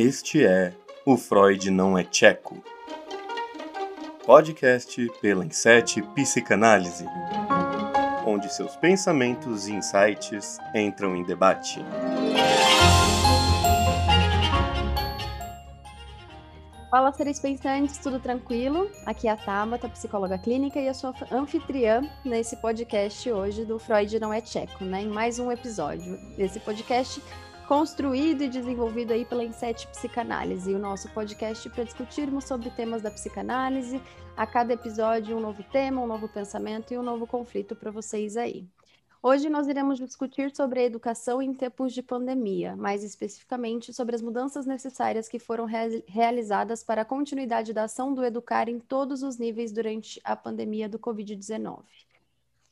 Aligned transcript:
Este 0.00 0.46
é 0.46 0.72
O 1.04 1.16
Freud 1.16 1.72
Não 1.72 1.98
é 1.98 2.04
Tcheco. 2.04 2.62
Podcast 4.24 5.10
pela 5.20 5.44
Inset 5.44 6.00
Psicanálise, 6.14 7.04
onde 8.24 8.48
seus 8.54 8.76
pensamentos 8.76 9.66
e 9.66 9.72
insights 9.72 10.58
entram 10.72 11.16
em 11.16 11.24
debate. 11.24 11.80
Fala, 16.92 17.12
seres 17.12 17.40
pensantes, 17.40 17.98
tudo 17.98 18.20
tranquilo? 18.20 18.88
Aqui 19.04 19.26
é 19.26 19.32
a 19.32 19.36
Tabata, 19.36 19.88
psicóloga 19.88 20.38
clínica, 20.38 20.78
e 20.78 20.86
eu 20.86 20.94
sou 20.94 21.12
anfitriã 21.32 22.08
nesse 22.24 22.56
podcast 22.58 23.32
hoje 23.32 23.64
do 23.64 23.80
Freud 23.80 24.20
Não 24.20 24.32
é 24.32 24.40
Tcheco, 24.40 24.84
né? 24.84 25.02
Em 25.02 25.08
mais 25.08 25.40
um 25.40 25.50
episódio 25.50 26.16
desse 26.36 26.60
podcast 26.60 27.20
construído 27.68 28.40
e 28.40 28.48
desenvolvido 28.48 29.12
aí 29.12 29.26
pela 29.26 29.44
Inset 29.44 29.86
Psicanálise, 29.88 30.74
o 30.74 30.78
nosso 30.78 31.06
podcast 31.10 31.68
para 31.68 31.84
discutirmos 31.84 32.44
sobre 32.44 32.70
temas 32.70 33.02
da 33.02 33.10
psicanálise. 33.10 34.00
A 34.34 34.46
cada 34.46 34.72
episódio, 34.72 35.36
um 35.36 35.40
novo 35.40 35.62
tema, 35.64 36.00
um 36.00 36.06
novo 36.06 36.26
pensamento 36.30 36.94
e 36.94 36.98
um 36.98 37.02
novo 37.02 37.26
conflito 37.26 37.76
para 37.76 37.90
vocês 37.90 38.38
aí. 38.38 38.66
Hoje 39.22 39.50
nós 39.50 39.68
iremos 39.68 39.98
discutir 39.98 40.50
sobre 40.56 40.80
a 40.80 40.84
educação 40.84 41.42
em 41.42 41.52
tempos 41.52 41.92
de 41.92 42.02
pandemia, 42.02 42.74
mais 42.74 43.04
especificamente 43.04 43.92
sobre 43.92 44.14
as 44.14 44.22
mudanças 44.22 44.64
necessárias 44.64 45.28
que 45.28 45.38
foram 45.38 45.66
re 45.66 46.02
realizadas 46.08 46.82
para 46.82 47.02
a 47.02 47.04
continuidade 47.04 47.74
da 47.74 47.84
ação 47.84 48.14
do 48.14 48.24
educar 48.24 48.70
em 48.70 48.80
todos 48.80 49.22
os 49.22 49.36
níveis 49.36 49.72
durante 49.72 50.18
a 50.24 50.34
pandemia 50.34 50.88
do 50.88 50.98
Covid-19. 50.98 51.82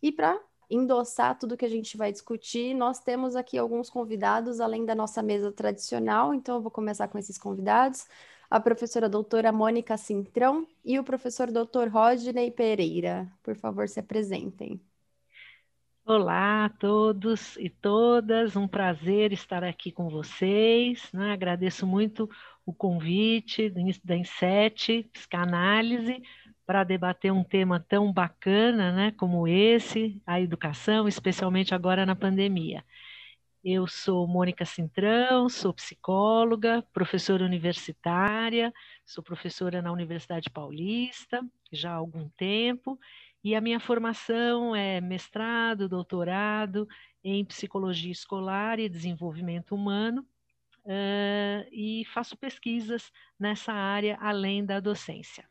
E 0.03 0.11
para 0.11 0.41
endossar 0.69 1.39
tudo 1.39 1.57
que 1.57 1.65
a 1.65 1.71
gente 1.71 1.97
vai 1.97 2.13
discutir, 2.13 2.75
nós 2.75 2.99
temos 3.01 3.37
aqui 3.37 3.57
alguns 3.57 3.89
convidados, 3.89 4.61
além 4.61 4.85
da 4.85 4.95
nossa 4.95 5.23
mesa 5.23 5.53
tradicional, 5.53 6.35
então 6.35 6.57
eu 6.57 6.63
vou 6.63 6.71
começar 6.71 7.09
com 7.09 7.19
esses 7.19 7.39
convidados, 7.39 8.07
a 8.51 8.61
professora 8.61 9.09
doutora 9.09 9.53
Mônica 9.53 9.97
Cintrão 9.97 10.67
e 10.85 10.99
o 10.99 11.05
professor 11.05 11.51
doutor 11.51 11.89
Rodney 11.89 12.51
Pereira. 12.51 13.31
Por 13.43 13.57
favor, 13.57 13.89
se 13.89 14.01
apresentem. 14.01 14.81
Olá 16.05 16.67
a 16.67 16.69
todos 16.69 17.57
e 17.57 17.69
todas, 17.69 18.55
um 18.55 18.69
prazer 18.69 19.33
estar 19.33 19.65
aqui 19.65 19.91
com 19.91 20.09
vocês, 20.09 21.11
né? 21.13 21.33
agradeço 21.33 21.85
muito 21.85 22.31
o 22.65 22.73
convite 22.73 23.69
da 24.05 24.17
Inset 24.17 25.03
Psicanálise, 25.13 26.23
para 26.67 26.85
debater 26.85 27.33
um 27.33 27.45
tema 27.45 27.79
tão 27.79 28.13
bacana 28.13 28.93
né, 28.93 29.13
como 29.13 29.47
esse, 29.47 30.21
a 30.27 30.41
educação, 30.41 31.07
especialmente 31.07 31.75
agora 31.75 32.05
na 32.05 32.17
pandemia. 32.17 32.85
Eu 33.65 33.87
sou 33.87 34.27
Mônica 34.29 34.65
Cintrão, 34.65 35.49
sou 35.49 35.73
psicóloga, 35.73 36.85
professora 36.93 37.45
universitária, 37.45 38.73
sou 39.05 39.25
professora 39.25 39.81
na 39.83 39.93
Universidade 39.93 40.51
Paulista 40.51 41.41
já 41.73 41.93
há 41.93 41.95
algum 41.95 42.29
tempo, 42.31 42.99
e 43.43 43.55
a 43.55 43.61
minha 43.61 43.81
formação 43.81 44.75
é 44.75 45.01
mestrado, 45.01 45.89
doutorado 45.89 46.89
em 47.23 47.45
psicologia 47.45 48.13
escolar 48.13 48.79
e 48.79 48.89
desenvolvimento 48.89 49.75
humano, 49.75 50.27
uh, 50.85 51.69
e 51.73 52.05
faço 52.13 52.37
pesquisas 52.37 53.13
nessa 53.39 53.73
área 53.73 54.17
além 54.21 54.65
da 54.65 54.81
docência. 54.81 55.49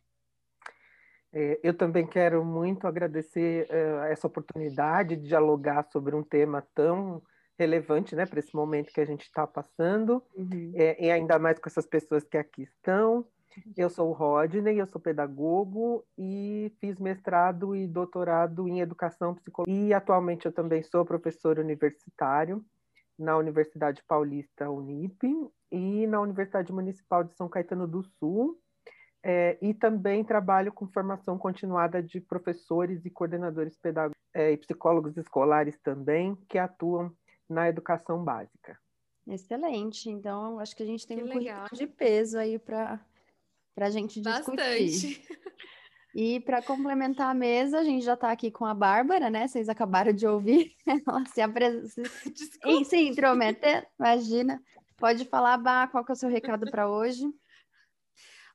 É, 1.37 1.59
eu 1.61 1.73
também 1.73 2.07
quero 2.07 2.45
muito 2.45 2.87
agradecer 2.87 3.67
uh, 3.69 4.05
essa 4.05 4.25
oportunidade 4.25 5.17
de 5.17 5.27
dialogar 5.27 5.83
sobre 5.91 6.15
um 6.15 6.23
tema 6.23 6.65
tão 6.73 7.21
relevante 7.59 8.15
né, 8.15 8.25
para 8.25 8.39
esse 8.39 8.55
momento 8.55 8.93
que 8.93 9.01
a 9.01 9.05
gente 9.05 9.23
está 9.23 9.45
passando, 9.45 10.23
uhum. 10.33 10.71
é, 10.73 11.05
e 11.05 11.11
ainda 11.11 11.37
mais 11.37 11.59
com 11.59 11.67
essas 11.67 11.85
pessoas 11.85 12.23
que 12.23 12.37
aqui 12.37 12.63
estão. 12.63 13.25
Eu 13.75 13.89
sou 13.89 14.09
o 14.09 14.13
Rodney, 14.13 14.79
eu 14.79 14.87
sou 14.87 14.99
pedagogo 14.99 16.05
e 16.17 16.71
fiz 16.79 16.97
mestrado 16.99 17.75
e 17.75 17.85
doutorado 17.85 18.67
em 18.67 18.79
educação 18.79 19.35
psicológica. 19.35 19.77
E 19.77 19.93
atualmente 19.93 20.45
eu 20.45 20.53
também 20.53 20.83
sou 20.83 21.05
professor 21.05 21.59
universitário 21.59 22.63
na 23.17 23.37
Universidade 23.37 24.03
Paulista 24.07 24.69
Unip 24.69 25.25
e 25.71 26.07
na 26.07 26.19
Universidade 26.19 26.71
Municipal 26.71 27.23
de 27.23 27.33
São 27.35 27.47
Caetano 27.47 27.87
do 27.87 28.03
Sul, 28.03 28.57
é, 29.27 29.57
e 29.59 29.73
também 29.73 30.23
trabalho 30.23 30.71
com 30.71 30.87
formação 30.87 31.35
continuada 31.35 32.01
de 32.01 32.21
professores 32.21 33.03
e 33.05 33.09
coordenadores 33.09 33.75
pedagógicos 33.75 34.21
é, 34.31 34.51
e 34.51 34.57
psicólogos 34.57 35.17
escolares 35.17 35.79
também, 35.79 36.35
que 36.47 36.59
atuam 36.59 37.11
na 37.49 37.67
educação 37.67 38.23
básica. 38.23 38.77
Excelente. 39.27 40.11
Então, 40.11 40.59
acho 40.59 40.75
que 40.75 40.83
a 40.83 40.85
gente 40.85 41.07
tem 41.07 41.17
que 41.17 41.23
um 41.23 41.39
legal. 41.39 41.65
de 41.73 41.87
peso 41.87 42.37
aí 42.37 42.59
para 42.59 42.99
a 43.77 43.89
gente 43.89 44.21
discutir. 44.21 44.55
Bastante. 44.55 45.27
E 46.13 46.39
para 46.41 46.61
complementar 46.61 47.31
a 47.31 47.33
mesa, 47.33 47.79
a 47.79 47.83
gente 47.83 48.05
já 48.05 48.13
está 48.13 48.31
aqui 48.31 48.51
com 48.51 48.63
a 48.63 48.75
Bárbara, 48.75 49.29
né? 49.31 49.47
Vocês 49.47 49.67
acabaram 49.67 50.13
de 50.13 50.27
ouvir. 50.27 50.75
Ela 50.87 51.25
se 51.25 51.41
apresenta. 51.41 52.09
Se 52.85 52.97
intrometer, 52.97 53.87
imagina. 53.99 54.61
Pode 54.97 55.25
falar, 55.25 55.57
Bá, 55.57 55.87
qual 55.87 56.05
que 56.05 56.11
é 56.11 56.13
o 56.13 56.15
seu 56.15 56.29
recado 56.29 56.69
para 56.69 56.87
hoje? 56.87 57.25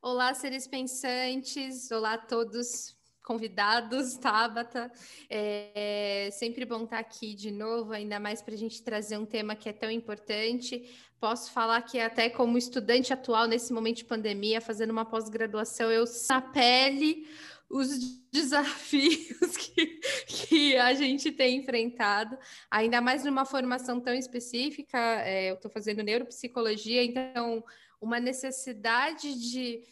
Olá, 0.03 0.33
seres 0.33 0.67
pensantes, 0.67 1.91
olá 1.91 2.15
a 2.15 2.19
todos 2.19 2.97
convidados, 3.23 4.17
Tabata. 4.19 4.91
É, 5.29 6.31
sempre 6.33 6.65
bom 6.65 6.85
estar 6.85 6.99
aqui 6.99 7.35
de 7.35 7.51
novo, 7.51 7.93
ainda 7.93 8.19
mais 8.19 8.41
para 8.41 8.55
a 8.55 8.57
gente 8.57 8.83
trazer 8.83 9.19
um 9.19 9.27
tema 9.27 9.55
que 9.55 9.69
é 9.69 9.75
tão 9.75 9.91
importante. 9.91 10.91
Posso 11.21 11.53
falar 11.53 11.83
que 11.83 12.01
até 12.01 12.31
como 12.31 12.57
estudante 12.57 13.13
atual 13.13 13.47
nesse 13.47 13.75
momento 13.75 13.99
de 13.99 14.07
pandemia, 14.07 14.59
fazendo 14.59 14.89
uma 14.89 15.05
pós-graduação, 15.05 15.91
eu 15.91 16.05
na 16.31 16.41
pele 16.41 17.29
os 17.69 17.91
desafios 18.33 19.55
que, 19.59 20.01
que 20.27 20.77
a 20.79 20.95
gente 20.95 21.31
tem 21.31 21.59
enfrentado, 21.59 22.39
ainda 22.71 23.03
mais 23.03 23.23
numa 23.23 23.45
formação 23.45 24.01
tão 24.01 24.15
específica. 24.15 24.99
É, 25.27 25.51
eu 25.51 25.57
estou 25.57 25.71
fazendo 25.71 26.03
neuropsicologia, 26.03 27.05
então 27.05 27.63
uma 28.01 28.19
necessidade 28.19 29.35
de 29.35 29.83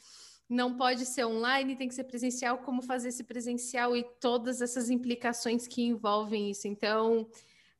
não 0.48 0.76
pode 0.76 1.04
ser 1.04 1.26
online, 1.26 1.76
tem 1.76 1.88
que 1.88 1.94
ser 1.94 2.04
presencial, 2.04 2.58
como 2.58 2.80
fazer 2.80 3.08
esse 3.08 3.22
presencial 3.22 3.94
e 3.94 4.02
todas 4.18 4.62
essas 4.62 4.88
implicações 4.88 5.68
que 5.68 5.82
envolvem 5.82 6.50
isso. 6.50 6.66
Então, 6.66 7.28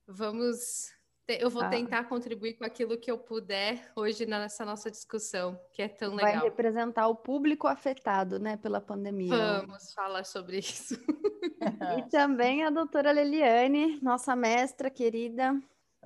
vamos. 0.06 0.92
Eu 1.26 1.50
vou 1.50 1.62
ah. 1.62 1.68
tentar 1.68 2.04
contribuir 2.04 2.54
com 2.54 2.64
aquilo 2.64 2.96
que 2.96 3.10
eu 3.10 3.18
puder 3.18 3.90
hoje 3.94 4.24
nessa 4.24 4.64
nossa 4.64 4.90
discussão, 4.90 5.60
que 5.72 5.82
é 5.82 5.88
tão 5.88 6.14
legal. 6.14 6.32
Vai 6.32 6.42
representar 6.42 7.06
o 7.08 7.14
público 7.14 7.66
afetado, 7.66 8.38
né, 8.38 8.56
pela 8.56 8.80
pandemia. 8.80 9.60
Vamos 9.60 9.92
falar 9.92 10.24
sobre 10.24 10.58
isso. 10.58 10.94
e 11.98 12.08
também 12.08 12.64
a 12.64 12.70
doutora 12.70 13.12
Leliane, 13.12 13.98
nossa 14.00 14.34
mestra 14.34 14.88
querida. 14.90 15.54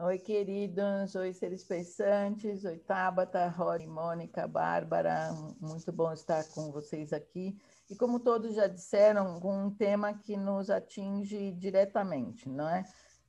Oi, 0.04 0.18
queridos, 0.18 1.14
oi, 1.14 1.32
seres 1.32 1.62
pensantes, 1.62 2.64
oi, 2.64 2.76
Tabata, 2.76 3.46
Rory, 3.46 3.86
Mônica, 3.86 4.48
Bárbara, 4.48 5.30
muito 5.60 5.92
bom 5.92 6.12
estar 6.12 6.42
com 6.48 6.72
vocês 6.72 7.12
aqui. 7.12 7.56
E 7.88 7.94
como 7.94 8.18
todos 8.18 8.56
já 8.56 8.66
disseram, 8.66 9.38
um 9.38 9.70
tema 9.70 10.12
que 10.12 10.36
nos 10.36 10.70
atinge 10.70 11.52
diretamente, 11.52 12.48
não 12.48 12.68
é? 12.68 12.82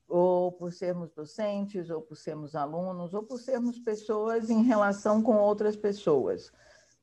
Ou 0.07 0.51
por 0.51 0.73
sermos 0.73 1.11
docentes, 1.11 1.91
ou 1.91 2.01
por 2.01 2.15
sermos 2.15 2.55
alunos, 2.55 3.13
ou 3.13 3.21
por 3.21 3.37
sermos 3.37 3.77
pessoas 3.77 4.49
em 4.49 4.63
relação 4.63 5.21
com 5.21 5.35
outras 5.35 5.75
pessoas, 5.75 6.51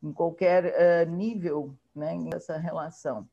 em 0.02 0.12
qualquer 0.12 0.64
uh, 1.06 1.08
nível 1.08 1.78
né, 1.94 2.18
nessa 2.18 2.56
relação. 2.56 3.24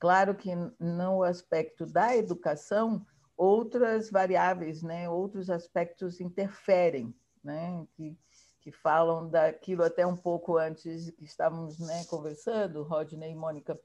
Claro 0.00 0.34
que 0.34 0.50
no 0.80 1.22
aspecto 1.22 1.86
da 1.86 2.16
educação, 2.16 3.06
outras 3.36 4.10
variáveis, 4.10 4.82
né, 4.82 5.08
outros 5.08 5.50
aspectos 5.50 6.20
interferem, 6.20 7.14
né, 7.42 7.86
que, 7.94 8.16
que 8.60 8.72
falam 8.72 9.28
daquilo 9.28 9.82
até 9.82 10.06
um 10.06 10.16
pouco 10.16 10.56
antes 10.56 11.10
que 11.10 11.24
estávamos 11.24 11.78
né, 11.78 12.04
conversando, 12.04 12.82
Rodney 12.82 13.32
e 13.32 13.34
Mônica, 13.34 13.78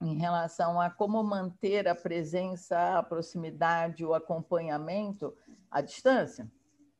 em 0.00 0.16
relação 0.18 0.80
a 0.80 0.90
como 0.90 1.22
manter 1.22 1.88
a 1.88 1.94
presença, 1.94 2.98
a 2.98 3.02
proximidade, 3.02 4.04
o 4.04 4.14
acompanhamento 4.14 5.34
à 5.70 5.80
distância, 5.80 6.50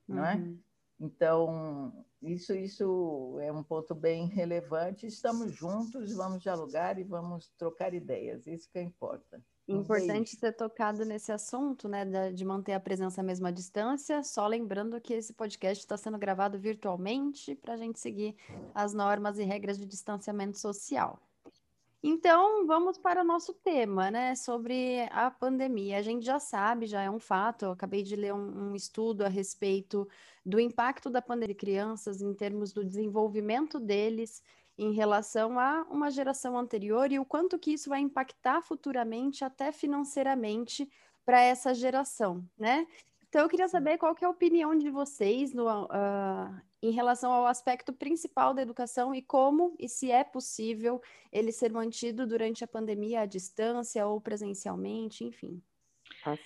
não 0.08 0.25
é? 0.25 0.36
Uhum. 0.36 0.58
Então, 0.98 2.06
isso, 2.22 2.54
isso 2.54 3.38
é 3.40 3.52
um 3.52 3.62
ponto 3.62 3.94
bem 3.94 4.26
relevante. 4.26 5.06
Estamos 5.06 5.52
juntos, 5.52 6.14
vamos 6.14 6.42
dialogar 6.42 6.98
e 6.98 7.04
vamos 7.04 7.48
trocar 7.58 7.92
ideias, 7.92 8.46
isso 8.46 8.70
que 8.70 8.80
importa. 8.80 9.42
Importante 9.68 10.36
ser 10.36 10.52
tocado 10.52 11.04
nesse 11.04 11.32
assunto, 11.32 11.88
né, 11.88 12.30
de 12.32 12.44
manter 12.44 12.72
a 12.72 12.80
presença 12.80 13.22
mesmo 13.22 13.48
à 13.48 13.50
distância. 13.50 14.22
Só 14.22 14.46
lembrando 14.46 15.00
que 15.00 15.12
esse 15.12 15.32
podcast 15.32 15.82
está 15.82 15.96
sendo 15.96 16.18
gravado 16.18 16.56
virtualmente 16.58 17.54
para 17.56 17.74
a 17.74 17.76
gente 17.76 17.98
seguir 17.98 18.36
as 18.72 18.94
normas 18.94 19.38
e 19.38 19.42
regras 19.42 19.76
de 19.76 19.84
distanciamento 19.84 20.56
social. 20.56 21.18
Então, 22.00 22.64
vamos 22.66 22.96
para 22.96 23.22
o 23.22 23.24
nosso 23.24 23.52
tema, 23.52 24.08
né, 24.12 24.36
sobre 24.36 25.08
a 25.10 25.28
pandemia. 25.28 25.98
A 25.98 26.02
gente 26.02 26.24
já 26.24 26.38
sabe, 26.38 26.86
já 26.86 27.02
é 27.02 27.10
um 27.10 27.18
fato, 27.18 27.64
eu 27.64 27.72
acabei 27.72 28.04
de 28.04 28.14
ler 28.14 28.32
um, 28.32 28.70
um 28.70 28.76
estudo 28.76 29.22
a 29.22 29.28
respeito 29.28 30.08
do 30.44 30.60
impacto 30.60 31.10
da 31.10 31.20
pandemia 31.20 31.54
de 31.54 31.58
crianças 31.58 32.22
em 32.22 32.32
termos 32.32 32.72
do 32.72 32.84
desenvolvimento 32.84 33.80
deles 33.80 34.40
em 34.78 34.93
relação 34.93 35.58
a 35.58 35.87
uma 35.90 36.11
geração 36.11 36.58
anterior 36.58 37.11
e 37.11 37.19
o 37.19 37.25
quanto 37.25 37.58
que 37.58 37.73
isso 37.73 37.88
vai 37.88 38.00
impactar 38.00 38.62
futuramente, 38.62 39.44
até 39.44 39.73
financeiramente, 39.73 40.88
para 41.25 41.40
essa 41.40 41.75
geração, 41.75 42.49
né? 42.58 42.87
Então, 43.28 43.43
eu 43.43 43.49
queria 43.49 43.69
saber 43.69 43.99
qual 43.99 44.14
que 44.14 44.25
é 44.25 44.28
a 44.28 44.31
opinião 44.31 44.76
de 44.76 44.88
vocês 44.88 45.52
no, 45.52 45.67
uh, 45.67 46.61
em 46.81 46.90
relação 46.90 47.32
ao 47.32 47.46
aspecto 47.46 47.93
principal 47.93 48.55
da 48.55 48.62
educação 48.62 49.14
e 49.14 49.20
como 49.20 49.75
e 49.78 49.88
se 49.88 50.11
é 50.11 50.23
possível 50.23 51.02
ele 51.32 51.50
ser 51.50 51.73
mantido 51.73 52.26
durante 52.26 52.62
a 52.62 52.69
pandemia 52.69 53.23
à 53.23 53.26
distância 53.26 54.06
ou 54.06 54.20
presencialmente, 54.20 55.25
enfim. 55.25 55.61
Ah, 56.25 56.37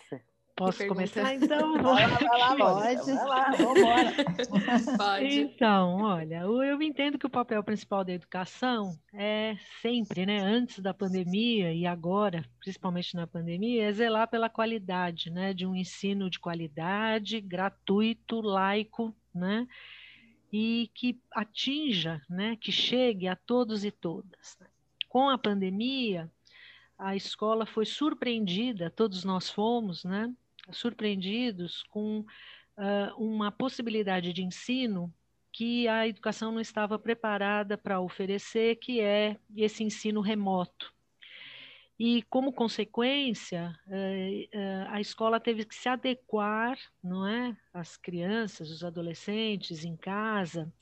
Posso 0.60 0.86
começar 0.86 1.34
então? 1.34 1.72
Vai 1.80 2.06
lá, 2.06 2.18
vai 2.18 2.38
lá, 2.38 2.56
Pode. 2.56 3.12
Vai 3.12 3.26
lá, 3.26 3.50
vambora. 3.56 4.96
Pode. 4.98 5.40
Então, 5.40 6.02
olha, 6.02 6.42
eu 6.42 6.82
entendo 6.82 7.18
que 7.18 7.24
o 7.24 7.30
papel 7.30 7.64
principal 7.64 8.04
da 8.04 8.12
educação 8.12 8.94
é 9.14 9.56
sempre, 9.80 10.26
né, 10.26 10.38
antes 10.38 10.80
da 10.80 10.92
pandemia 10.92 11.72
e 11.72 11.86
agora, 11.86 12.44
principalmente 12.58 13.16
na 13.16 13.26
pandemia, 13.26 13.88
é 13.88 13.92
zelar 13.92 14.28
pela 14.28 14.50
qualidade, 14.50 15.30
né, 15.30 15.54
de 15.54 15.64
um 15.64 15.74
ensino 15.74 16.28
de 16.28 16.38
qualidade, 16.38 17.40
gratuito, 17.40 18.42
laico, 18.42 19.16
né, 19.34 19.66
e 20.52 20.90
que 20.92 21.18
atinja, 21.32 22.20
né, 22.28 22.54
que 22.60 22.70
chegue 22.70 23.28
a 23.28 23.34
todos 23.34 23.82
e 23.82 23.90
todas. 23.90 24.58
Com 25.08 25.30
a 25.30 25.38
pandemia, 25.38 26.30
a 26.98 27.16
escola 27.16 27.64
foi 27.64 27.86
surpreendida, 27.86 28.90
todos 28.90 29.24
nós 29.24 29.48
fomos, 29.48 30.04
né, 30.04 30.30
surpreendidos 30.72 31.82
com 31.90 32.20
uh, 32.20 33.14
uma 33.16 33.50
possibilidade 33.50 34.32
de 34.32 34.42
ensino 34.42 35.12
que 35.52 35.88
a 35.88 36.06
educação 36.06 36.52
não 36.52 36.60
estava 36.60 36.98
preparada 36.98 37.76
para 37.76 38.00
oferecer, 38.00 38.76
que 38.76 39.00
é 39.00 39.36
esse 39.56 39.82
ensino 39.82 40.20
remoto. 40.20 40.94
E, 41.98 42.22
como 42.30 42.52
consequência, 42.52 43.78
a 44.88 45.00
escola 45.02 45.38
teve 45.38 45.66
que 45.66 45.74
se 45.74 45.86
adequar, 45.86 46.78
não 47.04 47.26
é? 47.26 47.54
As 47.74 47.96
crianças, 47.98 48.70
os 48.70 48.82
adolescentes 48.82 49.84
em 49.84 49.96
casa, 49.96 50.72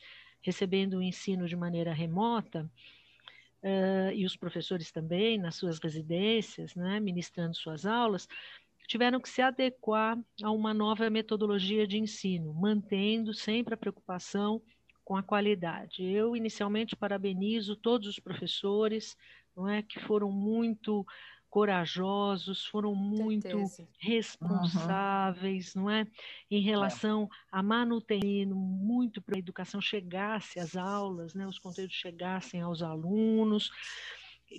recebendo 0.41 0.99
o 0.99 1.03
ensino 1.03 1.49
de 1.49 1.57
maneira 1.57 1.93
remota, 1.93 2.71
e 4.15 4.25
os 4.25 4.37
professores 4.37 4.93
também, 4.93 5.39
nas 5.39 5.57
suas 5.57 5.79
residências, 5.81 6.75
né? 6.77 7.01
ministrando 7.01 7.57
suas 7.57 7.85
aulas, 7.85 8.29
tiveram 8.89 9.21
que 9.21 9.29
se 9.29 9.43
adequar 9.43 10.19
a 10.43 10.51
uma 10.51 10.73
nova 10.73 11.09
metodologia 11.11 11.87
de 11.87 11.99
ensino, 11.99 12.55
mantendo 12.55 13.35
sempre 13.35 13.75
a 13.75 13.77
preocupação 13.77 14.63
com 15.05 15.15
a 15.15 15.23
qualidade. 15.23 16.03
Eu, 16.03 16.35
inicialmente, 16.35 16.97
parabenizo 16.97 17.77
todos 17.77 18.09
os 18.09 18.19
professores 18.19 19.15
não 19.55 19.69
é, 19.69 19.83
que 19.83 20.01
foram 20.01 20.33
muito 20.33 21.07
corajosos, 21.51 22.67
foram 22.67 22.95
muito 22.95 23.43
Certeza. 23.43 23.89
responsáveis, 23.99 25.75
uhum. 25.75 25.83
não 25.83 25.91
é, 25.91 26.07
em 26.51 26.61
relação 26.61 27.25
é. 27.25 27.59
à 27.59 27.63
manutenção, 27.63 28.55
muito 28.55 29.21
para 29.21 29.37
a 29.37 29.39
educação 29.39 29.81
chegasse 29.81 30.61
às 30.61 30.77
aulas, 30.77 31.35
né, 31.35 31.47
os 31.47 31.59
conteúdos 31.59 31.95
chegassem 31.95 32.61
aos 32.61 32.83
alunos, 32.83 33.71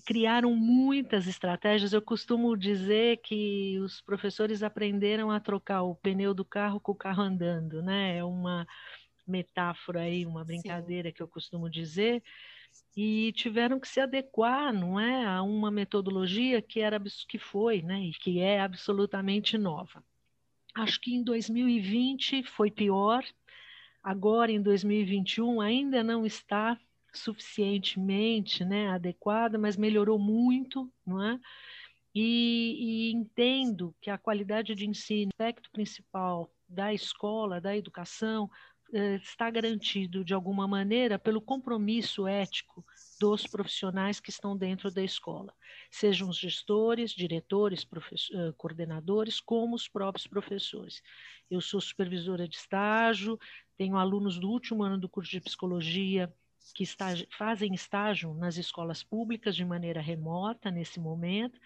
criaram 0.06 0.56
muitas 0.56 1.28
estratégias. 1.28 1.94
Eu 1.94 2.02
costumo 2.02 2.56
dizer 2.56 3.18
que 3.18 3.80
os 3.80 4.02
professores 4.02 4.64
aprenderam 4.64 5.32
a 5.32 5.40
trocar 5.40 5.84
o 5.84 5.96
pneu 5.96 6.34
do 6.34 6.46
carro 6.46 6.80
com 6.80 6.92
o 6.92 6.96
carro 6.96 7.24
andando, 7.24 7.82
né? 7.82 8.18
É 8.18 8.24
uma 8.24 8.68
metáfora 9.28 10.02
aí, 10.02 10.26
uma 10.26 10.44
brincadeira 10.44 11.10
Sim. 11.10 11.16
que 11.16 11.22
eu 11.22 11.28
costumo 11.28 11.70
dizer. 11.70 12.24
E 12.96 13.32
tiveram 13.34 13.80
que 13.80 13.88
se 13.88 14.00
adequar, 14.00 14.74
não 14.74 15.00
é, 15.00 15.26
a 15.26 15.42
uma 15.42 15.72
metodologia 15.72 16.62
que 16.62 16.80
era 16.80 17.02
que 17.28 17.40
foi, 17.40 17.82
né, 17.82 18.00
e 18.02 18.12
que 18.12 18.40
é 18.40 18.60
absolutamente 18.60 19.58
nova. 19.58 20.04
Acho 20.76 21.00
que 21.00 21.16
em 21.16 21.24
2020 21.24 22.44
foi 22.44 22.70
pior. 22.70 23.24
Agora 24.04 24.52
em 24.52 24.62
2021 24.62 25.62
ainda 25.62 26.04
não 26.04 26.26
está 26.26 26.80
suficientemente 27.14 28.64
né, 28.64 28.88
adequada, 28.90 29.58
mas 29.58 29.78
melhorou 29.78 30.20
muito, 30.20 30.92
não 31.06 31.24
é? 31.24 31.40
E, 32.14 33.12
e, 33.12 33.12
entendo 33.12 33.96
que 34.02 34.10
a 34.10 34.18
qualidade 34.18 34.74
de 34.74 34.88
ensino, 34.88 35.30
aspecto 35.32 35.70
principal 35.72 36.52
da 36.68 36.94
escola, 36.94 37.62
da 37.62 37.76
educação, 37.76 38.50
eh, 38.92 39.16
está 39.18 39.50
garantido 39.52 40.26
de 40.26 40.34
alguma 40.34 40.68
maneira 40.68 41.20
pelo 41.20 41.40
compromisso 41.40 42.28
ético 42.28 42.84
dos 43.20 43.46
profissionais 43.46 44.20
que 44.20 44.32
estão 44.32 44.58
dentro 44.58 44.90
da 44.90 45.04
escola, 45.04 45.54
sejam 45.92 46.28
os 46.28 46.38
gestores, 46.38 47.12
diretores, 47.12 47.86
eh, 48.34 48.54
coordenadores, 48.58 49.40
como 49.40 49.76
os 49.76 49.88
próprios 49.88 50.26
professores. 50.26 51.04
Eu 51.52 51.62
sou 51.62 51.80
supervisora 51.80 52.48
de 52.48 52.56
estágio, 52.56 53.38
tenho 53.78 53.96
alunos 53.96 54.40
do 54.40 54.50
último 54.50 54.82
ano 54.84 54.98
do 54.98 55.08
curso 55.08 55.30
de 55.32 55.42
psicologia 55.42 56.34
que 56.74 56.86
fazem 57.38 57.74
estágio 57.74 58.34
nas 58.34 58.58
escolas 58.58 59.04
públicas 59.04 59.56
de 59.56 59.66
maneira 59.66 60.02
remota 60.02 60.70
nesse 60.70 61.00
momento. 61.00 61.60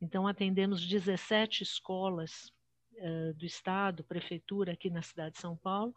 Então, 0.00 0.26
atendemos 0.26 0.86
17 0.86 1.62
escolas 1.62 2.52
uh, 2.94 3.34
do 3.34 3.44
Estado, 3.44 4.04
prefeitura 4.04 4.72
aqui 4.72 4.90
na 4.90 5.02
cidade 5.02 5.34
de 5.34 5.40
São 5.40 5.56
Paulo, 5.56 5.94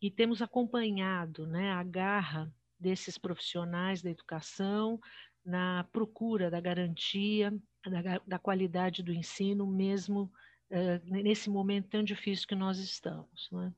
e 0.00 0.10
temos 0.10 0.42
acompanhado 0.42 1.46
né, 1.46 1.72
a 1.72 1.82
garra 1.82 2.52
desses 2.78 3.16
profissionais 3.16 4.02
da 4.02 4.10
educação 4.10 5.00
na 5.44 5.84
procura 5.92 6.50
da 6.50 6.60
garantia, 6.60 7.52
da, 7.84 8.20
da 8.26 8.38
qualidade 8.38 9.02
do 9.02 9.12
ensino, 9.12 9.66
mesmo 9.66 10.32
uh, 10.70 11.00
nesse 11.06 11.50
momento 11.50 11.88
tão 11.88 12.02
difícil 12.02 12.46
que 12.46 12.54
nós 12.54 12.78
estamos. 12.78 13.50
Né? 13.52 13.72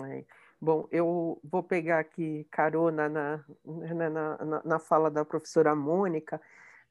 É. 0.00 0.43
Bom, 0.60 0.88
eu 0.90 1.40
vou 1.44 1.62
pegar 1.62 1.98
aqui 1.98 2.46
carona 2.50 3.08
na, 3.08 3.44
na, 3.64 4.08
na, 4.10 4.62
na 4.64 4.78
fala 4.78 5.10
da 5.10 5.24
professora 5.24 5.74
Mônica, 5.74 6.40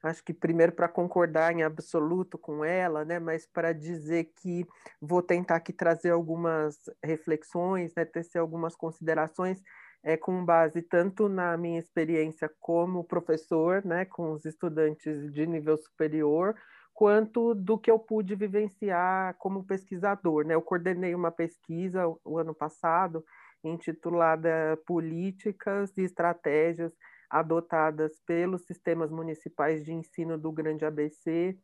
acho 0.02 0.22
que 0.22 0.32
primeiro 0.32 0.72
para 0.72 0.88
concordar 0.88 1.52
em 1.52 1.62
absoluto 1.62 2.36
com 2.38 2.64
ela, 2.64 3.04
né, 3.04 3.18
mas 3.18 3.46
para 3.46 3.72
dizer 3.72 4.32
que 4.36 4.66
vou 5.00 5.22
tentar 5.22 5.56
aqui 5.56 5.72
trazer 5.72 6.10
algumas 6.10 6.78
reflexões, 7.02 7.94
né, 7.96 8.04
tecer 8.04 8.38
algumas 8.38 8.76
considerações 8.76 9.62
é, 10.02 10.16
com 10.16 10.44
base 10.44 10.82
tanto 10.82 11.28
na 11.28 11.56
minha 11.56 11.80
experiência 11.80 12.50
como 12.60 13.02
professor, 13.02 13.84
né, 13.84 14.04
com 14.04 14.32
os 14.32 14.44
estudantes 14.44 15.32
de 15.32 15.46
nível 15.46 15.78
superior, 15.78 16.54
quanto 16.92 17.54
do 17.54 17.78
que 17.78 17.90
eu 17.90 17.98
pude 17.98 18.36
vivenciar 18.36 19.34
como 19.38 19.64
pesquisador. 19.64 20.46
Né? 20.46 20.54
Eu 20.54 20.62
coordenei 20.62 21.14
uma 21.14 21.30
pesquisa 21.30 22.06
o, 22.06 22.20
o 22.24 22.38
ano 22.38 22.54
passado 22.54 23.24
intitulada 23.68 24.78
Políticas 24.86 25.96
e 25.96 26.02
Estratégias 26.02 26.92
adotadas 27.28 28.20
pelos 28.26 28.64
sistemas 28.66 29.10
municipais 29.10 29.84
de 29.84 29.92
ensino 29.92 30.38
do 30.38 30.52
Grande 30.52 30.84
ABC, 30.84 31.58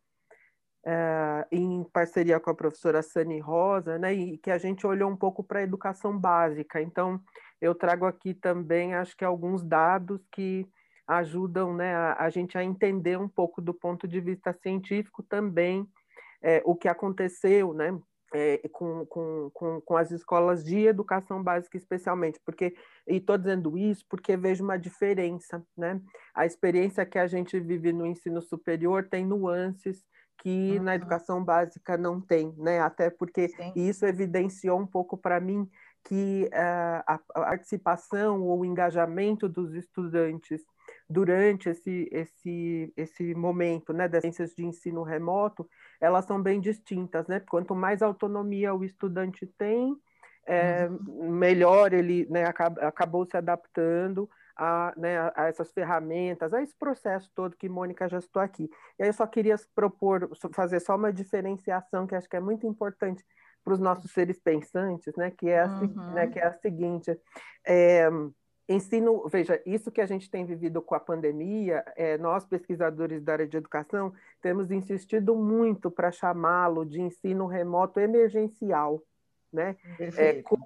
uh, 0.84 1.46
em 1.50 1.84
parceria 1.92 2.40
com 2.40 2.50
a 2.50 2.54
professora 2.54 3.02
Sani 3.02 3.38
Rosa, 3.38 3.98
né, 3.98 4.12
e 4.12 4.38
que 4.38 4.50
a 4.50 4.58
gente 4.58 4.86
olhou 4.86 5.10
um 5.10 5.16
pouco 5.16 5.44
para 5.44 5.60
a 5.60 5.62
educação 5.62 6.18
básica. 6.18 6.80
Então, 6.80 7.20
eu 7.60 7.74
trago 7.74 8.06
aqui 8.06 8.34
também, 8.34 8.94
acho 8.94 9.16
que 9.16 9.24
alguns 9.24 9.62
dados 9.62 10.20
que 10.32 10.66
ajudam 11.06 11.74
né, 11.74 11.94
a, 11.94 12.24
a 12.24 12.30
gente 12.30 12.56
a 12.56 12.64
entender 12.64 13.18
um 13.18 13.28
pouco 13.28 13.60
do 13.60 13.74
ponto 13.74 14.08
de 14.08 14.20
vista 14.20 14.52
científico 14.52 15.22
também 15.22 15.88
é, 16.42 16.62
o 16.64 16.74
que 16.74 16.88
aconteceu, 16.88 17.74
né, 17.74 17.96
é, 18.32 18.60
com, 18.72 19.04
com, 19.06 19.50
com, 19.52 19.80
com, 19.80 19.96
as 19.96 20.10
escolas 20.10 20.64
de 20.64 20.86
educação 20.86 21.42
básica 21.42 21.76
especialmente, 21.76 22.40
porque 22.44 22.74
e 23.06 23.16
estou 23.16 23.36
dizendo 23.36 23.76
isso 23.76 24.04
porque 24.08 24.36
vejo 24.36 24.62
uma 24.62 24.78
diferença, 24.78 25.64
né? 25.76 26.00
A 26.34 26.46
experiência 26.46 27.04
que 27.04 27.18
a 27.18 27.26
gente 27.26 27.58
vive 27.58 27.92
no 27.92 28.06
ensino 28.06 28.40
superior 28.40 29.08
tem 29.08 29.26
nuances 29.26 30.04
que 30.38 30.76
uhum. 30.78 30.84
na 30.84 30.94
educação 30.94 31.44
básica 31.44 31.96
não 31.96 32.20
tem, 32.20 32.54
né? 32.56 32.80
Até 32.80 33.10
porque 33.10 33.48
Sim. 33.48 33.72
isso 33.76 34.06
evidenciou 34.06 34.78
um 34.78 34.86
pouco 34.86 35.16
para 35.16 35.40
mim 35.40 35.68
que 36.04 36.48
uh, 36.52 37.02
a, 37.06 37.20
a 37.34 37.40
participação 37.40 38.42
ou 38.42 38.60
o 38.60 38.64
engajamento 38.64 39.48
dos 39.48 39.74
estudantes 39.74 40.62
durante 41.10 41.68
esse, 41.68 42.08
esse, 42.12 42.92
esse 42.96 43.34
momento 43.34 43.92
né, 43.92 44.06
das 44.06 44.22
ciências 44.22 44.54
de 44.54 44.64
ensino 44.64 45.02
remoto, 45.02 45.68
elas 46.00 46.24
são 46.24 46.40
bem 46.40 46.60
distintas. 46.60 47.26
Né? 47.26 47.40
Quanto 47.40 47.74
mais 47.74 48.00
autonomia 48.00 48.72
o 48.72 48.84
estudante 48.84 49.44
tem, 49.44 49.96
é, 50.46 50.86
uhum. 50.86 51.32
melhor 51.32 51.92
ele 51.92 52.26
né, 52.30 52.44
acabou 52.44 53.26
se 53.26 53.36
adaptando 53.36 54.30
a, 54.56 54.92
né, 54.96 55.18
a, 55.34 55.48
essas 55.48 55.72
ferramentas, 55.72 56.54
a 56.54 56.62
esse 56.62 56.76
processo 56.76 57.28
todo 57.34 57.56
que 57.56 57.68
Mônica 57.68 58.08
já 58.08 58.20
citou 58.20 58.40
aqui. 58.40 58.70
E 58.96 59.02
aí 59.02 59.08
eu 59.08 59.12
só 59.12 59.26
queria 59.26 59.56
propor, 59.74 60.30
fazer 60.52 60.78
só 60.78 60.94
uma 60.94 61.12
diferenciação 61.12 62.06
que 62.06 62.14
acho 62.14 62.28
que 62.28 62.36
é 62.36 62.40
muito 62.40 62.68
importante 62.68 63.24
para 63.64 63.74
os 63.74 63.80
nossos 63.80 64.12
seres 64.12 64.38
pensantes, 64.38 65.12
né, 65.16 65.32
que 65.32 65.48
é 65.48 65.62
a, 65.62 65.66
uhum. 65.66 66.12
né, 66.14 66.28
que 66.28 66.38
é 66.38 66.46
a 66.46 66.52
seguinte, 66.52 67.18
é, 67.66 68.08
ensino, 68.70 69.28
veja, 69.28 69.60
isso 69.66 69.90
que 69.90 70.00
a 70.00 70.06
gente 70.06 70.30
tem 70.30 70.44
vivido 70.44 70.80
com 70.80 70.94
a 70.94 71.00
pandemia, 71.00 71.84
é, 71.96 72.16
nós 72.16 72.44
pesquisadores 72.44 73.20
da 73.20 73.32
área 73.32 73.46
de 73.46 73.56
educação 73.56 74.12
temos 74.40 74.70
insistido 74.70 75.34
muito 75.34 75.90
para 75.90 76.12
chamá-lo 76.12 76.86
de 76.86 77.00
ensino 77.00 77.46
remoto 77.46 77.98
emergencial, 77.98 79.02
né? 79.52 79.76
É, 80.16 80.40
com 80.42 80.56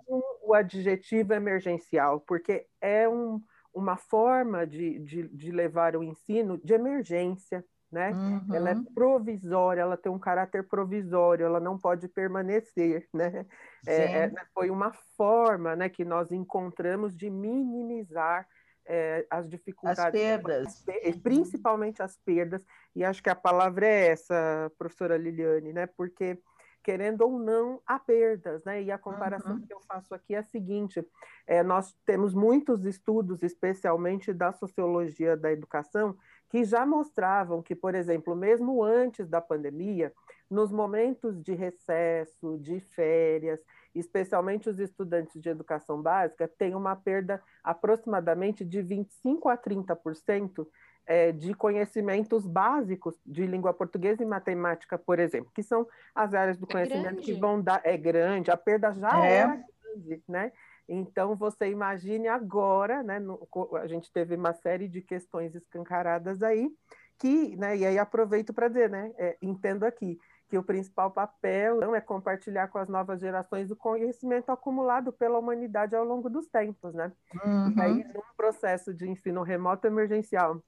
o 0.42 0.52
adjetivo 0.52 1.32
emergencial, 1.32 2.20
porque 2.20 2.66
é 2.78 3.08
um, 3.08 3.40
uma 3.72 3.96
forma 3.96 4.66
de, 4.66 4.98
de, 4.98 5.28
de 5.28 5.50
levar 5.50 5.96
o 5.96 6.02
ensino 6.02 6.58
de 6.58 6.74
emergência, 6.74 7.64
né? 7.94 8.10
Uhum. 8.10 8.54
Ela 8.54 8.70
é 8.70 8.74
uhum. 8.74 8.84
provisória, 8.84 9.80
ela 9.80 9.96
tem 9.96 10.10
um 10.10 10.18
caráter 10.18 10.64
provisório, 10.64 11.46
ela 11.46 11.60
não 11.60 11.78
pode 11.78 12.08
permanecer, 12.08 13.08
né? 13.14 13.46
É, 13.86 14.24
é, 14.24 14.32
foi 14.52 14.68
uma 14.68 14.92
forma, 15.16 15.76
né, 15.76 15.88
que 15.88 16.04
nós 16.04 16.32
encontramos 16.32 17.14
de 17.14 17.30
minimizar 17.30 18.46
é, 18.86 19.26
as 19.30 19.48
dificuldades, 19.48 20.04
as 20.04 20.10
perdas, 20.10 20.84
principalmente 21.22 22.02
as 22.02 22.16
perdas. 22.16 22.66
E 22.96 23.04
acho 23.04 23.22
que 23.22 23.30
a 23.30 23.34
palavra 23.34 23.86
é 23.86 24.08
essa, 24.08 24.70
professora 24.76 25.16
Liliane, 25.16 25.72
né? 25.72 25.86
Porque 25.86 26.38
querendo 26.82 27.22
ou 27.22 27.38
não, 27.38 27.80
há 27.86 27.98
perdas, 27.98 28.62
né? 28.64 28.82
E 28.82 28.92
a 28.92 28.98
comparação 28.98 29.52
uhum. 29.52 29.62
que 29.62 29.72
eu 29.72 29.80
faço 29.88 30.14
aqui 30.14 30.34
é 30.34 30.38
a 30.38 30.42
seguinte: 30.42 31.04
é, 31.46 31.62
nós 31.62 31.96
temos 32.04 32.34
muitos 32.34 32.84
estudos, 32.84 33.42
especialmente 33.42 34.32
da 34.32 34.52
sociologia 34.52 35.34
da 35.36 35.50
educação, 35.50 36.14
que 36.48 36.64
já 36.64 36.86
mostravam 36.86 37.62
que, 37.62 37.74
por 37.74 37.94
exemplo, 37.94 38.34
mesmo 38.34 38.82
antes 38.82 39.28
da 39.28 39.40
pandemia, 39.40 40.12
nos 40.50 40.70
momentos 40.70 41.42
de 41.42 41.54
recesso, 41.54 42.58
de 42.58 42.80
férias, 42.80 43.60
especialmente 43.94 44.68
os 44.68 44.78
estudantes 44.78 45.40
de 45.40 45.48
educação 45.48 46.00
básica, 46.00 46.46
têm 46.46 46.74
uma 46.74 46.94
perda 46.94 47.42
aproximadamente 47.62 48.64
de 48.64 48.82
25 48.82 49.48
a 49.48 49.56
30% 49.56 50.66
é, 51.06 51.32
de 51.32 51.54
conhecimentos 51.54 52.46
básicos 52.46 53.20
de 53.24 53.46
língua 53.46 53.74
portuguesa 53.74 54.22
e 54.22 54.26
matemática, 54.26 54.98
por 54.98 55.18
exemplo, 55.18 55.50
que 55.54 55.62
são 55.62 55.86
as 56.14 56.34
áreas 56.34 56.56
do 56.56 56.66
é 56.70 56.72
conhecimento 56.72 57.22
que 57.22 57.34
vão 57.34 57.60
dar. 57.60 57.80
É 57.84 57.96
grande, 57.96 58.50
a 58.50 58.56
perda 58.56 58.92
já 58.92 59.24
é. 59.24 59.32
era 59.32 59.64
grande, 59.82 60.22
né? 60.28 60.52
Então, 60.88 61.34
você 61.34 61.68
imagine 61.68 62.28
agora, 62.28 63.02
né? 63.02 63.18
No, 63.18 63.48
a 63.74 63.86
gente 63.86 64.12
teve 64.12 64.34
uma 64.34 64.52
série 64.52 64.88
de 64.88 65.00
questões 65.00 65.54
escancaradas 65.54 66.42
aí, 66.42 66.70
que, 67.18 67.56
né? 67.56 67.76
E 67.76 67.86
aí 67.86 67.98
aproveito 67.98 68.52
para 68.52 68.68
dizer, 68.68 68.90
né? 68.90 69.12
É, 69.16 69.36
entendo 69.40 69.84
aqui 69.84 70.18
que 70.48 70.58
o 70.58 70.62
principal 70.62 71.10
papel 71.10 71.80
não 71.80 71.96
é 71.96 72.00
compartilhar 72.00 72.68
com 72.68 72.78
as 72.78 72.88
novas 72.88 73.18
gerações 73.18 73.70
o 73.70 73.76
conhecimento 73.76 74.50
acumulado 74.50 75.12
pela 75.12 75.38
humanidade 75.38 75.96
ao 75.96 76.04
longo 76.04 76.28
dos 76.28 76.46
tempos, 76.48 76.94
né? 76.94 77.10
Uhum. 77.44 77.74
E 77.76 77.80
aí, 77.80 77.92
uhum. 77.92 78.12
num 78.14 78.36
processo 78.36 78.92
de 78.92 79.08
ensino 79.08 79.42
remoto 79.42 79.86
emergencial, 79.86 80.62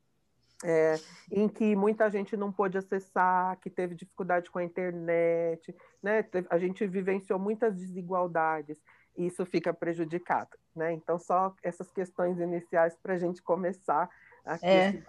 é, 0.65 0.95
em 1.31 1.49
que 1.49 1.77
muita 1.77 2.09
gente 2.09 2.37
não 2.37 2.51
pôde 2.51 2.79
acessar, 2.79 3.59
que 3.61 3.69
teve 3.69 3.95
dificuldade 3.95 4.51
com 4.51 4.59
a 4.59 4.65
internet, 4.65 5.77
né? 6.03 6.25
A 6.49 6.59
gente 6.59 6.87
vivenciou 6.87 7.39
muitas 7.39 7.77
desigualdades 7.77 8.81
isso 9.17 9.45
fica 9.47 9.73
prejudicado, 9.73 10.57
né? 10.75 10.93
Então, 10.93 11.19
só 11.19 11.55
essas 11.63 11.91
questões 11.91 12.39
iniciais 12.39 12.97
para 13.03 13.15
a 13.15 13.19
gente 13.19 13.43
começar 13.43 14.09
aqui 14.45 14.67
é. 14.67 14.89
esse 14.91 15.05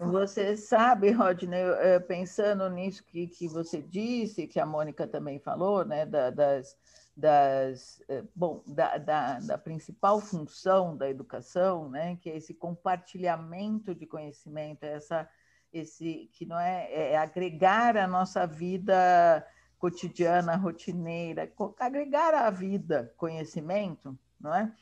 você 0.00 0.56
sabe, 0.56 1.12
Rodney, 1.12 1.62
pensando 2.08 2.68
nisso 2.68 3.04
que, 3.04 3.28
que 3.28 3.46
você 3.46 3.80
disse, 3.80 4.46
que 4.46 4.58
a 4.58 4.66
Mônica 4.66 5.06
também 5.06 5.38
falou, 5.38 5.84
né, 5.84 6.04
das, 6.04 6.76
das, 7.16 8.02
eh, 8.08 8.24
bom, 8.34 8.62
da, 8.66 8.98
da, 8.98 9.38
da, 9.38 9.58
principal 9.58 10.20
função 10.20 10.96
da 10.96 11.08
educação, 11.08 11.88
né, 11.88 12.16
que 12.16 12.28
é 12.28 12.36
esse 12.36 12.54
compartilhamento 12.54 13.94
de 13.94 14.04
conhecimento, 14.04 14.82
essa, 14.82 15.28
esse 15.72 16.28
que 16.32 16.44
não 16.44 16.58
é, 16.58 17.12
é 17.12 17.16
agregar 17.16 17.96
a 17.96 18.08
nossa 18.08 18.46
vida 18.46 19.46
cotidiana, 19.78 20.56
rotineira, 20.56 21.50
agregar 21.78 22.34
à 22.34 22.50
vida 22.50 23.12
conhecimento, 23.16 24.18
não 24.40 24.54
é? 24.54 24.72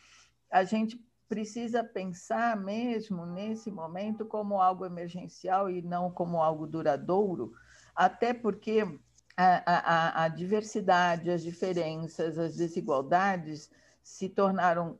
A 0.51 0.65
gente 0.65 1.05
precisa 1.29 1.83
pensar 1.83 2.57
mesmo 2.57 3.27
nesse 3.27 3.71
momento 3.71 4.25
como 4.25 4.61
algo 4.61 4.87
emergencial 4.87 5.69
e 5.69 5.83
não 5.83 6.11
como 6.11 6.41
algo 6.41 6.67
duradouro, 6.67 7.53
até 7.95 8.33
porque 8.33 8.83
a, 9.37 9.63
a, 9.67 10.25
a 10.25 10.29
diversidade, 10.29 11.31
as 11.31 11.43
diferenças, 11.43 12.39
as 12.39 12.57
desigualdades 12.57 13.71
se 14.03 14.29
tornaram, 14.29 14.99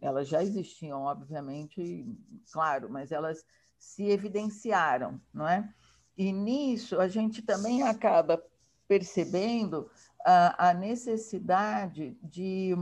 elas 0.00 0.26
já 0.26 0.42
existiam, 0.42 1.02
obviamente, 1.02 2.04
claro, 2.52 2.90
mas 2.90 3.12
elas 3.12 3.44
se 3.78 4.10
evidenciaram, 4.10 5.20
não 5.32 5.48
é? 5.48 5.72
E 6.16 6.32
nisso 6.32 7.00
a 7.00 7.06
gente 7.06 7.42
também 7.42 7.82
acaba 7.82 8.42
percebendo 8.86 9.90
a, 10.24 10.70
a 10.70 10.74
necessidade 10.74 12.16
de, 12.22 12.74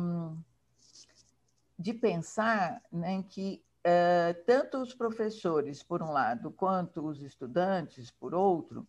de 1.79 1.95
pensar 1.95 2.83
né, 2.91 3.25
que 3.29 3.65
uh, 3.87 4.45
tanto 4.45 4.79
os 4.79 4.95
professores, 4.95 5.83
por 5.83 6.03
um 6.03 6.13
lado, 6.13 6.51
quanto 6.51 7.07
os 7.07 7.23
estudantes, 7.23 8.11
por 8.11 8.35
outro, 8.35 8.87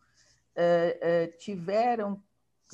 eh, 0.55 0.99
eh, 1.01 1.27
tiveram 1.39 2.21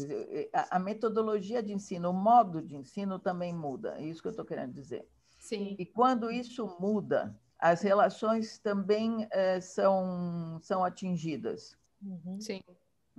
eh, 0.01 0.50
a 0.51 0.77
metodologia 0.77 1.63
de 1.63 1.72
ensino, 1.72 2.10
o 2.10 2.13
modo 2.13 2.62
de 2.62 2.75
ensino 2.75 3.17
também 3.17 3.53
muda, 3.53 3.96
é 3.98 4.03
isso 4.03 4.22
que 4.22 4.27
eu 4.27 4.31
estou 4.31 4.46
querendo 4.46 4.74
dizer. 4.74 5.08
Sim. 5.39 5.77
E 5.79 5.86
quando 5.86 6.29
isso 6.29 6.75
muda, 6.77 7.39
as 7.58 7.81
relações 7.81 8.58
também 8.60 9.27
são, 9.62 10.60
são 10.62 10.84
atingidas. 10.84 11.77
Uhum. 12.01 12.39
Sim. 12.39 12.62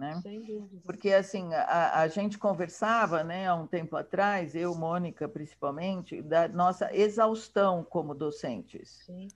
Né? 0.01 0.19
Porque 0.83 1.13
assim 1.13 1.53
a, 1.53 2.01
a, 2.01 2.09
gente 2.09 2.39
conversava, 2.39 3.23
né, 3.23 3.47
há 3.47 3.55
um 3.55 3.67
tempo 3.67 3.95
atrás, 3.97 4.55
eu, 4.55 4.75
Mônica, 4.75 5.29
principalmente, 5.29 6.23
da 6.23 6.49
nossa 6.49 6.91
exaustão 6.97 7.85
como 7.85 8.15
docentes. 8.15 9.03
Sim. 9.05 9.29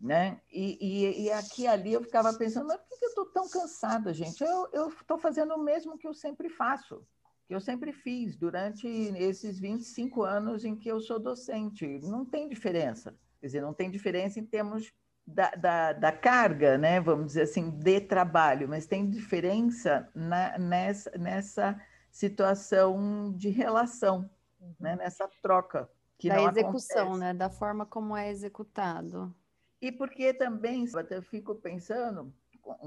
Né? 0.00 0.40
E, 0.50 0.76
e, 0.80 1.22
e 1.22 1.30
aqui 1.30 1.68
ali 1.68 1.92
eu 1.92 2.02
ficava 2.02 2.34
pensando, 2.34 2.66
mas 2.66 2.78
por 2.78 2.98
que 2.98 3.04
eu 3.04 3.10
estou 3.10 3.26
tão 3.26 3.48
cansada, 3.48 4.12
gente? 4.12 4.42
Eu 4.42 4.88
estou 4.88 5.16
fazendo 5.18 5.54
o 5.54 5.62
mesmo 5.62 5.96
que 5.96 6.08
eu 6.08 6.12
sempre 6.12 6.48
faço, 6.48 7.06
que 7.46 7.54
eu 7.54 7.60
sempre 7.60 7.92
fiz 7.92 8.36
durante 8.36 8.88
esses 8.88 9.60
25 9.60 10.24
anos 10.24 10.64
em 10.64 10.74
que 10.74 10.88
eu 10.88 11.00
sou 11.00 11.20
docente. 11.20 12.00
Não 12.02 12.24
tem 12.24 12.48
diferença. 12.48 13.16
Quer 13.40 13.46
dizer, 13.46 13.62
não 13.62 13.72
tem 13.72 13.88
diferença 13.88 14.40
em 14.40 14.44
termos 14.44 14.92
da, 15.26 15.50
da, 15.50 15.92
da 15.92 16.12
carga, 16.12 16.76
né? 16.76 17.00
vamos 17.00 17.26
dizer 17.26 17.42
assim, 17.42 17.70
de 17.70 18.00
trabalho, 18.00 18.68
mas 18.68 18.86
tem 18.86 19.08
diferença 19.08 20.08
na, 20.14 20.58
nessa, 20.58 21.10
nessa 21.18 21.80
situação 22.10 23.32
de 23.36 23.48
relação, 23.48 24.28
né? 24.78 24.96
nessa 24.96 25.28
troca. 25.42 25.88
Que 26.18 26.28
da 26.28 26.42
execução, 26.42 27.08
acontece. 27.08 27.20
né? 27.20 27.34
da 27.34 27.50
forma 27.50 27.84
como 27.84 28.16
é 28.16 28.30
executado. 28.30 29.34
E 29.80 29.90
porque 29.90 30.32
também, 30.32 30.84
eu 31.10 31.22
fico 31.22 31.56
pensando 31.56 32.32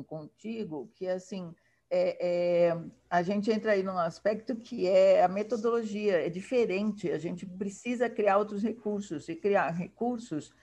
contigo 0.08 0.90
que, 0.96 1.06
assim, 1.06 1.54
é, 1.90 2.70
é, 2.70 2.78
a 3.10 3.22
gente 3.22 3.52
entra 3.52 3.74
aí 3.74 3.84
num 3.84 3.98
aspecto 3.98 4.56
que 4.56 4.88
é 4.88 5.24
a 5.24 5.28
metodologia, 5.28 6.26
é 6.26 6.30
diferente, 6.30 7.12
a 7.12 7.18
gente 7.18 7.46
precisa 7.46 8.10
criar 8.10 8.38
outros 8.38 8.64
recursos, 8.64 9.28
e 9.28 9.36
criar 9.36 9.70
recursos 9.72 10.54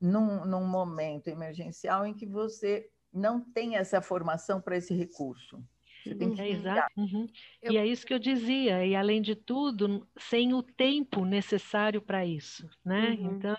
num, 0.00 0.44
num 0.44 0.66
momento 0.66 1.28
emergencial 1.28 2.06
em 2.06 2.14
que 2.14 2.26
você 2.26 2.88
não 3.12 3.40
tem 3.40 3.76
essa 3.76 4.00
formação 4.00 4.60
para 4.60 4.76
esse 4.76 4.94
recurso. 4.94 5.62
É, 6.38 6.48
exato. 6.48 6.88
Uhum. 6.96 7.26
Eu... 7.60 7.72
E 7.72 7.76
é 7.76 7.86
isso 7.86 8.06
que 8.06 8.14
eu 8.14 8.18
dizia, 8.18 8.86
e 8.86 8.96
além 8.96 9.20
de 9.20 9.34
tudo, 9.34 10.06
sem 10.18 10.54
o 10.54 10.62
tempo 10.62 11.24
necessário 11.24 12.00
para 12.00 12.24
isso, 12.24 12.68
né? 12.84 13.10
Uhum. 13.10 13.36
Então, 13.36 13.56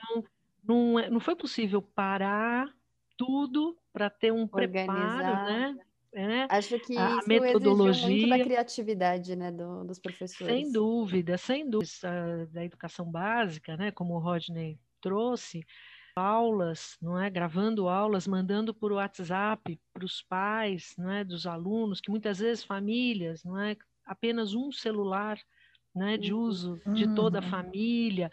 não, 0.63 1.00
é, 1.00 1.10
não 1.10 1.19
foi 1.19 1.36
possível 1.36 1.81
parar 1.81 2.74
tudo 3.15 3.77
para 3.93 4.10
ter 4.10 4.31
um 4.31 4.50
Organizar. 4.51 4.88
preparo, 4.88 5.45
né? 5.45 5.79
É, 6.13 6.45
Acho 6.50 6.77
que 6.79 6.98
a 6.98 7.19
isso 7.19 7.29
metodologia 7.29 8.10
muito 8.10 8.29
da 8.29 8.43
criatividade 8.43 9.33
né, 9.36 9.50
do, 9.50 9.86
dos 9.86 9.98
professores. 9.98 10.53
Sem 10.53 10.71
dúvida, 10.71 11.38
sem 11.38 11.69
dúvida. 11.69 12.50
Da 12.51 12.65
educação 12.65 13.10
básica, 13.10 13.77
né, 13.77 13.91
como 13.91 14.15
o 14.15 14.19
Rodney 14.19 14.77
trouxe, 15.00 15.65
aulas, 16.15 16.98
não 17.01 17.20
é? 17.20 17.30
Gravando 17.30 17.88
aulas, 17.88 18.27
mandando 18.27 18.74
por 18.74 18.91
WhatsApp 18.91 19.80
para 19.94 20.06
os 20.06 20.22
pais, 20.22 20.94
não 20.98 21.10
é? 21.10 21.24
Dos 21.24 21.46
alunos, 21.46 22.01
que 22.01 22.10
muitas 22.10 22.39
vezes 22.39 22.63
famílias, 22.63 23.44
não 23.44 23.60
é? 23.60 23.75
Apenas 24.06 24.53
um 24.53 24.72
celular, 24.72 25.39
não 25.94 26.08
é? 26.08 26.18
De 26.18 26.34
uhum. 26.34 26.41
uso 26.41 26.82
de 26.94 27.13
toda 27.15 27.39
a 27.39 27.44
uhum. 27.44 27.50
família 27.50 28.32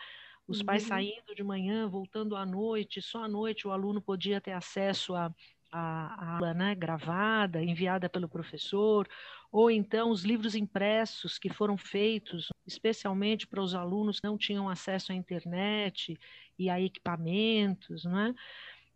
os 0.48 0.60
uhum. 0.60 0.64
pais 0.64 0.82
saindo 0.84 1.34
de 1.36 1.44
manhã, 1.44 1.86
voltando 1.86 2.34
à 2.34 2.46
noite, 2.46 3.02
só 3.02 3.24
à 3.24 3.28
noite 3.28 3.68
o 3.68 3.70
aluno 3.70 4.00
podia 4.00 4.40
ter 4.40 4.52
acesso 4.52 5.14
a 5.14 5.32
a, 5.70 6.34
aula 6.36 6.54
né, 6.54 6.74
gravada, 6.74 7.62
enviada 7.62 8.08
pelo 8.08 8.28
professor, 8.28 9.08
ou 9.50 9.70
então 9.70 10.10
os 10.10 10.24
livros 10.24 10.54
impressos 10.54 11.38
que 11.38 11.48
foram 11.48 11.76
feitos 11.76 12.48
especialmente 12.66 13.46
para 13.46 13.62
os 13.62 13.74
alunos 13.74 14.20
que 14.20 14.26
não 14.26 14.36
tinham 14.36 14.68
acesso 14.68 15.12
à 15.12 15.14
internet 15.14 16.18
e 16.58 16.68
a 16.68 16.80
equipamentos, 16.80 18.04
né? 18.04 18.34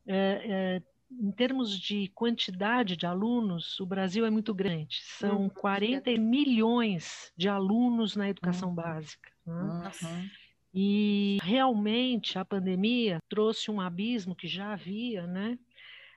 É, 0.06 0.42
é, 0.44 0.82
em 1.20 1.30
termos 1.30 1.78
de 1.78 2.08
quantidade 2.14 2.96
de 2.96 3.06
alunos, 3.06 3.78
o 3.80 3.86
Brasil 3.86 4.24
é 4.24 4.30
muito 4.30 4.54
grande. 4.54 5.00
São 5.02 5.48
40 5.48 6.10
uhum. 6.10 6.18
milhões 6.18 7.32
de 7.36 7.48
alunos 7.48 8.16
na 8.16 8.28
educação 8.28 8.70
uhum. 8.70 8.74
básica. 8.74 9.30
Né? 9.46 9.92
Uhum. 10.02 10.30
E 10.74 11.38
realmente 11.42 12.38
a 12.38 12.44
pandemia 12.44 13.18
trouxe 13.28 13.70
um 13.70 13.80
abismo 13.80 14.34
que 14.34 14.48
já 14.48 14.72
havia, 14.72 15.26
né? 15.26 15.58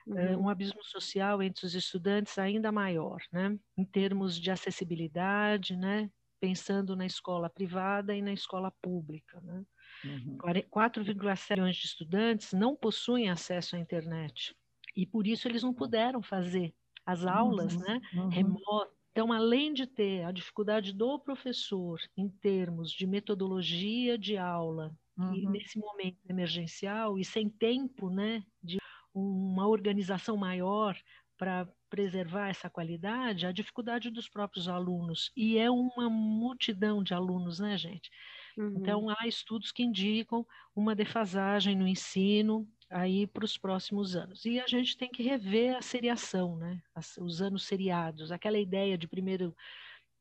Uhum. 0.05 0.43
um 0.43 0.49
abismo 0.49 0.83
social 0.83 1.41
entre 1.41 1.65
os 1.65 1.75
estudantes 1.75 2.37
ainda 2.37 2.71
maior, 2.71 3.21
né? 3.31 3.57
em 3.77 3.85
termos 3.85 4.39
de 4.39 4.51
acessibilidade, 4.51 5.75
né? 5.75 6.09
pensando 6.39 6.95
na 6.95 7.05
escola 7.05 7.49
privada 7.49 8.15
e 8.15 8.21
na 8.21 8.33
escola 8.33 8.71
pública. 8.81 9.41
Né? 9.41 9.63
Uhum. 10.03 10.37
4,7 10.37 11.55
milhões 11.55 11.75
de 11.75 11.85
estudantes 11.85 12.53
não 12.53 12.75
possuem 12.75 13.29
acesso 13.29 13.75
à 13.75 13.79
internet 13.79 14.55
e 14.95 15.05
por 15.05 15.27
isso 15.27 15.47
eles 15.47 15.63
não 15.63 15.73
puderam 15.73 16.21
fazer 16.21 16.73
as 17.05 17.25
aulas 17.25 17.75
uhum. 17.75 17.81
né, 17.81 18.01
uhum. 18.13 18.29
remotas. 18.29 18.95
Então, 19.11 19.31
além 19.31 19.73
de 19.73 19.87
ter 19.87 20.25
a 20.25 20.31
dificuldade 20.31 20.91
do 20.91 21.17
professor 21.17 21.99
em 22.17 22.27
termos 22.27 22.91
de 22.91 23.07
metodologia 23.07 24.17
de 24.17 24.35
aula, 24.35 24.93
uhum. 25.17 25.33
e 25.33 25.47
nesse 25.47 25.79
momento 25.79 26.17
emergencial 26.27 27.17
e 27.17 27.23
sem 27.23 27.49
tempo 27.49 28.09
né, 28.09 28.43
de 28.61 28.77
uma 29.15 29.67
organização 29.67 30.35
maior 30.35 30.95
para 31.37 31.67
preservar 31.89 32.49
essa 32.49 32.69
qualidade, 32.69 33.45
a 33.45 33.51
dificuldade 33.51 34.09
dos 34.09 34.27
próprios 34.27 34.67
alunos. 34.67 35.31
E 35.35 35.57
é 35.57 35.69
uma 35.69 36.09
multidão 36.09 37.01
de 37.03 37.13
alunos, 37.13 37.59
né, 37.59 37.77
gente? 37.77 38.09
Uhum. 38.57 38.75
Então, 38.77 39.09
há 39.09 39.27
estudos 39.27 39.71
que 39.71 39.83
indicam 39.83 40.45
uma 40.75 40.95
defasagem 40.95 41.75
no 41.75 41.87
ensino 41.87 42.67
aí 42.89 43.27
para 43.27 43.45
os 43.45 43.57
próximos 43.57 44.15
anos. 44.15 44.45
E 44.45 44.59
a 44.59 44.67
gente 44.67 44.97
tem 44.97 45.09
que 45.09 45.23
rever 45.23 45.75
a 45.75 45.81
seriação, 45.81 46.57
né? 46.57 46.81
os 47.19 47.41
anos 47.41 47.65
seriados. 47.65 48.31
Aquela 48.31 48.57
ideia 48.57 48.97
de 48.97 49.07
primeiro, 49.07 49.55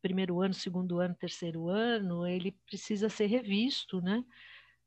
primeiro 0.02 0.40
ano, 0.40 0.54
segundo 0.54 0.98
ano, 0.98 1.14
terceiro 1.14 1.68
ano, 1.68 2.26
ele 2.26 2.52
precisa 2.66 3.08
ser 3.08 3.26
revisto, 3.26 4.00
né? 4.00 4.24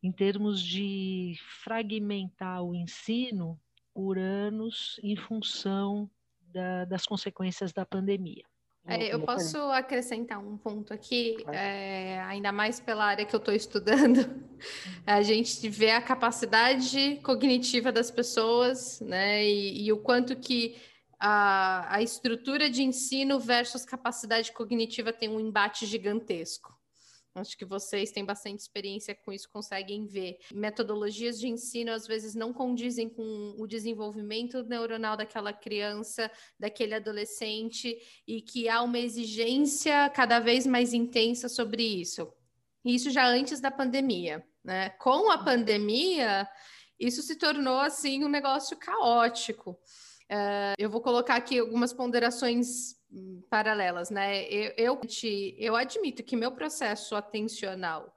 Em 0.01 0.11
termos 0.11 0.61
de 0.61 1.35
fragmentar 1.63 2.63
o 2.63 2.75
ensino 2.75 3.59
por 3.97 4.15
anos 4.19 4.99
em 5.01 5.15
função 5.15 6.07
da, 6.53 6.85
das 6.85 7.03
consequências 7.03 7.73
da 7.73 7.83
pandemia. 7.83 8.43
É, 8.85 9.11
eu 9.11 9.21
posso 9.21 9.57
acrescentar 9.71 10.37
um 10.37 10.55
ponto 10.55 10.93
aqui, 10.93 11.43
é, 11.51 12.19
ainda 12.19 12.51
mais 12.51 12.79
pela 12.79 13.05
área 13.05 13.25
que 13.25 13.35
eu 13.35 13.39
estou 13.39 13.55
estudando. 13.55 14.19
A 15.03 15.23
gente 15.23 15.67
vê 15.67 15.89
a 15.89 15.99
capacidade 15.99 17.19
cognitiva 17.23 17.91
das 17.91 18.11
pessoas, 18.11 19.01
né? 19.01 19.43
E, 19.43 19.87
e 19.87 19.91
o 19.91 19.97
quanto 19.97 20.35
que 20.35 20.75
a, 21.19 21.95
a 21.95 21.99
estrutura 21.99 22.69
de 22.69 22.83
ensino 22.83 23.39
versus 23.39 23.83
capacidade 23.83 24.51
cognitiva 24.51 25.11
tem 25.11 25.27
um 25.27 25.39
embate 25.39 25.87
gigantesco. 25.87 26.76
Acho 27.39 27.57
que 27.57 27.65
vocês 27.65 28.11
têm 28.11 28.25
bastante 28.25 28.59
experiência 28.59 29.15
com 29.15 29.31
isso, 29.31 29.49
conseguem 29.49 30.05
ver. 30.05 30.37
Metodologias 30.53 31.39
de 31.39 31.47
ensino 31.47 31.91
às 31.91 32.07
vezes 32.07 32.35
não 32.35 32.53
condizem 32.53 33.09
com 33.09 33.55
o 33.57 33.67
desenvolvimento 33.67 34.63
neuronal 34.63 35.15
daquela 35.15 35.53
criança, 35.53 36.29
daquele 36.59 36.95
adolescente, 36.95 37.97
e 38.27 38.41
que 38.41 38.67
há 38.67 38.81
uma 38.81 38.99
exigência 38.99 40.09
cada 40.09 40.39
vez 40.39 40.65
mais 40.65 40.93
intensa 40.93 41.47
sobre 41.47 41.83
isso. 41.83 42.31
Isso 42.83 43.09
já 43.09 43.27
antes 43.27 43.59
da 43.59 43.71
pandemia. 43.71 44.45
Né? 44.63 44.89
Com 44.91 45.31
a 45.31 45.37
pandemia, 45.37 46.47
isso 46.99 47.21
se 47.21 47.35
tornou 47.37 47.79
assim 47.79 48.23
um 48.23 48.29
negócio 48.29 48.77
caótico. 48.77 49.71
Uh, 50.29 50.75
eu 50.77 50.89
vou 50.89 50.99
colocar 50.99 51.35
aqui 51.35 51.57
algumas 51.57 51.93
ponderações 51.93 52.96
paralelas, 53.49 54.09
né? 54.09 54.43
Eu, 54.45 54.73
eu, 54.77 55.01
eu 55.57 55.75
admito 55.75 56.23
que 56.23 56.35
meu 56.35 56.51
processo 56.51 57.15
atencional 57.15 58.13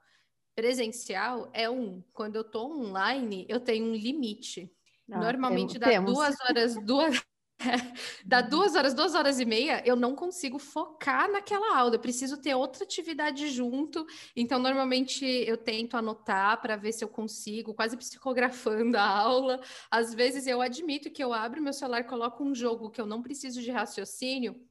presencial 0.55 1.49
é 1.53 1.69
um. 1.69 2.03
Quando 2.13 2.35
eu 2.35 2.41
estou 2.41 2.71
online, 2.71 3.45
eu 3.49 3.59
tenho 3.59 3.85
um 3.85 3.95
limite. 3.95 4.71
Ah, 5.09 5.19
Normalmente 5.19 5.79
dá 5.79 5.99
duas 5.99 6.35
horas, 6.41 6.75
duas, 6.83 7.23
dá 8.25 8.41
duas 8.41 8.75
horas, 8.75 8.93
duas 8.93 9.15
horas 9.15 9.39
e 9.39 9.45
meia, 9.45 9.81
eu 9.85 9.95
não 9.95 10.15
consigo 10.15 10.59
focar 10.59 11.31
naquela 11.31 11.77
aula. 11.77 11.95
Eu 11.95 11.99
preciso 11.99 12.37
ter 12.37 12.53
outra 12.53 12.83
atividade 12.83 13.49
junto. 13.49 14.05
Então, 14.35 14.59
normalmente 14.59 15.25
eu 15.25 15.57
tento 15.57 15.97
anotar 15.97 16.61
para 16.61 16.75
ver 16.75 16.91
se 16.91 17.03
eu 17.03 17.09
consigo, 17.09 17.73
quase 17.73 17.97
psicografando 17.97 18.97
a 18.97 19.07
aula. 19.07 19.59
Às 19.89 20.13
vezes 20.13 20.47
eu 20.47 20.61
admito 20.61 21.09
que 21.09 21.23
eu 21.23 21.33
abro 21.33 21.61
meu 21.61 21.73
celular, 21.73 22.03
coloco 22.05 22.43
um 22.43 22.53
jogo 22.53 22.89
que 22.89 23.01
eu 23.01 23.05
não 23.05 23.21
preciso 23.21 23.61
de 23.61 23.71
raciocínio 23.71 24.70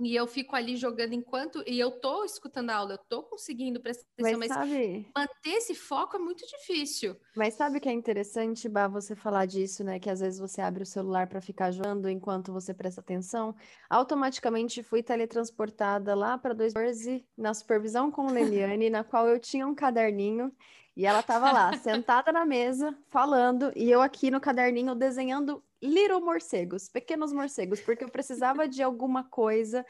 e 0.00 0.14
eu 0.14 0.26
fico 0.26 0.54
ali 0.54 0.76
jogando 0.76 1.14
enquanto 1.14 1.62
e 1.66 1.78
eu 1.78 1.90
tô 1.90 2.24
escutando 2.24 2.70
a 2.70 2.76
aula, 2.76 2.94
eu 2.94 2.98
tô 3.08 3.22
conseguindo 3.22 3.80
prestar 3.80 4.06
atenção, 4.14 4.38
mas, 4.38 4.48
mas 4.48 4.58
sabe... 4.58 5.10
manter 5.16 5.50
esse 5.50 5.74
foco 5.74 6.16
é 6.16 6.18
muito 6.18 6.44
difícil. 6.46 7.16
Mas 7.36 7.54
sabe 7.54 7.78
o 7.78 7.80
que 7.80 7.88
é 7.88 7.92
interessante, 7.92 8.68
Bah, 8.68 8.88
você 8.88 9.14
falar 9.14 9.46
disso, 9.46 9.82
né? 9.84 9.98
Que 9.98 10.10
às 10.10 10.20
vezes 10.20 10.38
você 10.38 10.60
abre 10.60 10.82
o 10.82 10.86
celular 10.86 11.28
para 11.28 11.40
ficar 11.40 11.70
jogando 11.70 12.08
enquanto 12.08 12.52
você 12.52 12.74
presta 12.74 13.00
atenção. 13.00 13.54
Automaticamente 13.88 14.82
fui 14.82 15.02
teletransportada 15.02 16.14
lá 16.14 16.36
para 16.36 16.54
2014 16.54 17.24
na 17.36 17.54
supervisão 17.54 18.10
com 18.10 18.30
Leliane, 18.30 18.90
na 18.90 19.02
qual 19.02 19.28
eu 19.28 19.38
tinha 19.38 19.66
um 19.66 19.74
caderninho 19.74 20.52
e 21.00 21.06
ela 21.06 21.20
estava 21.20 21.50
lá, 21.50 21.74
sentada 21.78 22.30
na 22.30 22.44
mesa, 22.44 22.94
falando, 23.08 23.72
e 23.74 23.90
eu 23.90 24.02
aqui 24.02 24.30
no 24.30 24.38
caderninho 24.38 24.94
desenhando 24.94 25.64
little 25.82 26.20
morcegos, 26.20 26.90
pequenos 26.90 27.32
morcegos, 27.32 27.80
porque 27.80 28.04
eu 28.04 28.10
precisava 28.10 28.68
de 28.68 28.82
alguma 28.82 29.24
coisa 29.24 29.82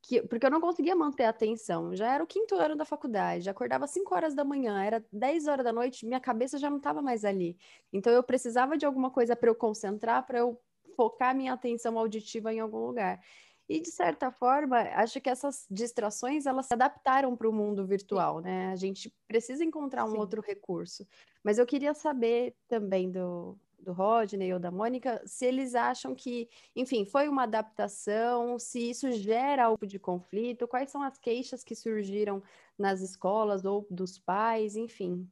que, 0.00 0.22
porque 0.22 0.46
eu 0.46 0.50
não 0.50 0.58
conseguia 0.58 0.96
manter 0.96 1.24
a 1.24 1.28
atenção. 1.28 1.94
Já 1.94 2.10
era 2.10 2.24
o 2.24 2.26
quinto 2.26 2.54
ano 2.54 2.74
da 2.74 2.86
faculdade, 2.86 3.50
acordava 3.50 3.84
às 3.84 3.90
5 3.90 4.14
horas 4.14 4.34
da 4.34 4.46
manhã, 4.46 4.82
era 4.82 5.04
10 5.12 5.46
horas 5.46 5.62
da 5.62 5.74
noite, 5.74 6.06
minha 6.06 6.20
cabeça 6.20 6.56
já 6.56 6.70
não 6.70 6.78
estava 6.78 7.02
mais 7.02 7.22
ali. 7.22 7.58
Então 7.92 8.10
eu 8.10 8.22
precisava 8.22 8.78
de 8.78 8.86
alguma 8.86 9.10
coisa 9.10 9.36
para 9.36 9.50
eu 9.50 9.54
concentrar, 9.54 10.24
para 10.26 10.38
eu 10.38 10.58
focar 10.96 11.36
minha 11.36 11.52
atenção 11.52 11.98
auditiva 11.98 12.50
em 12.50 12.60
algum 12.60 12.86
lugar. 12.86 13.20
E 13.68 13.80
de 13.80 13.90
certa 13.90 14.30
forma, 14.30 14.78
acho 14.78 15.20
que 15.20 15.28
essas 15.28 15.66
distrações 15.68 16.46
elas 16.46 16.66
se 16.66 16.74
adaptaram 16.74 17.36
para 17.36 17.48
o 17.48 17.52
mundo 17.52 17.84
virtual, 17.84 18.40
né? 18.40 18.70
A 18.70 18.76
gente 18.76 19.12
precisa 19.26 19.64
encontrar 19.64 20.04
um 20.04 20.12
Sim. 20.12 20.18
outro 20.18 20.40
recurso. 20.40 21.06
Mas 21.42 21.58
eu 21.58 21.66
queria 21.66 21.92
saber 21.92 22.54
também 22.68 23.10
do, 23.10 23.58
do 23.78 23.92
Rodney 23.92 24.52
ou 24.52 24.60
da 24.60 24.70
Mônica, 24.70 25.22
se 25.26 25.46
eles 25.46 25.74
acham 25.74 26.14
que, 26.14 26.48
enfim, 26.74 27.04
foi 27.04 27.28
uma 27.28 27.42
adaptação, 27.44 28.58
se 28.58 28.90
isso 28.90 29.10
gera 29.12 29.64
algo 29.64 29.86
de 29.86 29.98
conflito, 29.98 30.68
quais 30.68 30.90
são 30.90 31.02
as 31.02 31.18
queixas 31.18 31.64
que 31.64 31.74
surgiram 31.74 32.42
nas 32.78 33.00
escolas 33.00 33.64
ou 33.64 33.86
dos 33.90 34.18
pais, 34.18 34.76
enfim. 34.76 35.28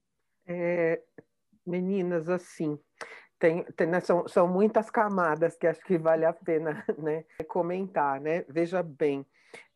É, 0.47 1.03
meninas, 1.67 2.29
assim, 2.29 2.79
tem, 3.39 3.65
tem, 3.65 3.87
né, 3.87 4.01
são, 4.01 4.27
são 4.29 4.47
muitas 4.47 4.91
camadas 4.91 5.57
que 5.57 5.67
acho 5.67 5.81
que 5.85 5.99
vale 5.99 6.25
a 6.25 6.33
pena 6.33 6.85
né, 6.99 7.25
comentar, 7.49 8.21
né? 8.21 8.45
Veja 8.49 8.83
bem, 8.83 9.27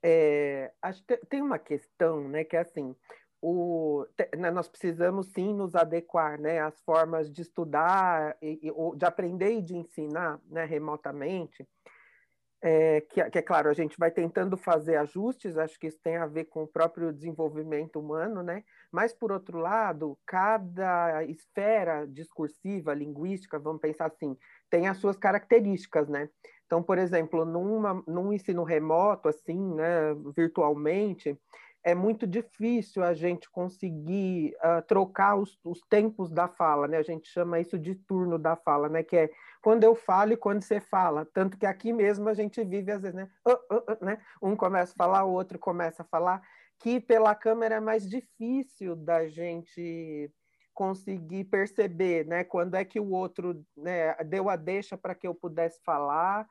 é, 0.03 0.73
acho 0.81 1.05
que 1.05 1.17
tem 1.27 1.43
uma 1.43 1.59
questão, 1.59 2.29
né, 2.29 2.45
que 2.45 2.57
é 2.57 2.61
assim, 2.61 2.95
o, 3.41 4.07
né, 4.37 4.51
nós 4.51 4.69
precisamos 4.69 5.29
sim 5.29 5.55
nos 5.55 5.75
adequar 5.75 6.41
né, 6.41 6.61
às 6.61 6.81
formas 6.83 7.31
de 7.31 7.43
estudar, 7.43 8.37
e, 8.43 8.59
e, 8.63 8.97
de 8.97 9.05
aprender 9.05 9.53
e 9.53 9.63
de 9.63 9.77
ensinar 9.77 10.41
né, 10.49 10.65
remotamente, 10.65 11.67
é, 12.61 13.01
que, 13.03 13.23
que, 13.31 13.39
é 13.39 13.43
claro, 13.43 13.71
a 13.71 13.73
gente 13.73 13.97
vai 13.99 14.11
tentando 14.11 14.57
fazer 14.57 14.97
ajustes, 14.97 15.57
acho 15.57 15.79
que 15.79 15.87
isso 15.87 15.99
tem 16.03 16.17
a 16.17 16.27
ver 16.27 16.47
com 16.47 16.65
o 16.65 16.67
próprio 16.67 17.13
desenvolvimento 17.13 18.01
humano, 18.01 18.43
né? 18.43 18.65
Mas, 18.91 19.13
por 19.13 19.31
outro 19.31 19.59
lado, 19.59 20.19
cada 20.27 21.23
esfera 21.25 22.07
discursiva, 22.07 22.95
linguística, 22.95 23.59
vamos 23.59 23.81
pensar 23.81 24.07
assim, 24.07 24.37
tem 24.69 24.89
as 24.89 24.97
suas 24.97 25.17
características, 25.17 26.09
né? 26.09 26.29
Então, 26.67 26.83
por 26.83 26.99
exemplo, 26.99 27.45
numa, 27.45 28.03
num 28.07 28.33
ensino 28.33 28.63
remoto, 28.63 29.29
assim, 29.29 29.75
né, 29.75 30.15
virtualmente, 30.37 31.39
é 31.91 31.95
muito 31.95 32.27
difícil 32.27 33.03
a 33.03 33.15
gente 33.15 33.51
conseguir 33.51 34.55
uh, 34.57 34.83
trocar 34.87 35.37
os, 35.37 35.59
os, 35.65 35.81
tempos 35.89 36.31
da 36.31 36.49
fala, 36.49 36.87
né? 36.87 36.99
A 36.99 37.03
gente 37.03 37.29
chama 37.29 37.61
isso 37.61 37.79
de 37.79 37.95
turno 37.95 38.39
da 38.39 38.57
fala, 38.57 38.89
né? 38.89 39.03
Que 39.03 39.17
é 39.17 39.31
quando 39.63 39.85
eu 39.85 39.95
falo 39.95 40.33
e 40.33 40.37
quando 40.37 40.63
você 40.63 40.81
fala. 40.81 41.25
Tanto 41.33 41.57
que 41.57 41.67
aqui 41.67 41.93
mesmo 41.93 42.29
a 42.29 42.35
gente 42.35 42.63
vive 42.63 42.93
às 42.93 43.03
vezes, 43.03 43.15
né? 43.15 43.29
Uh, 43.47 43.75
uh, 43.75 44.05
né? 44.05 44.21
Um 44.43 44.55
começa 44.55 44.93
a 44.93 44.97
falar, 44.97 45.25
o 45.25 45.33
outro 45.33 45.59
começa 45.59 46.03
a 46.03 46.07
falar, 46.07 46.43
que 46.79 47.01
pela 47.01 47.35
câmera 47.35 47.77
é 47.77 47.81
mais 47.81 48.09
difícil 48.09 48.95
da 48.95 49.27
gente 49.27 50.31
conseguir 50.75 51.43
perceber, 51.45 52.25
né, 52.25 52.45
quando 52.45 52.77
é 52.77 52.85
que 52.85 53.01
o 53.01 53.11
outro 53.11 53.67
né, 53.77 54.15
deu 54.23 54.49
a 54.49 54.55
deixa 54.55 54.97
para 54.97 55.13
que 55.13 55.27
eu 55.27 55.35
pudesse 55.35 55.83
falar, 55.83 56.47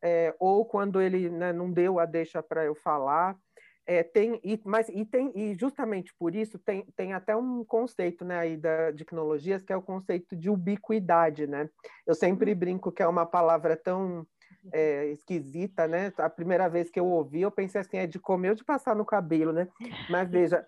é, 0.00 0.32
ou 0.38 0.64
quando 0.64 1.00
ele 1.00 1.28
né, 1.28 1.52
não 1.52 1.68
deu 1.68 1.98
a 1.98 2.04
deixa 2.04 2.40
para 2.40 2.64
eu 2.64 2.76
falar. 2.76 3.36
É, 3.84 4.02
tem, 4.02 4.40
e, 4.44 4.60
mas, 4.64 4.88
e, 4.88 5.04
tem, 5.04 5.32
e 5.34 5.54
justamente 5.54 6.14
por 6.14 6.34
isso 6.34 6.58
tem, 6.58 6.84
tem 6.94 7.12
até 7.12 7.34
um 7.34 7.64
conceito 7.64 8.24
né, 8.24 8.38
aí 8.38 8.56
da, 8.56 8.92
de 8.92 9.04
que 9.04 9.72
é 9.72 9.76
o 9.76 9.82
conceito 9.82 10.36
de 10.36 10.48
ubiquidade. 10.48 11.46
Né? 11.46 11.68
Eu 12.06 12.14
sempre 12.14 12.54
brinco 12.54 12.92
que 12.92 13.02
é 13.02 13.06
uma 13.06 13.26
palavra 13.26 13.76
tão 13.76 14.26
é, 14.72 15.06
esquisita, 15.06 15.88
né? 15.88 16.12
A 16.18 16.30
primeira 16.30 16.68
vez 16.68 16.90
que 16.90 17.00
eu 17.00 17.06
ouvi, 17.06 17.40
eu 17.40 17.50
pensei 17.50 17.80
assim, 17.80 17.96
é 17.96 18.06
de 18.06 18.18
comer 18.18 18.50
ou 18.50 18.54
de 18.54 18.64
passar 18.64 18.94
no 18.94 19.04
cabelo, 19.04 19.52
né? 19.52 19.66
Mas 20.08 20.28
veja. 20.30 20.66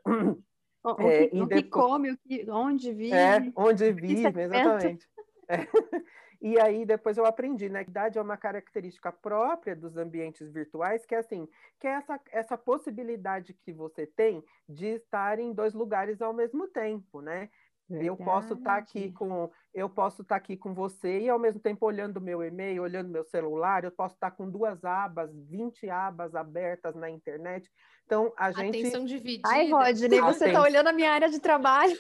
O, 0.83 1.03
o, 1.03 1.09
é, 1.09 1.29
que, 1.29 1.37
o 1.37 1.47
depois... 1.47 1.63
que, 1.63 1.71
come, 1.71 2.11
o 2.13 2.19
que, 2.19 2.51
onde 2.51 2.93
vive. 2.93 3.15
É, 3.15 3.53
onde 3.57 3.93
vive, 3.93 4.41
exatamente. 4.41 5.09
É. 5.49 5.59
E 6.45 6.61
aí 6.61 6.85
depois 6.85 7.17
eu 7.17 7.25
aprendi, 7.25 7.71
né? 7.71 7.81
Idade 7.81 8.19
é 8.19 8.21
uma 8.21 8.37
característica 8.37 9.11
própria 9.11 9.75
dos 9.75 9.97
ambientes 9.97 10.53
virtuais, 10.53 11.07
que 11.07 11.15
é 11.15 11.19
assim, 11.19 11.49
que 11.81 11.87
é 11.87 11.93
essa, 11.93 12.21
essa 12.31 12.59
possibilidade 12.59 13.55
que 13.55 13.73
você 13.73 14.07
tem 14.07 14.45
de 14.69 14.89
estar 14.89 15.39
em 15.39 15.55
dois 15.55 15.73
lugares 15.73 16.21
ao 16.21 16.35
mesmo 16.35 16.69
tempo, 16.69 17.23
né? 17.23 17.49
Verdade. 17.89 18.09
Eu 18.09 18.17
posso 18.17 18.55
estar 18.55 18.73
tá 18.73 18.77
aqui 18.77 19.13
com 19.13 19.51
eu 19.75 19.89
posso 19.91 20.23
estar 20.23 20.37
tá 20.37 20.37
aqui 20.37 20.57
com 20.57 20.73
você 20.73 21.21
e 21.21 21.29
ao 21.29 21.39
mesmo 21.39 21.61
tempo 21.61 21.85
olhando 21.85 22.21
meu 22.21 22.43
e-mail, 22.43 22.83
olhando 22.83 23.11
meu 23.11 23.25
celular, 23.25 23.85
eu 23.85 23.91
posso 23.91 24.15
estar 24.15 24.31
tá 24.31 24.37
com 24.37 24.49
duas 24.49 24.85
abas, 24.85 25.31
20 25.35 25.91
abas 25.91 26.35
abertas 26.35 26.95
na 26.95 27.11
internet. 27.11 27.71
Então 28.07 28.33
a 28.37 28.53
gente 28.53 28.79
Atenção 28.79 29.05
dividida. 29.05 29.49
Ai, 29.49 29.71
Rodney, 29.71 30.21
você 30.21 30.47
está 30.47 30.63
olhando 30.63 30.89
a 30.89 30.93
minha 30.93 31.11
área 31.11 31.29
de 31.29 31.39
trabalho. 31.39 31.97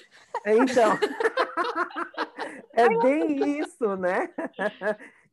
Então. 0.47 0.93
é 2.73 2.89
bem 3.01 3.59
isso, 3.61 3.97
né? 3.97 4.31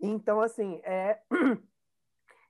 Então 0.01 0.41
assim, 0.41 0.81
é 0.83 1.19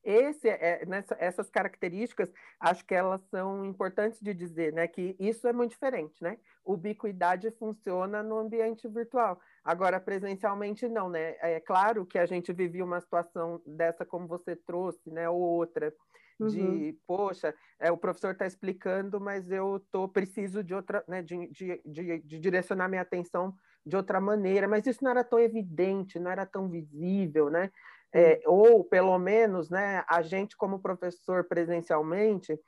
esse, 0.03 0.47
é, 0.49 0.85
nessa, 0.85 1.15
essas 1.19 1.49
características, 1.49 2.31
acho 2.59 2.85
que 2.85 2.93
elas 2.93 3.21
são 3.29 3.65
importantes 3.65 4.19
de 4.19 4.33
dizer, 4.33 4.73
né? 4.73 4.87
Que 4.87 5.15
isso 5.19 5.47
é 5.47 5.53
muito 5.53 5.71
diferente, 5.71 6.21
né? 6.23 6.37
Ubiquidade 6.65 7.51
funciona 7.51 8.23
no 8.23 8.37
ambiente 8.37 8.87
virtual. 8.87 9.39
Agora, 9.63 9.99
presencialmente, 9.99 10.87
não, 10.87 11.09
né? 11.09 11.35
É 11.39 11.59
claro 11.59 12.05
que 12.05 12.17
a 12.17 12.25
gente 12.25 12.51
vivia 12.51 12.83
uma 12.83 12.99
situação 12.99 13.61
dessa 13.65 14.05
como 14.05 14.27
você 14.27 14.55
trouxe, 14.55 15.11
né? 15.11 15.29
Ou 15.29 15.39
outra, 15.39 15.93
de, 16.39 16.61
uhum. 16.61 16.97
poxa, 17.05 17.53
é, 17.79 17.91
o 17.91 17.97
professor 17.97 18.31
está 18.31 18.47
explicando, 18.47 19.19
mas 19.21 19.51
eu 19.51 19.79
tô, 19.91 20.07
preciso 20.07 20.63
de 20.63 20.73
outra, 20.73 21.03
né? 21.07 21.21
De, 21.21 21.47
de, 21.47 21.81
de, 21.85 22.19
de 22.19 22.39
direcionar 22.39 22.89
minha 22.89 23.03
atenção 23.03 23.53
de 23.85 23.95
outra 23.95 24.19
maneira, 24.19 24.67
mas 24.67 24.85
isso 24.85 25.03
não 25.03 25.11
era 25.11 25.23
tão 25.23 25.39
evidente, 25.39 26.19
não 26.19 26.31
era 26.31 26.45
tão 26.45 26.69
visível, 26.69 27.49
né? 27.49 27.71
É, 28.13 28.41
ou 28.45 28.83
pelo 28.83 29.17
menos 29.17 29.69
né, 29.69 30.03
a 30.07 30.21
gente, 30.21 30.55
como 30.57 30.81
professor 30.81 31.43
presencialmente, 31.45 32.59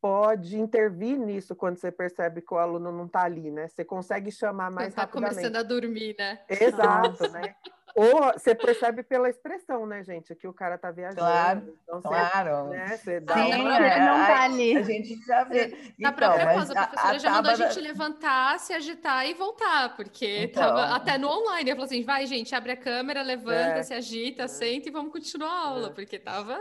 pode 0.00 0.58
intervir 0.58 1.18
nisso 1.18 1.54
quando 1.54 1.76
você 1.76 1.92
percebe 1.92 2.40
que 2.40 2.54
o 2.54 2.58
aluno 2.58 2.90
não 2.90 3.06
está 3.06 3.22
ali, 3.22 3.50
né? 3.50 3.68
Você 3.68 3.84
consegue 3.84 4.32
chamar 4.32 4.70
mais 4.70 4.94
tá 4.94 5.02
rapidamente. 5.02 5.34
começando 5.34 5.56
a 5.56 5.62
dormir, 5.62 6.16
né? 6.18 6.40
Exato, 6.48 7.30
né? 7.30 7.54
Ou 7.94 8.32
você 8.32 8.54
percebe 8.54 9.02
pela 9.02 9.28
expressão, 9.28 9.86
né, 9.86 10.02
gente? 10.04 10.34
Que 10.34 10.46
o 10.46 10.52
cara 10.52 10.78
tá 10.78 10.90
viajando. 10.90 11.20
Claro, 11.20 11.78
então, 11.82 12.00
claro. 12.02 12.50
Você, 12.50 12.76
né, 12.76 12.96
você 12.96 13.20
dá 13.20 13.34
Sim, 13.34 13.54
uma... 13.60 13.76
é, 13.76 13.98
não 14.00 14.26
tá 14.26 14.42
ali. 14.44 14.76
A 14.76 14.82
gente 14.82 15.16
já 15.24 15.44
vê. 15.44 15.68
Na 15.98 16.10
então, 16.10 16.12
própria 16.12 16.54
pausa, 16.54 16.72
a 16.72 16.86
professora 16.86 17.16
a, 17.16 17.18
já 17.18 17.30
mandou 17.30 17.52
a 17.52 17.56
gente 17.56 17.80
levantar, 17.80 18.58
se 18.58 18.72
agitar 18.72 19.26
e 19.26 19.34
voltar, 19.34 19.96
porque 19.96 20.44
então... 20.44 20.62
tava 20.62 20.94
até 20.94 21.18
no 21.18 21.28
online. 21.28 21.70
Eu 21.70 21.76
falou 21.76 21.86
assim: 21.86 22.02
vai, 22.02 22.26
gente, 22.26 22.54
abre 22.54 22.72
a 22.72 22.76
câmera, 22.76 23.22
levanta, 23.22 23.78
é. 23.78 23.82
se 23.82 23.94
agita, 23.94 24.46
senta 24.46 24.88
e 24.88 24.92
vamos 24.92 25.12
continuar 25.12 25.50
a 25.50 25.68
aula, 25.68 25.88
é. 25.88 25.90
porque 25.90 26.18
tava. 26.18 26.58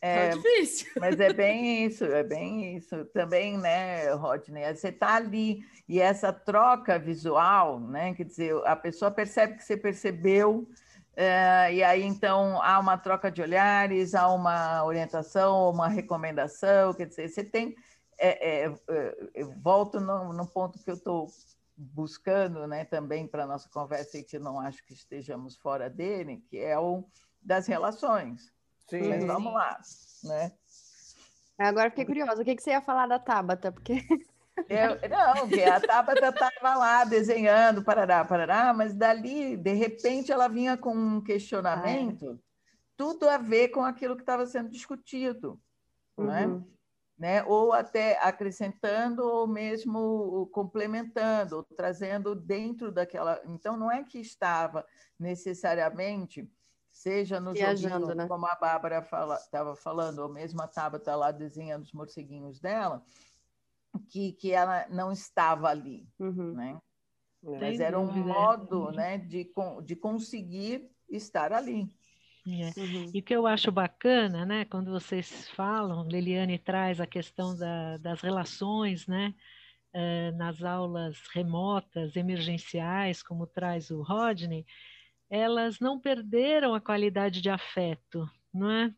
É, 0.00 0.30
difícil. 0.30 0.92
Mas 1.00 1.18
é 1.18 1.32
bem 1.32 1.84
isso, 1.84 2.04
é 2.04 2.22
bem 2.22 2.76
isso. 2.76 3.04
Também, 3.06 3.58
né, 3.58 4.10
Rodney, 4.12 4.74
você 4.74 4.88
está 4.88 5.16
ali 5.16 5.60
e 5.88 6.00
essa 6.00 6.32
troca 6.32 6.98
visual, 6.98 7.80
né, 7.80 8.14
quer 8.14 8.24
dizer, 8.24 8.54
a 8.64 8.76
pessoa 8.76 9.10
percebe 9.10 9.54
que 9.54 9.64
você 9.64 9.76
percebeu, 9.76 10.68
é, 11.16 11.74
e 11.74 11.82
aí 11.82 12.04
então 12.04 12.62
há 12.62 12.78
uma 12.78 12.96
troca 12.96 13.28
de 13.28 13.42
olhares, 13.42 14.14
há 14.14 14.28
uma 14.28 14.84
orientação, 14.84 15.68
uma 15.68 15.88
recomendação, 15.88 16.94
quer 16.94 17.06
dizer, 17.06 17.28
você 17.28 17.42
tem. 17.42 17.74
É, 18.16 18.66
é, 18.66 18.74
é 18.88 19.30
eu 19.34 19.50
volto 19.60 19.98
no, 19.98 20.32
no 20.32 20.46
ponto 20.46 20.78
que 20.78 20.88
eu 20.88 20.94
estou 20.94 21.28
buscando 21.76 22.68
né, 22.68 22.84
também 22.84 23.26
para 23.26 23.42
a 23.44 23.46
nossa 23.46 23.68
conversa 23.68 24.18
e 24.18 24.22
que 24.22 24.38
não 24.38 24.60
acho 24.60 24.84
que 24.84 24.92
estejamos 24.92 25.56
fora 25.56 25.90
dele, 25.90 26.44
que 26.48 26.58
é 26.58 26.78
o 26.78 27.04
das 27.40 27.66
relações. 27.66 28.52
Sim. 28.88 29.08
Mas 29.08 29.24
vamos 29.24 29.52
lá, 29.52 29.80
né? 30.24 30.52
Agora 31.58 31.90
fiquei 31.90 32.04
curiosa, 32.04 32.40
o 32.40 32.44
que, 32.44 32.54
que 32.54 32.62
você 32.62 32.70
ia 32.70 32.80
falar 32.80 33.06
da 33.06 33.18
Tabata? 33.18 33.72
Porque... 33.72 34.06
Eu, 34.68 35.08
não, 35.08 35.48
porque 35.48 35.62
a 35.62 35.80
Tabata 35.80 36.28
estava 36.28 36.74
lá 36.74 37.04
desenhando, 37.04 37.82
parará, 37.82 38.24
parará, 38.24 38.72
mas 38.72 38.94
dali, 38.94 39.56
de 39.56 39.72
repente, 39.72 40.32
ela 40.32 40.48
vinha 40.48 40.76
com 40.76 40.94
um 40.94 41.20
questionamento, 41.20 42.32
ah, 42.32 42.72
tudo 42.96 43.28
a 43.28 43.38
ver 43.38 43.68
com 43.68 43.84
aquilo 43.84 44.16
que 44.16 44.22
estava 44.22 44.46
sendo 44.46 44.68
discutido, 44.68 45.60
é? 46.18 46.46
Uhum. 46.46 46.64
Né? 47.16 47.42
ou 47.44 47.72
até 47.72 48.16
acrescentando, 48.20 49.24
ou 49.24 49.46
mesmo 49.46 50.48
complementando, 50.52 51.56
ou 51.56 51.62
trazendo 51.64 52.32
dentro 52.32 52.92
daquela. 52.92 53.40
Então, 53.44 53.76
não 53.76 53.90
é 53.90 54.04
que 54.04 54.20
estava 54.20 54.86
necessariamente 55.18 56.48
seja 56.98 57.38
no 57.38 57.52
Viajando, 57.52 58.00
joguinho, 58.00 58.14
né? 58.16 58.26
como 58.26 58.44
a 58.46 58.56
Bárbara 58.56 58.98
estava 58.98 59.38
fala, 59.40 59.76
falando, 59.76 60.18
ou 60.18 60.28
mesmo 60.28 60.60
a 60.60 60.66
Tabata 60.66 61.14
lá 61.14 61.30
desenhando 61.30 61.84
os 61.84 61.92
morceguinhos 61.92 62.58
dela, 62.58 63.04
que, 64.08 64.32
que 64.32 64.52
ela 64.52 64.84
não 64.88 65.12
estava 65.12 65.68
ali, 65.68 66.08
uhum. 66.18 66.54
né? 66.54 66.78
Mas 67.40 67.78
era 67.78 67.98
um 68.00 68.10
modo 68.10 68.90
né, 68.90 69.16
de, 69.16 69.48
de 69.84 69.94
conseguir 69.94 70.90
estar 71.08 71.52
ali. 71.52 71.88
É. 72.44 72.80
Uhum. 72.80 73.10
E 73.14 73.20
o 73.20 73.22
que 73.22 73.36
eu 73.36 73.46
acho 73.46 73.70
bacana, 73.70 74.44
né, 74.44 74.64
quando 74.64 74.90
vocês 74.90 75.48
falam, 75.50 76.08
Liliane 76.08 76.58
traz 76.58 77.00
a 77.00 77.06
questão 77.06 77.56
da, 77.56 77.96
das 77.98 78.20
relações, 78.20 79.06
né, 79.06 79.32
eh, 79.92 80.32
nas 80.32 80.64
aulas 80.64 81.16
remotas, 81.32 82.16
emergenciais, 82.16 83.22
como 83.22 83.46
traz 83.46 83.90
o 83.90 84.02
Rodney, 84.02 84.66
elas 85.30 85.78
não 85.80 86.00
perderam 86.00 86.74
a 86.74 86.80
qualidade 86.80 87.40
de 87.40 87.50
afeto, 87.50 88.28
não 88.52 88.70
é? 88.70 88.94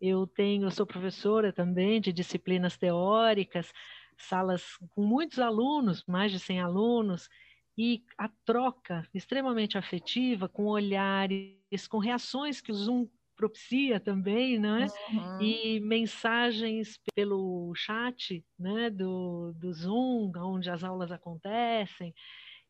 Eu 0.00 0.26
tenho, 0.26 0.64
eu 0.64 0.70
sou 0.70 0.86
professora 0.86 1.52
também 1.52 2.00
de 2.00 2.12
disciplinas 2.12 2.76
teóricas, 2.76 3.72
salas 4.16 4.76
com 4.90 5.02
muitos 5.02 5.38
alunos, 5.38 6.04
mais 6.06 6.30
de 6.30 6.38
100 6.38 6.60
alunos, 6.60 7.28
e 7.76 8.02
a 8.16 8.28
troca 8.44 9.06
extremamente 9.14 9.78
afetiva, 9.78 10.48
com 10.48 10.66
olhares, 10.66 11.86
com 11.88 11.98
reações 11.98 12.60
que 12.60 12.72
o 12.72 12.74
Zoom 12.74 13.08
propicia 13.36 14.00
também, 14.00 14.58
né? 14.58 14.86
Uhum. 15.12 15.40
E 15.40 15.78
mensagens 15.78 16.98
pelo 17.14 17.72
chat, 17.76 18.44
né, 18.58 18.90
do, 18.90 19.52
do 19.54 19.72
Zoom, 19.72 20.32
onde 20.36 20.68
as 20.68 20.82
aulas 20.82 21.12
acontecem 21.12 22.12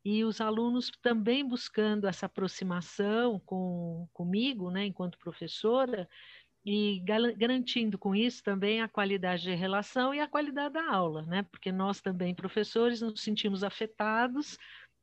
e 0.05 0.25
os 0.25 0.41
alunos 0.41 0.91
também 1.03 1.47
buscando 1.47 2.07
essa 2.07 2.27
aproximação 2.27 3.41
com, 3.41 4.09
comigo, 4.13 4.71
né, 4.71 4.87
enquanto 4.87 5.19
professora, 5.19 6.09
e 6.65 7.01
garantindo 7.37 7.99
com 7.99 8.15
isso 8.15 8.43
também 8.43 8.83
a 8.83 8.89
qualidade 8.89 9.43
de 9.43 9.55
relação 9.55 10.15
e 10.15 10.21
a 10.21 10.29
qualidade 10.29 10.75
da 10.75 10.93
aula, 10.93 11.23
né, 11.23 11.43
porque 11.45 11.73
nós 11.73 12.01
também, 12.01 12.35
professores, 12.35 13.01
nos 13.01 13.23
sentimos 13.23 13.65
afetados 13.65 14.59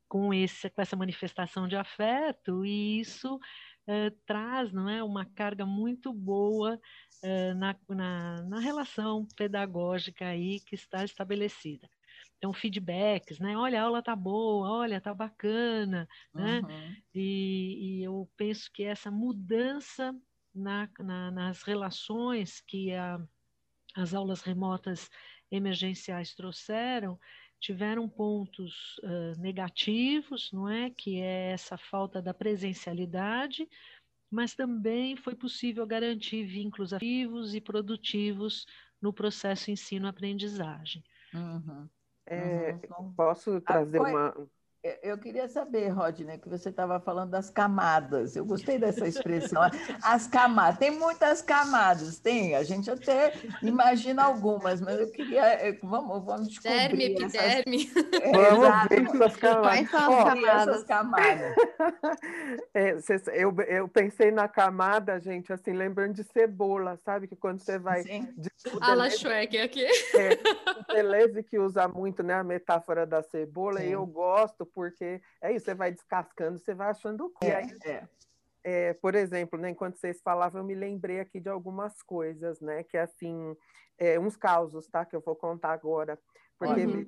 com, 0.08 0.32
esse, 0.32 0.70
com 0.70 0.80
essa 0.80 0.96
manifestação 0.96 1.66
de 1.68 1.76
afeto, 1.76 2.64
e 2.64 3.00
isso 3.00 3.38
eh, 3.88 4.10
traz 4.26 4.72
não 4.72 4.88
é, 4.88 5.02
uma 5.02 5.24
carga 5.24 5.66
muito 5.66 6.12
boa 6.12 6.80
eh, 7.22 7.54
na, 7.54 7.76
na, 7.88 8.42
na 8.44 8.60
relação 8.60 9.26
pedagógica 9.36 10.26
aí 10.28 10.60
que 10.60 10.74
está 10.74 11.04
estabelecida. 11.04 11.88
Então, 12.38 12.52
feedbacks, 12.52 13.38
né? 13.38 13.56
Olha, 13.56 13.80
a 13.80 13.84
aula 13.84 14.02
tá 14.02 14.14
boa, 14.14 14.70
olha, 14.70 15.00
tá 15.00 15.14
bacana, 15.14 16.06
né? 16.34 16.60
Uhum. 16.60 16.96
E, 17.14 18.00
e, 18.00 18.02
eu 18.04 18.30
penso 18.36 18.70
que 18.72 18.82
essa 18.84 19.10
mudança 19.10 20.14
na, 20.54 20.88
na, 20.98 21.30
nas 21.30 21.62
relações 21.62 22.60
que 22.60 22.92
a, 22.92 23.18
as 23.94 24.12
aulas 24.12 24.42
remotas 24.42 25.08
emergenciais 25.50 26.34
trouxeram 26.34 27.18
tiveram 27.58 28.08
pontos 28.08 28.98
uh, 28.98 29.40
negativos, 29.40 30.50
não 30.52 30.68
é? 30.68 30.90
Que 30.90 31.20
é 31.20 31.52
essa 31.52 31.76
falta 31.76 32.20
da 32.20 32.34
presencialidade, 32.34 33.66
mas 34.30 34.54
também 34.54 35.16
foi 35.16 35.34
possível 35.34 35.86
garantir 35.86 36.44
vínculos 36.44 36.92
ativos 36.92 37.54
e 37.54 37.60
produtivos 37.60 38.66
no 39.00 39.12
processo 39.12 39.70
ensino-aprendizagem. 39.70 41.02
Uhum. 41.32 41.88
É, 42.26 42.72
uhum. 42.98 43.12
Posso 43.16 43.60
trazer 43.60 43.98
ah, 43.98 44.02
uma. 44.02 44.48
Eu 45.02 45.18
queria 45.18 45.48
saber, 45.48 45.88
Rodney, 45.88 46.38
que 46.38 46.48
você 46.48 46.68
estava 46.68 47.00
falando 47.00 47.30
das 47.30 47.50
camadas. 47.50 48.36
Eu 48.36 48.44
gostei 48.44 48.78
dessa 48.78 49.06
expressão. 49.06 49.62
As 50.02 50.26
camadas. 50.26 50.78
Tem 50.78 50.90
muitas 50.90 51.42
camadas, 51.42 52.18
tem. 52.18 52.54
A 52.54 52.62
gente 52.62 52.90
até 52.90 53.32
imagina 53.62 54.24
algumas, 54.24 54.80
mas 54.80 54.98
eu 54.98 55.10
queria. 55.10 55.78
Vamos, 55.82 56.24
vamos 56.24 56.48
descobrir. 56.48 56.76
Derme, 56.76 57.04
epiderme. 57.04 57.90
Essas... 57.90 58.22
É, 58.22 58.32
vamos 58.50 58.88
ver 58.88 59.24
essas 59.24 59.36
camadas. 59.36 59.66
Quais 59.66 59.90
são 59.90 60.18
as 60.18 60.24
camadas? 60.24 60.68
Essas 60.68 60.84
camadas. 60.84 61.56
É, 62.74 62.96
eu, 63.34 63.54
eu 63.62 63.88
pensei 63.88 64.30
na 64.30 64.46
camada, 64.48 65.18
gente, 65.18 65.52
assim, 65.52 65.72
lembrando 65.72 66.14
de 66.14 66.24
cebola, 66.24 66.98
sabe? 67.04 67.26
Que 67.26 67.34
quando 67.34 67.60
você 67.60 67.78
vai. 67.78 68.02
A 68.80 68.94
la 68.94 69.08
Schweck 69.08 69.58
aqui. 69.58 69.84
É, 69.84 70.38
o 70.80 70.92
Deleuze 70.92 71.42
que 71.42 71.58
usa 71.58 71.88
muito 71.88 72.22
né, 72.22 72.34
a 72.34 72.44
metáfora 72.44 73.06
da 73.06 73.22
cebola, 73.22 73.80
Sim. 73.80 73.88
e 73.88 73.92
eu 73.92 74.06
gosto 74.06 74.66
porque 74.76 75.22
é 75.40 75.52
isso, 75.52 75.64
você 75.64 75.74
vai 75.74 75.90
descascando, 75.90 76.58
você 76.58 76.74
vai 76.74 76.90
achando 76.90 77.30
coisa. 77.30 77.78
É, 77.82 77.90
é. 77.90 78.08
É, 78.62 78.92
por 78.94 79.14
exemplo, 79.14 79.58
né, 79.58 79.70
enquanto 79.70 79.96
vocês 79.96 80.20
falavam, 80.20 80.60
eu 80.60 80.66
me 80.66 80.74
lembrei 80.74 81.20
aqui 81.20 81.40
de 81.40 81.48
algumas 81.48 82.02
coisas, 82.02 82.60
né? 82.60 82.82
Que 82.82 82.98
assim, 82.98 83.56
é, 83.96 84.18
uns 84.18 84.36
causos, 84.36 84.88
tá? 84.88 85.04
Que 85.06 85.14
eu 85.14 85.20
vou 85.20 85.36
contar 85.36 85.72
agora. 85.72 86.18
Porque 86.58 86.86
uhum. 86.86 87.06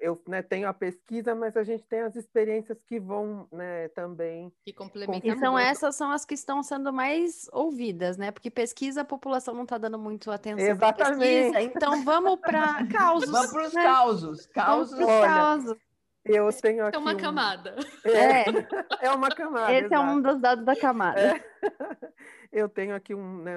eu 0.00 0.22
né, 0.28 0.42
tenho 0.42 0.68
a 0.68 0.72
pesquisa, 0.72 1.34
mas 1.34 1.56
a 1.56 1.64
gente 1.64 1.82
tem 1.84 2.00
as 2.00 2.14
experiências 2.14 2.80
que 2.86 3.00
vão 3.00 3.48
né, 3.50 3.88
também. 3.88 4.52
Que 4.64 4.72
complementam. 4.72 5.34
E 5.34 5.38
são 5.38 5.58
essas 5.58 5.96
são 5.96 6.10
as 6.12 6.24
que 6.24 6.34
estão 6.34 6.62
sendo 6.62 6.92
mais 6.92 7.48
ouvidas, 7.52 8.16
né? 8.16 8.30
Porque 8.30 8.50
pesquisa 8.50 9.00
a 9.00 9.04
população 9.04 9.54
não 9.54 9.64
está 9.64 9.76
dando 9.76 9.98
muito 9.98 10.30
atenção. 10.30 10.64
Exatamente. 10.64 11.52
Pesquisa, 11.52 11.60
então 11.62 12.04
vamos 12.04 12.38
para 12.38 12.86
causos. 12.86 13.30
Vamos 13.30 13.50
para 13.50 13.66
os 13.66 13.74
né? 13.74 13.82
causos. 13.82 14.46
Causos. 14.46 15.00
Olha, 15.00 15.26
causos. 15.26 15.78
Eu 16.26 16.52
tenho 16.52 16.86
aqui. 16.86 16.96
É 16.96 16.98
uma 16.98 17.12
um... 17.12 17.16
camada. 17.16 17.76
É, 18.04 19.06
é 19.06 19.10
uma 19.10 19.28
camada. 19.28 19.72
Esse 19.72 19.86
exato. 19.86 19.94
é 19.94 20.00
um 20.00 20.20
dos 20.20 20.40
dados 20.40 20.64
da 20.64 20.76
camada. 20.76 21.20
É. 21.20 21.44
Eu 22.52 22.68
tenho 22.68 22.94
aqui 22.94 23.14
um. 23.14 23.42
Né, 23.42 23.56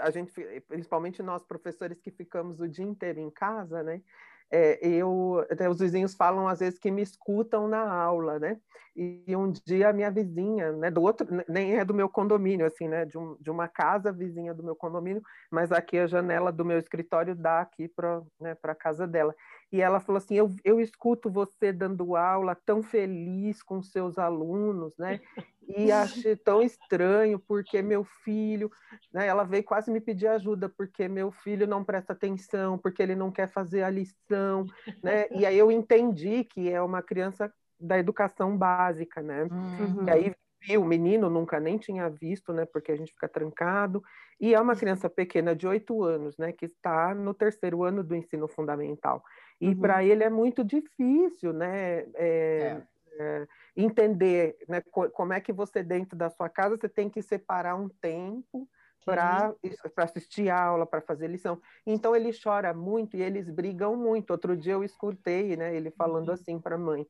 a 0.00 0.10
gente, 0.10 0.32
principalmente 0.68 1.22
nós 1.22 1.42
professores 1.42 2.00
que 2.00 2.10
ficamos 2.10 2.60
o 2.60 2.68
dia 2.68 2.84
inteiro 2.84 3.20
em 3.20 3.30
casa, 3.30 3.82
né? 3.82 4.00
É, 4.50 4.78
eu, 4.86 5.44
os 5.70 5.78
vizinhos 5.80 6.14
falam 6.14 6.46
às 6.46 6.60
vezes 6.60 6.78
que 6.78 6.90
me 6.90 7.02
escutam 7.02 7.66
na 7.68 7.90
aula, 7.92 8.38
né? 8.38 8.58
E 8.96 9.36
um 9.36 9.52
dia 9.52 9.90
a 9.90 9.92
minha 9.92 10.10
vizinha, 10.10 10.72
né, 10.72 10.90
do 10.90 11.02
outro, 11.02 11.26
nem 11.46 11.76
é 11.76 11.84
do 11.84 11.92
meu 11.92 12.08
condomínio, 12.08 12.64
assim, 12.64 12.88
né, 12.88 13.04
de, 13.04 13.18
um, 13.18 13.36
de 13.38 13.50
uma 13.50 13.68
casa 13.68 14.10
vizinha 14.10 14.54
do 14.54 14.64
meu 14.64 14.74
condomínio, 14.74 15.20
mas 15.52 15.70
aqui 15.70 15.98
a 15.98 16.06
janela 16.06 16.50
do 16.50 16.64
meu 16.64 16.78
escritório 16.78 17.34
dá 17.36 17.60
aqui 17.60 17.88
para 17.88 18.22
né, 18.40 18.56
a 18.62 18.74
casa 18.74 19.06
dela. 19.06 19.34
E 19.70 19.82
ela 19.82 20.00
falou 20.00 20.18
assim: 20.18 20.36
eu, 20.36 20.50
eu 20.64 20.80
escuto 20.80 21.30
você 21.30 21.72
dando 21.72 22.16
aula 22.16 22.56
tão 22.64 22.82
feliz 22.82 23.62
com 23.62 23.82
seus 23.82 24.16
alunos, 24.16 24.96
né? 24.96 25.20
E 25.68 25.90
achei 25.90 26.36
tão 26.36 26.62
estranho 26.62 27.38
porque 27.38 27.82
meu 27.82 28.04
filho, 28.04 28.70
né? 29.12 29.26
Ela 29.26 29.42
veio 29.42 29.64
quase 29.64 29.90
me 29.90 30.00
pedir 30.00 30.28
ajuda 30.28 30.68
porque 30.68 31.08
meu 31.08 31.32
filho 31.32 31.66
não 31.66 31.82
presta 31.82 32.12
atenção, 32.12 32.78
porque 32.78 33.02
ele 33.02 33.16
não 33.16 33.30
quer 33.30 33.48
fazer 33.48 33.82
a 33.82 33.90
lição, 33.90 34.66
né? 35.02 35.26
E 35.30 35.44
aí 35.44 35.58
eu 35.58 35.70
entendi 35.72 36.44
que 36.44 36.70
é 36.70 36.80
uma 36.80 37.02
criança 37.02 37.52
da 37.78 37.98
educação 37.98 38.56
básica, 38.56 39.20
né? 39.20 39.44
Uhum. 39.44 40.06
E 40.06 40.10
aí 40.10 40.34
vi, 40.60 40.78
o 40.78 40.84
menino 40.84 41.28
nunca 41.28 41.58
nem 41.58 41.76
tinha 41.78 42.08
visto, 42.08 42.52
né? 42.52 42.64
Porque 42.64 42.92
a 42.92 42.96
gente 42.96 43.12
fica 43.12 43.28
trancado. 43.28 44.02
E 44.40 44.54
é 44.54 44.60
uma 44.60 44.76
criança 44.76 45.10
pequena 45.10 45.54
de 45.54 45.66
oito 45.66 46.02
anos, 46.04 46.36
né? 46.38 46.52
Que 46.52 46.66
está 46.66 47.14
no 47.14 47.34
terceiro 47.34 47.82
ano 47.82 48.04
do 48.04 48.14
ensino 48.14 48.46
fundamental. 48.46 49.22
E 49.60 49.68
uhum. 49.68 49.80
para 49.80 50.04
ele 50.04 50.22
é 50.22 50.30
muito 50.30 50.62
difícil, 50.62 51.52
né? 51.52 52.04
É, 52.14 52.14
é. 52.14 52.82
É, 53.18 53.46
entender 53.76 54.56
né, 54.68 54.80
como 54.90 55.32
é 55.32 55.40
que 55.40 55.52
você, 55.52 55.82
dentro 55.82 56.16
da 56.16 56.30
sua 56.30 56.48
casa, 56.48 56.76
você 56.76 56.88
tem 56.88 57.10
que 57.10 57.20
separar 57.20 57.76
um 57.76 57.88
tempo 57.88 58.68
para 59.04 59.54
assistir 59.98 60.50
aula, 60.50 60.84
para 60.84 61.00
fazer 61.00 61.28
lição. 61.28 61.60
Então 61.86 62.16
ele 62.16 62.32
chora 62.32 62.74
muito 62.74 63.16
e 63.16 63.22
eles 63.22 63.48
brigam 63.48 63.94
muito. 63.94 64.30
Outro 64.30 64.56
dia 64.56 64.72
eu 64.72 64.82
escutei 64.82 65.56
né, 65.56 65.76
ele 65.76 65.90
falando 65.92 66.28
uhum. 66.28 66.34
assim 66.34 66.58
para 66.58 66.74
a 66.74 66.78
mãe: 66.78 67.06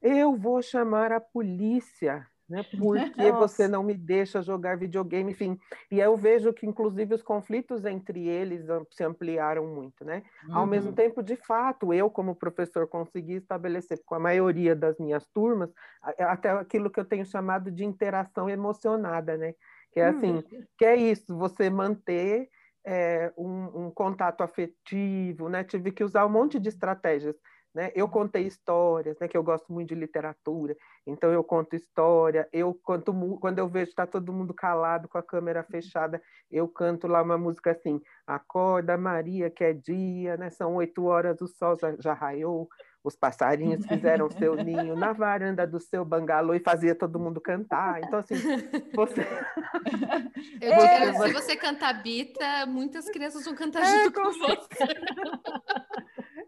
Eu 0.00 0.34
vou 0.34 0.60
chamar 0.60 1.12
a 1.12 1.20
polícia 1.20 2.26
né? 2.52 2.62
Porque 2.70 3.32
você 3.32 3.66
não 3.66 3.82
me 3.82 3.94
deixa 3.94 4.42
jogar 4.42 4.76
videogame, 4.76 5.32
enfim. 5.32 5.58
E 5.90 5.98
eu 5.98 6.14
vejo 6.16 6.52
que, 6.52 6.66
inclusive, 6.66 7.14
os 7.14 7.22
conflitos 7.22 7.84
entre 7.86 8.28
eles 8.28 8.66
se 8.90 9.02
ampliaram 9.02 9.66
muito, 9.66 10.04
né? 10.04 10.22
Uhum. 10.46 10.56
Ao 10.58 10.66
mesmo 10.66 10.90
uhum. 10.90 10.94
tempo, 10.94 11.22
de 11.22 11.34
fato, 11.34 11.94
eu, 11.94 12.10
como 12.10 12.36
professor, 12.36 12.86
consegui 12.86 13.36
estabelecer 13.36 13.98
com 14.04 14.14
a 14.14 14.20
maioria 14.20 14.76
das 14.76 14.98
minhas 14.98 15.26
turmas 15.28 15.72
até 16.18 16.50
aquilo 16.50 16.90
que 16.90 17.00
eu 17.00 17.04
tenho 17.04 17.24
chamado 17.24 17.70
de 17.70 17.84
interação 17.84 18.50
emocionada, 18.50 19.36
né? 19.36 19.54
Que 19.92 20.00
é 20.00 20.08
assim, 20.08 20.34
uhum. 20.34 20.64
que 20.76 20.84
é 20.84 20.94
isso, 20.94 21.36
você 21.36 21.70
manter 21.70 22.48
é, 22.84 23.32
um, 23.36 23.86
um 23.86 23.90
contato 23.90 24.42
afetivo, 24.42 25.48
né? 25.48 25.64
Tive 25.64 25.90
que 25.90 26.04
usar 26.04 26.26
um 26.26 26.30
monte 26.30 26.58
de 26.58 26.68
estratégias 26.68 27.36
né? 27.74 27.90
Eu 27.94 28.08
contei 28.08 28.46
histórias, 28.46 29.18
né? 29.18 29.28
que 29.28 29.36
eu 29.36 29.42
gosto 29.42 29.72
muito 29.72 29.88
de 29.88 29.94
literatura, 29.94 30.76
então 31.06 31.32
eu 31.32 31.42
conto 31.42 31.74
história. 31.74 32.48
Eu 32.52 32.74
canto, 32.74 33.14
quando 33.40 33.58
eu 33.58 33.68
vejo 33.68 33.90
está 33.90 34.06
todo 34.06 34.32
mundo 34.32 34.52
calado 34.52 35.08
com 35.08 35.18
a 35.18 35.22
câmera 35.22 35.62
fechada, 35.62 36.20
eu 36.50 36.68
canto 36.68 37.06
lá 37.06 37.22
uma 37.22 37.38
música 37.38 37.70
assim: 37.70 38.00
Acorda, 38.26 38.96
Maria, 38.96 39.50
que 39.50 39.64
é 39.64 39.72
dia, 39.72 40.36
né? 40.36 40.50
São 40.50 40.74
oito 40.76 41.04
horas, 41.04 41.40
o 41.40 41.46
sol 41.46 41.76
já, 41.80 41.96
já 41.98 42.12
raiou, 42.12 42.68
os 43.04 43.16
passarinhos 43.16 43.84
fizeram 43.84 44.30
seu 44.30 44.54
ninho 44.54 44.94
na 44.94 45.12
varanda 45.12 45.66
do 45.66 45.80
seu 45.80 46.04
bangalô 46.04 46.54
e 46.54 46.60
fazia 46.60 46.94
todo 46.94 47.18
mundo 47.18 47.40
cantar. 47.40 48.00
Então, 48.00 48.20
assim, 48.20 48.34
você. 48.94 49.22
Eu 50.60 50.76
digo, 50.76 51.24
se 51.24 51.32
você 51.32 51.56
cantar 51.56 52.00
Bita, 52.02 52.66
muitas 52.66 53.08
crianças 53.08 53.44
vão 53.44 53.54
cantar 53.54 53.82
é, 53.82 54.04
junto 54.04 54.12
com, 54.12 54.22
com 54.22 54.32
você. 54.32 54.68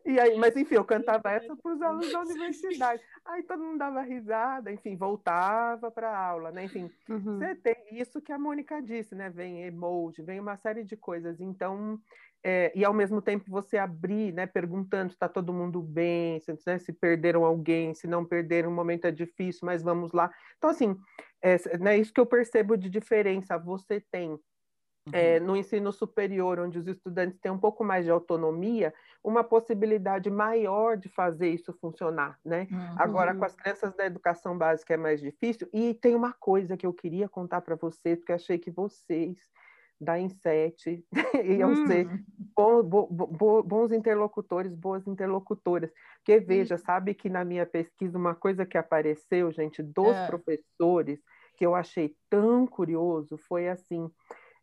E 0.04 0.20
aí, 0.20 0.36
mas 0.36 0.54
enfim, 0.54 0.74
eu 0.74 0.84
cantava 0.84 1.30
essa 1.30 1.56
para 1.56 1.72
os 1.72 1.80
alunos 1.80 2.12
da 2.12 2.20
universidade. 2.20 3.02
Aí 3.24 3.42
todo 3.42 3.62
mundo 3.62 3.78
dava 3.78 4.02
risada, 4.02 4.70
enfim, 4.70 4.96
voltava 4.96 5.90
para 5.90 6.10
a 6.10 6.26
aula, 6.26 6.50
né? 6.50 6.64
Enfim, 6.64 6.90
uhum. 7.08 7.38
você 7.38 7.54
tem 7.54 7.76
isso 7.92 8.20
que 8.20 8.30
a 8.30 8.38
Mônica 8.38 8.82
disse, 8.82 9.14
né? 9.14 9.30
Vem 9.30 9.62
emoji, 9.62 10.22
vem 10.22 10.38
uma 10.40 10.58
série 10.58 10.84
de 10.84 10.94
coisas. 10.94 11.40
Então, 11.40 11.98
é, 12.42 12.70
e 12.74 12.84
ao 12.84 12.92
mesmo 12.92 13.22
tempo 13.22 13.46
você 13.48 13.78
abrir, 13.78 14.34
né? 14.34 14.46
Perguntando 14.46 15.10
se 15.10 15.16
está 15.16 15.26
todo 15.26 15.54
mundo 15.54 15.80
bem, 15.80 16.38
se, 16.40 16.52
né, 16.66 16.78
se 16.78 16.92
perderam 16.92 17.42
alguém, 17.42 17.94
se 17.94 18.06
não 18.06 18.26
perderam, 18.26 18.70
um 18.70 18.74
momento 18.74 19.06
é 19.06 19.10
difícil, 19.10 19.60
mas 19.64 19.82
vamos 19.82 20.12
lá. 20.12 20.30
Então, 20.58 20.68
assim, 20.68 20.94
é 21.40 21.78
né, 21.78 21.96
isso 21.96 22.12
que 22.12 22.20
eu 22.20 22.26
percebo 22.26 22.76
de 22.76 22.90
diferença. 22.90 23.56
Você 23.56 24.00
tem 24.12 24.38
é, 25.12 25.38
uhum. 25.38 25.46
no 25.46 25.56
ensino 25.56 25.92
superior, 25.92 26.58
onde 26.58 26.78
os 26.78 26.86
estudantes 26.86 27.38
têm 27.38 27.52
um 27.52 27.58
pouco 27.58 27.84
mais 27.84 28.04
de 28.04 28.10
autonomia, 28.10 28.94
uma 29.22 29.44
possibilidade 29.44 30.30
maior 30.30 30.96
de 30.96 31.08
fazer 31.08 31.50
isso 31.50 31.72
funcionar, 31.74 32.38
né? 32.44 32.66
Uhum. 32.70 32.94
Agora, 32.96 33.34
com 33.34 33.44
as 33.44 33.54
crianças 33.54 33.94
da 33.94 34.06
educação 34.06 34.56
básica 34.56 34.94
é 34.94 34.96
mais 34.96 35.20
difícil. 35.20 35.68
E 35.72 35.94
tem 35.94 36.14
uma 36.14 36.32
coisa 36.32 36.76
que 36.76 36.86
eu 36.86 36.92
queria 36.92 37.28
contar 37.28 37.60
para 37.60 37.76
vocês, 37.76 38.18
porque 38.18 38.32
achei 38.32 38.58
que 38.58 38.70
vocês 38.70 39.38
da 40.00 40.18
Inset 40.18 41.04
iam 41.44 41.70
uhum. 41.70 41.86
ser 41.86 42.08
bons, 42.56 42.84
bons 43.64 43.92
interlocutores, 43.92 44.74
boas 44.74 45.06
interlocutoras. 45.06 45.90
Porque, 46.16 46.40
veja, 46.40 46.76
sabe 46.78 47.14
que 47.14 47.28
na 47.28 47.44
minha 47.44 47.66
pesquisa, 47.66 48.18
uma 48.18 48.34
coisa 48.34 48.64
que 48.64 48.78
apareceu, 48.78 49.52
gente, 49.52 49.82
dos 49.82 50.14
é. 50.14 50.26
professores, 50.26 51.20
que 51.56 51.64
eu 51.64 51.74
achei 51.74 52.16
tão 52.28 52.66
curioso, 52.66 53.36
foi 53.36 53.68
assim 53.68 54.10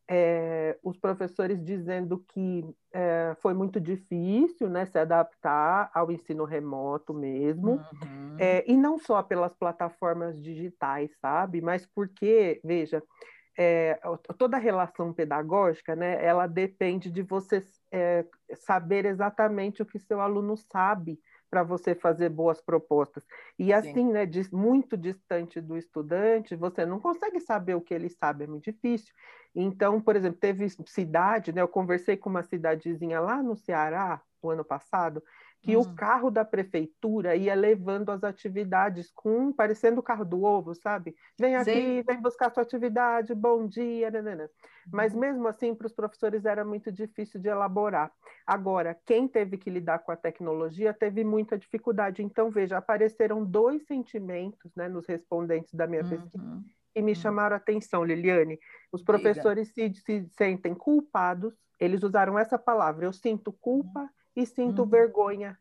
é, 0.10 0.78
os 0.84 0.98
professores 0.98 1.64
dizendo 1.64 2.20
que 2.20 2.66
é, 2.94 3.36
foi 3.40 3.54
muito 3.54 3.80
difícil 3.80 4.70
né, 4.70 4.86
se 4.86 4.98
adaptar 5.00 5.90
ao 5.94 6.12
ensino 6.12 6.44
remoto 6.44 7.14
mesmo, 7.14 7.74
uhum. 7.74 8.36
é, 8.38 8.64
e 8.70 8.76
não 8.76 8.98
só 8.98 9.24
pelas 9.24 9.54
plataformas 9.56 10.42
digitais, 10.42 11.12
sabe, 11.20 11.62
mas 11.62 11.86
porque, 11.86 12.60
veja, 12.64 13.02
toda 14.38 14.58
relação 14.58 15.14
pedagógica, 15.14 15.96
né, 15.96 16.24
ela 16.26 16.48
depende 16.48 17.12
de 17.12 17.22
você 17.22 17.62
saber 18.56 19.06
exatamente 19.06 19.82
o 19.82 19.86
que 19.86 20.00
seu 20.00 20.20
aluno 20.20 20.58
sabe, 20.58 21.20
para 21.52 21.64
você 21.64 21.94
fazer 21.94 22.30
boas 22.30 22.62
propostas. 22.62 23.28
E 23.60 23.74
assim, 23.74 24.10
né, 24.10 24.26
muito 24.54 24.96
distante 24.96 25.60
do 25.60 25.78
estudante, 25.78 26.56
você 26.56 26.86
não 26.86 26.98
consegue 26.98 27.42
saber 27.42 27.76
o 27.76 27.82
que 27.82 27.94
ele 27.94 28.10
sabe, 28.10 28.46
é 28.46 28.48
muito 28.48 28.64
difícil. 28.64 29.14
Então, 29.54 30.00
por 30.02 30.16
exemplo, 30.16 30.40
teve 30.40 30.66
cidade, 30.88 31.52
né, 31.52 31.62
eu 31.62 31.68
conversei 31.68 32.16
com 32.16 32.30
uma 32.30 32.42
cidadezinha 32.42 33.20
lá 33.20 33.44
no 33.44 33.58
Ceará, 33.58 34.22
o 34.42 34.50
ano 34.50 34.64
passado, 34.64 35.22
que 35.62 35.76
uhum. 35.76 35.84
o 35.84 35.96
carro 35.96 36.32
da 36.32 36.44
prefeitura 36.44 37.36
ia 37.36 37.54
levando 37.54 38.10
as 38.10 38.24
atividades 38.24 39.12
com 39.14 39.54
parecendo 39.54 40.00
o 40.00 40.04
carro 40.04 40.26
do 40.26 40.44
ovo, 40.44 40.74
sabe? 40.74 41.16
Vem 41.40 41.56
aqui, 41.56 41.72
Sim. 41.72 42.02
vem 42.02 42.20
buscar 42.20 42.52
sua 42.52 42.64
atividade, 42.64 43.36
bom 43.36 43.68
dia, 43.68 44.10
nanana. 44.10 44.50
Mas 44.92 45.14
uhum. 45.14 45.20
mesmo 45.20 45.48
assim, 45.48 45.76
para 45.76 45.86
os 45.86 45.94
professores 45.94 46.46
era 46.46 46.66
muito 46.66 46.92
difícil 46.92 47.40
de 47.40 47.48
elaborar. 47.48 48.12
Agora, 48.46 48.98
quem 49.06 49.28
teve 49.28 49.56
que 49.56 49.70
lidar 49.70 50.00
com 50.00 50.12
a 50.12 50.18
tecnologia 50.18 50.94
teve 50.94 51.24
muita 51.24 51.58
dificuldade. 51.58 52.24
Então, 52.24 52.50
veja, 52.50 52.78
apareceram 52.78 53.46
dois 53.46 53.86
sentimentos 53.86 54.76
né, 54.76 54.90
nos 54.90 55.06
respondentes 55.06 55.74
da 55.76 55.86
minha 55.86 56.02
uhum. 56.02 56.10
pesquisa 56.10 56.64
que 56.94 57.02
me 57.02 57.12
uhum. 57.12 57.16
chamaram 57.16 57.54
a 57.56 57.58
atenção, 57.58 58.04
Liliane. 58.04 58.60
Os 58.92 59.02
professores 59.02 59.70
se, 59.70 59.94
se, 59.94 60.28
sentem 60.32 60.76
culpados, 60.76 61.54
eles 61.80 62.04
usaram 62.04 62.38
essa 62.38 62.58
palavra, 62.58 63.06
eu 63.06 63.14
sinto 63.14 63.54
culpa 63.54 64.10
e 64.36 64.46
sinto 64.46 64.84
uhum. 64.84 64.88
vergonha, 64.88 65.58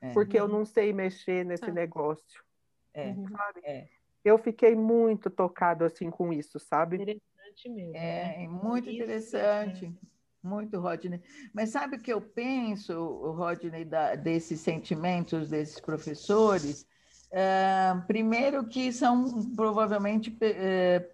é. 0.00 0.12
porque 0.12 0.38
eu 0.38 0.48
não 0.48 0.64
sei 0.64 0.92
mexer 0.92 1.44
nesse 1.44 1.64
ah. 1.64 1.72
negócio. 1.72 2.44
É. 2.92 3.14
Sabe? 3.14 3.60
É. 3.64 3.88
Eu 4.24 4.36
fiquei 4.36 4.74
muito 4.74 5.30
tocado 5.30 5.84
assim 5.84 6.10
com 6.10 6.32
isso, 6.32 6.58
sabe? 6.58 6.96
Interessante 6.96 7.68
mesmo. 7.68 7.96
É, 7.96 8.38
né? 8.38 8.48
muito 8.48 8.90
interessante. 8.90 9.94
Muito, 10.42 10.78
Rodney. 10.80 11.20
Mas 11.52 11.70
sabe 11.70 11.96
o 11.96 12.00
que 12.00 12.12
eu 12.12 12.20
penso, 12.20 12.94
Rodney, 13.32 13.84
da, 13.84 14.14
desses 14.14 14.60
sentimentos 14.60 15.50
desses 15.50 15.78
professores? 15.80 16.86
Uh, 17.30 18.04
primeiro 18.06 18.66
que 18.66 18.92
são 18.92 19.46
provavelmente 19.54 20.36
é, 20.40 21.08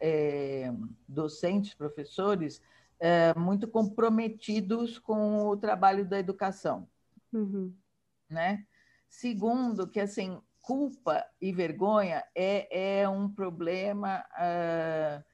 é, 0.00 0.72
docentes, 1.06 1.74
professores, 1.74 2.60
é, 3.00 3.34
muito 3.34 3.66
comprometidos 3.66 4.98
com 4.98 5.48
o 5.48 5.56
trabalho 5.56 6.06
da 6.06 6.18
educação, 6.18 6.86
uhum. 7.32 7.74
né? 8.28 8.66
Segundo, 9.08 9.88
que 9.88 9.98
assim 9.98 10.40
culpa 10.60 11.24
e 11.40 11.50
vergonha 11.50 12.22
é, 12.34 13.00
é 13.00 13.08
um 13.08 13.28
problema 13.28 14.24
uh, 14.36 15.24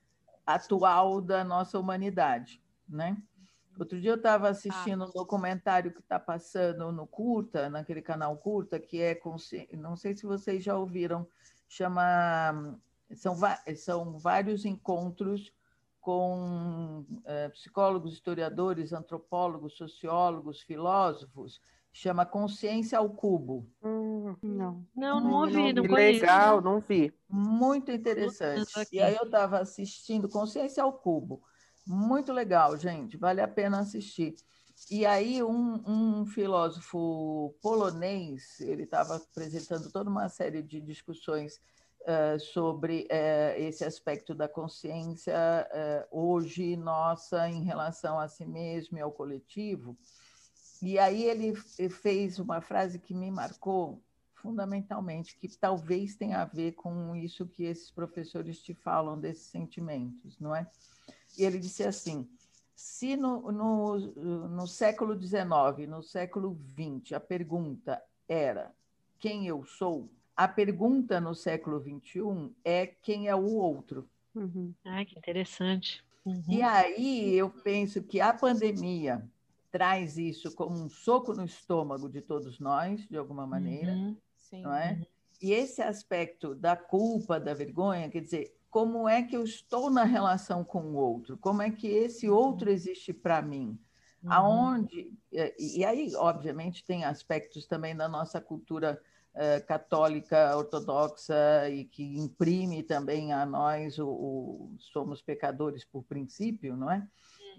atual 0.47 1.21
da 1.21 1.45
nossa 1.45 1.79
humanidade, 1.79 2.63
né? 2.89 3.17
Outro 3.79 4.01
dia 4.01 4.13
eu 4.13 4.17
estava 4.17 4.49
assistindo 4.49 5.05
ah. 5.05 5.07
um 5.09 5.11
documentário 5.11 5.93
que 5.93 6.01
está 6.01 6.19
passando 6.19 6.91
no 6.91 7.07
Curta, 7.07 7.69
naquele 7.69 8.01
canal 8.01 8.35
Curta, 8.39 8.81
que 8.81 9.03
é, 9.03 9.21
não 9.77 9.97
sei 9.97 10.17
se 10.17 10.25
vocês 10.25 10.65
já 10.65 10.75
ouviram, 10.75 11.29
chama 11.69 12.79
são, 13.15 13.37
são 13.77 14.19
vários 14.19 14.65
encontros 14.65 15.53
com 16.07 17.05
é, 17.25 17.49
psicólogos, 17.49 18.13
historiadores, 18.13 18.93
antropólogos, 18.93 19.77
sociólogos, 19.77 20.61
filósofos, 20.61 21.61
chama 21.93 22.25
Consciência 22.25 22.97
ao 22.97 23.11
Cubo. 23.11 23.69
Hum, 23.83 24.37
não. 24.41 24.87
Não, 24.95 25.21
não 25.21 25.33
ouvi, 25.41 25.73
não, 25.73 25.83
não 25.83 25.95
Legal, 25.97 26.61
não 26.61 26.79
vi. 26.79 27.13
Muito 27.29 27.91
interessante. 27.91 28.71
E 28.93 29.01
aí 29.01 29.17
eu 29.17 29.25
estava 29.25 29.59
assistindo 29.59 30.29
Consciência 30.29 30.81
ao 30.81 30.93
Cubo. 30.93 31.43
Muito 31.85 32.33
legal, 32.33 32.77
gente, 32.77 33.17
vale 33.17 33.41
a 33.41 33.49
pena 33.49 33.81
assistir. 33.81 34.37
E 34.89 35.05
aí 35.05 35.43
um, 35.43 36.21
um 36.21 36.25
filósofo 36.25 37.53
polonês, 37.61 38.61
ele 38.61 38.85
estava 38.85 39.17
apresentando 39.17 39.91
toda 39.91 40.09
uma 40.09 40.29
série 40.29 40.63
de 40.63 40.81
discussões 40.81 41.61
uh, 42.07 42.39
sobre 42.39 43.09
uh, 43.11 43.61
esse 43.61 43.85
aspecto 43.85 44.35
da 44.35 44.49
consciência 44.49 45.35
uh, 45.35 46.19
hoje 46.19 46.77
nossa 46.77 47.49
em 47.49 47.65
relação 47.65 48.19
a 48.19 48.29
si 48.29 48.47
mesmo 48.47 48.97
e 48.97 49.01
ao 49.01 49.13
coletivo. 49.13 49.97
E 50.83 50.99
aí 50.99 51.25
ele 51.25 51.55
fez 51.55 52.39
uma 52.39 52.61
frase 52.61 52.99
que 52.99 53.15
me 53.15 53.31
marcou 53.31 54.01
fundamentalmente, 54.35 55.37
que 55.37 55.49
talvez 55.49 56.15
tenha 56.15 56.43
a 56.43 56.45
ver 56.45 56.73
com 56.73 57.17
isso 57.17 57.47
que 57.47 57.65
esses 57.65 57.91
professores 57.91 58.63
te 58.63 58.75
falam 58.75 59.19
desses 59.19 59.47
sentimentos, 59.47 60.39
não 60.39 60.55
é? 60.55 60.67
E 61.37 61.45
ele 61.45 61.59
disse 61.59 61.83
assim: 61.83 62.29
se 62.75 63.17
no, 63.17 63.51
no, 63.51 63.99
no 63.99 64.67
século 64.67 65.19
XIX, 65.19 65.89
no 65.89 66.03
século 66.03 66.57
XX, 66.79 67.15
a 67.15 67.21
pergunta 67.21 68.03
era 68.29 68.73
quem 69.19 69.47
eu 69.47 69.65
sou, 69.65 70.09
a 70.37 70.47
pergunta 70.47 71.21
no 71.21 71.35
século 71.35 71.81
XXI 71.81 72.53
é 72.63 72.87
quem 72.87 73.29
é 73.29 73.35
o 73.35 73.55
outro. 73.55 74.09
Uhum. 74.35 74.75
Ah, 74.85 75.05
que 75.05 75.19
interessante. 75.19 76.05
Uhum. 76.25 76.45
E 76.49 76.63
aí 76.63 77.35
eu 77.35 77.49
penso 77.49 78.03
que 78.03 78.21
a 78.21 78.35
pandemia 78.35 79.27
traz 79.71 80.19
isso 80.19 80.55
como 80.55 80.77
um 80.77 80.89
soco 80.89 81.33
no 81.33 81.45
estômago 81.45 82.09
de 82.09 82.21
todos 82.21 82.61
nós, 82.61 83.07
de 83.09 83.17
alguma 83.17 83.47
maneira, 83.47 83.93
uhum. 83.93 84.17
não 84.63 84.75
é? 84.75 84.93
Uhum. 84.93 85.07
E 85.41 85.53
esse 85.53 85.83
aspecto 85.83 86.55
da 86.55 86.77
culpa, 86.77 87.39
da 87.39 87.55
vergonha, 87.55 88.09
quer 88.11 88.21
dizer, 88.21 88.55
como 88.71 89.09
é 89.09 89.23
que 89.23 89.37
eu 89.37 89.43
estou 89.43 89.91
na 89.91 90.05
relação 90.05 90.63
com 90.65 90.81
o 90.81 90.95
outro? 90.97 91.39
Como 91.39 91.63
é 91.63 91.71
que 91.71 91.87
esse 91.87 92.29
outro 92.29 92.71
existe 92.71 93.13
para 93.13 93.41
mim? 93.41 93.79
Uhum. 94.23 94.33
Aonde 94.33 95.13
e 95.59 95.85
aí, 95.85 96.15
obviamente, 96.17 96.85
tem 96.85 97.05
aspectos 97.05 97.67
também 97.67 97.95
da 97.95 98.09
nossa 98.09 98.41
cultura 98.41 99.01
católica 99.67 100.57
ortodoxa 100.57 101.69
e 101.69 101.85
que 101.85 102.19
imprime 102.19 102.83
também 102.83 103.33
a 103.33 103.45
nós 103.45 103.99
o, 103.99 104.09
o, 104.09 104.77
somos 104.79 105.21
pecadores 105.21 105.85
por 105.85 106.03
princípio, 106.05 106.77
não 106.77 106.91
é? 106.91 107.07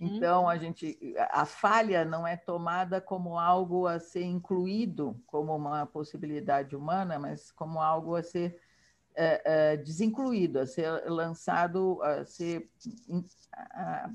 Uhum. 0.01 0.07
Então 0.07 0.49
a 0.49 0.57
gente 0.57 0.97
a 1.31 1.45
falha 1.45 2.05
não 2.05 2.25
é 2.25 2.35
tomada 2.35 2.99
como 3.01 3.37
algo 3.37 3.87
a 3.87 3.99
ser 3.99 4.23
incluído 4.23 5.21
como 5.25 5.55
uma 5.55 5.85
possibilidade 5.85 6.75
humana, 6.75 7.19
mas 7.19 7.51
como 7.51 7.79
algo 7.79 8.15
a 8.15 8.23
ser 8.23 8.59
é, 9.15 9.41
é, 9.73 9.77
desincluído, 9.77 10.59
a 10.59 10.65
ser 10.65 10.89
lançado, 11.09 12.01
a 12.03 12.23
ser 12.23 12.69
a, 13.53 14.09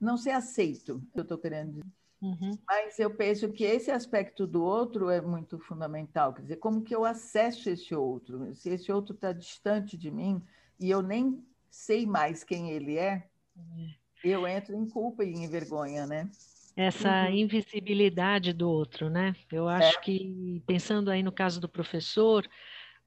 não 0.00 0.16
ser 0.16 0.32
aceito. 0.32 1.02
Eu 1.14 1.22
estou 1.22 1.38
querendo 1.38 1.72
dizer. 1.72 1.97
Uhum. 2.20 2.58
Mas 2.66 2.98
eu 2.98 3.10
penso 3.10 3.52
que 3.52 3.64
esse 3.64 3.90
aspecto 3.90 4.46
do 4.46 4.64
outro 4.64 5.08
é 5.08 5.20
muito 5.20 5.58
fundamental. 5.58 6.32
Quer 6.34 6.42
dizer, 6.42 6.56
como 6.56 6.82
que 6.82 6.94
eu 6.94 7.04
acesso 7.04 7.70
esse 7.70 7.94
outro? 7.94 8.54
Se 8.54 8.70
esse 8.70 8.90
outro 8.90 9.14
está 9.14 9.32
distante 9.32 9.96
de 9.96 10.10
mim 10.10 10.42
e 10.80 10.90
eu 10.90 11.00
nem 11.00 11.44
sei 11.70 12.06
mais 12.06 12.42
quem 12.42 12.70
ele 12.70 12.96
é, 12.96 13.24
é, 13.56 13.94
eu 14.24 14.46
entro 14.46 14.74
em 14.74 14.88
culpa 14.88 15.24
e 15.24 15.32
em 15.32 15.48
vergonha, 15.48 16.06
né? 16.06 16.28
Essa 16.76 17.26
uhum. 17.26 17.34
invisibilidade 17.34 18.52
do 18.52 18.68
outro, 18.68 19.08
né? 19.08 19.34
Eu 19.50 19.68
acho 19.68 19.98
é. 19.98 20.00
que, 20.00 20.62
pensando 20.66 21.10
aí 21.10 21.22
no 21.22 21.32
caso 21.32 21.60
do 21.60 21.68
professor, 21.68 22.48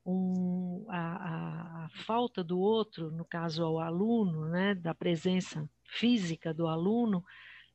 um, 0.05 0.85
a, 0.89 0.97
a, 0.97 1.85
a, 1.85 1.89
falta 2.05 2.43
do 2.43 2.59
outro, 2.59 3.11
no 3.11 3.23
caso 3.23 3.63
ao 3.63 3.79
aluno, 3.79 4.47
né, 4.49 4.75
da 4.75 4.93
presença 4.93 5.69
física 5.85 6.53
do 6.53 6.67
aluno, 6.67 7.23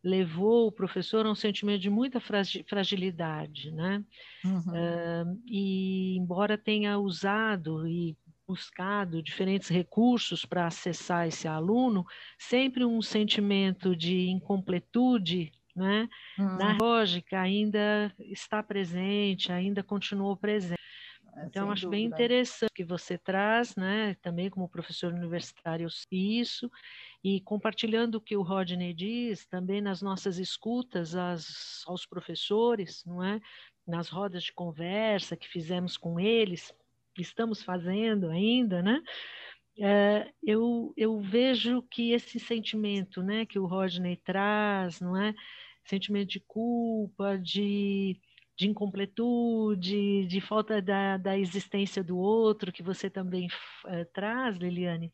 levou 0.07 0.69
o 0.69 0.73
professor 0.73 1.27
a 1.27 1.31
um 1.31 1.35
sentimento 1.35 1.81
de 1.81 1.90
muita 1.90 2.21
fragilidade, 2.21 3.73
né? 3.73 4.05
Uhum. 4.45 4.61
Uh, 4.61 5.42
e 5.49 6.16
embora 6.16 6.57
tenha 6.57 6.97
usado 6.97 7.88
e 7.88 8.16
buscado 8.47 9.21
diferentes 9.21 9.69
recursos 9.69 10.45
para 10.45 10.69
acessar 10.69 11.27
esse 11.27 11.49
aluno, 11.49 12.07
sempre 12.38 12.85
um 12.85 13.03
sentimento 13.03 13.97
de 13.97 14.29
incompletude, 14.29 15.51
né? 15.75 16.09
Uhum. 16.38 16.57
Na 16.57 16.77
lógica 16.81 17.40
ainda 17.40 18.14
está 18.21 18.62
presente, 18.62 19.51
ainda 19.51 19.83
continuou 19.83 20.37
presente. 20.37 20.86
É, 21.37 21.46
então, 21.46 21.70
acho 21.70 21.83
dúvida. 21.83 21.90
bem 21.90 22.07
interessante 22.07 22.72
que 22.75 22.85
você 22.85 23.18
traz, 23.18 23.77
né, 23.77 24.16
também 24.22 24.49
como 24.49 24.68
professor 24.68 25.12
universitário, 25.12 25.88
isso, 26.11 26.70
e 27.22 27.40
compartilhando 27.40 28.16
o 28.16 28.20
que 28.20 28.37
o 28.37 28.42
Rodney 28.42 28.94
diz, 28.94 29.46
também 29.46 29.81
nas 29.81 30.01
nossas 30.01 30.38
escutas 30.38 31.14
às, 31.14 31.83
aos 31.87 32.07
professores, 32.07 33.05
não 33.05 33.22
é? 33.22 33.40
Nas 33.87 34.09
rodas 34.09 34.44
de 34.44 34.53
conversa 34.53 35.37
que 35.37 35.49
fizemos 35.49 35.96
com 35.96 36.18
eles, 36.18 36.72
estamos 37.18 37.62
fazendo 37.62 38.29
ainda, 38.29 38.83
né? 38.83 39.03
É, 39.79 40.33
eu, 40.42 40.94
eu 40.96 41.20
vejo 41.20 41.83
que 41.83 42.12
esse 42.12 42.40
sentimento, 42.40 43.22
né, 43.22 43.44
que 43.44 43.59
o 43.59 43.66
Rodney 43.66 44.16
traz, 44.16 45.01
não 45.01 45.16
é? 45.16 45.35
Sentimento 45.85 46.31
de 46.31 46.40
culpa, 46.40 47.38
de, 47.38 48.18
de 48.57 48.69
incompletude, 48.69 50.27
de 50.27 50.40
falta 50.40 50.81
da, 50.81 51.16
da 51.16 51.38
existência 51.38 52.03
do 52.03 52.16
outro, 52.16 52.73
que 52.73 52.83
você 52.83 53.11
também 53.11 53.49
é, 53.87 54.05
traz, 54.05 54.57
Liliane, 54.57 55.12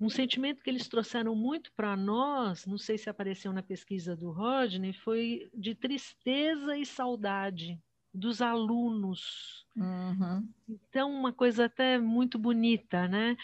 um 0.00 0.08
sentimento 0.08 0.62
que 0.62 0.70
eles 0.70 0.88
trouxeram 0.88 1.34
muito 1.34 1.70
para 1.76 1.96
nós, 1.96 2.66
não 2.66 2.78
sei 2.78 2.98
se 2.98 3.08
apareceu 3.08 3.52
na 3.52 3.62
pesquisa 3.62 4.16
do 4.16 4.30
Rodney, 4.30 4.92
foi 4.92 5.48
de 5.54 5.74
tristeza 5.74 6.76
e 6.76 6.84
saudade 6.84 7.78
dos 8.12 8.40
alunos. 8.40 9.66
Uhum. 9.76 10.48
Então, 10.68 11.10
uma 11.12 11.32
coisa 11.32 11.66
até 11.66 11.98
muito 11.98 12.38
bonita, 12.38 13.08
né? 13.08 13.36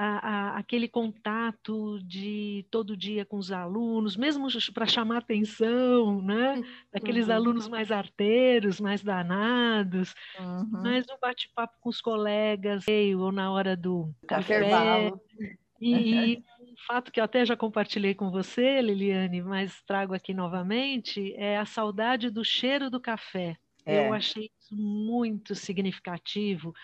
A, 0.00 0.28
a, 0.28 0.58
aquele 0.58 0.86
contato 0.86 1.98
de 2.04 2.64
todo 2.70 2.96
dia 2.96 3.24
com 3.24 3.36
os 3.36 3.50
alunos, 3.50 4.16
mesmo 4.16 4.46
para 4.72 4.86
chamar 4.86 5.18
atenção, 5.18 6.22
né? 6.22 6.62
Daqueles 6.92 7.26
uhum. 7.26 7.34
alunos 7.34 7.68
mais 7.68 7.90
arteiros, 7.90 8.80
mais 8.80 9.02
danados, 9.02 10.14
uhum. 10.38 10.68
mas 10.70 11.04
um 11.10 11.18
bate-papo 11.20 11.76
com 11.80 11.88
os 11.88 12.00
colegas, 12.00 12.84
ou 13.18 13.32
na 13.32 13.50
hora 13.50 13.76
do 13.76 14.14
café. 14.28 15.12
E, 15.80 16.34
e 16.34 16.44
um 16.60 16.76
fato 16.86 17.10
que 17.10 17.18
eu 17.18 17.24
até 17.24 17.44
já 17.44 17.56
compartilhei 17.56 18.14
com 18.14 18.30
você, 18.30 18.80
Liliane, 18.80 19.42
mas 19.42 19.82
trago 19.82 20.14
aqui 20.14 20.32
novamente, 20.32 21.34
é 21.34 21.58
a 21.58 21.66
saudade 21.66 22.30
do 22.30 22.44
cheiro 22.44 22.88
do 22.88 23.00
café. 23.00 23.56
É. 23.84 24.06
Eu 24.06 24.12
achei 24.12 24.50
muito 24.70 25.54
significativo, 25.54 26.74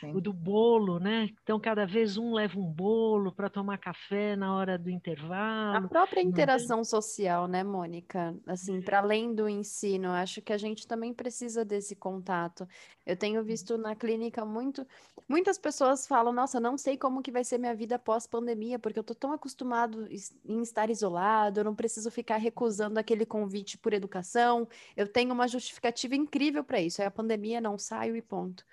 Sim. 0.00 0.14
o 0.14 0.20
do 0.20 0.32
bolo, 0.32 0.98
né? 0.98 1.28
Então, 1.42 1.58
cada 1.58 1.86
vez 1.86 2.16
um 2.16 2.32
leva 2.34 2.58
um 2.58 2.70
bolo 2.70 3.32
para 3.32 3.50
tomar 3.50 3.78
café 3.78 4.36
na 4.36 4.54
hora 4.54 4.78
do 4.78 4.90
intervalo. 4.90 5.84
A 5.84 5.88
própria 5.88 6.20
interação 6.20 6.84
social, 6.84 7.46
né, 7.46 7.64
Mônica? 7.64 8.34
Assim, 8.46 8.80
para 8.80 8.98
além 8.98 9.34
do 9.34 9.48
ensino, 9.48 10.10
acho 10.10 10.40
que 10.40 10.52
a 10.52 10.58
gente 10.58 10.86
também 10.86 11.12
precisa 11.12 11.64
desse 11.64 11.96
contato. 11.96 12.66
Eu 13.04 13.16
tenho 13.16 13.42
visto 13.42 13.76
na 13.76 13.96
clínica 13.96 14.44
muito, 14.44 14.86
muitas 15.28 15.58
pessoas 15.58 16.06
falam, 16.06 16.32
nossa, 16.32 16.60
não 16.60 16.78
sei 16.78 16.96
como 16.96 17.22
que 17.22 17.32
vai 17.32 17.42
ser 17.42 17.58
minha 17.58 17.74
vida 17.74 17.98
pós-pandemia, 17.98 18.78
porque 18.78 18.98
eu 18.98 19.04
tô 19.04 19.14
tão 19.14 19.32
acostumado 19.32 20.08
em 20.44 20.62
estar 20.62 20.88
isolado, 20.88 21.60
eu 21.60 21.64
não 21.64 21.74
preciso 21.74 22.10
ficar 22.10 22.36
recusando 22.36 22.98
aquele 22.98 23.26
convite 23.26 23.76
por 23.76 23.92
educação. 23.92 24.68
Eu 24.96 25.08
tenho 25.08 25.32
uma 25.32 25.48
justificativa 25.48 26.14
incrível 26.14 26.62
para 26.62 26.80
isso. 26.80 27.02
É 27.02 27.06
a 27.06 27.10
pandemia 27.10 27.31
pandemia, 27.32 27.60
não 27.60 27.78
saio 27.78 28.16
e 28.16 28.22
ponto. 28.22 28.64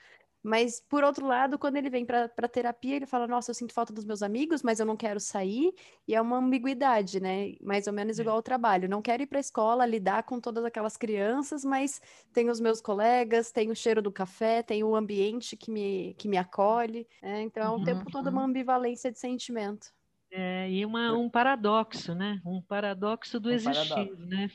Mas, 0.42 0.80
por 0.80 1.04
outro 1.04 1.28
lado, 1.28 1.60
quando 1.60 1.76
ele 1.76 1.90
vem 1.90 2.06
para 2.06 2.30
terapia, 2.48 2.96
ele 2.96 3.06
fala: 3.06 3.28
Nossa, 3.28 3.52
eu 3.52 3.56
sinto 3.56 3.74
falta 3.74 3.92
dos 3.92 4.06
meus 4.06 4.24
amigos, 4.24 4.64
mas 4.64 4.80
eu 4.80 4.86
não 4.86 4.96
quero 4.96 5.20
sair. 5.20 5.74
E 6.08 6.16
é 6.16 6.22
uma 6.22 6.38
ambiguidade, 6.38 7.20
né? 7.20 7.56
Mais 7.62 7.88
ou 7.88 7.94
menos 7.94 8.18
é. 8.18 8.22
igual 8.22 8.38
ao 8.38 8.42
trabalho. 8.42 8.88
Não 8.88 9.02
quero 9.02 9.22
ir 9.22 9.28
para 9.28 9.38
a 9.38 9.42
escola, 9.42 9.86
lidar 9.86 10.24
com 10.24 10.40
todas 10.40 10.64
aquelas 10.64 10.96
crianças, 10.96 11.66
mas 11.66 12.02
tem 12.32 12.50
os 12.50 12.62
meus 12.62 12.80
colegas, 12.80 13.52
tem 13.52 13.70
o 13.70 13.76
cheiro 13.76 14.02
do 14.02 14.14
café, 14.14 14.64
tem 14.64 14.82
o 14.82 14.96
ambiente 14.96 15.58
que 15.58 15.70
me, 15.70 16.14
que 16.18 16.30
me 16.30 16.38
acolhe. 16.38 17.06
Né? 17.22 17.42
Então, 17.42 17.62
é 17.62 17.70
o 17.70 17.74
uhum, 17.74 17.84
tempo 17.84 18.10
todo 18.10 18.28
uma 18.28 18.42
uhum. 18.42 18.48
ambivalência 18.48 19.12
de 19.12 19.20
sentimento. 19.20 19.88
É, 20.32 20.72
e 20.72 20.86
uma, 20.86 21.12
um 21.18 21.30
paradoxo, 21.30 22.16
né? 22.16 22.40
Um 22.46 22.62
paradoxo 22.62 23.42
do 23.42 23.50
um 23.50 23.52
existir, 23.52 23.90
paradoxo. 23.90 24.26
né? 24.26 24.50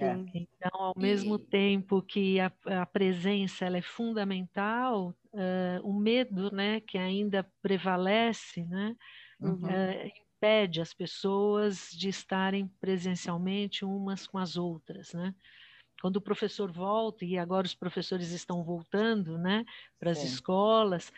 É. 0.00 0.12
Então, 0.34 0.70
ao 0.72 0.94
mesmo 0.96 1.36
e... 1.36 1.38
tempo 1.38 2.02
que 2.02 2.38
a, 2.38 2.52
a, 2.66 2.86
presença 2.86 3.64
ela 3.64 3.78
é 3.78 3.82
fundamental, 3.82 5.14
uh, 5.32 5.80
o 5.82 5.98
medo, 5.98 6.54
né, 6.54 6.80
que 6.80 6.98
ainda 6.98 7.44
prevalece, 7.62 8.64
né, 8.64 8.94
uhum. 9.40 9.54
uh, 9.54 10.12
impede 10.36 10.80
as 10.80 10.92
pessoas 10.92 11.90
de 11.92 12.10
estarem 12.10 12.68
presencialmente 12.80 13.84
umas 13.84 14.26
com 14.26 14.38
as 14.38 14.56
outras, 14.56 15.12
né? 15.14 15.34
Quando 16.00 16.16
o 16.16 16.20
professor 16.20 16.70
volta 16.70 17.24
e 17.24 17.38
agora 17.38 17.66
os 17.66 17.74
professores 17.74 18.30
estão 18.30 18.62
voltando, 18.62 19.38
né, 19.38 19.64
para 19.98 20.10
as 20.10 20.22
escolas, 20.22 21.10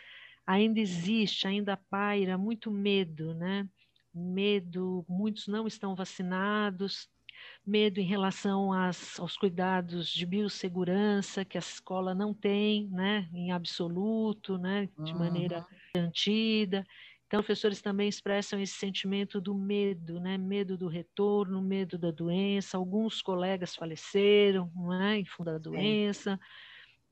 ainda 0.47 0.79
existe, 0.79 1.45
ainda 1.45 1.75
paira 1.75 2.37
muito 2.37 2.71
medo, 2.71 3.33
né? 3.33 3.67
Medo, 4.13 5.05
muitos 5.07 5.47
não 5.47 5.67
estão 5.67 5.93
vacinados, 5.93 7.09
medo 7.65 7.99
em 7.99 8.05
relação 8.05 8.73
às, 8.73 9.19
aos 9.19 9.37
cuidados 9.37 10.09
de 10.09 10.25
biossegurança 10.25 11.45
que 11.45 11.57
a 11.57 11.59
escola 11.59 12.15
não 12.15 12.33
tem, 12.33 12.87
né, 12.89 13.29
em 13.33 13.51
absoluto, 13.51 14.57
né, 14.57 14.89
de 14.99 15.11
uhum. 15.11 15.19
maneira 15.19 15.65
garantida. 15.93 16.85
Então, 17.29 17.43
professores 17.43 17.79
também 17.79 18.09
expressam 18.09 18.59
esse 18.59 18.73
sentimento 18.73 19.39
do 19.39 19.53
medo, 19.53 20.19
né? 20.19 20.35
Medo 20.35 20.75
do 20.75 20.87
retorno, 20.87 21.61
medo 21.61 21.95
da 21.95 22.09
doença. 22.09 22.75
Alguns 22.75 23.21
colegas 23.21 23.75
faleceram, 23.75 24.71
não 24.75 24.91
é? 24.91 25.19
Em 25.19 25.25
fundo 25.25 25.51
da 25.51 25.59
doença, 25.59 26.39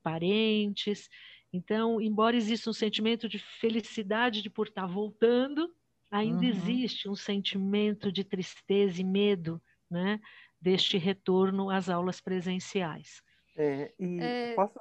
parentes. 0.01 1.07
Então, 1.53 2.01
embora 2.01 2.35
exista 2.35 2.67
um 2.67 2.73
sentimento 2.73 3.29
de 3.29 3.37
felicidade 3.37 4.41
de 4.41 4.49
por 4.49 4.69
estar 4.69 4.87
voltando, 4.87 5.71
ainda 6.09 6.41
uhum. 6.41 6.49
existe 6.49 7.07
um 7.07 7.15
sentimento 7.15 8.11
de 8.11 8.23
tristeza 8.23 8.99
e 8.99 9.03
medo, 9.03 9.61
né? 9.89 10.19
deste 10.61 10.97
retorno 10.97 11.69
às 11.69 11.89
aulas 11.89 12.19
presenciais. 12.19 13.21
É, 13.57 13.91
e 13.99 14.19
é... 14.21 14.53
posso, 14.53 14.79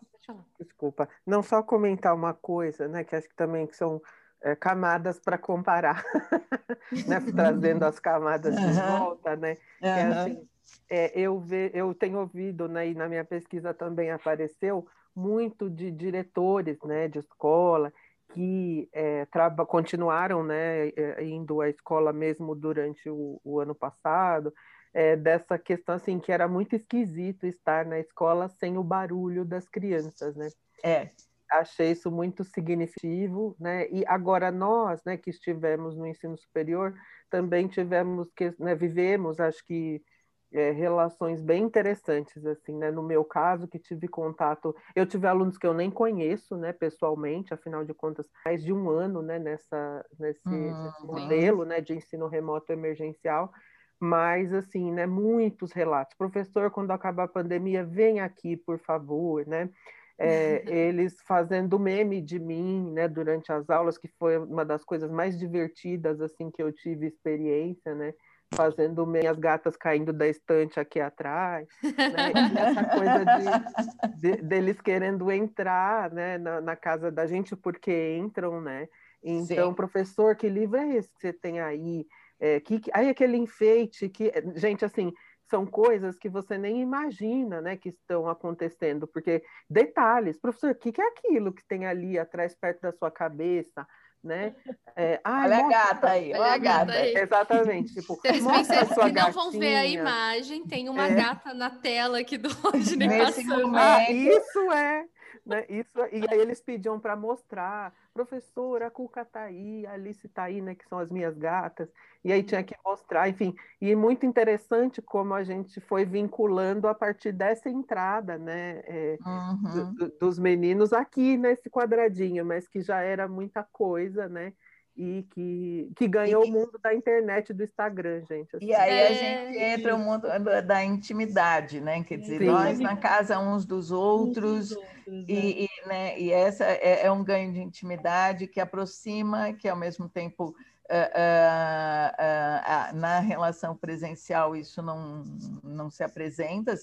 desculpa, 0.58 1.08
não 1.26 1.42
só 1.42 1.62
comentar 1.62 2.14
uma 2.14 2.34
coisa, 2.34 2.88
né, 2.88 3.04
que 3.04 3.16
acho 3.16 3.28
que 3.28 3.36
também 3.36 3.66
que 3.66 3.76
são 3.76 4.02
é, 4.42 4.54
camadas 4.54 5.18
para 5.18 5.38
comparar, 5.38 6.04
né, 7.06 7.20
trazendo 7.34 7.84
as 7.84 7.98
camadas 7.98 8.54
de 8.54 8.72
volta, 8.72 9.36
né, 9.36 9.56
uhum. 9.82 9.88
é 9.88 10.02
assim, 10.02 10.48
é, 10.90 11.18
eu, 11.18 11.38
ve, 11.40 11.70
eu 11.72 11.94
tenho 11.94 12.18
ouvido, 12.18 12.68
né, 12.68 12.88
e 12.88 12.94
na 12.94 13.08
minha 13.08 13.24
pesquisa 13.24 13.72
também 13.72 14.10
apareceu, 14.10 14.86
muito 15.14 15.70
de 15.70 15.90
diretores, 15.90 16.78
né, 16.82 17.08
de 17.08 17.18
escola, 17.18 17.90
que 18.34 18.90
é, 18.92 19.26
continuaram, 19.66 20.44
né, 20.44 20.88
é, 20.88 21.24
indo 21.24 21.62
à 21.62 21.70
escola 21.70 22.12
mesmo 22.12 22.54
durante 22.54 23.08
o, 23.08 23.40
o 23.42 23.58
ano 23.58 23.74
passado, 23.74 24.52
é, 24.96 25.14
dessa 25.14 25.58
questão 25.58 25.96
assim 25.96 26.18
que 26.18 26.32
era 26.32 26.48
muito 26.48 26.74
esquisito 26.74 27.46
estar 27.46 27.84
na 27.84 27.98
escola 27.98 28.48
sem 28.48 28.78
o 28.78 28.82
barulho 28.82 29.44
das 29.44 29.68
crianças, 29.68 30.34
né? 30.34 30.48
É. 30.82 31.10
Achei 31.52 31.90
isso 31.90 32.10
muito 32.10 32.42
significativo, 32.42 33.54
né? 33.60 33.86
E 33.90 34.04
agora 34.06 34.50
nós, 34.50 35.04
né, 35.04 35.18
que 35.18 35.28
estivemos 35.28 35.94
no 35.94 36.06
ensino 36.06 36.36
superior, 36.38 36.94
também 37.28 37.68
tivemos 37.68 38.32
que, 38.34 38.54
né, 38.58 38.74
vivemos, 38.74 39.38
acho 39.38 39.62
que 39.66 40.02
é, 40.50 40.70
relações 40.70 41.42
bem 41.42 41.64
interessantes, 41.64 42.46
assim, 42.46 42.74
né? 42.74 42.90
No 42.90 43.02
meu 43.02 43.22
caso, 43.22 43.68
que 43.68 43.78
tive 43.78 44.08
contato, 44.08 44.74
eu 44.94 45.04
tive 45.04 45.26
alunos 45.26 45.58
que 45.58 45.66
eu 45.66 45.74
nem 45.74 45.90
conheço, 45.90 46.56
né, 46.56 46.72
pessoalmente, 46.72 47.52
afinal 47.52 47.84
de 47.84 47.92
contas, 47.92 48.26
mais 48.46 48.64
de 48.64 48.72
um 48.72 48.88
ano, 48.88 49.20
né, 49.20 49.38
nessa, 49.38 50.06
nesse, 50.18 50.48
hum, 50.48 50.84
nesse 50.84 51.04
modelo, 51.04 51.66
né, 51.66 51.82
de 51.82 51.92
ensino 51.92 52.28
remoto 52.28 52.72
emergencial, 52.72 53.52
mas 54.00 54.52
assim, 54.52 54.92
né, 54.92 55.06
muitos 55.06 55.72
relatos. 55.72 56.16
Professor, 56.16 56.70
quando 56.70 56.90
acabar 56.90 57.24
a 57.24 57.28
pandemia, 57.28 57.84
vem 57.84 58.20
aqui, 58.20 58.56
por 58.56 58.78
favor, 58.78 59.46
né? 59.46 59.70
É, 60.18 60.62
eles 60.70 61.20
fazendo 61.26 61.78
meme 61.78 62.20
de 62.20 62.38
mim, 62.38 62.90
né, 62.92 63.08
durante 63.08 63.52
as 63.52 63.68
aulas, 63.70 63.98
que 63.98 64.08
foi 64.18 64.38
uma 64.38 64.64
das 64.64 64.84
coisas 64.84 65.10
mais 65.10 65.38
divertidas 65.38 66.20
assim 66.20 66.50
que 66.50 66.62
eu 66.62 66.72
tive 66.72 67.06
experiência, 67.06 67.94
né? 67.94 68.12
Fazendo 68.54 69.04
minhas 69.04 69.36
gatas 69.38 69.76
caindo 69.76 70.12
da 70.12 70.28
estante 70.28 70.78
aqui 70.78 71.00
atrás, 71.00 71.66
né? 71.82 72.32
Essa 72.60 72.84
coisa 72.84 73.24
de, 73.24 74.20
de, 74.20 74.42
deles 74.42 74.80
querendo 74.80 75.30
entrar, 75.32 76.12
né, 76.12 76.38
na, 76.38 76.60
na, 76.60 76.76
casa 76.76 77.10
da 77.10 77.26
gente 77.26 77.56
porque 77.56 78.16
entram, 78.16 78.60
né? 78.60 78.88
Então, 79.22 79.70
Sim. 79.70 79.74
professor, 79.74 80.36
que 80.36 80.48
livro 80.48 80.76
é 80.76 80.94
esse 80.94 81.12
que 81.12 81.20
você 81.20 81.32
tem 81.32 81.60
aí? 81.60 82.06
É, 82.38 82.60
que, 82.60 82.80
aí 82.92 83.08
aquele 83.08 83.36
enfeite 83.36 84.08
que, 84.08 84.32
gente, 84.56 84.84
assim, 84.84 85.12
são 85.48 85.64
coisas 85.64 86.18
que 86.18 86.28
você 86.28 86.58
nem 86.58 86.80
imagina, 86.80 87.60
né, 87.60 87.76
que 87.76 87.90
estão 87.90 88.28
acontecendo, 88.28 89.06
porque 89.06 89.42
detalhes, 89.70 90.38
professor, 90.38 90.72
o 90.72 90.74
que, 90.74 90.92
que 90.92 91.00
é 91.00 91.06
aquilo 91.08 91.52
que 91.52 91.66
tem 91.66 91.86
ali 91.86 92.18
atrás, 92.18 92.54
perto 92.54 92.82
da 92.82 92.92
sua 92.92 93.10
cabeça? 93.10 93.86
Né? 94.24 94.56
É, 94.96 95.20
olha 95.24 95.58
a 95.58 95.68
gata 95.68 96.10
aí, 96.10 96.32
olha 96.32 96.52
a 96.52 96.58
gata 96.58 96.92
aí. 96.92 97.16
Exatamente. 97.16 97.94
Tipo, 97.94 98.16
Vocês 98.16 98.88
que 98.88 99.12
não 99.12 99.30
vão 99.30 99.52
ver 99.52 99.76
a 99.76 99.86
imagem, 99.86 100.66
tem 100.66 100.88
uma 100.88 101.06
é. 101.06 101.14
gata 101.14 101.54
na 101.54 101.70
tela 101.70 102.18
aqui 102.18 102.36
do 102.36 102.48
Rodney 102.58 103.08
passando. 103.08 103.76
Ah, 103.76 104.10
isso 104.10 104.72
é, 104.72 105.04
né? 105.46 105.64
Isso, 105.68 105.96
e 106.12 106.26
aí 106.28 106.40
eles 106.40 106.60
pediam 106.60 106.98
para 106.98 107.14
mostrar, 107.14 107.94
professora, 108.12 108.88
a 108.88 108.90
Cuca 108.90 109.22
está 109.22 109.42
aí, 109.42 109.86
a 109.86 109.92
Alice 109.92 110.26
está 110.26 110.42
aí, 110.42 110.60
né, 110.60 110.74
que 110.74 110.86
são 110.88 110.98
as 110.98 111.08
minhas 111.08 111.38
gatas, 111.38 111.88
e 112.24 112.32
aí 112.32 112.42
tinha 112.42 112.64
que 112.64 112.74
mostrar, 112.84 113.28
enfim, 113.28 113.54
e 113.80 113.94
muito 113.94 114.26
interessante 114.26 115.00
como 115.00 115.32
a 115.32 115.44
gente 115.44 115.80
foi 115.80 116.04
vinculando 116.04 116.88
a 116.88 116.94
partir 116.94 117.30
dessa 117.30 117.70
entrada, 117.70 118.36
né, 118.36 118.82
é, 118.84 119.18
uhum. 119.24 119.94
do, 119.94 120.08
dos 120.18 120.38
meninos 120.38 120.92
aqui 120.92 121.36
nesse 121.36 121.70
quadradinho, 121.70 122.44
mas 122.44 122.66
que 122.66 122.80
já 122.80 123.00
era 123.00 123.28
muita 123.28 123.62
coisa, 123.62 124.28
né, 124.28 124.52
e 124.96 125.26
que, 125.30 125.92
que 125.94 126.08
ganhou 126.08 126.44
e, 126.44 126.48
o 126.48 126.52
mundo 126.52 126.78
da 126.82 126.94
internet 126.94 127.52
do 127.52 127.62
Instagram, 127.62 128.22
gente. 128.24 128.56
Assim. 128.56 128.64
E 128.64 128.74
aí 128.74 129.02
a 129.02 129.12
gente 129.12 129.58
entra 129.58 129.96
no 129.96 130.04
mundo 130.04 130.26
da 130.66 130.82
intimidade, 130.82 131.80
né? 131.80 132.02
Quer 132.02 132.18
dizer, 132.18 132.38
Sim. 132.38 132.46
nós 132.46 132.80
na 132.80 132.96
casa 132.96 133.38
uns 133.38 133.66
dos 133.66 133.90
outros, 133.90 134.44
uns 134.44 134.68
dos 134.70 134.76
outros 134.76 134.96
e, 135.28 135.32
é. 135.32 135.64
e, 135.64 135.88
né, 135.88 136.18
e 136.18 136.32
essa 136.32 136.64
é, 136.64 137.04
é, 137.04 137.12
um 137.12 137.22
ganho 137.22 137.52
de 137.52 137.60
intimidade 137.60 138.46
que 138.46 138.60
aproxima, 138.60 139.52
que 139.52 139.68
ao 139.68 139.76
mesmo 139.76 140.08
tempo 140.08 140.54
Uh, 140.88 141.10
uh, 141.18 142.94
uh, 142.94 142.96
na 142.96 143.18
relação 143.18 143.76
presencial 143.76 144.54
isso 144.54 144.80
não, 144.80 145.24
não 145.64 145.90
se 145.90 146.04
apresenta, 146.04 146.74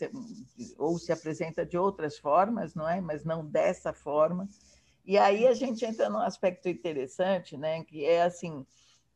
ou 0.78 1.00
se 1.00 1.10
apresenta 1.10 1.66
de 1.66 1.78
outras 1.78 2.18
formas, 2.18 2.76
não 2.76 2.90
é? 2.90 3.00
Mas 3.00 3.24
não 3.24 3.46
dessa 3.46 3.94
forma. 3.94 4.50
E 5.06 5.18
aí 5.18 5.48
a 5.48 5.54
gente 5.54 5.84
entra 5.86 6.10
num 6.10 6.20
aspecto 6.20 6.70
interessante, 6.70 7.58
né? 7.58 7.84
Que 7.84 8.06
é 8.06 8.24
assim, 8.24 8.66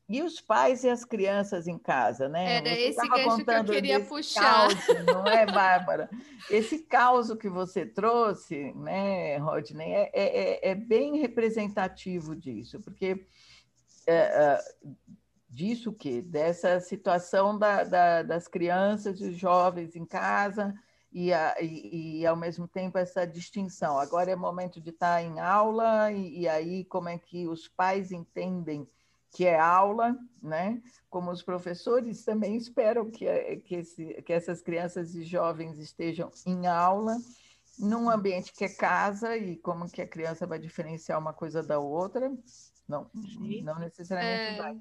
e 0.08 0.22
os 0.22 0.40
pais 0.40 0.84
e 0.84 0.88
as 0.88 1.04
crianças 1.04 1.66
em 1.66 1.78
casa, 1.78 2.28
né? 2.28 2.56
Era 2.56 2.70
você 2.70 2.80
esse 2.80 3.08
gancho 3.08 3.44
que 3.44 3.50
eu 3.50 3.64
queria 3.64 4.00
puxar. 4.00 4.42
Caos, 4.42 5.04
não 5.06 5.26
é, 5.26 5.44
Bárbara? 5.44 6.08
Esse 6.50 6.78
caos 6.78 7.30
que 7.34 7.48
você 7.48 7.84
trouxe, 7.84 8.72
né, 8.74 9.36
Rodney, 9.36 9.92
é, 9.92 10.10
é, 10.14 10.70
é 10.70 10.74
bem 10.74 11.18
representativo 11.18 12.34
disso, 12.34 12.80
porque 12.80 13.26
é, 14.06 14.14
é, 14.14 14.58
disso 15.46 15.92
que 15.92 16.22
dessa 16.22 16.80
situação 16.80 17.58
da, 17.58 17.84
da, 17.84 18.22
das 18.22 18.48
crianças 18.48 19.20
e 19.20 19.24
os 19.28 19.36
jovens 19.36 19.94
em 19.94 20.06
casa 20.06 20.74
e, 21.12 21.32
a, 21.32 21.56
e, 21.60 22.20
e, 22.20 22.26
ao 22.26 22.36
mesmo 22.36 22.68
tempo 22.68 22.98
essa 22.98 23.26
distinção. 23.26 23.98
Agora 23.98 24.30
é 24.30 24.36
momento 24.36 24.80
de 24.80 24.90
estar 24.90 25.22
em 25.22 25.40
aula 25.40 26.12
e, 26.12 26.40
e 26.40 26.48
aí 26.48 26.84
como 26.84 27.08
é 27.08 27.18
que 27.18 27.48
os 27.48 27.66
pais 27.68 28.12
entendem 28.12 28.86
que 29.30 29.46
é 29.46 29.58
aula, 29.58 30.16
né? 30.42 30.82
Como 31.10 31.30
os 31.30 31.42
professores 31.42 32.24
também 32.24 32.56
esperam 32.56 33.10
que, 33.10 33.26
que, 33.64 33.74
esse, 33.74 34.22
que 34.22 34.32
essas 34.32 34.62
crianças 34.62 35.14
e 35.14 35.22
jovens 35.22 35.78
estejam 35.78 36.30
em 36.46 36.66
aula, 36.66 37.16
num 37.78 38.08
ambiente 38.08 38.52
que 38.52 38.64
é 38.64 38.68
casa, 38.68 39.36
e 39.36 39.56
como 39.56 39.90
que 39.90 40.02
a 40.02 40.08
criança 40.08 40.46
vai 40.46 40.58
diferenciar 40.58 41.18
uma 41.18 41.32
coisa 41.32 41.62
da 41.62 41.78
outra? 41.78 42.32
Não, 42.88 43.10
não 43.62 43.78
necessariamente 43.78 44.54
é... 44.54 44.56
vai. 44.56 44.80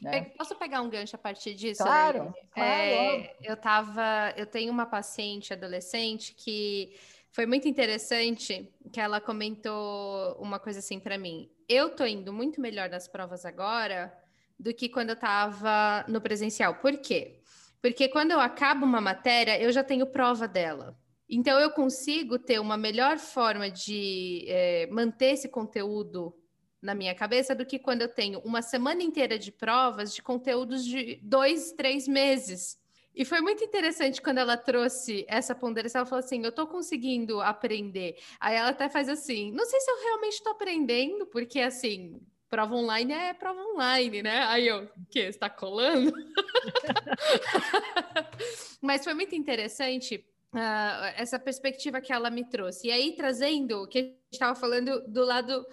Né? 0.00 0.32
Posso 0.36 0.56
pegar 0.56 0.80
um 0.80 0.88
gancho 0.88 1.16
a 1.16 1.18
partir 1.18 1.54
disso? 1.54 1.82
Claro, 1.82 2.34
claro. 2.52 2.70
É, 2.70 3.36
eu 3.42 3.56
tava, 3.56 4.32
eu 4.36 4.46
tenho 4.46 4.72
uma 4.72 4.86
paciente 4.86 5.52
adolescente 5.52 6.34
que 6.34 6.96
foi 7.30 7.46
muito 7.46 7.68
interessante 7.68 8.68
que 8.92 9.00
ela 9.00 9.20
comentou 9.20 10.36
uma 10.40 10.58
coisa 10.58 10.78
assim 10.78 10.98
para 10.98 11.18
mim 11.18 11.50
eu 11.70 11.88
tô 11.90 12.04
indo 12.04 12.32
muito 12.32 12.60
melhor 12.60 12.90
nas 12.90 13.06
provas 13.06 13.44
agora 13.44 14.12
do 14.58 14.74
que 14.74 14.88
quando 14.88 15.10
eu 15.10 15.14
estava 15.14 16.04
no 16.08 16.20
presencial. 16.20 16.74
Por 16.74 16.98
quê? 16.98 17.38
Porque 17.80 18.08
quando 18.08 18.32
eu 18.32 18.40
acabo 18.40 18.84
uma 18.84 19.00
matéria, 19.00 19.58
eu 19.62 19.70
já 19.70 19.84
tenho 19.84 20.04
prova 20.04 20.48
dela. 20.48 20.98
Então, 21.28 21.60
eu 21.60 21.70
consigo 21.70 22.40
ter 22.40 22.58
uma 22.58 22.76
melhor 22.76 23.18
forma 23.18 23.70
de 23.70 24.44
é, 24.48 24.88
manter 24.88 25.34
esse 25.34 25.48
conteúdo 25.48 26.34
na 26.80 26.94
minha 26.94 27.14
cabeça 27.14 27.54
do 27.54 27.66
que 27.66 27.78
quando 27.78 28.02
eu 28.02 28.08
tenho 28.08 28.40
uma 28.40 28.62
semana 28.62 29.02
inteira 29.02 29.38
de 29.38 29.52
provas 29.52 30.14
de 30.14 30.22
conteúdos 30.22 30.84
de 30.84 31.18
dois, 31.22 31.72
três 31.72 32.08
meses. 32.08 32.78
E 33.14 33.24
foi 33.24 33.40
muito 33.40 33.64
interessante 33.64 34.22
quando 34.22 34.38
ela 34.38 34.56
trouxe 34.56 35.24
essa 35.28 35.54
ponderação. 35.54 36.00
Ela 36.00 36.08
falou 36.08 36.24
assim: 36.24 36.42
Eu 36.42 36.50
estou 36.50 36.66
conseguindo 36.66 37.40
aprender. 37.40 38.16
Aí 38.38 38.56
ela 38.56 38.70
até 38.70 38.88
faz 38.88 39.08
assim: 39.08 39.52
Não 39.52 39.66
sei 39.66 39.80
se 39.80 39.90
eu 39.90 40.00
realmente 40.00 40.34
estou 40.34 40.52
aprendendo, 40.52 41.26
porque 41.26 41.60
assim, 41.60 42.20
prova 42.48 42.74
online 42.74 43.12
é 43.12 43.34
prova 43.34 43.60
online, 43.60 44.22
né? 44.22 44.44
Aí 44.44 44.68
eu, 44.68 44.84
o 44.84 45.06
quê? 45.10 45.20
Está 45.20 45.50
colando? 45.50 46.12
Mas 48.80 49.04
foi 49.04 49.12
muito 49.12 49.34
interessante 49.34 50.24
uh, 50.54 51.12
essa 51.16 51.38
perspectiva 51.38 52.00
que 52.00 52.12
ela 52.12 52.30
me 52.30 52.44
trouxe. 52.44 52.88
E 52.88 52.92
aí, 52.92 53.14
trazendo 53.14 53.82
o 53.82 53.86
que 53.86 53.98
a 53.98 54.02
gente 54.02 54.16
estava 54.32 54.54
falando 54.54 55.02
do 55.06 55.24
lado 55.24 55.64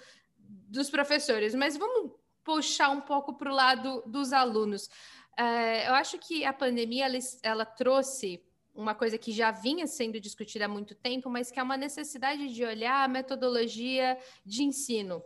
dos 0.68 0.90
professores, 0.90 1.56
mas 1.56 1.78
vamos 1.78 2.12
puxar 2.44 2.90
um 2.90 3.02
pouco 3.02 3.34
para 3.34 3.52
o 3.52 3.56
lado 3.56 4.04
dos 4.06 4.32
alunos. 4.32 4.90
É, 5.38 5.88
eu 5.88 5.94
acho 5.94 6.18
que 6.18 6.46
a 6.46 6.54
pandemia 6.54 7.06
ela, 7.06 7.18
ela, 7.44 7.66
trouxe 7.66 8.44
uma 8.74 8.96
coisa 8.96 9.18
que 9.18 9.32
já 9.32 9.52
vinha 9.52 9.88
sendo 9.88 10.20
discutida 10.20 10.66
há 10.66 10.68
muito 10.68 10.96
tempo, 10.96 11.30
mas 11.30 11.52
que 11.52 11.60
é 11.60 11.64
uma 11.64 11.78
necessidade 11.78 12.54
de 12.54 12.64
olhar 12.64 13.04
a 13.04 13.08
metodologia 13.08 14.18
de 14.46 14.64
ensino. 14.64 15.24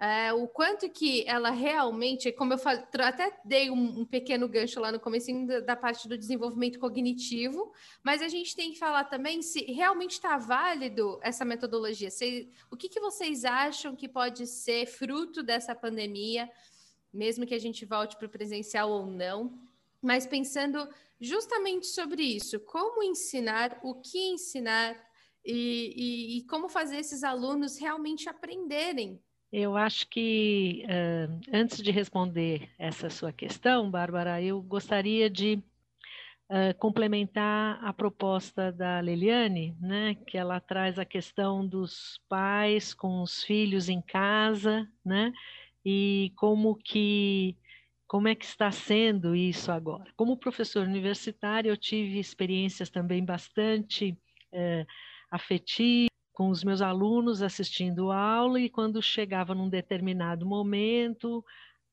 É, 0.00 0.32
o 0.32 0.46
quanto 0.46 0.88
que 0.88 1.24
ela 1.26 1.50
realmente, 1.50 2.30
como 2.30 2.52
eu 2.52 2.58
falei, 2.58 2.84
até 3.00 3.36
dei 3.44 3.68
um, 3.68 4.00
um 4.00 4.04
pequeno 4.04 4.48
gancho 4.48 4.78
lá 4.78 4.92
no 4.92 5.00
começo 5.00 5.32
da, 5.44 5.58
da, 5.58 5.76
parte 5.76 6.06
do 6.06 6.16
desenvolvimento 6.16 6.78
cognitivo, 6.78 7.72
mas 8.02 8.22
a 8.22 8.28
gente 8.28 8.54
tem 8.54 8.70
que 8.70 8.78
falar 8.78 9.04
também 9.04 9.42
se 9.42 9.64
realmente 9.64 10.12
está 10.12 10.38
válido 10.38 11.18
essa 11.20 11.44
metodologia. 11.44 12.10
Se, 12.10 12.48
o 12.70 12.76
que, 12.76 12.88
que 12.88 13.00
vocês 13.00 13.44
acham 13.44 13.96
que 13.96 14.08
pode 14.08 14.46
ser 14.46 14.86
fruto 14.86 15.42
dessa 15.42 15.74
pandemia? 15.74 16.48
mesmo 17.12 17.46
que 17.46 17.54
a 17.54 17.58
gente 17.58 17.84
volte 17.84 18.16
para 18.16 18.26
o 18.26 18.30
presencial 18.30 18.90
ou 18.90 19.06
não, 19.06 19.58
mas 20.00 20.26
pensando 20.26 20.88
justamente 21.20 21.86
sobre 21.86 22.22
isso, 22.22 22.60
como 22.60 23.02
ensinar, 23.02 23.78
o 23.82 23.94
que 23.94 24.18
ensinar 24.30 24.96
e, 25.44 25.94
e, 25.96 26.38
e 26.38 26.44
como 26.44 26.68
fazer 26.68 26.98
esses 26.98 27.24
alunos 27.24 27.78
realmente 27.78 28.28
aprenderem. 28.28 29.20
Eu 29.52 29.76
acho 29.76 30.06
que, 30.08 30.84
uh, 30.84 31.40
antes 31.52 31.82
de 31.82 31.90
responder 31.90 32.68
essa 32.78 33.08
sua 33.08 33.32
questão, 33.32 33.90
Bárbara, 33.90 34.42
eu 34.42 34.60
gostaria 34.62 35.30
de 35.30 35.62
Uh, 36.50 36.72
complementar 36.78 37.78
a 37.84 37.92
proposta 37.92 38.72
da 38.72 39.00
Leliane, 39.00 39.76
né, 39.78 40.14
que 40.26 40.38
ela 40.38 40.58
traz 40.58 40.98
a 40.98 41.04
questão 41.04 41.66
dos 41.66 42.18
pais 42.26 42.94
com 42.94 43.20
os 43.20 43.44
filhos 43.44 43.90
em 43.90 44.00
casa, 44.00 44.90
né, 45.04 45.30
e 45.84 46.32
como 46.36 46.74
que 46.74 47.54
como 48.06 48.28
é 48.28 48.34
que 48.34 48.46
está 48.46 48.70
sendo 48.72 49.36
isso 49.36 49.70
agora? 49.70 50.10
Como 50.16 50.38
professor 50.38 50.86
universitário, 50.86 51.70
eu 51.70 51.76
tive 51.76 52.18
experiências 52.18 52.88
também 52.88 53.22
bastante 53.22 54.16
é, 54.50 54.86
afetivas 55.30 56.08
com 56.38 56.50
os 56.50 56.62
meus 56.62 56.80
alunos 56.80 57.42
assistindo 57.42 58.12
aula 58.12 58.60
e 58.60 58.70
quando 58.70 59.02
chegava 59.02 59.56
num 59.56 59.68
determinado 59.68 60.46
momento, 60.46 61.44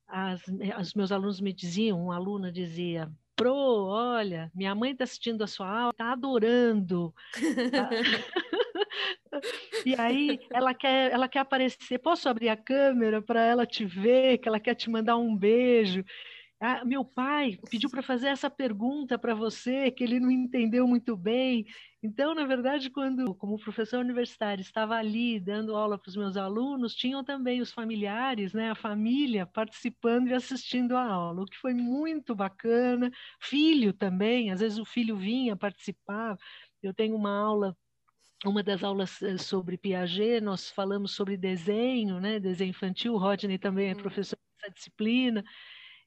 as, 0.07 0.39
os 0.79 0.93
meus 0.93 1.11
alunos 1.11 1.41
me 1.41 1.51
diziam, 1.51 1.99
uma 1.99 2.15
aluna 2.15 2.51
dizia, 2.51 3.11
Pro, 3.35 3.87
olha, 3.87 4.51
minha 4.53 4.75
mãe 4.75 4.91
está 4.91 5.03
assistindo 5.03 5.43
a 5.43 5.47
sua 5.47 5.67
aula, 5.67 5.89
está 5.89 6.11
adorando. 6.11 7.11
E 9.85 9.93
aí 9.99 10.39
ela 10.49 10.73
quer, 10.73 11.11
ela 11.11 11.27
quer 11.27 11.39
aparecer. 11.39 11.99
Posso 11.99 12.29
abrir 12.29 12.47
a 12.47 12.55
câmera 12.55 13.21
para 13.21 13.41
ela 13.41 13.65
te 13.65 13.85
ver? 13.85 14.37
Que 14.37 14.47
ela 14.47 14.61
quer 14.61 14.73
te 14.75 14.89
mandar 14.89 15.17
um 15.17 15.35
beijo. 15.35 16.05
Ah, 16.59 16.85
meu 16.85 17.03
pai 17.03 17.59
pediu 17.69 17.89
para 17.89 18.01
fazer 18.01 18.27
essa 18.27 18.49
pergunta 18.49 19.19
para 19.19 19.35
você 19.35 19.91
que 19.91 20.03
ele 20.03 20.19
não 20.21 20.31
entendeu 20.31 20.87
muito 20.87 21.15
bem. 21.17 21.65
Então, 22.01 22.33
na 22.33 22.45
verdade, 22.45 22.89
quando, 22.89 23.35
como 23.35 23.59
professor 23.59 23.99
universitário, 23.99 24.61
estava 24.61 24.95
ali 24.95 25.37
dando 25.39 25.75
aula 25.75 25.97
para 25.97 26.09
os 26.09 26.15
meus 26.15 26.37
alunos, 26.37 26.95
tinham 26.95 27.23
também 27.25 27.61
os 27.61 27.73
familiares, 27.73 28.53
né, 28.53 28.71
a 28.71 28.75
família 28.75 29.45
participando 29.45 30.29
e 30.29 30.33
assistindo 30.33 30.95
a 30.95 31.03
aula, 31.03 31.43
o 31.43 31.45
que 31.45 31.57
foi 31.57 31.73
muito 31.73 32.33
bacana. 32.33 33.11
Filho 33.39 33.91
também, 33.91 34.49
às 34.49 34.61
vezes 34.61 34.77
o 34.77 34.85
filho 34.85 35.17
vinha 35.17 35.57
participar. 35.57 36.37
Eu 36.81 36.93
tenho 36.93 37.15
uma 37.15 37.31
aula 37.37 37.75
uma 38.45 38.61
das 38.63 38.83
aulas 38.83 39.21
eh, 39.21 39.37
sobre 39.37 39.77
Piaget, 39.77 40.41
nós 40.41 40.69
falamos 40.69 41.11
sobre 41.15 41.37
desenho, 41.37 42.19
né, 42.19 42.39
desenho 42.39 42.69
infantil, 42.69 43.13
o 43.13 43.17
Rodney 43.17 43.57
também 43.57 43.89
é 43.89 43.93
uhum. 43.93 43.97
professor 44.01 44.37
dessa 44.59 44.73
disciplina, 44.73 45.43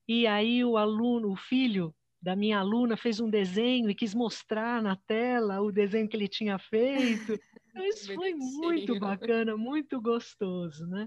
e 0.09 0.27
aí 0.27 0.65
o 0.65 0.77
aluno, 0.77 1.31
o 1.31 1.37
filho 1.37 1.95
da 2.21 2.35
minha 2.35 2.59
aluna 2.59 2.97
fez 2.97 3.21
um 3.21 3.31
desenho 3.31 3.89
e 3.91 3.95
quis 3.95 4.15
mostrar 4.15 4.83
na 4.83 4.97
tela 4.97 5.61
o 5.61 5.71
desenho 5.71 6.09
que 6.09 6.17
ele 6.17 6.27
tinha 6.27 6.59
feito. 6.59 7.39
Então, 7.71 7.85
isso 7.87 8.13
foi 8.15 8.35
muito 8.35 8.99
bacana, 8.99 9.57
muito 9.57 10.01
gostoso, 10.01 10.87
né? 10.87 11.07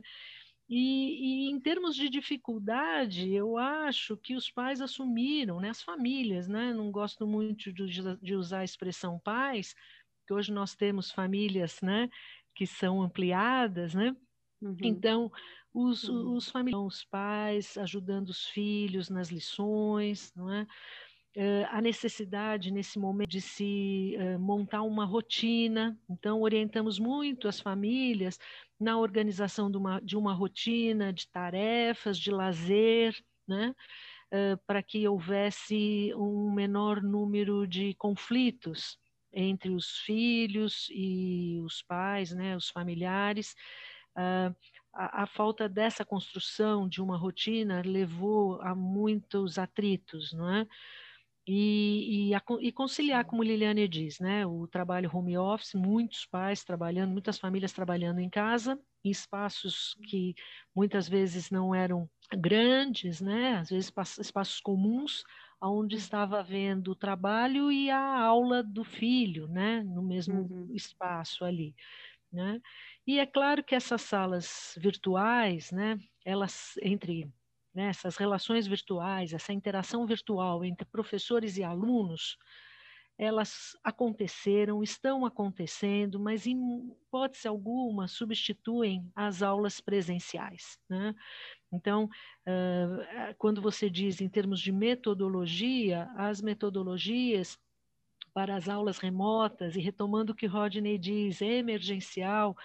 E, 0.70 1.47
e, 1.47 1.52
em 1.52 1.60
termos 1.60 1.97
de 1.97 2.08
dificuldade, 2.08 3.30
eu 3.30 3.58
acho 3.58 4.16
que 4.16 4.36
os 4.36 4.49
pais 4.49 4.80
assumiram, 4.80 5.60
né? 5.60 5.70
As 5.70 5.82
famílias, 5.82 6.47
né? 6.47 6.74
Não 6.74 6.89
gosto 6.89 7.28
muito 7.28 7.74
de, 7.74 7.86
de 8.22 8.36
usar 8.36 8.60
a 8.60 8.64
expressão 8.64 9.20
pais, 9.20 9.76
que 10.26 10.34
hoje 10.34 10.54
nós 10.54 10.74
temos 10.74 11.12
famílias, 11.12 11.82
né, 11.82 12.10
que 12.56 12.66
são 12.66 13.02
ampliadas, 13.02 13.93
né? 13.93 14.16
Uhum. 14.62 14.78
Então, 14.82 15.32
os, 15.74 16.03
uhum. 16.03 16.36
os 16.36 16.49
familiares, 16.49 16.86
os 16.86 17.05
pais 17.05 17.78
ajudando 17.78 18.30
os 18.30 18.45
filhos 18.47 19.09
nas 19.09 19.30
lições, 19.30 20.34
não 20.36 20.51
é? 20.51 20.67
Uh, 21.34 21.63
a 21.69 21.82
necessidade 21.82 22.72
nesse 22.72 22.99
momento 22.99 23.30
de 23.30 23.39
se 23.39 24.17
uh, 24.19 24.38
montar 24.38 24.82
uma 24.82 25.05
rotina. 25.05 25.97
Então, 26.09 26.41
orientamos 26.41 26.99
muito 26.99 27.47
as 27.47 27.57
famílias 27.57 28.38
na 28.78 28.99
organização 28.99 29.72
de 29.72 29.78
uma, 29.78 30.01
de 30.01 30.17
uma 30.17 30.34
rotina 30.34 31.13
de 31.13 31.30
tarefas, 31.30 32.19
de 32.19 32.32
lazer, 32.32 33.15
né? 33.47 33.74
Uh, 34.34 34.59
para 34.67 34.84
que 34.84 35.07
houvesse 35.07 36.13
um 36.15 36.51
menor 36.51 37.01
número 37.01 37.65
de 37.65 37.93
conflitos 37.95 38.97
entre 39.32 39.69
os 39.69 39.99
filhos 39.99 40.89
e 40.91 41.61
os 41.63 41.82
pais, 41.82 42.32
né, 42.32 42.55
os 42.57 42.69
familiares. 42.69 43.55
A, 44.94 45.24
a, 45.24 45.26
falta 45.26 45.70
dessa 45.70 46.04
construção 46.04 46.88
de 46.88 47.02
uma 47.02 47.18
rotina 47.18 47.82
levou 47.86 48.62
a 48.62 48.76
muitos 48.76 49.58
atritos, 49.58 50.34
não 50.34 50.54
é? 50.54 50.68
E, 51.48 52.30
e, 52.30 52.36
a, 52.36 52.42
e, 52.60 52.72
conciliar, 52.72 53.26
como 53.26 53.42
Liliane 53.42 53.88
diz, 53.88 54.20
né, 54.20 54.46
o 54.46 54.68
trabalho 54.68 55.10
home 55.12 55.38
office, 55.38 55.74
muitos 55.74 56.26
pais 56.26 56.64
trabalhando, 56.64 57.12
muitas 57.12 57.39
famílias 57.39 57.74
trabalhando 57.74 58.20
em 58.20 58.30
casa, 58.30 58.80
em 59.04 59.10
espaços 59.10 59.98
que 60.08 60.36
muitas 60.76 61.10
vezes 61.10 61.50
não 61.50 61.74
eram 61.74 62.08
grandes, 62.38 63.20
né? 63.20 63.58
às 63.58 63.70
vezes 63.70 63.92
espaços 64.20 64.60
comuns, 64.60 65.24
onde 65.62 65.96
estava 65.96 66.39
havendo 66.39 66.92
o 66.92 66.96
trabalho 66.96 67.72
e 67.72 67.89
a 67.89 68.22
aula 68.22 68.64
do 68.64 68.84
filho, 68.84 69.48
né? 69.48 69.84
no 69.84 70.04
mesmo 70.04 70.42
uhum. 70.42 70.68
espaço 70.74 71.44
ali. 71.44 71.76
Né? 72.32 72.61
E 73.05 73.19
é 73.19 73.25
claro 73.25 73.63
que 73.63 73.75
essas 73.75 74.01
salas 74.01 74.77
virtuais, 74.77 75.71
né? 75.71 75.99
elas 76.23 76.73
entre 76.82 77.29
né, 77.73 77.88
essas 77.88 78.17
relações 78.17 78.67
virtuais, 78.67 79.34
essa 79.34 79.53
interação 79.53 80.05
virtual 80.05 80.63
entre 80.63 80.86
professores 80.86 81.57
e 81.57 81.63
alunos, 81.63 82.38
elas 83.17 83.77
aconteceram, 83.84 84.82
estão 84.82 85.25
acontecendo, 85.25 86.19
mas 86.19 86.47
em 86.47 86.91
hipótese 87.05 87.47
alguma 87.47 88.07
substituem 88.07 89.09
as 89.15 89.43
aulas 89.43 89.79
presenciais. 89.79 90.79
Né? 90.89 91.13
Então, 91.71 92.05
uh, 92.05 93.36
quando 93.38 93.61
você 93.61 93.89
diz 93.89 94.21
em 94.21 94.29
termos 94.29 94.59
de 94.59 94.71
metodologia, 94.71 96.09
as 96.17 96.41
metodologias 96.41 97.59
para 98.34 98.55
as 98.55 98.69
aulas 98.69 98.97
remotas, 98.97 99.75
e 99.75 99.82
retomando 99.82 100.32
o 100.32 100.36
que 100.36 100.45
Rodney 100.45 100.97
diz, 100.97 101.41
emergencial, 101.41 102.55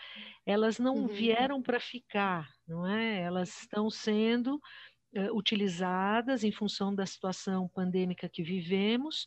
elas 0.45 0.79
não 0.79 0.95
uhum. 0.95 1.07
vieram 1.09 1.63
para 1.63 1.81
ficar, 1.81 2.49
não 2.67 2.87
é? 2.87 3.21
Elas 3.21 3.63
estão 3.63 3.91
sendo 3.91 4.57
uh, 4.57 5.37
utilizadas 5.37 6.45
em 6.45 6.53
função 6.53 6.95
da 6.95 7.05
situação 7.05 7.69
pandêmica 7.69 8.29
que 8.29 8.43
vivemos, 8.43 9.27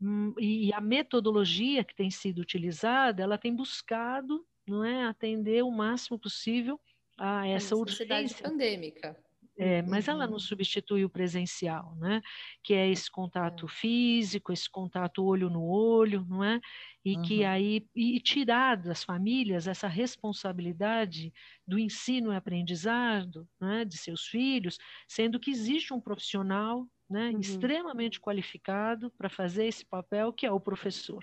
Hum, 0.00 0.34
e 0.38 0.72
a 0.72 0.80
metodologia 0.80 1.84
que 1.84 1.94
tem 1.94 2.10
sido 2.10 2.40
utilizada, 2.40 3.22
ela 3.22 3.36
tem 3.36 3.54
buscado, 3.54 4.46
não 4.66 4.82
é, 4.82 5.04
atender 5.04 5.62
o 5.62 5.70
máximo 5.70 6.18
possível 6.18 6.80
a 7.18 7.46
essa 7.46 7.74
a 7.74 7.78
urgência 7.78 8.42
pandêmica. 8.42 9.16
É, 9.62 9.82
mas 9.82 10.08
ela 10.08 10.26
não 10.26 10.34
uhum. 10.34 10.38
substitui 10.38 11.04
o 11.04 11.10
presencial, 11.10 11.94
né? 11.96 12.22
Que 12.62 12.72
é 12.72 12.88
esse 12.88 13.10
contato 13.10 13.66
é. 13.66 13.68
físico, 13.68 14.52
esse 14.52 14.70
contato 14.70 15.22
olho 15.22 15.50
no 15.50 15.62
olho, 15.62 16.24
não 16.26 16.42
é? 16.42 16.58
E 17.04 17.16
uhum. 17.16 17.22
que 17.22 17.44
aí 17.44 17.86
e 17.94 18.18
tirar 18.20 18.78
das 18.78 19.04
famílias 19.04 19.66
essa 19.66 19.86
responsabilidade 19.86 21.30
do 21.66 21.78
ensino 21.78 22.32
e 22.32 22.36
aprendizado, 22.36 23.46
né? 23.60 23.84
De 23.84 23.98
seus 23.98 24.26
filhos, 24.26 24.78
sendo 25.06 25.38
que 25.38 25.50
existe 25.50 25.92
um 25.92 26.00
profissional 26.00 26.86
né, 27.08 27.30
uhum. 27.30 27.40
extremamente 27.40 28.18
qualificado 28.18 29.10
para 29.10 29.28
fazer 29.28 29.66
esse 29.66 29.84
papel, 29.84 30.32
que 30.32 30.46
é 30.46 30.52
o 30.52 30.60
professor. 30.60 31.22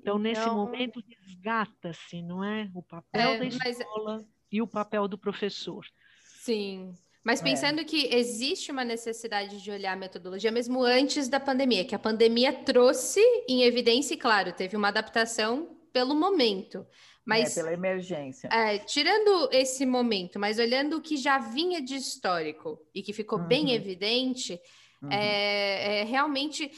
Então, 0.00 0.18
então... 0.18 0.18
nesse 0.18 0.46
momento, 0.46 1.02
resgata-se, 1.08 2.22
não 2.22 2.42
é? 2.42 2.70
O 2.72 2.82
papel 2.82 3.30
é, 3.32 3.38
da 3.38 3.44
escola 3.44 4.14
mas... 4.14 4.26
e 4.50 4.62
o 4.62 4.66
papel 4.66 5.08
do 5.08 5.18
professor. 5.18 5.84
Sim. 6.22 6.94
Mas 7.26 7.40
é. 7.40 7.42
pensando 7.42 7.80
é. 7.80 7.84
que 7.84 8.14
existe 8.14 8.70
uma 8.70 8.84
necessidade 8.84 9.60
de 9.60 9.68
olhar 9.68 9.94
a 9.94 9.96
metodologia 9.96 10.52
mesmo 10.52 10.84
antes 10.84 11.28
da 11.28 11.40
pandemia, 11.40 11.84
que 11.84 11.94
a 11.94 11.98
pandemia 11.98 12.52
trouxe 12.52 13.20
em 13.48 13.64
evidência, 13.64 14.14
e 14.14 14.16
claro, 14.16 14.52
teve 14.52 14.76
uma 14.76 14.88
adaptação 14.88 15.76
pelo 15.92 16.14
momento. 16.14 16.86
Mas, 17.24 17.56
é, 17.56 17.60
pela 17.60 17.74
emergência. 17.74 18.48
É, 18.52 18.78
tirando 18.78 19.48
esse 19.50 19.84
momento, 19.84 20.38
mas 20.38 20.60
olhando 20.60 20.98
o 20.98 21.02
que 21.02 21.16
já 21.16 21.38
vinha 21.38 21.82
de 21.82 21.96
histórico 21.96 22.78
e 22.94 23.02
que 23.02 23.12
ficou 23.12 23.40
uhum. 23.40 23.48
bem 23.48 23.72
evidente, 23.72 24.60
Uhum. 25.02 25.12
É, 25.12 26.00
é, 26.00 26.04
realmente, 26.04 26.70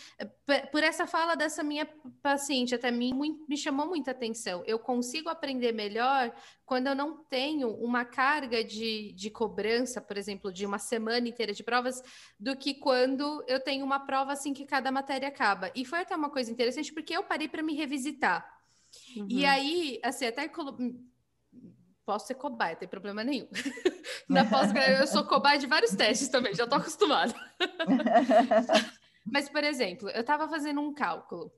por 0.73 0.83
essa 0.83 1.07
fala 1.07 1.37
dessa 1.37 1.63
minha 1.63 1.87
paciente, 2.23 2.75
até 2.75 2.91
mim 2.91 3.15
me 3.49 3.57
chamou 3.57 3.87
muita 3.87 4.11
atenção. 4.11 4.63
Eu 4.67 4.79
consigo 4.79 5.29
aprender 5.29 5.73
melhor 5.73 6.35
quando 6.67 6.89
eu 6.89 6.95
não 6.95 7.25
tenho 7.25 7.71
uma 7.71 8.05
carga 8.05 8.65
de, 8.65 9.13
de 9.13 9.31
cobrança, 9.31 10.01
por 10.01 10.17
exemplo, 10.17 10.53
de 10.53 10.67
uma 10.67 10.79
semana 10.79 11.29
inteira 11.29 11.53
de 11.53 11.63
provas, 11.63 12.03
do 12.39 12.57
que 12.57 12.75
quando 12.75 13.45
eu 13.47 13.61
tenho 13.61 13.85
uma 13.85 14.01
prova 14.01 14.33
assim 14.33 14.53
que 14.53 14.67
cada 14.67 14.91
matéria 14.91 15.29
acaba. 15.29 15.71
E 15.75 15.85
foi 15.85 16.01
até 16.01 16.17
uma 16.17 16.31
coisa 16.31 16.51
interessante, 16.51 16.93
porque 16.93 17.17
eu 17.17 17.23
parei 17.23 17.49
para 17.49 17.63
me 17.63 17.75
revisitar. 17.75 18.59
Uhum. 19.17 19.27
E 19.29 19.47
aí, 19.47 20.01
assim, 20.03 20.27
até 20.27 20.49
posso 22.09 22.27
ser 22.27 22.37
cobaia, 22.37 22.73
não 22.73 22.79
tem 22.79 22.89
problema 22.89 23.23
nenhum. 23.23 23.47
Na 24.27 24.43
pós 24.43 24.73
eu 24.99 25.07
sou 25.07 25.27
cobaia 25.27 25.59
de 25.59 25.67
vários 25.67 25.91
testes 25.95 26.29
também, 26.31 26.55
já 26.55 26.65
estou 26.65 26.79
acostumada. 26.79 27.35
Mas, 29.31 29.51
por 29.51 29.63
exemplo, 29.63 30.09
eu 30.09 30.23
estava 30.23 30.49
fazendo 30.49 30.81
um 30.81 30.95
cálculo. 30.95 31.53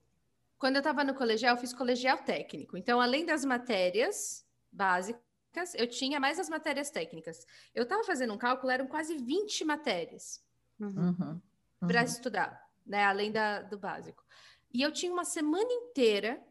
Quando 0.59 0.75
eu 0.75 0.81
estava 0.81 1.05
no 1.05 1.15
colegial, 1.15 1.55
eu 1.55 1.61
fiz 1.61 1.73
colegial 1.73 2.19
técnico. 2.19 2.77
Então, 2.77 3.01
além 3.01 3.25
das 3.25 3.45
matérias 3.45 4.45
básicas, 4.73 5.73
eu 5.77 5.87
tinha 5.87 6.19
mais 6.19 6.41
as 6.41 6.49
matérias 6.49 6.91
técnicas. 6.91 7.47
Eu 7.73 7.85
estava 7.85 8.03
fazendo 8.03 8.35
um 8.35 8.39
cálculo, 8.39 8.73
eram 8.73 8.89
quase 8.89 9.19
20 9.19 9.65
matérias 9.65 10.45
uhum. 10.81 11.15
uhum. 11.17 11.41
para 11.87 12.01
uhum. 12.01 12.07
estudar, 12.07 12.61
né? 12.85 13.05
Além 13.05 13.31
da, 13.31 13.63
do 13.63 13.79
básico. 13.79 14.25
E 14.75 14.83
eu 14.83 14.91
tinha 14.91 15.13
uma 15.13 15.25
semana 15.25 15.73
inteira 15.73 16.43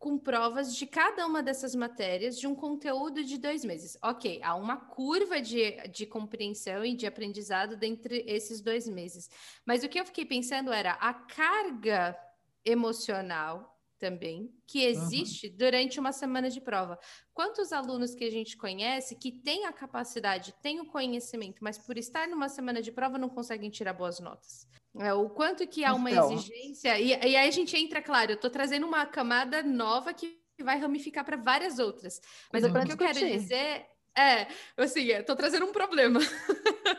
com 0.00 0.18
provas 0.18 0.74
de 0.74 0.86
cada 0.86 1.26
uma 1.26 1.42
dessas 1.42 1.74
matérias 1.74 2.40
de 2.40 2.46
um 2.46 2.54
conteúdo 2.54 3.22
de 3.22 3.36
dois 3.36 3.62
meses. 3.62 3.98
Ok, 4.02 4.40
há 4.42 4.54
uma 4.54 4.78
curva 4.78 5.42
de, 5.42 5.76
de 5.88 6.06
compreensão 6.06 6.82
e 6.82 6.96
de 6.96 7.06
aprendizado 7.06 7.76
dentre 7.76 8.24
esses 8.26 8.62
dois 8.62 8.88
meses. 8.88 9.28
Mas 9.64 9.84
o 9.84 9.88
que 9.90 10.00
eu 10.00 10.06
fiquei 10.06 10.24
pensando 10.24 10.72
era 10.72 10.92
a 10.92 11.12
carga 11.12 12.18
emocional 12.64 13.78
também 13.98 14.50
que 14.66 14.82
existe 14.82 15.48
uhum. 15.48 15.56
durante 15.58 16.00
uma 16.00 16.12
semana 16.12 16.48
de 16.48 16.62
prova. 16.62 16.98
Quantos 17.34 17.70
alunos 17.70 18.14
que 18.14 18.24
a 18.24 18.30
gente 18.30 18.56
conhece 18.56 19.14
que 19.16 19.30
têm 19.30 19.66
a 19.66 19.72
capacidade, 19.72 20.54
têm 20.62 20.80
o 20.80 20.86
conhecimento, 20.86 21.62
mas 21.62 21.76
por 21.76 21.98
estar 21.98 22.26
numa 22.26 22.48
semana 22.48 22.80
de 22.80 22.90
prova 22.90 23.18
não 23.18 23.28
conseguem 23.28 23.68
tirar 23.68 23.92
boas 23.92 24.18
notas? 24.18 24.66
É, 24.98 25.14
o 25.14 25.30
quanto 25.30 25.66
que 25.68 25.84
há 25.84 25.94
uma 25.94 26.10
então, 26.10 26.32
exigência, 26.32 26.98
e, 26.98 27.10
e, 27.10 27.36
aí 27.36 27.48
a 27.48 27.50
gente 27.50 27.76
entra, 27.76 28.02
claro, 28.02 28.32
eu 28.32 28.34
estou 28.34 28.50
trazendo 28.50 28.86
uma 28.86 29.06
camada 29.06 29.62
nova 29.62 30.12
que 30.12 30.40
vai 30.62 30.78
ramificar 30.78 31.24
para 31.24 31.36
várias 31.36 31.78
outras. 31.78 32.20
Mas 32.52 32.64
o 32.64 32.72
que 32.72 32.92
eu 32.92 32.96
quero 32.96 33.18
dizer 33.18 33.86
é, 34.16 34.46
assim, 34.76 35.08
estou 35.08 35.36
trazendo 35.36 35.66
um 35.66 35.72
problema. 35.72 36.20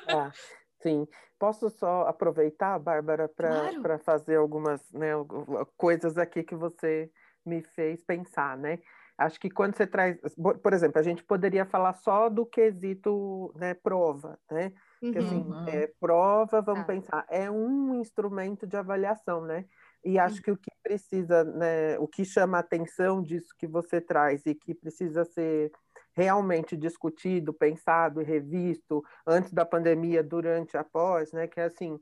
Ah, 0.07 0.31
sim. 0.81 1.07
Posso 1.37 1.69
só 1.69 2.07
aproveitar, 2.07 2.77
Bárbara, 2.79 3.27
para 3.27 3.71
claro. 3.71 3.99
fazer 3.99 4.35
algumas 4.35 4.81
né, 4.91 5.11
coisas 5.75 6.17
aqui 6.17 6.43
que 6.43 6.55
você 6.55 7.11
me 7.45 7.63
fez 7.63 8.03
pensar, 8.03 8.57
né? 8.57 8.79
Acho 9.17 9.39
que 9.39 9.49
quando 9.49 9.75
você 9.75 9.85
traz, 9.85 10.17
por 10.61 10.73
exemplo, 10.73 10.99
a 10.99 11.03
gente 11.03 11.23
poderia 11.23 11.65
falar 11.65 11.93
só 11.93 12.29
do 12.29 12.45
quesito 12.45 13.51
né, 13.55 13.73
prova, 13.73 14.39
né? 14.49 14.71
Uhum. 15.01 15.11
Que, 15.11 15.17
assim, 15.17 15.41
uhum. 15.41 15.67
é, 15.67 15.87
prova, 15.99 16.61
vamos 16.61 16.83
ah. 16.83 16.85
pensar, 16.85 17.25
é 17.29 17.49
um 17.49 17.99
instrumento 17.99 18.67
de 18.67 18.77
avaliação, 18.77 19.43
né? 19.43 19.65
E 20.03 20.17
acho 20.17 20.37
uhum. 20.37 20.41
que 20.41 20.51
o 20.51 20.57
que 20.57 20.71
precisa, 20.83 21.43
né, 21.43 21.97
o 21.99 22.07
que 22.07 22.25
chama 22.25 22.57
a 22.57 22.61
atenção 22.61 23.21
disso 23.21 23.53
que 23.57 23.67
você 23.67 24.01
traz 24.01 24.45
e 24.45 24.55
que 24.55 24.73
precisa 24.73 25.23
ser 25.25 25.71
realmente 26.13 26.75
discutido, 26.75 27.53
pensado 27.53 28.21
e 28.21 28.25
revisto 28.25 29.03
antes 29.25 29.51
da 29.53 29.65
pandemia, 29.65 30.23
durante 30.23 30.73
e 30.73 30.77
após, 30.77 31.31
né? 31.31 31.47
Que 31.47 31.59
é 31.59 31.63
assim, 31.65 31.99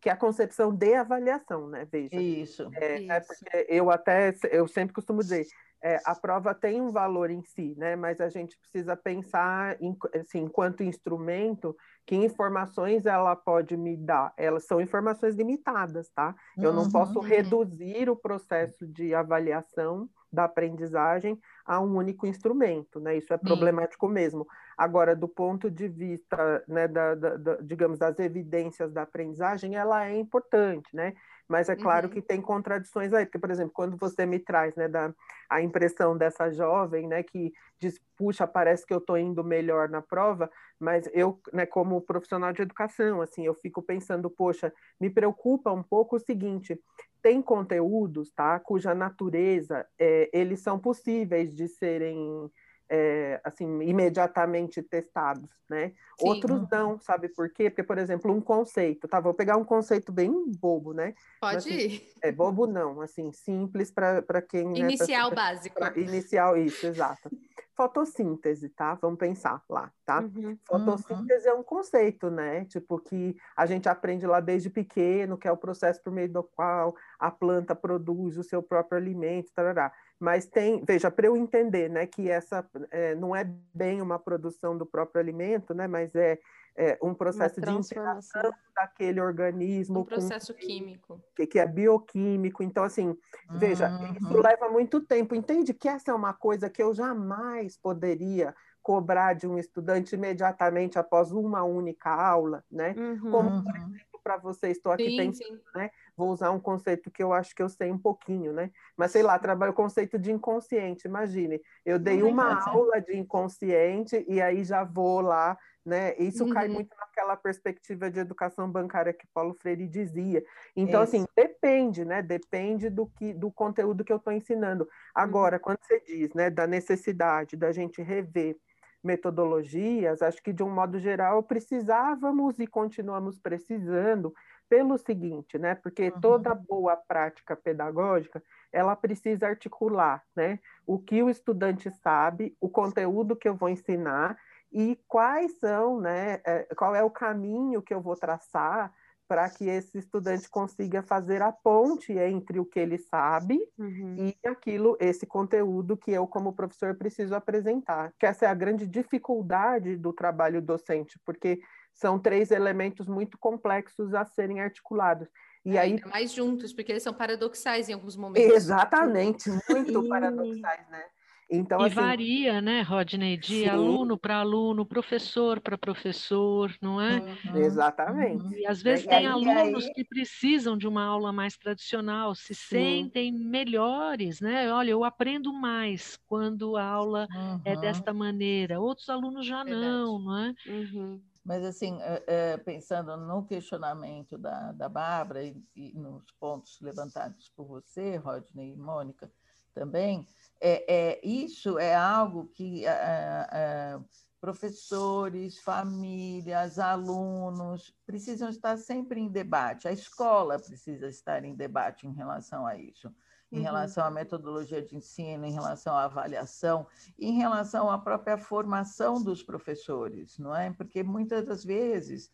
que 0.00 0.08
é 0.08 0.12
a 0.12 0.16
concepção 0.16 0.74
de 0.74 0.94
avaliação, 0.94 1.68
né? 1.68 1.86
Veja. 1.90 2.16
Isso. 2.16 2.70
É, 2.74 3.00
isso. 3.00 3.12
É 3.12 3.20
porque 3.20 3.66
eu 3.68 3.90
até 3.90 4.34
eu 4.50 4.66
sempre 4.66 4.94
costumo 4.94 5.20
dizer, 5.20 5.46
é, 5.82 5.98
a 6.04 6.14
prova 6.14 6.54
tem 6.54 6.80
um 6.80 6.90
valor 6.90 7.30
em 7.30 7.42
si, 7.42 7.74
né? 7.76 7.96
Mas 7.96 8.20
a 8.20 8.28
gente 8.28 8.56
precisa 8.58 8.96
pensar, 8.96 9.80
em, 9.80 9.96
assim, 10.14 10.40
enquanto 10.40 10.82
instrumento, 10.82 11.74
que 12.06 12.14
informações 12.14 13.06
ela 13.06 13.34
pode 13.34 13.76
me 13.76 13.96
dar. 13.96 14.32
Elas 14.36 14.66
são 14.66 14.80
informações 14.80 15.36
limitadas, 15.36 16.10
tá? 16.10 16.34
Eu 16.58 16.72
não 16.72 16.90
posso 16.90 17.18
uhum. 17.18 17.24
reduzir 17.24 18.10
o 18.10 18.16
processo 18.16 18.86
de 18.86 19.14
avaliação 19.14 20.08
da 20.32 20.44
aprendizagem 20.44 21.38
a 21.64 21.80
um 21.80 21.96
único 21.96 22.26
instrumento, 22.26 23.00
né? 23.00 23.16
Isso 23.16 23.32
é 23.32 23.38
problemático 23.38 24.06
Sim. 24.06 24.12
mesmo. 24.12 24.46
Agora, 24.76 25.16
do 25.16 25.28
ponto 25.28 25.70
de 25.70 25.88
vista, 25.88 26.62
né, 26.68 26.86
da, 26.86 27.14
da, 27.14 27.36
da, 27.36 27.56
digamos, 27.56 27.98
das 27.98 28.18
evidências 28.18 28.92
da 28.92 29.02
aprendizagem, 29.02 29.74
ela 29.76 30.06
é 30.06 30.16
importante, 30.16 30.94
né? 30.94 31.14
Mas 31.50 31.68
é 31.68 31.74
claro 31.74 32.06
uhum. 32.06 32.12
que 32.14 32.22
tem 32.22 32.40
contradições 32.40 33.12
aí, 33.12 33.26
porque, 33.26 33.38
por 33.40 33.50
exemplo, 33.50 33.72
quando 33.74 33.96
você 33.96 34.24
me 34.24 34.38
traz 34.38 34.72
né, 34.76 34.86
da, 34.86 35.12
a 35.48 35.60
impressão 35.60 36.16
dessa 36.16 36.48
jovem, 36.52 37.08
né, 37.08 37.24
que 37.24 37.52
diz, 37.76 38.00
puxa, 38.16 38.46
parece 38.46 38.86
que 38.86 38.94
eu 38.94 38.98
estou 38.98 39.18
indo 39.18 39.42
melhor 39.42 39.88
na 39.88 40.00
prova, 40.00 40.48
mas 40.78 41.10
eu, 41.12 41.40
né, 41.52 41.66
como 41.66 42.00
profissional 42.02 42.52
de 42.52 42.62
educação, 42.62 43.20
assim, 43.20 43.44
eu 43.44 43.54
fico 43.54 43.82
pensando, 43.82 44.30
poxa, 44.30 44.72
me 45.00 45.10
preocupa 45.10 45.72
um 45.72 45.82
pouco 45.82 46.14
o 46.14 46.20
seguinte, 46.20 46.80
tem 47.20 47.42
conteúdos, 47.42 48.30
tá, 48.30 48.60
cuja 48.60 48.94
natureza, 48.94 49.84
é, 49.98 50.30
eles 50.32 50.60
são 50.60 50.78
possíveis 50.78 51.52
de 51.52 51.66
serem 51.66 52.48
é, 52.92 53.40
assim, 53.44 53.82
imediatamente 53.82 54.82
testados, 54.82 55.48
né? 55.68 55.90
Sim. 56.18 56.28
Outros 56.28 56.68
não, 56.68 56.98
sabe 56.98 57.28
por 57.28 57.48
quê? 57.48 57.70
Porque, 57.70 57.84
por 57.84 57.98
exemplo, 57.98 58.32
um 58.32 58.40
conceito, 58.40 59.06
tá? 59.06 59.20
Vou 59.20 59.32
pegar 59.32 59.56
um 59.56 59.64
conceito 59.64 60.10
bem 60.10 60.50
bobo, 60.58 60.92
né? 60.92 61.14
Pode 61.40 61.58
assim, 61.58 61.70
ir. 61.70 62.12
É 62.20 62.32
bobo 62.32 62.66
não, 62.66 63.00
assim, 63.00 63.30
simples 63.30 63.92
para 63.92 64.42
quem... 64.42 64.76
Inicial 64.76 65.30
né, 65.30 65.34
pra, 65.36 65.44
básico. 65.44 65.76
Pra, 65.76 65.96
inicial, 65.96 66.56
isso, 66.56 66.84
exato. 66.84 67.30
fotossíntese, 67.76 68.68
tá? 68.68 68.94
Vamos 68.94 69.18
pensar 69.18 69.62
lá, 69.68 69.90
tá? 70.04 70.20
Uhum. 70.20 70.58
Fotossíntese 70.66 71.48
uhum. 71.48 71.54
é 71.54 71.58
um 71.58 71.62
conceito, 71.62 72.28
né? 72.28 72.64
Tipo, 72.64 72.98
que 72.98 73.36
a 73.56 73.64
gente 73.66 73.88
aprende 73.88 74.26
lá 74.26 74.40
desde 74.40 74.68
pequeno, 74.68 75.38
que 75.38 75.46
é 75.46 75.52
o 75.52 75.56
processo 75.56 76.02
por 76.02 76.12
meio 76.12 76.30
do 76.30 76.42
qual 76.42 76.94
a 77.18 77.30
planta 77.30 77.74
produz 77.74 78.36
o 78.36 78.42
seu 78.42 78.62
próprio 78.62 78.98
alimento, 78.98 79.52
tarará. 79.54 79.92
Mas 80.20 80.46
tem, 80.46 80.84
veja, 80.84 81.10
para 81.10 81.26
eu 81.26 81.36
entender, 81.36 81.88
né, 81.88 82.06
que 82.06 82.28
essa 82.28 82.64
é, 82.90 83.14
não 83.14 83.34
é 83.34 83.50
bem 83.74 84.02
uma 84.02 84.18
produção 84.18 84.76
do 84.76 84.84
próprio 84.84 85.20
alimento, 85.20 85.72
né, 85.72 85.86
mas 85.86 86.14
é 86.14 86.38
é, 86.76 86.98
um 87.02 87.12
processo 87.12 87.60
de 87.60 87.70
interação 87.70 88.50
daquele 88.74 89.20
organismo. 89.20 90.00
Um 90.00 90.04
processo 90.04 90.54
com, 90.54 90.60
químico. 90.60 91.20
Que, 91.34 91.46
que 91.46 91.58
é 91.58 91.66
bioquímico. 91.66 92.62
Então, 92.62 92.84
assim, 92.84 93.16
veja, 93.50 93.90
uhum. 93.90 94.12
isso 94.14 94.40
leva 94.40 94.68
muito 94.68 95.00
tempo. 95.00 95.34
Entende 95.34 95.74
que 95.74 95.88
essa 95.88 96.10
é 96.10 96.14
uma 96.14 96.32
coisa 96.32 96.70
que 96.70 96.82
eu 96.82 96.94
jamais 96.94 97.76
poderia 97.76 98.54
cobrar 98.82 99.34
de 99.34 99.46
um 99.46 99.58
estudante 99.58 100.14
imediatamente 100.14 100.98
após 100.98 101.32
uma 101.32 101.62
única 101.62 102.10
aula, 102.10 102.64
né? 102.70 102.94
Uhum. 102.96 103.30
Como, 103.30 103.62
por 103.62 103.76
exemplo, 103.76 104.20
para 104.22 104.36
você, 104.38 104.68
estou 104.68 104.92
aqui 104.92 105.10
sim, 105.10 105.16
pensando, 105.16 105.58
sim. 105.58 105.62
né? 105.74 105.90
Vou 106.20 106.28
usar 106.28 106.50
um 106.50 106.60
conceito 106.60 107.10
que 107.10 107.22
eu 107.22 107.32
acho 107.32 107.54
que 107.54 107.62
eu 107.62 107.68
sei 107.70 107.90
um 107.90 107.98
pouquinho, 107.98 108.52
né? 108.52 108.70
Mas 108.94 109.10
sei 109.10 109.22
lá, 109.22 109.38
trabalho 109.38 109.72
o 109.72 109.74
conceito 109.74 110.18
de 110.18 110.30
inconsciente. 110.30 111.08
Imagine, 111.08 111.58
eu 111.82 111.98
dei 111.98 112.22
uma 112.22 112.62
aula 112.68 113.00
de 113.00 113.16
inconsciente 113.16 114.22
e 114.28 114.38
aí 114.42 114.62
já 114.62 114.84
vou 114.84 115.22
lá 115.22 115.56
né? 115.84 116.14
Isso 116.18 116.44
uhum. 116.44 116.50
cai 116.50 116.68
muito 116.68 116.94
naquela 116.94 117.36
perspectiva 117.36 118.10
de 118.10 118.20
educação 118.20 118.70
bancária 118.70 119.12
que 119.12 119.26
Paulo 119.32 119.54
Freire 119.54 119.88
dizia. 119.88 120.44
Então, 120.76 121.00
assim, 121.00 121.18
Isso. 121.18 121.28
assim, 121.36 121.48
depende, 121.48 122.04
né? 122.04 122.20
Depende 122.20 122.90
do 122.90 123.06
que 123.06 123.32
do 123.32 123.50
conteúdo 123.50 124.04
que 124.04 124.12
eu 124.12 124.18
estou 124.18 124.32
ensinando. 124.32 124.86
Agora, 125.14 125.56
uhum. 125.56 125.62
quando 125.62 125.78
você 125.82 126.00
diz, 126.00 126.34
né, 126.34 126.50
da 126.50 126.66
necessidade 126.66 127.56
da 127.56 127.72
gente 127.72 128.02
rever 128.02 128.56
metodologias, 129.02 130.20
acho 130.20 130.42
que 130.42 130.52
de 130.52 130.62
um 130.62 130.70
modo 130.70 130.98
geral 130.98 131.42
precisávamos 131.42 132.58
e 132.58 132.66
continuamos 132.66 133.38
precisando 133.38 134.34
pelo 134.70 134.96
seguinte, 134.96 135.58
né? 135.58 135.74
Porque 135.74 136.10
uhum. 136.10 136.20
toda 136.20 136.54
boa 136.54 136.96
prática 136.96 137.56
pedagógica, 137.56 138.40
ela 138.72 138.94
precisa 138.94 139.48
articular, 139.48 140.22
né? 140.34 140.60
O 140.86 140.96
que 140.96 141.20
o 141.22 141.28
estudante 141.28 141.90
sabe, 141.90 142.56
o 142.60 142.68
conteúdo 142.68 143.34
que 143.34 143.48
eu 143.48 143.56
vou 143.56 143.68
ensinar 143.68 144.38
e 144.72 144.96
quais 145.08 145.58
são, 145.58 146.00
né, 146.00 146.40
é, 146.44 146.68
qual 146.76 146.94
é 146.94 147.02
o 147.02 147.10
caminho 147.10 147.82
que 147.82 147.92
eu 147.92 148.00
vou 148.00 148.14
traçar 148.14 148.94
para 149.26 149.48
que 149.48 149.68
esse 149.68 149.98
estudante 149.98 150.48
consiga 150.48 151.02
fazer 151.02 151.42
a 151.42 151.50
ponte 151.52 152.12
entre 152.12 152.58
o 152.58 152.64
que 152.64 152.78
ele 152.78 152.98
sabe 152.98 153.60
uhum. 153.78 154.16
e 154.18 154.48
aquilo, 154.48 154.96
esse 155.00 155.26
conteúdo 155.26 155.96
que 155.96 156.10
eu, 156.10 156.26
como 156.26 156.52
professor, 156.52 156.94
preciso 156.96 157.34
apresentar. 157.34 158.12
Que 158.18 158.26
essa 158.26 158.46
é 158.46 158.48
a 158.48 158.54
grande 158.54 158.86
dificuldade 158.88 159.96
do 159.96 160.12
trabalho 160.12 160.60
docente, 160.60 161.16
porque 161.24 161.60
são 161.92 162.18
três 162.18 162.50
elementos 162.50 163.06
muito 163.06 163.38
complexos 163.38 164.14
a 164.14 164.24
serem 164.24 164.60
articulados. 164.60 165.28
E 165.64 165.76
é, 165.76 165.80
aí 165.80 166.00
mais 166.06 166.32
juntos, 166.32 166.72
porque 166.72 166.92
eles 166.92 167.02
são 167.02 167.12
paradoxais 167.12 167.88
em 167.88 167.92
alguns 167.92 168.16
momentos. 168.16 168.54
Exatamente, 168.54 169.50
muito 169.68 170.08
paradoxais, 170.08 170.88
né? 170.88 171.04
Então, 171.52 171.80
e 171.80 171.86
assim, 171.86 171.94
varia, 171.96 172.60
né, 172.60 172.80
Rodney, 172.82 173.36
de 173.36 173.62
sim. 173.62 173.68
aluno 173.68 174.16
para 174.16 174.36
aluno, 174.36 174.86
professor 174.86 175.60
para 175.60 175.76
professor, 175.76 176.72
não 176.80 177.00
é? 177.00 177.18
Uhum. 177.18 177.56
Exatamente. 177.56 178.54
E 178.54 178.66
às 178.66 178.80
vezes 178.80 179.04
e 179.04 179.08
tem 179.08 179.18
aí, 179.18 179.26
alunos 179.26 179.84
aí... 179.84 179.92
que 179.92 180.04
precisam 180.04 180.78
de 180.78 180.86
uma 180.86 181.04
aula 181.04 181.32
mais 181.32 181.56
tradicional, 181.56 182.36
se 182.36 182.54
sim. 182.54 182.68
sentem 182.68 183.32
melhores, 183.32 184.40
né? 184.40 184.72
Olha, 184.72 184.90
eu 184.90 185.02
aprendo 185.02 185.52
mais 185.52 186.16
quando 186.24 186.76
a 186.76 186.84
aula 186.84 187.26
uhum. 187.34 187.60
é 187.64 187.76
desta 187.76 188.14
maneira. 188.14 188.80
Outros 188.80 189.08
alunos 189.08 189.44
já 189.44 189.64
Verdade. 189.64 189.84
não, 189.84 190.18
não 190.20 190.38
é? 190.38 190.54
Uhum. 190.68 191.20
Mas, 191.44 191.64
assim, 191.64 191.98
é, 192.26 192.56
pensando 192.58 193.16
no 193.16 193.44
questionamento 193.44 194.36
da, 194.36 194.72
da 194.72 194.88
Bárbara 194.88 195.42
e, 195.42 195.56
e 195.74 195.92
nos 195.94 196.30
pontos 196.32 196.78
levantados 196.80 197.48
por 197.56 197.66
você, 197.66 198.16
Rodney 198.16 198.72
e 198.72 198.76
Mônica, 198.76 199.30
também, 199.72 200.26
é, 200.60 200.84
é, 200.92 201.26
isso 201.26 201.78
é 201.78 201.94
algo 201.94 202.46
que 202.48 202.84
é, 202.86 203.98
professores, 204.40 205.58
famílias, 205.58 206.78
alunos 206.78 207.94
precisam 208.06 208.48
estar 208.48 208.76
sempre 208.78 209.20
em 209.20 209.28
debate. 209.28 209.86
A 209.86 209.92
escola 209.92 210.58
precisa 210.58 211.08
estar 211.08 211.44
em 211.44 211.54
debate 211.54 212.06
em 212.06 212.12
relação 212.12 212.66
a 212.66 212.76
isso, 212.76 213.14
em 213.52 213.58
uhum. 213.58 213.64
relação 213.64 214.04
à 214.04 214.10
metodologia 214.10 214.80
de 214.80 214.96
ensino, 214.96 215.44
em 215.44 215.52
relação 215.52 215.94
à 215.96 216.04
avaliação, 216.04 216.86
em 217.18 217.36
relação 217.36 217.90
à 217.90 217.98
própria 217.98 218.38
formação 218.38 219.22
dos 219.22 219.42
professores, 219.42 220.38
não 220.38 220.54
é? 220.54 220.70
Porque 220.72 221.02
muitas 221.02 221.44
das 221.44 221.64
vezes 221.64 222.30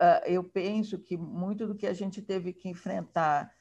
uh, 0.00 0.26
eu 0.26 0.42
penso 0.42 0.98
que 0.98 1.16
muito 1.16 1.66
do 1.66 1.74
que 1.74 1.86
a 1.86 1.92
gente 1.92 2.20
teve 2.20 2.52
que 2.52 2.68
enfrentar 2.68 3.52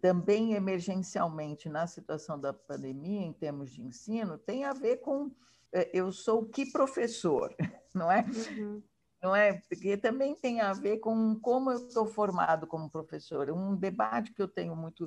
também 0.00 0.54
emergencialmente 0.54 1.68
na 1.68 1.86
situação 1.86 2.38
da 2.38 2.52
pandemia, 2.52 3.22
em 3.22 3.32
termos 3.32 3.70
de 3.70 3.82
ensino, 3.82 4.38
tem 4.38 4.64
a 4.64 4.72
ver 4.72 4.98
com 4.98 5.30
é, 5.72 5.90
eu 5.92 6.12
sou 6.12 6.44
que 6.44 6.70
professor, 6.70 7.54
não 7.94 8.10
é? 8.10 8.24
Uhum. 8.50 8.82
Não 9.22 9.36
é? 9.36 9.54
Porque 9.68 9.96
também 9.96 10.34
tem 10.34 10.60
a 10.60 10.72
ver 10.72 10.98
com 10.98 11.38
como 11.40 11.70
eu 11.70 11.86
estou 11.86 12.04
formado 12.04 12.66
como 12.66 12.90
professor. 12.90 13.50
Um 13.50 13.76
debate 13.76 14.32
que 14.32 14.42
eu 14.42 14.48
tenho 14.48 14.74
muito 14.74 15.06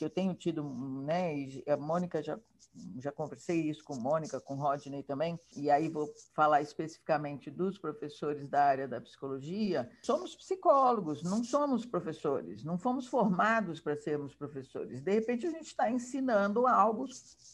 que 0.00 0.04
eu 0.06 0.08
tenho 0.08 0.32
tido, 0.32 0.64
né, 1.04 1.34
a 1.68 1.76
Mônica 1.76 2.22
já, 2.22 2.38
já 2.98 3.12
conversei 3.12 3.68
isso 3.68 3.84
com 3.84 3.96
Mônica, 3.96 4.40
com 4.40 4.54
Rodney 4.54 5.02
também, 5.02 5.38
e 5.54 5.70
aí 5.70 5.90
vou 5.90 6.10
falar 6.32 6.62
especificamente 6.62 7.50
dos 7.50 7.76
professores 7.76 8.48
da 8.48 8.64
área 8.64 8.88
da 8.88 8.98
psicologia. 8.98 9.90
Somos 10.02 10.34
psicólogos, 10.34 11.22
não 11.22 11.44
somos 11.44 11.84
professores, 11.84 12.64
não 12.64 12.78
fomos 12.78 13.06
formados 13.08 13.78
para 13.78 13.94
sermos 13.94 14.34
professores. 14.34 15.02
De 15.02 15.12
repente, 15.12 15.46
a 15.46 15.50
gente 15.50 15.66
está 15.66 15.90
ensinando 15.90 16.66
algo, 16.66 17.04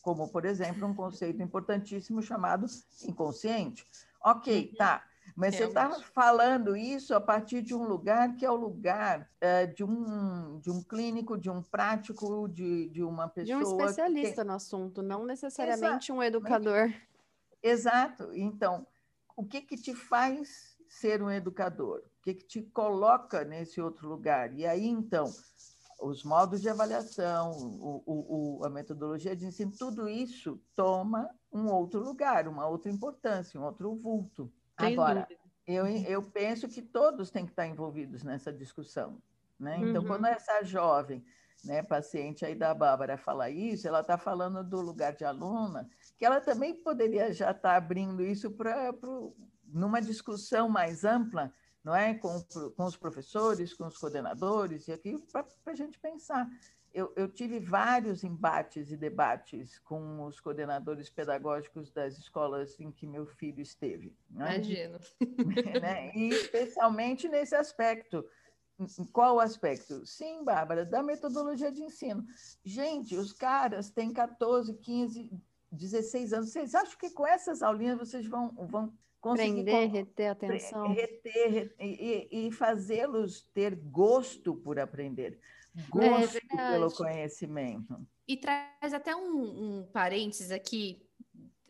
como, 0.01 0.29
por 0.29 0.45
exemplo, 0.45 0.87
um 0.87 0.95
conceito 0.95 1.43
importantíssimo 1.43 2.23
chamado 2.23 2.65
inconsciente. 3.03 3.85
Ok, 4.23 4.69
uhum. 4.71 4.77
tá. 4.77 5.05
Mas 5.37 5.55
é, 5.55 5.59
você 5.59 5.65
está 5.65 5.91
falando 6.15 6.75
isso 6.75 7.15
a 7.15 7.21
partir 7.21 7.61
de 7.61 7.75
um 7.75 7.85
lugar 7.85 8.35
que 8.37 8.47
é 8.47 8.51
o 8.51 8.57
lugar 8.57 9.31
é, 9.39 9.67
de, 9.67 9.85
um, 9.85 10.59
de 10.59 10.71
um 10.71 10.83
clínico, 10.83 11.37
de 11.37 11.51
um 11.51 11.63
prático, 11.63 12.49
de, 12.49 12.89
de 12.89 13.03
uma 13.03 13.29
pessoa. 13.29 13.59
De 13.59 13.65
um 13.67 13.79
especialista 13.79 14.43
no 14.43 14.55
assunto, 14.55 15.03
não 15.03 15.27
necessariamente 15.27 16.11
Exato. 16.11 16.15
um 16.15 16.23
educador. 16.23 16.91
Exato. 17.63 18.31
Então, 18.33 18.87
o 19.37 19.45
que, 19.45 19.61
que 19.61 19.77
te 19.77 19.95
faz 19.95 20.75
ser 20.89 21.23
um 21.23 21.31
educador? 21.31 21.99
O 21.99 22.23
que, 22.23 22.33
que 22.33 22.47
te 22.47 22.63
coloca 22.63 23.45
nesse 23.45 23.79
outro 23.79 24.09
lugar? 24.09 24.55
E 24.55 24.65
aí, 24.65 24.87
então, 24.87 25.31
os 26.01 26.25
modos 26.25 26.63
de 26.63 26.71
avaliação, 26.71 27.51
o, 27.51 28.03
o, 28.07 28.59
o, 28.61 28.65
a 28.65 28.71
metodologia 28.71 29.37
de 29.37 29.45
ensino, 29.45 29.73
tudo 29.79 30.09
isso 30.09 30.59
toma 30.75 31.29
um 31.53 31.67
outro 31.67 32.01
lugar, 32.01 32.49
uma 32.49 32.67
outra 32.67 32.91
importância, 32.91 33.61
um 33.61 33.65
outro 33.65 33.95
vulto. 33.95 34.51
Sem 34.79 34.93
Agora, 34.93 35.27
eu, 35.67 35.87
eu 35.87 36.23
penso 36.23 36.69
que 36.69 36.83
todos 36.83 37.31
têm 37.31 37.45
que 37.45 37.53
estar 37.53 37.67
envolvidos 37.67 38.23
nessa 38.23 38.53
discussão. 38.53 39.21
Né? 39.59 39.79
Então, 39.81 40.03
uhum. 40.03 40.09
quando 40.09 40.27
essa 40.27 40.63
jovem 40.63 41.25
né, 41.65 41.83
paciente 41.83 42.45
aí 42.45 42.55
da 42.55 42.75
Bárbara 42.75 43.17
fala 43.17 43.51
isso, 43.51 43.89
ela 43.89 44.01
está 44.01 44.17
falando 44.17 44.63
do 44.63 44.81
lugar 44.81 45.15
de 45.15 45.25
aluna, 45.25 45.89
que 46.17 46.25
ela 46.25 46.41
também 46.41 46.75
poderia 46.75 47.33
já 47.33 47.51
estar 47.51 47.71
tá 47.71 47.77
abrindo 47.77 48.23
isso 48.23 48.51
para 48.51 48.95
numa 49.65 50.01
discussão 50.01 50.69
mais 50.69 51.05
ampla, 51.05 51.53
não 51.83 51.95
é, 51.95 52.15
com, 52.15 52.41
com 52.77 52.85
os 52.85 52.97
professores, 52.97 53.75
com 53.75 53.87
os 53.87 53.99
coordenadores 53.99 54.87
e 54.89 54.93
aqui 54.93 55.17
para 55.33 55.45
a 55.67 55.75
gente 55.75 55.99
pensar 55.99 56.49
eu, 56.97 57.13
eu, 57.15 57.29
tive 57.29 57.61
vários 57.61 58.25
embates 58.25 58.91
e 58.91 58.97
debates 58.97 59.79
com 59.81 60.25
os 60.25 60.41
coordenadores 60.41 61.11
pedagógicos 61.11 61.91
das 61.91 62.17
escolas 62.17 62.81
em 62.81 62.91
que 62.91 63.07
meu 63.07 63.27
filho 63.27 63.61
esteve. 63.61 64.17
Né? 64.31 64.55
Imagino. 64.55 64.99
né? 65.83 66.11
E 66.17 66.31
especialmente 66.31 67.29
nesse 67.29 67.55
aspecto. 67.55 68.25
Qual 69.13 69.39
aspecto? 69.39 70.07
Sim, 70.07 70.43
Bárbara, 70.43 70.87
da 70.87 71.03
metodologia 71.03 71.71
de 71.71 71.83
ensino. 71.83 72.25
Gente, 72.65 73.15
os 73.15 73.31
caras 73.31 73.91
têm 73.91 74.11
14, 74.11 74.73
15, 74.73 75.31
16 75.71 76.33
anos. 76.33 76.51
Vocês 76.51 76.75
acham 76.75 76.99
que 76.99 77.11
com 77.11 77.27
essas 77.27 77.63
aulinhas 77.63 77.99
vocês 77.99 78.27
vão, 78.27 78.55
vão 78.67 78.91
conseguir... 79.21 79.65
Prender, 79.65 79.91
reter 79.91 80.31
atenção. 80.31 80.89
Reter, 80.95 81.51
reter 81.53 81.75
e, 81.79 82.47
e 82.47 82.51
fazê-los 82.53 83.43
ter 83.53 83.75
gosto 83.75 84.55
por 84.55 84.79
aprender 84.79 85.39
gosto 85.89 86.39
é 86.39 86.73
pelo 86.73 86.91
conhecimento. 86.91 88.07
E 88.27 88.37
traz 88.37 88.93
até 88.93 89.15
um, 89.15 89.81
um 89.81 89.89
parênteses 89.93 90.51
aqui, 90.51 91.07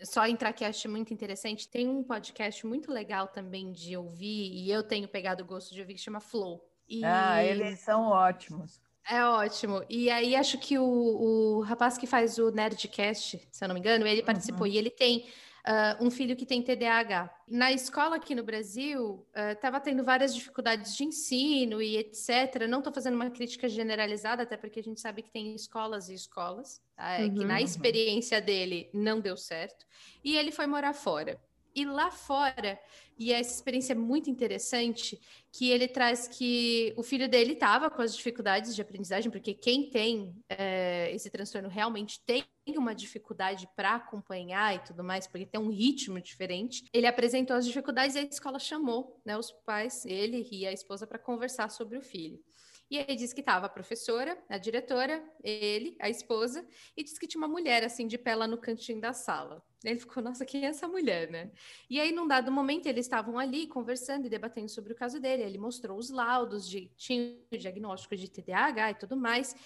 só 0.03 0.27
entrar 0.27 0.53
que 0.53 0.65
acho 0.65 0.89
muito 0.89 1.13
interessante. 1.13 1.69
Tem 1.69 1.89
um 1.89 2.03
podcast 2.03 2.67
muito 2.67 2.91
legal 2.91 3.29
também 3.29 3.73
de 3.73 3.97
ouvir, 3.97 4.53
e 4.53 4.71
eu 4.71 4.83
tenho 4.83 5.09
pegado 5.09 5.43
o 5.43 5.47
gosto 5.47 5.75
de 5.75 5.81
ouvir, 5.81 5.95
que 5.95 6.01
chama 6.01 6.21
Flow. 6.21 6.65
E... 6.89 7.05
Ah, 7.05 7.43
eles 7.45 7.81
são 7.81 8.09
ótimos. 8.09 8.81
É 9.09 9.25
ótimo. 9.25 9.85
E 9.89 10.11
aí 10.11 10.35
acho 10.35 10.59
que 10.59 10.79
o, 10.79 10.85
o 10.85 11.61
rapaz 11.61 11.97
que 11.97 12.07
faz 12.07 12.39
o 12.39 12.51
Nerdcast, 12.51 13.49
se 13.51 13.65
eu 13.65 13.69
não 13.69 13.75
me 13.75 13.81
engano, 13.81 14.07
ele 14.07 14.23
participou 14.23 14.67
uhum. 14.67 14.73
e 14.73 14.77
ele 14.77 14.91
tem 14.91 15.27
uh, 15.67 16.05
um 16.05 16.11
filho 16.11 16.37
que 16.37 16.47
tem 16.47 16.63
TDAH. 16.63 17.31
Na 17.49 17.73
escola 17.73 18.17
aqui 18.17 18.35
no 18.35 18.43
Brasil, 18.43 19.27
estava 19.35 19.79
uh, 19.79 19.81
tendo 19.81 20.05
várias 20.05 20.35
dificuldades 20.35 20.97
de 20.97 21.05
ensino 21.05 21.83
e 21.83 21.97
etc. 21.97 22.67
Não 22.69 22.79
estou 22.79 22.93
fazendo 22.93 23.15
uma 23.15 23.31
crítica 23.31 23.69
generalizada, 23.69 24.43
até 24.43 24.57
porque 24.57 24.81
a 24.81 24.83
gente 24.83 25.01
sabe 25.01 25.23
que 25.23 25.31
tem 25.31 25.55
escolas 25.55 26.09
e 26.09 26.15
escolas, 26.15 26.81
tá? 26.97 27.19
uhum, 27.21 27.35
que 27.35 27.45
na 27.45 27.61
experiência 27.61 28.41
dele 28.41 28.89
não 28.93 29.21
deu 29.21 29.37
certo. 29.37 29.85
E 30.25 30.37
ele 30.37 30.53
foi 30.53 30.67
morar 30.67 30.93
fora. 30.93 31.39
E 31.77 31.85
lá 31.85 32.11
fora, 32.11 32.81
e 33.19 33.31
essa 33.35 33.53
experiência 33.53 33.93
é 33.93 33.97
muito 33.97 34.31
interessante, 34.31 35.21
que 35.53 35.71
ele 35.71 35.87
traz 35.87 36.27
que 36.27 36.95
o 36.97 37.03
filho 37.03 37.29
dele 37.29 37.53
estava 37.53 37.91
com 37.91 38.01
as 38.01 38.17
dificuldades 38.17 38.75
de 38.75 38.81
aprendizagem, 38.81 39.31
porque 39.31 39.53
quem 39.53 39.91
tem 39.91 40.35
é, 40.49 41.11
esse 41.15 41.29
transtorno 41.29 41.69
realmente 41.69 42.19
tem 42.25 42.47
uma 42.69 42.95
dificuldade 42.95 43.69
para 43.77 43.97
acompanhar 43.97 44.75
e 44.75 44.79
tudo 44.79 45.05
mais, 45.05 45.27
porque 45.27 45.45
tem 45.45 45.61
um 45.61 45.69
ritmo 45.69 46.19
diferente. 46.19 46.87
Ele 46.95 47.07
apresentou 47.07 47.55
as 47.55 47.67
dificuldades 47.67 48.17
e 48.17 48.21
a 48.21 48.23
escola 48.23 48.59
chamou 48.59 49.21
né, 49.23 49.37
os 49.37 49.53
pais, 49.53 50.07
ele 50.07 50.49
e 50.51 50.67
a 50.67 50.73
esposa, 50.73 51.07
para 51.07 51.19
conversar 51.19 51.71
sobre 51.71 51.99
o 51.99 52.03
filho. 52.03 52.43
E 52.89 52.99
aí 52.99 53.17
disse 53.17 53.35
que 53.35 53.41
estava 53.41 53.67
a 53.67 53.69
professora, 53.69 54.39
a 54.49 54.59
diretora, 54.59 55.23
ele, 55.43 55.97
a 56.01 56.09
esposa, 56.09 56.65
e 56.97 57.03
disse 57.03 57.19
que 57.19 57.27
tinha 57.27 57.41
uma 57.41 57.49
mulher 57.49 57.83
assim 57.83 58.07
de 58.07 58.17
pé 58.17 58.37
lá 58.37 58.47
no 58.47 58.59
cantinho 58.59 59.01
da 59.01 59.13
sala. 59.13 59.61
Ele 59.85 59.99
ficou, 59.99 60.23
nossa, 60.23 60.45
quem 60.45 60.65
é 60.65 60.69
essa 60.69 60.87
mulher, 60.87 61.29
né? 61.29 61.51
E 61.91 62.01
aí, 62.01 62.13
num 62.13 62.29
dado 62.29 62.51
momento, 62.53 62.87
eles 62.87 63.07
estavam 63.07 63.39
ali 63.39 63.67
conversando 63.67 64.27
e 64.27 64.31
debatendo 64.31 64.69
sobre 64.69 64.93
o 64.93 64.97
caso 64.97 65.21
dele. 65.21 65.43
Ele 65.43 65.59
mostrou 65.59 65.99
os 65.99 66.11
laudos 66.11 66.69
de 66.69 66.91
tinha 66.97 67.37
o 67.53 67.59
diagnóstico 67.59 68.17
de 68.17 68.31
TDAH 68.31 68.91
e 68.93 68.95
tudo 68.95 69.17
mais. 69.17 69.57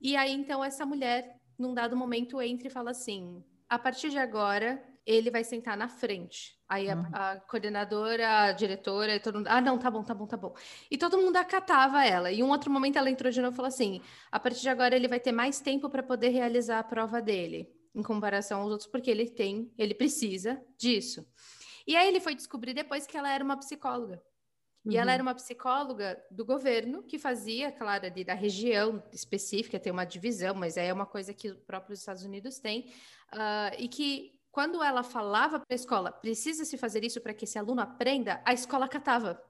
E 0.00 0.16
aí, 0.16 0.32
então, 0.32 0.62
essa 0.62 0.86
mulher, 0.86 1.40
num 1.58 1.74
dado 1.74 1.96
momento, 1.96 2.40
entra 2.40 2.68
e 2.68 2.70
fala 2.70 2.92
assim: 2.92 3.44
a 3.68 3.78
partir 3.78 4.10
de 4.10 4.18
agora, 4.18 4.82
ele 5.10 5.30
vai 5.30 5.44
sentar 5.44 5.76
na 5.76 5.88
frente. 5.88 6.56
Aí 6.68 6.88
a, 6.88 6.94
uhum. 6.94 7.04
a, 7.12 7.36
coordenadora, 7.40 8.44
a 8.44 8.52
diretora, 8.52 9.18
todo 9.18 9.36
mundo, 9.36 9.48
ah, 9.48 9.60
não, 9.60 9.78
tá 9.78 9.90
bom, 9.90 10.04
tá 10.04 10.14
bom, 10.14 10.26
tá 10.26 10.36
bom. 10.36 10.54
E 10.90 10.96
todo 10.96 11.18
mundo 11.18 11.36
acatava 11.36 12.04
ela. 12.04 12.30
E 12.30 12.42
um 12.42 12.50
outro 12.50 12.70
momento 12.70 12.96
ela 12.96 13.10
entrou 13.10 13.30
de 13.30 13.40
novo 13.40 13.54
e 13.54 13.56
falou 13.56 13.68
assim: 13.68 14.00
a 14.30 14.38
partir 14.38 14.60
de 14.60 14.68
agora 14.68 14.94
ele 14.94 15.08
vai 15.08 15.18
ter 15.18 15.32
mais 15.32 15.60
tempo 15.60 15.90
para 15.90 16.02
poder 16.02 16.28
realizar 16.28 16.78
a 16.78 16.84
prova 16.84 17.20
dele, 17.20 17.68
em 17.94 18.02
comparação 18.02 18.60
aos 18.60 18.70
outros, 18.70 18.88
porque 18.88 19.10
ele 19.10 19.28
tem, 19.28 19.72
ele 19.76 19.94
precisa 19.94 20.62
disso. 20.78 21.26
E 21.86 21.96
aí 21.96 22.06
ele 22.06 22.20
foi 22.20 22.34
descobrir 22.34 22.72
depois 22.72 23.06
que 23.06 23.16
ela 23.16 23.32
era 23.32 23.42
uma 23.42 23.56
psicóloga. 23.56 24.22
E 24.86 24.96
ela 24.96 25.12
era 25.12 25.22
uhum. 25.22 25.28
uma 25.28 25.34
psicóloga 25.34 26.18
do 26.30 26.44
governo 26.44 27.02
que 27.02 27.18
fazia, 27.18 27.70
claro, 27.70 28.06
ali 28.06 28.24
da 28.24 28.32
região 28.32 29.02
específica, 29.12 29.78
tem 29.78 29.92
uma 29.92 30.06
divisão, 30.06 30.54
mas 30.54 30.78
é 30.78 30.90
uma 30.90 31.04
coisa 31.04 31.34
que 31.34 31.50
os 31.50 31.58
próprios 31.58 31.98
Estados 31.98 32.24
Unidos 32.24 32.58
têm, 32.58 32.90
uh, 33.34 33.76
e 33.78 33.88
que 33.88 34.39
quando 34.50 34.82
ela 34.82 35.02
falava 35.02 35.58
para 35.60 35.74
a 35.74 35.74
escola, 35.74 36.10
precisa 36.10 36.64
se 36.64 36.76
fazer 36.76 37.04
isso 37.04 37.20
para 37.20 37.34
que 37.34 37.44
esse 37.44 37.58
aluno 37.58 37.80
aprenda, 37.80 38.42
a 38.44 38.52
escola 38.52 38.88
catava. 38.88 39.40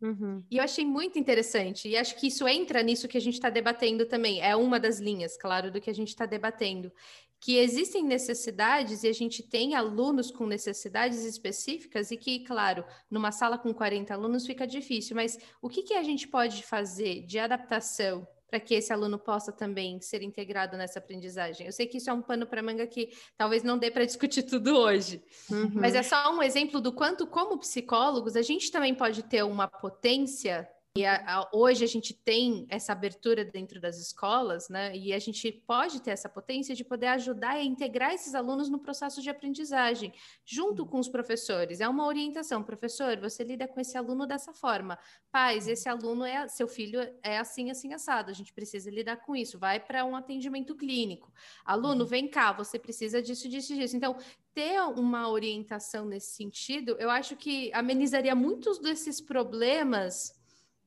Uhum. 0.00 0.44
E 0.48 0.58
eu 0.58 0.62
achei 0.62 0.84
muito 0.84 1.18
interessante, 1.18 1.88
e 1.88 1.96
acho 1.96 2.16
que 2.16 2.28
isso 2.28 2.46
entra 2.46 2.82
nisso 2.82 3.08
que 3.08 3.18
a 3.18 3.20
gente 3.20 3.34
está 3.34 3.50
debatendo 3.50 4.06
também. 4.06 4.40
É 4.40 4.54
uma 4.54 4.78
das 4.78 4.98
linhas, 4.98 5.36
claro, 5.36 5.70
do 5.70 5.80
que 5.80 5.90
a 5.90 5.94
gente 5.94 6.08
está 6.08 6.24
debatendo. 6.24 6.92
Que 7.40 7.58
existem 7.58 8.02
necessidades 8.04 9.02
e 9.02 9.08
a 9.08 9.12
gente 9.12 9.42
tem 9.42 9.74
alunos 9.74 10.30
com 10.30 10.46
necessidades 10.46 11.24
específicas, 11.24 12.10
e 12.10 12.16
que, 12.16 12.40
claro, 12.40 12.84
numa 13.10 13.32
sala 13.32 13.58
com 13.58 13.72
40 13.74 14.12
alunos 14.14 14.46
fica 14.46 14.66
difícil, 14.66 15.16
mas 15.16 15.38
o 15.60 15.68
que, 15.68 15.82
que 15.82 15.94
a 15.94 16.02
gente 16.02 16.28
pode 16.28 16.62
fazer 16.62 17.24
de 17.26 17.38
adaptação 17.38 18.26
para 18.48 18.58
que 18.58 18.74
esse 18.74 18.92
aluno 18.92 19.18
possa 19.18 19.52
também 19.52 20.00
ser 20.00 20.22
integrado 20.22 20.76
nessa 20.76 20.98
aprendizagem. 20.98 21.66
Eu 21.66 21.72
sei 21.72 21.86
que 21.86 21.98
isso 21.98 22.08
é 22.08 22.12
um 22.12 22.22
pano 22.22 22.46
para 22.46 22.62
manga 22.62 22.86
que 22.86 23.10
talvez 23.36 23.62
não 23.62 23.78
dê 23.78 23.90
para 23.90 24.04
discutir 24.04 24.42
tudo 24.48 24.76
hoje, 24.76 25.22
uhum. 25.50 25.70
mas 25.74 25.94
é 25.94 26.02
só 26.02 26.34
um 26.34 26.42
exemplo 26.42 26.80
do 26.80 26.92
quanto, 26.92 27.26
como 27.26 27.58
psicólogos, 27.58 28.36
a 28.36 28.42
gente 28.42 28.70
também 28.70 28.94
pode 28.94 29.22
ter 29.22 29.42
uma 29.42 29.68
potência 29.68 30.68
e 30.96 31.04
a, 31.04 31.38
a, 31.38 31.50
hoje 31.52 31.84
a 31.84 31.86
gente 31.86 32.12
tem 32.12 32.66
essa 32.68 32.92
abertura 32.92 33.44
dentro 33.44 33.80
das 33.80 33.98
escolas, 33.98 34.68
né? 34.68 34.96
E 34.96 35.12
a 35.12 35.18
gente 35.18 35.52
pode 35.52 36.02
ter 36.02 36.10
essa 36.10 36.28
potência 36.28 36.74
de 36.74 36.84
poder 36.84 37.06
ajudar 37.08 37.52
a 37.52 37.62
integrar 37.62 38.12
esses 38.12 38.34
alunos 38.34 38.68
no 38.68 38.80
processo 38.80 39.22
de 39.22 39.30
aprendizagem, 39.30 40.12
junto 40.44 40.84
com 40.84 40.98
os 40.98 41.08
professores. 41.08 41.80
É 41.80 41.88
uma 41.88 42.06
orientação, 42.06 42.64
professor, 42.64 43.16
você 43.20 43.44
lida 43.44 43.68
com 43.68 43.78
esse 43.78 43.96
aluno 43.96 44.26
dessa 44.26 44.52
forma. 44.52 44.98
Pais, 45.30 45.68
esse 45.68 45.88
aluno 45.88 46.24
é 46.24 46.48
seu 46.48 46.66
filho 46.66 47.00
é 47.22 47.38
assim, 47.38 47.70
assim 47.70 47.92
assado. 47.92 48.30
A 48.30 48.34
gente 48.34 48.52
precisa 48.52 48.90
lidar 48.90 49.18
com 49.18 49.36
isso. 49.36 49.58
Vai 49.58 49.78
para 49.78 50.04
um 50.04 50.16
atendimento 50.16 50.74
clínico. 50.74 51.32
Aluno, 51.64 52.02
uhum. 52.02 52.10
vem 52.10 52.28
cá, 52.28 52.52
você 52.52 52.78
precisa 52.78 53.22
disso, 53.22 53.48
disso, 53.48 53.74
disso. 53.74 53.96
Então, 53.96 54.16
ter 54.52 54.80
uma 54.80 55.28
orientação 55.28 56.04
nesse 56.04 56.34
sentido, 56.34 56.96
eu 56.98 57.08
acho 57.08 57.36
que 57.36 57.70
amenizaria 57.72 58.34
muitos 58.34 58.80
desses 58.80 59.20
problemas 59.20 60.37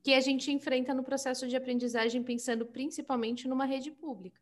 que 0.03 0.13
a 0.13 0.19
gente 0.19 0.51
enfrenta 0.51 0.93
no 0.93 1.03
processo 1.03 1.47
de 1.47 1.55
aprendizagem, 1.55 2.23
pensando 2.23 2.65
principalmente 2.65 3.47
numa 3.47 3.65
rede 3.65 3.91
pública. 3.91 4.39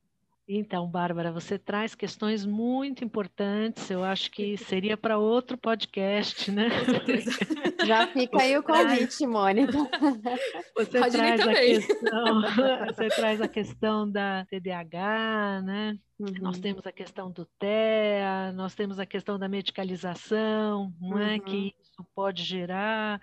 Então, 0.52 0.88
Bárbara, 0.88 1.32
você 1.32 1.60
traz 1.60 1.94
questões 1.94 2.44
muito 2.44 3.06
importantes. 3.06 3.88
Eu 3.92 4.04
acho 4.04 4.32
que 4.32 4.58
seria 4.66 4.98
para 4.98 5.20
outro 5.20 5.56
podcast, 5.56 6.50
né? 6.52 6.70
Já 7.86 8.08
fica 8.08 8.42
aí 8.42 8.58
o 8.58 8.64
convite, 8.64 9.28
Mônica. 9.28 9.78
Você 10.76 11.00
traz, 11.12 11.42
a 11.42 11.54
questão, 11.54 12.42
você 12.88 13.08
traz 13.10 13.42
a 13.42 13.48
questão 13.48 14.10
da 14.10 14.44
TDAH, 14.46 15.62
né? 15.62 16.00
Uhum. 16.18 16.34
Nós 16.42 16.58
temos 16.58 16.86
a 16.88 16.92
questão 16.92 17.30
do 17.30 17.46
TEA, 17.60 18.52
nós 18.56 18.74
temos 18.74 19.00
a 19.00 19.06
questão 19.06 19.38
da 19.38 19.48
medicalização, 19.48 20.92
não 21.00 21.20
é? 21.20 21.38
Que 21.38 21.56
uhum. 21.56 21.72
isso 21.80 22.08
pode 22.16 22.44
gerar 22.44 23.22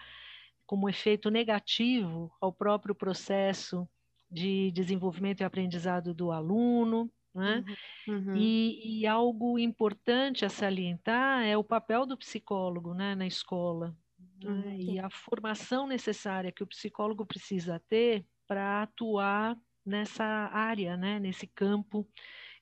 como 0.66 0.88
efeito 0.88 1.30
negativo 1.30 2.30
ao 2.40 2.52
próprio 2.52 2.94
processo 2.94 3.88
de 4.30 4.70
desenvolvimento 4.72 5.40
e 5.40 5.44
aprendizado 5.44 6.12
do 6.12 6.32
aluno. 6.32 7.10
Né? 7.34 7.64
Uhum, 8.08 8.14
uhum. 8.14 8.36
E, 8.36 9.00
e, 9.00 9.06
algo 9.06 9.58
importante 9.58 10.44
a 10.44 10.48
salientar 10.48 11.44
é 11.44 11.56
o 11.56 11.62
papel 11.62 12.06
do 12.06 12.16
psicólogo 12.16 12.94
né, 12.94 13.14
na 13.14 13.26
escola 13.26 13.94
uhum. 14.42 14.62
né? 14.62 14.76
e 14.78 14.98
a 14.98 15.10
formação 15.10 15.86
necessária 15.86 16.50
que 16.50 16.62
o 16.62 16.66
psicólogo 16.66 17.26
precisa 17.26 17.78
ter 17.90 18.24
para 18.48 18.82
atuar 18.82 19.54
nessa 19.84 20.24
área, 20.24 20.96
né, 20.96 21.20
nesse 21.20 21.46
campo 21.46 22.08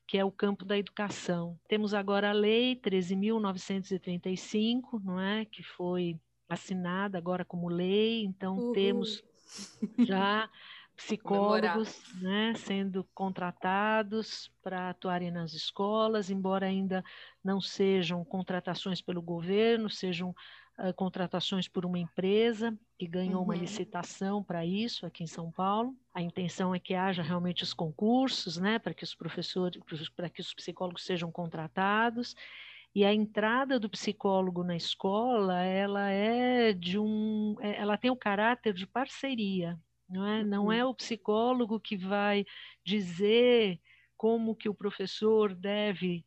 que 0.06 0.18
é 0.18 0.24
o 0.24 0.30
campo 0.30 0.64
da 0.64 0.78
educação. 0.78 1.58
Temos 1.66 1.92
agora 1.94 2.30
a 2.30 2.32
Lei 2.32 2.76
13.935, 2.76 5.02
não 5.02 5.18
é, 5.18 5.44
que 5.46 5.62
foi 5.62 6.20
assinada 6.48 7.18
agora 7.18 7.44
como 7.44 7.68
lei, 7.68 8.24
então 8.24 8.56
Uhul. 8.56 8.72
temos 8.72 9.22
já 9.98 10.48
psicólogos 10.96 12.00
né, 12.20 12.54
sendo 12.54 13.04
contratados 13.14 14.50
para 14.62 14.90
atuarem 14.90 15.30
nas 15.30 15.52
escolas, 15.52 16.30
embora 16.30 16.66
ainda 16.66 17.04
não 17.42 17.60
sejam 17.60 18.24
contratações 18.24 19.00
pelo 19.00 19.20
governo, 19.20 19.90
sejam 19.90 20.30
uh, 20.78 20.94
contratações 20.94 21.66
por 21.66 21.84
uma 21.84 21.98
empresa 21.98 22.76
que 22.96 23.08
ganhou 23.08 23.38
uhum. 23.38 23.44
uma 23.44 23.56
licitação 23.56 24.42
para 24.42 24.64
isso 24.64 25.04
aqui 25.04 25.24
em 25.24 25.26
São 25.26 25.50
Paulo. 25.50 25.96
A 26.12 26.22
intenção 26.22 26.74
é 26.74 26.78
que 26.78 26.94
haja 26.94 27.22
realmente 27.22 27.64
os 27.64 27.74
concursos, 27.74 28.56
né, 28.56 28.78
para 28.78 28.94
que 28.94 29.02
os 29.02 29.14
professores, 29.14 29.80
para 30.10 30.30
que 30.30 30.40
os 30.40 30.54
psicólogos 30.54 31.04
sejam 31.04 31.30
contratados 31.30 32.36
e 32.94 33.04
a 33.04 33.12
entrada 33.12 33.78
do 33.80 33.90
psicólogo 33.90 34.62
na 34.62 34.76
escola, 34.76 35.60
ela 35.62 36.10
é 36.10 36.72
de 36.72 36.98
um, 36.98 37.56
é, 37.60 37.76
ela 37.80 37.98
tem 37.98 38.10
o 38.10 38.16
caráter 38.16 38.72
de 38.72 38.86
parceria, 38.86 39.78
não 40.08 40.26
é? 40.26 40.44
Não 40.44 40.72
é 40.72 40.84
uhum. 40.84 40.90
o 40.90 40.94
psicólogo 40.94 41.80
que 41.80 41.96
vai 41.96 42.44
dizer 42.84 43.80
como 44.16 44.54
que 44.54 44.68
o 44.68 44.74
professor 44.74 45.54
deve 45.54 46.24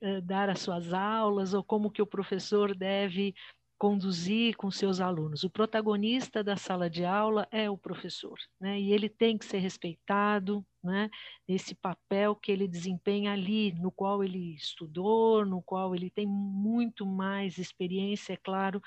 eh, 0.00 0.20
dar 0.22 0.48
as 0.48 0.60
suas 0.60 0.92
aulas 0.92 1.52
ou 1.52 1.62
como 1.62 1.90
que 1.90 2.02
o 2.02 2.06
professor 2.06 2.74
deve 2.74 3.34
conduzir 3.78 4.56
com 4.56 4.70
seus 4.70 5.00
alunos. 5.00 5.44
O 5.44 5.50
protagonista 5.50 6.42
da 6.42 6.56
sala 6.56 6.88
de 6.88 7.04
aula 7.04 7.46
é 7.50 7.68
o 7.68 7.76
professor, 7.76 8.38
né? 8.58 8.80
E 8.80 8.92
ele 8.92 9.08
tem 9.08 9.36
que 9.36 9.44
ser 9.44 9.58
respeitado, 9.58 10.64
né? 10.86 11.10
Nesse 11.48 11.74
papel 11.74 12.34
que 12.34 12.50
ele 12.50 12.66
desempenha 12.66 13.32
ali, 13.32 13.72
no 13.72 13.90
qual 13.92 14.24
ele 14.24 14.54
estudou, 14.54 15.44
no 15.44 15.60
qual 15.62 15.94
ele 15.94 16.10
tem 16.10 16.26
muito 16.26 17.04
mais 17.04 17.58
experiência, 17.58 18.32
é 18.34 18.36
claro, 18.36 18.80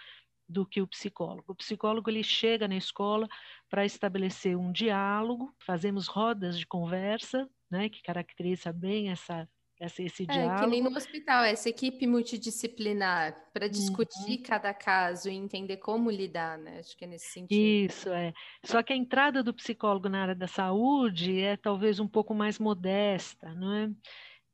do 0.48 0.66
que 0.66 0.82
o 0.82 0.88
psicólogo. 0.88 1.52
O 1.52 1.56
psicólogo 1.56 2.10
ele 2.10 2.24
chega 2.24 2.68
na 2.68 2.76
escola 2.76 3.28
para 3.70 3.86
estabelecer 3.86 4.58
um 4.58 4.72
diálogo, 4.72 5.54
fazemos 5.60 6.08
rodas 6.08 6.58
de 6.58 6.66
conversa, 6.66 7.48
né, 7.70 7.88
que 7.88 8.02
caracteriza 8.02 8.74
bem 8.74 9.12
essa 9.12 9.48
esse, 9.80 10.04
esse 10.04 10.24
é, 10.24 10.26
diálogo. 10.26 10.60
que 10.60 10.68
nem 10.68 10.82
no 10.82 10.96
hospital, 10.96 11.44
essa 11.44 11.70
equipe 11.70 12.06
multidisciplinar 12.06 13.36
para 13.54 13.68
discutir 13.68 14.38
uhum. 14.38 14.44
cada 14.44 14.74
caso 14.74 15.30
e 15.30 15.34
entender 15.34 15.78
como 15.78 16.12
lidar, 16.12 16.58
né? 16.58 16.80
Acho 16.80 16.98
que 16.98 17.06
é 17.06 17.08
nesse 17.08 17.32
sentido. 17.32 17.58
Isso, 17.58 18.10
é. 18.10 18.34
Só 18.64 18.84
que 18.84 18.92
a 18.92 18.96
entrada 18.96 19.42
do 19.42 19.54
psicólogo 19.54 20.10
na 20.10 20.22
área 20.22 20.36
da 20.36 20.48
saúde 20.48 21.40
é 21.40 21.56
talvez 21.56 22.00
um 22.00 22.08
pouco 22.08 22.34
mais 22.34 22.60
modesta, 22.60 23.54
não 23.56 23.74
é? 23.74 23.92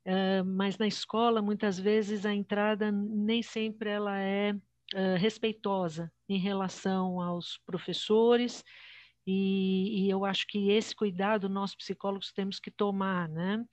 uh, 0.06 0.44
mas 0.44 0.78
na 0.78 0.86
escola, 0.86 1.42
muitas 1.42 1.78
vezes, 1.78 2.24
a 2.24 2.32
entrada 2.32 2.90
nem 2.92 3.42
sempre 3.42 3.90
ela 3.90 4.18
é 4.18 4.52
uh, 4.52 5.16
respeitosa 5.18 6.10
em 6.28 6.38
relação 6.38 7.20
aos 7.20 7.58
professores, 7.66 8.64
e, 9.28 10.04
e, 10.04 10.10
eu 10.10 10.24
acho 10.24 10.46
que 10.46 10.70
esse 10.70 10.94
cuidado 10.94 11.48
nós 11.48 11.74
psicólogos 11.74 12.32
temos 12.32 12.60
que 12.60 12.70
tomar, 12.70 13.28
né? 13.28 13.64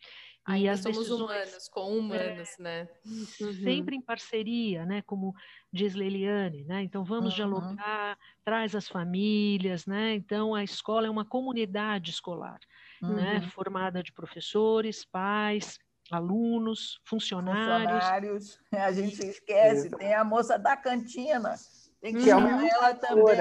Ainda 0.46 0.66
e 0.66 0.70
as 0.70 0.82
somos 0.82 0.98
decisões, 0.98 1.22
humanos, 1.22 1.70
com 1.70 1.98
humanos, 1.98 2.60
é, 2.60 2.64
né? 2.64 2.90
Uhum. 3.06 3.54
Sempre 3.54 3.96
em 3.96 4.02
parceria, 4.02 4.86
né? 4.86 5.02
Como 5.04 5.34
diz 5.72 5.96
Leliane, 5.96 6.66
né? 6.66 6.84
Então 6.84 7.04
vamos 7.06 7.32
uhum. 7.32 7.36
dialogar, 7.36 8.18
traz 8.44 8.76
as 8.76 8.88
famílias, 8.88 9.86
né? 9.86 10.14
Então 10.16 10.54
a 10.54 10.64
escola 10.64 11.08
é 11.08 11.10
uma 11.10 11.24
comunidade 11.24 12.12
escolar, 12.12 12.60
né? 13.02 13.08
uhum. 13.08 13.16
né? 13.16 13.42
Formada 13.54 14.04
de 14.04 14.12
professores, 14.12 15.06
pais, 15.06 15.80
alunos, 16.12 17.00
funcionários. 17.06 18.04
Funcionários, 18.04 18.60
a 18.72 18.92
gente 18.92 19.26
esquece, 19.26 19.90
tem 19.92 20.14
a 20.14 20.26
moça 20.26 20.60
da 20.60 20.76
cantina. 20.76 21.56
Tem 22.02 22.14
que 22.16 22.26
chamar 22.26 22.60
uhum. 22.60 22.68
ela 22.68 22.94
também. 22.96 23.40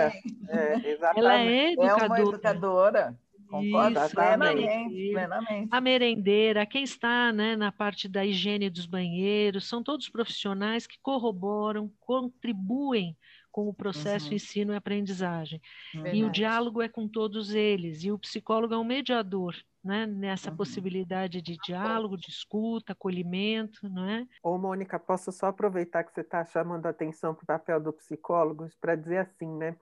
É, 0.48 0.96
ela 1.16 1.40
é 1.40 1.72
educadora. 1.72 2.04
É 2.04 2.06
uma 2.06 2.20
educadora. 2.20 3.18
Concordo 3.52 4.00
Isso, 4.00 4.14
plenamente, 4.14 5.10
plenamente. 5.12 5.68
A 5.70 5.78
merendeira, 5.78 6.64
quem 6.64 6.82
está 6.84 7.30
né, 7.30 7.54
na 7.54 7.70
parte 7.70 8.08
da 8.08 8.24
higiene 8.24 8.70
dos 8.70 8.86
banheiros, 8.86 9.68
são 9.68 9.82
todos 9.82 10.08
profissionais 10.08 10.86
que 10.86 10.96
corroboram, 11.02 11.92
contribuem 12.00 13.14
com 13.50 13.68
o 13.68 13.74
processo 13.74 14.28
uhum. 14.28 14.36
ensino 14.36 14.72
e 14.72 14.76
aprendizagem. 14.76 15.60
Verdade. 15.92 16.16
E 16.16 16.24
o 16.24 16.30
diálogo 16.30 16.80
é 16.80 16.88
com 16.88 17.06
todos 17.06 17.54
eles, 17.54 18.02
e 18.02 18.10
o 18.10 18.18
psicólogo 18.18 18.72
é 18.72 18.78
um 18.78 18.84
mediador 18.84 19.54
né, 19.84 20.06
nessa 20.06 20.50
uhum. 20.50 20.56
possibilidade 20.56 21.42
de 21.42 21.58
diálogo, 21.62 22.16
de 22.16 22.30
escuta, 22.30 22.92
acolhimento, 22.92 23.86
não 23.90 24.08
é? 24.08 24.26
Ô, 24.42 24.56
Mônica, 24.56 24.98
posso 24.98 25.30
só 25.30 25.48
aproveitar 25.48 26.04
que 26.04 26.14
você 26.14 26.22
está 26.22 26.42
chamando 26.44 26.86
a 26.86 26.90
atenção 26.90 27.34
para 27.34 27.42
o 27.42 27.46
papel 27.46 27.80
do 27.80 27.92
psicólogo 27.92 28.66
para 28.80 28.94
dizer 28.94 29.18
assim, 29.18 29.48
né? 29.58 29.76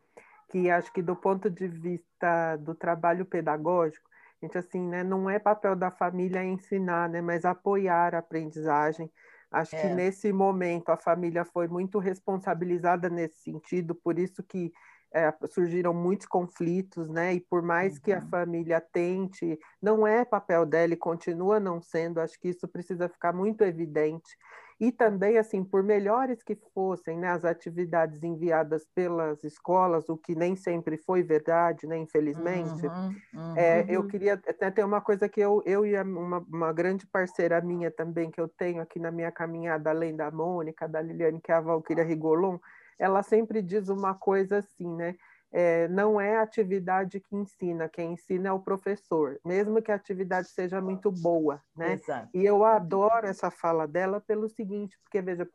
Que 0.51 0.69
acho 0.69 0.93
que 0.93 1.01
do 1.01 1.15
ponto 1.15 1.49
de 1.49 1.69
vista 1.69 2.57
do 2.57 2.75
trabalho 2.75 3.25
pedagógico, 3.25 4.09
gente, 4.43 4.59
assim, 4.59 4.81
né, 4.81 5.05
não 5.05 5.31
é 5.31 5.39
papel 5.39 5.77
da 5.77 5.91
família 5.91 6.45
ensinar, 6.45 7.09
né, 7.09 7.21
mas 7.21 7.45
apoiar 7.45 8.15
a 8.15 8.19
aprendizagem. 8.19 9.11
Acho 9.51 9.75
é. 9.77 9.83
que 9.83 9.89
nesse 9.89 10.33
momento 10.33 10.91
a 10.91 10.97
família 10.97 11.45
foi 11.45 11.69
muito 11.69 11.99
responsabilizada 11.99 13.09
nesse 13.09 13.39
sentido, 13.39 13.95
por 13.95 14.19
isso 14.19 14.43
que 14.43 14.73
é, 15.13 15.33
surgiram 15.49 15.93
muitos 15.93 16.27
conflitos, 16.27 17.09
né? 17.09 17.35
E 17.35 17.41
por 17.41 17.63
mais 17.63 17.97
uhum. 17.97 18.01
que 18.01 18.13
a 18.13 18.19
uhum. 18.19 18.29
família 18.29 18.81
tente, 18.81 19.59
não 19.83 20.07
é 20.07 20.25
papel 20.25 20.65
dela 20.65 20.93
e 20.93 20.97
continua 20.97 21.59
não 21.59 21.81
sendo, 21.81 22.21
acho 22.21 22.39
que 22.39 22.49
isso 22.49 22.69
precisa 22.69 23.09
ficar 23.09 23.33
muito 23.33 23.65
evidente. 23.65 24.37
E 24.81 24.91
também, 24.91 25.37
assim, 25.39 25.63
por 25.63 25.83
melhores 25.83 26.43
que 26.43 26.57
fossem 26.75 27.19
né, 27.19 27.29
as 27.29 27.45
atividades 27.45 28.23
enviadas 28.25 28.87
pelas 28.95 29.45
escolas, 29.45 30.09
o 30.09 30.17
que 30.17 30.35
nem 30.35 30.57
sempre 30.57 30.97
foi 30.97 31.23
verdade, 31.23 31.87
né, 31.87 31.99
infelizmente, 31.99 32.87
uhum, 32.87 33.23
uhum. 33.33 33.57
É, 33.57 33.85
eu 33.89 34.05
queria 34.05 34.35
até 34.35 34.71
ter 34.71 34.85
uma 34.85 35.01
coisa 35.01 35.29
que 35.29 35.41
eu, 35.41 35.63
eu 35.67 35.85
e 35.85 36.01
uma, 36.01 36.39
uma 36.39 36.73
grande 36.73 37.07
parceira 37.07 37.61
minha 37.61 37.91
também, 37.91 38.31
que 38.31 38.41
eu 38.41 38.49
tenho 38.49 38.81
aqui 38.81 39.01
na 39.01 39.11
minha 39.11 39.33
caminhada, 39.33 39.91
além 39.91 40.15
da 40.17 40.31
Mônica, 40.31 40.89
da 40.89 41.03
Liliane, 41.03 41.41
que 41.41 41.51
é 41.51 41.55
a 41.57 41.61
Valquíria 41.61 42.05
Rigolon, 42.05 42.59
ela 42.99 43.23
sempre 43.23 43.61
diz 43.63 43.89
uma 43.89 44.15
coisa 44.15 44.59
assim, 44.59 44.89
né? 44.95 45.17
É, 45.53 45.89
não 45.89 46.21
é 46.21 46.37
a 46.37 46.43
atividade 46.43 47.19
que 47.19 47.35
ensina, 47.35 47.89
quem 47.89 48.13
ensina 48.13 48.51
é 48.51 48.53
o 48.53 48.61
professor, 48.61 49.41
mesmo 49.45 49.83
que 49.83 49.91
a 49.91 49.97
atividade 49.97 50.49
seja 50.49 50.81
muito 50.81 51.11
boa, 51.11 51.61
né? 51.77 51.95
Exato. 51.95 52.29
E 52.33 52.45
eu 52.47 52.65
adoro 52.65 53.27
essa 53.27 53.51
fala 53.51 53.87
dela 53.87 54.21
pelo 54.21 54.49
seguinte, 54.49 54.97
porque 55.03 55.21
veja, 55.21 55.49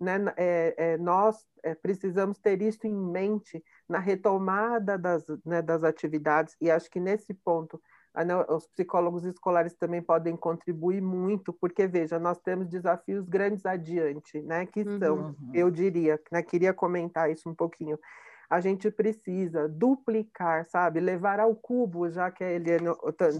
né, 0.00 0.16
é, 0.36 0.74
é, 0.76 0.96
nós 0.96 1.46
é, 1.62 1.74
precisamos 1.74 2.38
ter 2.38 2.60
isso 2.62 2.86
em 2.86 2.94
mente 2.94 3.62
na 3.88 3.98
retomada 3.98 4.98
das, 4.98 5.24
né, 5.44 5.62
das 5.62 5.84
atividades, 5.84 6.56
e 6.60 6.70
acho 6.70 6.90
que 6.90 6.98
nesse 6.98 7.32
ponto 7.34 7.80
os 8.48 8.66
psicólogos 8.66 9.24
escolares 9.24 9.74
também 9.74 10.02
podem 10.02 10.36
contribuir 10.36 11.00
muito, 11.00 11.50
porque, 11.52 11.86
veja, 11.86 12.18
nós 12.18 12.38
temos 12.40 12.68
desafios 12.68 13.26
grandes 13.26 13.64
adiante, 13.64 14.42
né, 14.42 14.66
que 14.66 14.84
são, 14.98 15.16
uhum. 15.16 15.50
eu 15.54 15.70
diria, 15.70 16.20
né, 16.30 16.42
queria 16.42 16.74
comentar 16.74 17.30
isso 17.30 17.48
um 17.48 17.54
pouquinho, 17.54 17.98
a 18.52 18.60
gente 18.60 18.90
precisa 18.90 19.66
duplicar, 19.66 20.66
sabe? 20.66 21.00
Levar 21.00 21.40
ao 21.40 21.56
cubo, 21.56 22.10
já 22.10 22.30
que 22.30 22.44
ele 22.44 22.70
é 22.70 22.78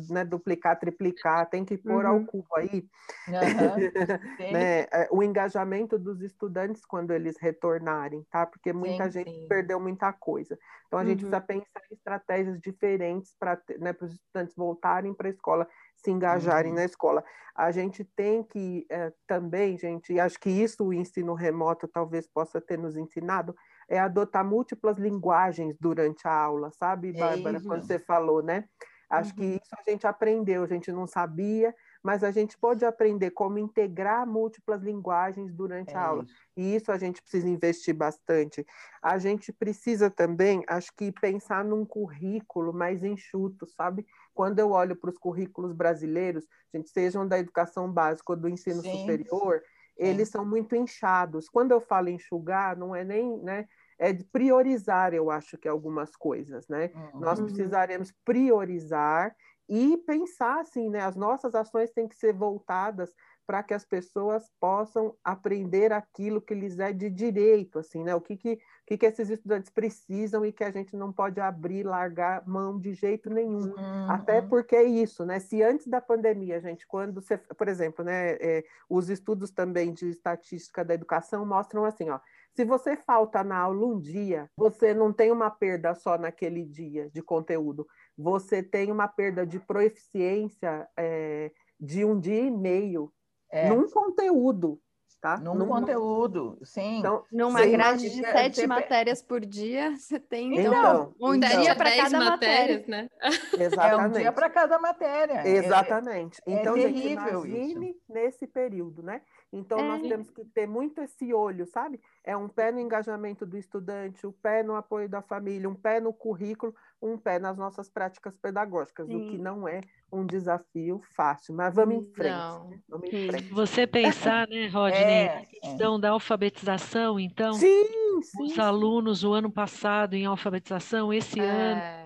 né, 0.09 0.25
duplicar, 0.25 0.79
triplicar, 0.79 1.51
tem 1.51 1.67
que 1.67 1.77
pôr 1.77 2.07
uhum. 2.07 2.11
ao 2.11 2.25
cubo 2.25 2.49
aí 2.57 2.89
uhum. 3.29 3.33
né, 4.53 4.81
é, 4.91 5.09
o 5.11 5.23
engajamento 5.23 5.99
dos 5.99 6.23
estudantes 6.23 6.87
quando 6.87 7.11
eles 7.11 7.37
retornarem, 7.39 8.27
tá? 8.31 8.47
Porque 8.47 8.73
muita 8.73 9.05
sim, 9.05 9.19
gente 9.19 9.39
sim. 9.39 9.49
perdeu 9.49 9.79
muita 9.79 10.15
coisa. 10.15 10.59
Então 10.87 10.99
a 10.99 11.03
uhum. 11.03 11.09
gente 11.09 11.19
precisa 11.19 11.41
pensar 11.43 11.83
em 11.91 11.95
estratégias 11.95 12.59
diferentes 12.59 13.37
para 13.39 13.61
né, 13.81 13.95
os 14.01 14.15
estudantes 14.15 14.57
voltarem 14.57 15.13
para 15.13 15.29
a 15.29 15.31
escola, 15.31 15.69
se 15.95 16.11
engajarem 16.11 16.71
uhum. 16.73 16.79
na 16.79 16.87
escola. 16.87 17.23
A 17.55 17.71
gente 17.71 18.03
tem 18.03 18.43
que 18.43 18.87
é, 18.91 19.13
também, 19.27 19.77
gente, 19.77 20.15
e 20.15 20.19
acho 20.19 20.41
que 20.41 20.49
isso 20.49 20.87
o 20.87 20.95
ensino 20.95 21.35
remoto 21.35 21.87
talvez 21.87 22.27
possa 22.27 22.63
ter 22.63 22.79
nos 22.79 22.97
ensinado, 22.97 23.55
é 23.93 23.99
adotar 23.99 24.43
múltiplas 24.43 24.97
linguagens 24.97 25.77
durante 25.79 26.27
a 26.27 26.33
aula, 26.33 26.71
sabe, 26.71 27.13
Bárbara, 27.13 27.59
é 27.59 27.61
quando 27.61 27.83
você 27.83 27.99
falou, 27.99 28.43
né? 28.43 28.65
Acho 29.11 29.33
uhum. 29.33 29.37
que 29.37 29.45
isso 29.45 29.77
a 29.79 29.91
gente 29.91 30.07
aprendeu, 30.07 30.63
a 30.63 30.67
gente 30.67 30.91
não 30.91 31.07
sabia, 31.07 31.75
mas 32.03 32.25
a 32.25 32.31
gente 32.31 32.57
pode 32.57 32.87
aprender 32.87 33.33
como 33.33 33.59
integrar 33.59 34.27
múltiplas 34.27 34.81
linguagens 34.81 35.53
durante 35.53 35.93
é 35.93 35.97
a 35.99 36.05
aula. 36.05 36.25
E 36.57 36.75
isso 36.75 36.91
a 36.91 36.97
gente 36.97 37.21
precisa 37.21 37.47
investir 37.47 37.95
bastante. 37.95 38.65
A 39.03 39.19
gente 39.19 39.53
precisa 39.53 40.11
também, 40.11 40.65
acho 40.67 40.91
que, 40.97 41.13
pensar 41.13 41.63
num 41.63 41.85
currículo 41.85 42.73
mais 42.73 43.05
enxuto, 43.05 43.67
sabe? 43.67 44.07
Quando 44.33 44.59
eu 44.59 44.71
olho 44.71 44.97
para 44.97 45.11
os 45.11 45.19
currículos 45.19 45.75
brasileiros, 45.75 46.47
gente, 46.75 46.89
sejam 46.89 47.29
da 47.29 47.39
educação 47.39 47.93
básica 47.93 48.33
ou 48.33 48.39
do 48.39 48.49
ensino 48.49 48.81
Sim. 48.81 49.01
superior, 49.01 49.61
eles 49.99 50.31
são 50.31 50.47
muito 50.47 50.75
inchados. 50.75 51.51
Quando 51.51 51.73
eu 51.73 51.81
falo 51.83 52.09
enxugar, 52.09 52.75
não 52.75 52.97
é 52.97 53.05
nem, 53.05 53.37
né? 53.43 53.69
É 54.03 54.13
de 54.13 54.25
priorizar, 54.25 55.15
eu 55.15 55.31
acho 55.31 55.57
que 55.57 55.69
algumas 55.69 56.17
coisas, 56.17 56.67
né? 56.67 56.91
Uhum. 56.95 57.21
Nós 57.21 57.41
precisaremos 57.41 58.13
priorizar 58.25 59.35
e 59.69 59.97
pensar 59.99 60.61
assim, 60.61 60.91
né? 60.91 61.01
As 61.01 61.15
nossas 61.15 61.55
ações 61.55 61.93
têm 61.93 62.09
que 62.09 62.17
ser 62.17 62.33
voltadas 62.33 63.15
para 63.47 63.63
que 63.63 63.75
as 63.75 63.85
pessoas 63.85 64.51
possam 64.61 65.15
aprender 65.23 65.93
aquilo 65.93 66.41
que 66.41 66.55
lhes 66.55 66.79
é 66.79 66.93
de 66.93 67.11
direito, 67.11 67.79
assim, 67.79 68.03
né? 68.03 68.15
O 68.15 68.21
que 68.21 68.37
que, 68.37 68.59
que 68.87 68.97
que 68.97 69.07
esses 69.07 69.31
estudantes 69.31 69.71
precisam 69.71 70.45
e 70.45 70.53
que 70.53 70.65
a 70.65 70.71
gente 70.71 70.97
não 70.97 71.13
pode 71.13 71.41
abrir, 71.41 71.85
largar 71.85 72.47
mão 72.47 72.79
de 72.79 72.95
jeito 72.95 73.29
nenhum. 73.29 73.75
Uhum. 73.75 74.11
Até 74.11 74.41
porque 74.41 74.77
é 74.77 74.85
isso, 74.85 75.25
né? 75.25 75.39
Se 75.39 75.63
antes 75.63 75.87
da 75.87 76.01
pandemia, 76.01 76.61
gente, 76.61 76.87
quando 76.87 77.21
você, 77.21 77.37
por 77.37 77.69
exemplo, 77.69 78.05
né, 78.05 78.33
é, 78.41 78.65
os 78.89 79.11
estudos 79.11 79.51
também 79.51 79.93
de 79.93 80.09
estatística 80.09 80.85
da 80.85 80.95
educação 80.95 81.45
mostram 81.45 81.85
assim, 81.85 82.11
ó, 82.11 82.21
se 82.55 82.65
você 82.65 82.97
falta 82.97 83.43
na 83.43 83.59
aula 83.59 83.87
um 83.87 83.99
dia, 83.99 84.51
você 84.57 84.93
não 84.93 85.13
tem 85.13 85.31
uma 85.33 85.51
perda 85.51 85.95
só 85.95 86.19
naquele 86.19 86.65
dia 86.65 87.11
de 87.11 87.23
conteúdo, 87.23 87.87
você 88.17 88.63
tem 88.63 88.93
uma 88.93 89.09
perda 89.09 89.47
de 89.47 89.59
proeficiência 89.59 90.89
é, 90.97 91.51
de 91.81 92.05
um 92.05 92.19
dia 92.19 92.43
e 92.43 92.51
meio 92.51 93.13
é. 93.51 93.69
num 93.69 93.89
conteúdo. 93.89 94.81
Tá? 95.23 95.37
Num, 95.37 95.55
Num 95.55 95.69
conteúdo, 95.69 96.59
sim. 96.65 96.99
Então, 96.99 97.23
Numa 97.31 97.65
grade 97.65 98.11
de 98.11 98.21
sete 98.23 98.67
matérias 98.67 99.23
por 99.23 99.47
dia, 99.47 99.97
você 99.97 100.19
tem 100.19 100.59
então, 100.59 100.73
então 100.73 101.15
um 101.21 101.35
então, 101.37 101.61
dia 101.61 101.77
para 101.77 101.97
cada 101.97 102.19
matéria. 102.19 102.85
Né? 102.89 103.09
Exatamente. 103.57 103.93
É 103.93 103.97
um 103.97 104.11
dia 104.11 104.33
para 104.33 104.51
cada 104.51 104.79
matéria. 104.81 105.47
Exatamente. 105.47 106.43
É, 106.45 106.53
então, 106.53 106.77
é 106.77 106.81
terrível 106.81 107.43
gente, 107.45 107.57
imagine 107.57 107.91
isso. 107.91 108.01
nesse 108.09 108.47
período, 108.49 109.01
né? 109.05 109.23
Então, 109.53 109.79
é. 109.79 109.83
nós 109.83 110.03
temos 110.03 110.31
que 110.31 110.45
ter 110.47 110.67
muito 110.67 111.03
esse 111.03 111.35
olho, 111.35 111.67
sabe? 111.67 112.01
É 112.25 112.35
um 112.35 112.49
pé 112.49 112.73
no 112.73 112.81
engajamento 112.81 113.45
do 113.45 113.59
estudante, 113.59 114.27
um 114.27 114.33
pé 114.33 114.63
no 114.63 114.75
apoio 114.75 115.09
da 115.09 115.21
família, 115.21 115.69
um 115.69 115.75
pé 115.75 116.01
no 116.01 116.11
currículo, 116.11 116.75
um 117.03 117.19
pé 117.19 117.39
nas 117.39 117.59
nossas 117.59 117.91
práticas 117.91 118.35
pedagógicas, 118.35 119.07
Sim. 119.07 119.17
o 119.17 119.31
que 119.31 119.37
não 119.37 119.69
é 119.69 119.83
um 120.11 120.25
desafio 120.25 121.03
fácil. 121.15 121.55
Mas 121.55 121.75
vamos 121.75 121.97
em 121.97 122.05
frente. 122.13 122.33
Né? 122.33 122.81
Vamos 122.89 123.13
em 123.13 123.27
frente. 123.29 123.53
Você 123.53 123.87
pensar, 123.87 124.49
né, 124.49 124.69
Rodney, 124.73 125.03
é, 125.03 125.39
a 125.39 125.45
questão 125.45 125.97
é. 125.97 126.01
da 126.01 126.11
alfabetização, 126.11 127.21
então, 127.21 127.53
sim, 127.53 128.23
sim, 128.23 128.45
os 128.45 128.59
alunos 128.59 129.23
o 129.23 129.35
ano 129.35 129.53
passado 129.53 130.15
em 130.15 130.25
alfabetização, 130.25 131.13
esse 131.13 131.39
é. 131.39 131.45
ano 131.45 132.03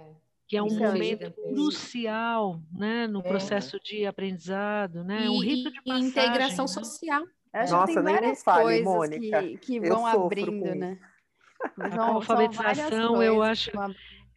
que 0.49 0.57
é 0.57 0.63
um 0.63 0.67
Isso 0.67 0.83
é 0.83 0.87
momento 0.87 1.23
é 1.25 1.31
crucial 1.31 2.61
né, 2.73 3.07
no 3.07 3.23
processo 3.23 3.81
de 3.81 4.07
aprendizado, 4.07 5.03
né? 5.03 5.27
E, 5.27 5.29
um 5.29 5.41
rito 5.41 5.73
de 5.73 5.83
passagem. 5.83 6.05
E 6.05 6.09
integração 6.09 6.65
né? 6.67 6.71
social. 6.71 7.25
Acho 7.57 7.73
Nossa, 7.73 7.87
que 7.87 8.03
tem 8.03 8.15
várias 8.15 8.43
fale, 8.43 8.63
coisas 8.63 8.85
Mônica. 8.85 9.43
que, 9.43 9.59
que 9.59 9.81
vão 9.81 10.07
abrindo, 10.07 10.75
né? 10.75 10.99
A 11.79 12.05
alfabetização, 12.09 13.23
eu 13.23 13.43
acho, 13.43 13.71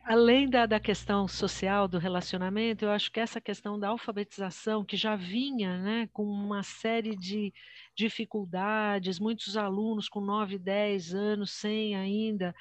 além 0.06 0.50
da, 0.50 0.66
da 0.66 0.80
questão 0.80 1.28
social 1.28 1.86
do 1.86 1.98
relacionamento, 1.98 2.86
eu 2.86 2.92
acho 2.92 3.12
que 3.12 3.20
essa 3.20 3.42
questão 3.42 3.78
da 3.78 3.90
alfabetização, 3.90 4.86
que 4.86 4.96
já 4.96 5.18
vinha 5.18 5.78
né, 5.80 6.10
com 6.14 6.24
uma 6.24 6.64
série 6.64 7.14
de 7.18 7.54
dificuldades, 7.94 9.20
muitos 9.20 9.58
alunos 9.58 10.08
com 10.08 10.22
9, 10.22 10.58
10 10.58 11.14
anos 11.14 11.52
sem 11.52 11.98
ainda 11.98 12.56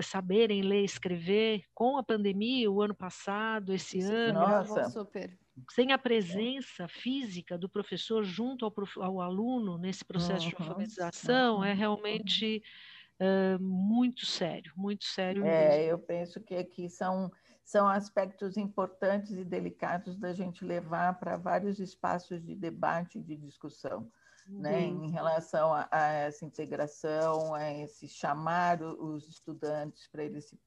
saberem 0.00 0.62
ler 0.62 0.82
e 0.82 0.86
escrever, 0.86 1.64
com 1.74 1.98
a 1.98 2.02
pandemia, 2.02 2.70
o 2.70 2.80
ano 2.80 2.94
passado, 2.94 3.74
esse 3.74 4.00
ano, 4.00 4.40
Nossa. 4.40 4.88
Super. 4.88 5.36
Sem 5.70 5.92
a 5.92 5.98
presença 5.98 6.88
física 6.88 7.58
do 7.58 7.68
professor 7.68 8.24
junto 8.24 8.64
ao, 8.64 8.72
prof, 8.72 8.98
ao 9.00 9.20
aluno 9.20 9.78
nesse 9.78 10.04
processo 10.04 10.48
de 10.48 10.54
Uhum, 10.54 10.56
alfabetização, 10.56 11.64
é 11.64 11.72
realmente 11.74 12.62
uh, 13.22 13.62
muito 13.62 14.26
sério, 14.26 14.72
muito 14.76 15.04
sério 15.06 15.44
É, 15.44 15.84
mesmo. 15.84 15.84
eu 15.84 15.98
penso 15.98 16.40
que 16.42 16.54
aqui 16.56 16.88
são, 16.88 17.30
são 17.64 17.88
aspectos 17.88 18.56
importantes 18.56 19.32
e 19.32 19.44
delicados 19.44 20.16
da 20.18 20.32
gente 20.32 20.64
levar 20.64 21.18
para 21.20 21.36
vários 21.36 21.78
espaços 21.78 22.42
de 22.44 22.56
debate 22.56 23.18
e 23.18 23.22
de 23.22 23.36
discussão, 23.36 24.10
né, 24.58 24.80
em 24.86 25.10
relação 25.10 25.72
a, 25.72 25.88
a 25.92 26.08
essa 26.12 26.44
integração, 26.44 27.54
a 27.54 27.70
esse 27.72 28.08
chamar 28.08 28.82
os 28.82 29.28
estudantes 29.28 30.08
para 30.08 30.24
eles 30.24 30.46
se 30.48 30.58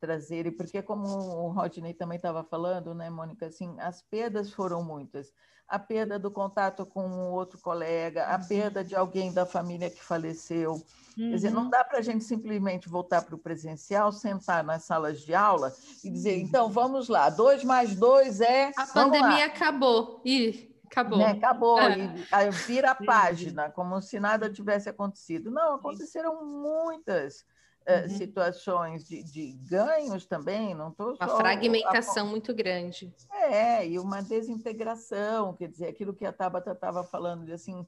trazerem, 0.00 0.50
porque 0.52 0.82
como 0.82 1.06
o 1.06 1.48
Rodney 1.50 1.94
também 1.94 2.16
estava 2.16 2.42
falando, 2.42 2.94
né, 2.94 3.10
Mônica, 3.10 3.46
assim, 3.46 3.74
as 3.78 4.02
perdas 4.02 4.52
foram 4.52 4.82
muitas. 4.82 5.32
A 5.68 5.78
perda 5.78 6.18
do 6.18 6.30
contato 6.32 6.84
com 6.84 7.06
um 7.06 7.30
outro 7.30 7.60
colega, 7.60 8.24
a 8.26 8.38
perda 8.38 8.82
de 8.82 8.96
alguém 8.96 9.32
da 9.32 9.46
família 9.46 9.90
que 9.90 10.02
faleceu, 10.02 10.82
Quer 11.16 11.34
dizer, 11.34 11.50
não 11.50 11.64
Uhum. 11.64 11.70
dá 11.70 11.84
para 11.84 11.98
a 11.98 12.02
gente 12.02 12.24
simplesmente 12.24 12.88
voltar 12.88 13.22
para 13.22 13.34
o 13.34 13.38
presencial, 13.38 14.10
sentar 14.10 14.64
nas 14.64 14.84
salas 14.84 15.20
de 15.20 15.34
aula 15.34 15.70
e 16.02 16.08
dizer, 16.08 16.38
então 16.38 16.70
vamos 16.70 17.08
lá, 17.08 17.28
dois 17.28 17.62
mais 17.62 17.94
dois 17.94 18.40
é. 18.40 18.70
A 18.76 18.86
pandemia 18.86 19.28
lá, 19.28 19.44
acabou. 19.44 20.22
Ih, 20.24 20.74
acabou. 20.86 21.18
né? 21.18 21.32
Acabou, 21.32 21.78
É. 21.80 21.98
e 21.98 22.26
aí 22.32 22.50
vira 22.50 22.92
a 22.92 22.94
página, 22.94 23.70
como 23.70 24.00
se 24.00 24.18
nada 24.18 24.48
tivesse 24.48 24.88
acontecido. 24.88 25.50
Não, 25.50 25.74
aconteceram 25.74 26.42
muitas 26.46 27.44
Uhum. 27.88 28.08
situações 28.10 29.04
de, 29.04 29.22
de 29.22 29.52
ganhos 29.68 30.26
também, 30.26 30.74
não 30.74 30.90
estou 30.90 31.16
só. 31.16 31.24
Uma 31.24 31.36
fragmentação 31.36 32.26
muito 32.26 32.54
grande. 32.54 33.12
É, 33.32 33.86
e 33.88 33.98
uma 33.98 34.22
desintegração, 34.22 35.54
quer 35.54 35.68
dizer, 35.68 35.86
aquilo 35.86 36.14
que 36.14 36.26
a 36.26 36.32
Tabata 36.32 36.72
estava 36.72 37.02
falando, 37.02 37.44
de 37.46 37.52
assim, 37.52 37.86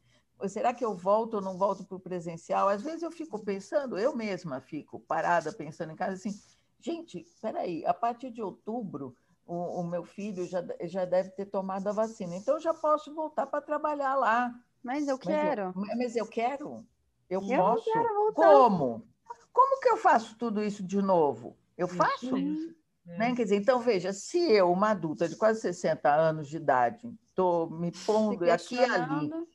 será 0.49 0.73
que 0.73 0.85
eu 0.85 0.97
volto 0.97 1.35
ou 1.35 1.41
não 1.43 1.59
volto 1.59 1.85
para 1.85 1.97
o 1.97 2.01
presencial? 2.01 2.69
Às 2.69 2.83
vezes 2.83 3.03
eu 3.03 3.11
fico 3.13 3.39
pensando, 3.39 3.99
eu 3.99 4.17
mesma 4.17 4.61
fico 4.61 4.99
parada 5.01 5.53
pensando 5.53 5.93
em 5.93 5.97
casa, 5.97 6.15
assim, 6.15 6.35
gente, 6.81 7.21
espera 7.21 7.61
aí, 7.61 7.85
a 7.87 7.95
partir 7.95 8.31
de 8.31 8.43
outubro, 8.43 9.15
o, 9.47 9.81
o 9.81 9.85
meu 9.87 10.05
filho 10.05 10.47
já, 10.47 10.65
já 10.83 11.05
deve 11.05 11.31
ter 11.31 11.47
tomado 11.47 11.87
a 11.89 11.93
vacina, 11.93 12.35
então 12.35 12.55
eu 12.55 12.61
já 12.61 12.73
posso 12.75 13.15
voltar 13.15 13.47
para 13.47 13.61
trabalhar 13.61 14.15
lá. 14.15 14.53
Mas 14.83 15.07
eu 15.07 15.19
Mas 15.19 15.29
eu- 15.29 15.39
quero. 15.41 15.73
Mas 15.77 16.17
eu 16.17 16.27
quero, 16.27 16.87
eu, 17.29 17.41
Eu 17.41 17.47
não 17.49 17.57
posso. 17.75 17.85
quero 17.85 18.15
voltar. 18.15 18.47
Como? 18.47 19.12
Como 19.53 19.81
que 19.81 19.89
eu 19.89 19.97
faço 19.97 20.37
tudo 20.37 20.63
isso 20.63 20.83
de 20.83 21.01
novo? 21.03 21.57
Eu 21.77 21.89
faço? 21.89 22.27
Isso 22.27 22.33
mesmo. 22.37 22.75
É. 23.07 23.19
Né? 23.19 23.35
Quer 23.35 23.43
dizer, 23.45 23.57
então 23.57 23.81
veja, 23.81 24.13
se 24.13 24.39
eu, 24.39 24.71
uma 24.71 24.91
adulta 24.91 25.29
de 25.29 25.37
quase 25.37 25.61
60 25.61 26.15
anos 26.15 26.49
de 26.49 26.57
idade, 26.57 27.13
estou 27.27 27.69
me 27.69 27.91
pondo 28.07 28.45
aqui 28.51 28.77
e 28.77 28.79
ali 28.85 29.29
questionando. 29.31 29.49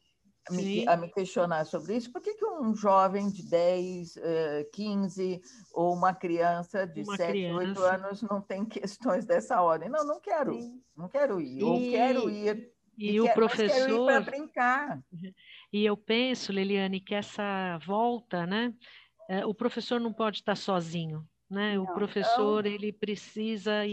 me- 0.51 0.87
a 0.87 0.97
me 0.97 1.09
questionar 1.09 1.65
sobre 1.65 1.95
isso, 1.95 2.11
por 2.11 2.21
que, 2.21 2.33
que 2.33 2.45
um 2.45 2.75
jovem 2.75 3.29
de 3.29 3.43
10, 3.49 4.15
eh, 4.17 4.69
15 4.73 5.41
ou 5.73 5.93
uma 5.93 6.13
criança 6.13 6.85
de 6.85 7.03
Uma 7.03 7.15
7, 7.15 7.29
8 7.31 7.73
criança. 7.73 7.93
anos 7.95 8.21
não 8.21 8.41
tem 8.41 8.65
questões 8.65 9.25
dessa 9.25 9.61
ordem? 9.61 9.89
Não, 9.89 10.05
não 10.05 10.19
quero, 10.19 10.53
Sim. 10.61 10.81
não 10.95 11.07
quero 11.09 11.39
ir, 11.41 11.63
ou 11.63 11.77
E- 11.81 11.89
quero 11.89 12.29
ir, 12.29 12.73
E 12.97 13.19
o 13.21 13.25
quero, 13.25 13.41
mas 13.45 13.53
quero 13.55 13.69
ir 13.73 13.75
professor, 13.85 14.05
para 14.05 14.19
brincar. 14.21 15.03
e 15.71 15.85
eu 15.85 15.95
penso, 15.95 16.51
Leliane, 16.51 16.99
que 16.99 17.13
essa 17.15 17.77
volta, 17.85 18.45
né? 18.45 18.73
Eh, 19.29 19.45
o 19.45 19.53
professor 19.53 19.99
não 19.99 20.13
pode 20.13 20.37
estar 20.39 20.55
sozinho, 20.55 21.27
né? 21.49 21.79
O 21.79 21.87
Não. 21.87 21.87
professor, 21.87 22.65
ele 22.65 22.91
precisa 22.93 23.83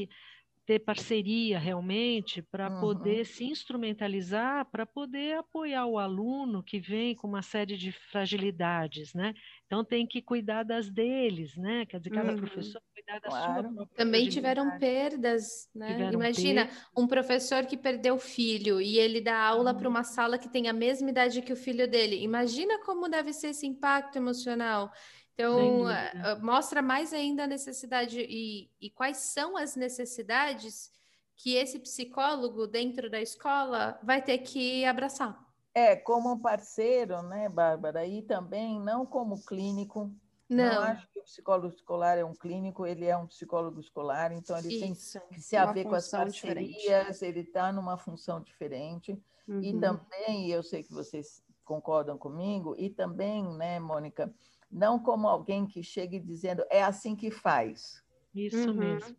ter 0.66 0.80
parceria 0.80 1.58
realmente 1.58 2.42
para 2.42 2.70
Uhum. 2.70 2.70
poder 2.70 3.26
se 3.26 3.44
instrumentalizar, 3.44 4.70
para 4.70 4.86
poder 4.86 5.38
apoiar 5.38 5.86
o 5.86 5.98
aluno 5.98 6.62
que 6.64 6.80
vem 6.80 7.14
com 7.14 7.28
uma 7.28 7.42
série 7.42 7.76
de 7.76 7.92
fragilidades, 7.92 9.12
né? 9.14 9.34
Então 9.66 9.84
tem 9.84 10.06
que 10.06 10.22
cuidar 10.22 10.62
das 10.64 10.90
deles, 10.90 11.56
né? 11.56 11.84
Quer 11.86 11.98
dizer, 11.98 12.10
cada 12.10 12.32
Uhum. 12.32 12.34
professor 12.34 12.80
cuidar 12.94 13.20
da 13.20 13.30
Claro. 13.30 13.68
sua 13.70 13.86
própria 13.86 13.96
Também 13.96 14.28
tiveram 14.28 14.70
perdas, 14.70 15.68
né? 15.74 16.06
Tiveram 16.06 16.12
Imagina 16.12 16.68
perdas. 16.68 16.84
um 16.96 17.06
professor 17.06 17.64
que 17.66 17.76
perdeu 17.76 18.16
o 18.16 18.18
filho 18.18 18.80
e 18.82 18.98
ele 18.98 19.20
dá 19.20 19.38
aula 19.38 19.74
para 19.74 19.88
uma 19.88 20.04
sala 20.04 20.38
que 20.38 20.48
tem 20.48 20.68
a 20.68 20.74
mesma 20.74 21.08
idade 21.10 21.40
que 21.40 21.52
o 21.52 21.56
filho 21.56 21.88
dele. 21.88 22.22
Imagina 22.22 22.78
como 22.84 23.08
deve 23.08 23.32
ser 23.32 23.48
esse 23.48 23.66
impacto 23.66 24.16
emocional. 24.16 24.92
Então, 25.34 25.88
eh, 25.90 26.12
eh, 26.14 26.34
mostra 26.36 26.80
mais 26.80 27.12
ainda 27.12 27.44
a 27.44 27.46
necessidade 27.46 28.20
e, 28.20 28.70
e 28.80 28.90
quais 28.90 29.18
são 29.18 29.56
as 29.56 29.74
necessidades 29.76 30.92
que 31.36 31.54
esse 31.56 31.78
psicólogo 31.80 32.66
dentro 32.68 33.10
da 33.10 33.20
escola 33.20 33.98
vai 34.02 34.22
ter 34.22 34.38
que 34.38 34.84
abraçar. 34.84 35.44
É, 35.74 35.96
como 35.96 36.32
um 36.32 36.38
parceiro, 36.40 37.20
né, 37.22 37.48
Bárbara? 37.48 38.06
E 38.06 38.22
também 38.22 38.80
não 38.80 39.04
como 39.04 39.44
clínico. 39.44 40.14
Não, 40.48 40.74
Não, 40.74 40.82
acho 40.82 41.08
que 41.10 41.18
o 41.18 41.24
psicólogo 41.24 41.74
escolar 41.74 42.16
é 42.18 42.24
um 42.24 42.34
clínico, 42.34 42.86
ele 42.86 43.06
é 43.06 43.16
um 43.16 43.26
psicólogo 43.26 43.80
escolar, 43.80 44.30
então 44.32 44.56
ele 44.56 44.72
tem 44.72 44.92
isso. 44.92 45.20
que 45.32 45.40
se 45.40 45.56
haver 45.56 45.86
com 45.86 45.94
as 45.94 46.04
diferente. 46.04 46.44
parcerias, 46.44 47.22
ele 47.22 47.40
está 47.40 47.72
numa 47.72 47.96
função 47.98 48.40
diferente. 48.40 49.20
E 49.60 49.72
Uhum. 49.72 49.80
também, 49.80 50.46
e 50.46 50.52
eu 50.52 50.62
sei 50.62 50.82
que 50.84 50.92
vocês 50.92 51.42
concordam 51.64 52.16
comigo, 52.18 52.74
e 52.78 52.90
também, 52.90 53.42
né, 53.56 53.80
Mônica, 53.80 54.32
não 54.70 54.98
como 54.98 55.28
alguém 55.28 55.66
que 55.66 55.82
chegue 55.82 56.18
dizendo 56.18 56.64
é 56.70 56.82
assim 56.82 57.14
que 57.14 57.30
faz. 57.30 58.02
Isso 58.34 58.70
Uhum. 58.70 58.74
mesmo. 58.74 59.16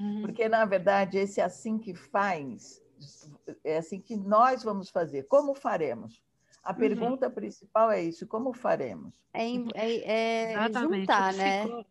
Uhum. 0.00 0.22
Porque, 0.22 0.48
na 0.48 0.64
verdade, 0.64 1.18
esse 1.18 1.40
assim 1.40 1.78
que 1.78 1.94
faz, 1.94 2.82
é 3.64 3.78
assim 3.78 4.00
que 4.00 4.16
nós 4.16 4.62
vamos 4.62 4.90
fazer. 4.90 5.24
Como 5.24 5.54
faremos? 5.54 6.22
A 6.62 6.74
pergunta 6.74 7.30
principal 7.30 7.90
é 7.90 8.02
isso: 8.02 8.26
como 8.26 8.52
faremos? 8.52 9.14
É, 9.32 9.46
é- 9.74 10.10
é 10.10 10.52
Exatamente, 10.52 11.00
juntar, 11.00 11.32
o 11.32 11.36
né? 11.36 11.84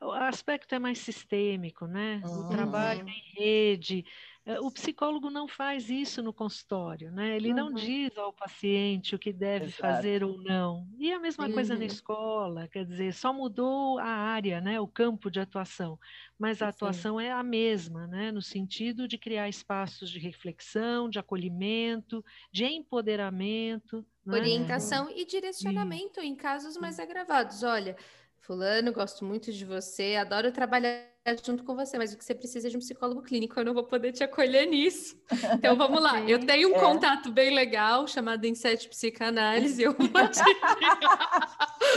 o 0.00 0.12
aspecto 0.12 0.74
é 0.74 0.78
mais 0.78 0.98
sistêmico, 0.98 1.86
né? 1.86 2.22
Uhum. 2.24 2.40
O 2.40 2.48
trabalho 2.48 3.06
em 3.08 3.22
rede. 3.38 4.04
Eh, 4.46 4.58
O 4.60 4.70
psicólogo 4.72 5.30
não 5.30 5.46
faz 5.46 5.88
isso 5.88 6.20
no 6.22 6.32
consultório, 6.34 7.12
né? 7.12 7.36
Ele 7.36 7.54
não 7.54 7.72
Uhum. 7.72 7.72
diz 7.72 8.16
ao 8.18 8.32
paciente 8.32 9.14
o 9.14 9.18
que 9.18 9.32
deve 9.32 9.70
Exato. 9.70 9.72
fazer 9.72 10.24
ou 10.24 10.36
não. 10.42 10.88
E 10.98 11.12
a 11.12 11.20
mesma 11.20 11.48
coisa 11.48 11.76
na 11.78 11.84
Uhum. 11.84 11.86
escola, 11.86 12.66
quer 12.68 12.84
dizer, 12.84 13.12
só 13.14 13.32
mudou 13.32 13.98
a 13.98 14.04
área, 14.04 14.60
né? 14.60 14.80
O 14.80 14.88
campo 14.88 15.30
de 15.30 15.38
atuação, 15.40 15.98
mas 16.38 16.60
a 16.60 16.68
Sim. 16.68 16.68
atuação 16.68 17.20
é 17.20 17.30
a 17.30 17.42
mesma, 17.42 18.06
né? 18.08 18.32
No 18.32 18.42
sentido 18.42 19.06
de 19.06 19.16
criar 19.18 19.48
espaços 19.48 20.10
de 20.10 20.18
reflexão, 20.18 21.08
de 21.08 21.18
acolhimento, 21.20 22.24
de 22.52 22.64
empoderamento, 22.64 24.04
né? 24.26 24.40
Orientação 24.40 25.10
e 25.10 25.24
direcionamento 25.26 26.18
em 26.20 26.34
casos 26.34 26.76
mais 26.76 26.98
agravados. 26.98 27.62
Olha, 27.62 27.96
fulano, 28.42 28.92
gosto 28.92 29.24
muito 29.24 29.52
de 29.52 29.64
você, 29.64 30.16
adoro 30.16 30.52
trabalhar 30.52 31.10
junto 31.44 31.62
com 31.64 31.76
você, 31.76 31.96
mas 31.96 32.12
o 32.12 32.18
que 32.18 32.24
você 32.24 32.34
precisa 32.34 32.66
é 32.68 32.70
de 32.70 32.76
um 32.76 32.80
psicólogo 32.80 33.22
clínico, 33.22 33.58
eu 33.58 33.64
não 33.64 33.74
vou 33.74 33.84
poder 33.84 34.12
te 34.12 34.24
acolher 34.24 34.66
nisso. 34.66 35.16
Então 35.58 35.76
vamos 35.76 36.02
lá, 36.02 36.20
eu 36.28 36.40
Sim. 36.40 36.46
tenho 36.46 36.70
um 36.70 36.74
É. 36.74 36.80
contato 36.80 37.30
bem 37.32 37.54
legal 37.54 38.06
chamado 38.08 38.44
Inset 38.46 38.88
Psicanálise, 38.88 39.82
eu 39.82 39.94
vou 39.96 40.08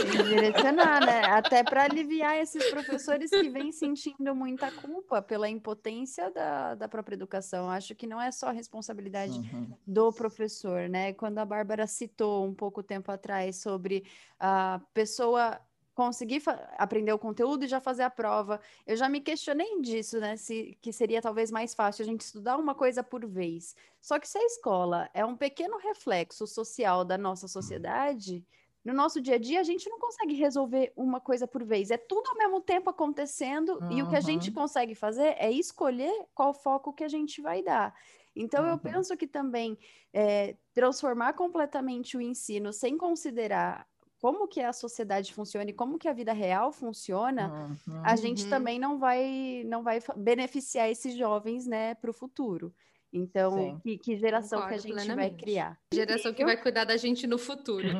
te 0.08 0.22
direcionar, 0.22 1.00
né? 1.02 1.26
Até 1.28 1.64
para 1.64 1.84
aliviar 1.84 2.36
esses 2.36 2.66
professores 2.66 3.34
que 3.34 3.48
vêm 3.50 3.72
sentindo 3.72 4.34
muita 4.34 4.70
culpa 4.70 5.20
pela 5.22 5.48
impotência 5.48 6.30
da, 6.30 6.74
da 6.74 6.88
própria 6.88 7.14
educação. 7.16 7.68
Acho 7.70 7.94
que 7.94 8.06
não 8.06 8.20
é 8.20 8.30
só 8.30 8.50
responsabilidade 8.50 9.42
Uhum. 9.52 9.76
do 9.86 10.12
professor, 10.12 10.88
né? 10.88 11.12
Quando 11.14 11.38
a 11.38 11.44
Bárbara 11.44 11.86
citou 11.86 12.44
um 12.46 12.54
pouco 12.54 12.82
tempo 12.82 13.10
atrás 13.10 13.56
sobre 13.56 14.04
a 14.38 14.80
pessoa 14.94 15.60
conseguir 15.96 16.42
aprender 16.76 17.12
o 17.12 17.18
conteúdo 17.18 17.64
e 17.64 17.68
já 17.68 17.80
fazer 17.80 18.02
a 18.04 18.10
prova, 18.10 18.60
eu 18.86 18.96
já 18.96 19.08
me 19.08 19.20
questionei 19.20 19.80
disso, 19.80 20.20
né? 20.20 20.36
Se, 20.36 20.78
que 20.82 20.92
seria 20.92 21.22
talvez 21.22 21.50
mais 21.50 21.74
fácil 21.74 22.02
a 22.02 22.06
gente 22.06 22.20
estudar 22.20 22.58
uma 22.58 22.74
coisa 22.74 23.02
por 23.02 23.26
vez. 23.26 23.74
Só 24.00 24.18
que 24.20 24.28
se 24.28 24.36
a 24.38 24.44
escola 24.44 25.10
é 25.14 25.24
um 25.24 25.36
pequeno 25.36 25.78
reflexo 25.78 26.46
social 26.46 27.02
da 27.04 27.16
nossa 27.16 27.48
sociedade, 27.48 28.46
no 28.84 28.92
nosso 28.92 29.20
dia 29.22 29.36
a 29.36 29.38
dia 29.38 29.58
a 29.60 29.64
gente 29.64 29.88
não 29.88 29.98
consegue 29.98 30.34
resolver 30.34 30.92
uma 30.94 31.18
coisa 31.20 31.48
por 31.48 31.64
vez. 31.64 31.90
É 31.90 31.96
tudo 31.96 32.28
ao 32.28 32.36
mesmo 32.36 32.60
tempo 32.60 32.90
acontecendo 32.90 33.82
e 33.88 34.02
o 34.02 34.06
que 34.06 34.14
a 34.14 34.20
gente 34.20 34.50
Uhum. 34.50 34.52
consegue 34.52 34.94
fazer 34.94 35.34
é 35.38 35.50
escolher 35.50 36.12
qual 36.34 36.52
foco 36.52 36.92
que 36.92 37.02
a 37.04 37.08
gente 37.08 37.40
vai 37.40 37.62
dar. 37.62 37.94
Então, 38.34 38.66
eu 38.66 38.78
Uhum. 38.78 38.78
penso 38.78 39.16
que 39.16 39.26
também 39.26 39.78
é, 40.12 40.58
transformar 40.74 41.32
completamente 41.32 42.16
o 42.16 42.20
ensino 42.20 42.70
sem 42.72 42.98
considerar 42.98 43.88
como 44.20 44.48
que 44.48 44.60
a 44.60 44.72
sociedade 44.72 45.32
funciona 45.32 45.70
e 45.70 45.74
como 45.74 45.98
que 45.98 46.08
a 46.08 46.12
vida 46.12 46.32
real 46.32 46.72
funciona, 46.72 47.76
uhum. 47.86 48.02
a 48.04 48.16
gente 48.16 48.44
uhum. 48.44 48.50
também 48.50 48.78
não 48.78 48.98
vai 48.98 49.62
não 49.66 49.82
vai 49.82 50.00
beneficiar 50.16 50.90
esses 50.90 51.14
jovens, 51.14 51.66
né, 51.66 51.94
para 51.94 52.10
o 52.10 52.14
futuro. 52.14 52.72
Então, 53.12 53.80
que, 53.82 53.96
que, 53.96 54.16
geração 54.16 54.60
Concordo, 54.60 54.82
que 54.82 54.88
a 54.88 54.94
gente 54.94 55.04
plenamente. 55.06 55.30
vai 55.30 55.40
criar? 55.40 55.78
Geração 55.92 56.34
que 56.34 56.44
vai 56.44 56.56
cuidar 56.56 56.84
da 56.84 56.96
gente 56.96 57.26
no 57.26 57.38
futuro. 57.38 57.86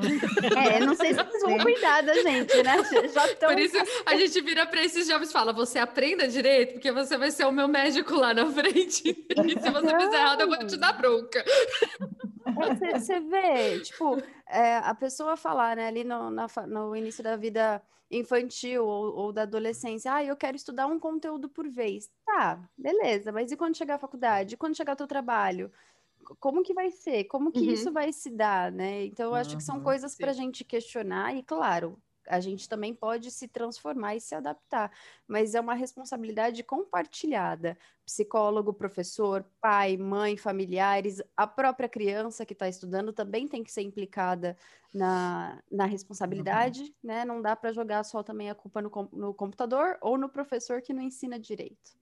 É, 0.56 0.80
não 0.80 0.94
sei 0.94 1.14
se 1.14 1.20
eles 1.20 1.42
vão 1.42 1.58
cuidar 1.58 2.02
da 2.02 2.14
gente, 2.14 2.62
né? 2.62 2.76
Já 3.12 3.34
tão... 3.36 3.50
Por 3.50 3.58
isso, 3.58 3.76
a 4.04 4.16
gente 4.16 4.40
vira 4.40 4.66
para 4.66 4.82
esses 4.82 5.06
jovens 5.06 5.30
e 5.30 5.32
fala: 5.32 5.52
você 5.52 5.78
aprenda 5.78 6.26
direito, 6.28 6.74
porque 6.74 6.90
você 6.90 7.16
vai 7.16 7.30
ser 7.30 7.44
o 7.44 7.52
meu 7.52 7.68
médico 7.68 8.14
lá 8.14 8.34
na 8.34 8.46
frente. 8.50 9.26
E 9.46 9.60
se 9.60 9.70
você 9.70 9.98
fizer 9.98 10.16
errado, 10.16 10.40
eu 10.40 10.48
vou 10.48 10.66
te 10.66 10.76
dar 10.76 10.92
bronca. 10.92 11.44
Você, 12.54 13.12
é, 13.12 13.20
vê, 13.20 13.80
tipo, 13.80 14.20
é, 14.48 14.76
a 14.78 14.94
pessoa 14.94 15.36
falar, 15.36 15.76
né, 15.76 15.88
ali 15.88 16.04
no, 16.04 16.30
na, 16.30 16.46
no 16.66 16.94
início 16.94 17.22
da 17.22 17.36
vida 17.36 17.82
infantil 18.10 18.86
ou, 18.86 19.14
ou, 19.14 19.32
da 19.32 19.42
adolescência, 19.42 20.12
ah, 20.14 20.24
eu 20.24 20.36
quero 20.36 20.56
estudar 20.56 20.86
um 20.86 20.98
conteúdo 20.98 21.48
por 21.48 21.68
vez. 21.68 22.10
Tá, 22.24 22.58
beleza, 22.78 23.32
mas 23.32 23.50
e 23.50 23.56
quando 23.56 23.76
chegar 23.76 23.96
à 23.96 23.98
faculdade? 23.98 24.54
E 24.54 24.56
quando 24.56 24.76
chegar 24.76 24.92
ao 24.92 24.96
teu 24.96 25.06
trabalho? 25.06 25.70
Como 26.40 26.62
que 26.62 26.74
vai 26.74 26.90
ser? 26.90 27.24
Como 27.24 27.52
que 27.52 27.60
uhum. 27.60 27.72
isso 27.72 27.92
vai 27.92 28.12
se 28.12 28.30
dar, 28.30 28.72
né? 28.72 29.04
Então, 29.04 29.26
eu 29.26 29.34
acho 29.34 29.50
uhum, 29.50 29.56
que 29.58 29.62
são 29.62 29.80
coisas 29.80 30.16
para 30.16 30.30
a 30.30 30.34
gente 30.34 30.64
questionar 30.64 31.34
e, 31.36 31.42
claro, 31.42 32.00
a 32.28 32.40
gente 32.40 32.68
também 32.68 32.94
pode 32.94 33.30
se 33.30 33.48
transformar 33.48 34.16
e 34.16 34.20
se 34.20 34.34
adaptar, 34.34 34.90
mas 35.26 35.54
é 35.54 35.60
uma 35.60 35.74
responsabilidade 35.74 36.62
compartilhada. 36.62 37.76
Psicólogo, 38.04 38.72
professor, 38.72 39.44
pai, 39.60 39.96
mãe, 39.96 40.36
familiares, 40.36 41.22
a 41.36 41.46
própria 41.46 41.88
criança 41.88 42.46
que 42.46 42.52
está 42.52 42.68
estudando 42.68 43.12
também 43.12 43.48
tem 43.48 43.64
que 43.64 43.72
ser 43.72 43.82
implicada 43.82 44.56
na, 44.92 45.62
na 45.70 45.86
responsabilidade, 45.86 46.82
uhum. 46.82 46.92
né? 47.02 47.24
Não 47.24 47.42
dá 47.42 47.54
para 47.54 47.72
jogar 47.72 48.02
só 48.04 48.22
também 48.22 48.50
a 48.50 48.54
culpa 48.54 48.80
no, 48.80 48.90
no, 49.12 49.34
computador 49.34 49.98
ou 50.00 50.16
no 50.16 50.28
professor 50.28 50.80
que 50.80 50.92
não 50.92 51.02
ensina 51.02 51.38
direito, 51.38 51.92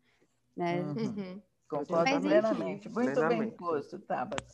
né? 0.56 0.80
Uhum. 0.80 0.94
uhum. 0.94 1.42
Concordo 1.68 2.20
plenamente. 2.20 2.88
Muito 2.88 3.12
plenamente. 3.12 3.40
bem 3.40 3.51
posto, 3.51 3.98
Tabata. 3.98 4.44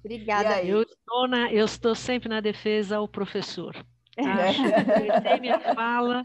Obrigada. 0.00 0.62
Eu 0.62 0.82
estou, 0.82 1.26
na, 1.26 1.52
eu 1.52 1.64
estou 1.64 1.94
sempre 1.94 2.28
na 2.28 2.40
defesa 2.40 2.98
ao 2.98 3.08
professor. 3.08 3.74
Acho 5.30 5.40
minha 5.40 5.58
fala 5.74 6.22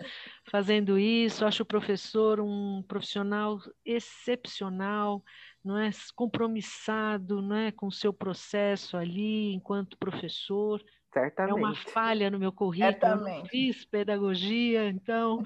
fazendo 0.49 0.97
isso, 0.97 1.45
acho 1.45 1.63
o 1.63 1.65
professor 1.65 2.39
um 2.39 2.83
profissional 2.87 3.59
excepcional, 3.85 5.23
não 5.63 5.77
é 5.77 5.89
compromissado, 6.15 7.41
não 7.41 7.55
é 7.55 7.71
com 7.71 7.87
o 7.87 7.91
seu 7.91 8.13
processo 8.13 8.95
ali 8.97 9.53
enquanto 9.53 9.97
professor. 9.97 10.83
Certamente. 11.11 11.51
É 11.51 11.55
uma 11.55 11.73
falha 11.73 12.29
no 12.29 12.37
meu 12.37 12.51
currículo, 12.51 12.91
Certamente. 12.91 13.39
eu 13.39 13.45
fiz 13.45 13.85
pedagogia, 13.85 14.89
então 14.89 15.41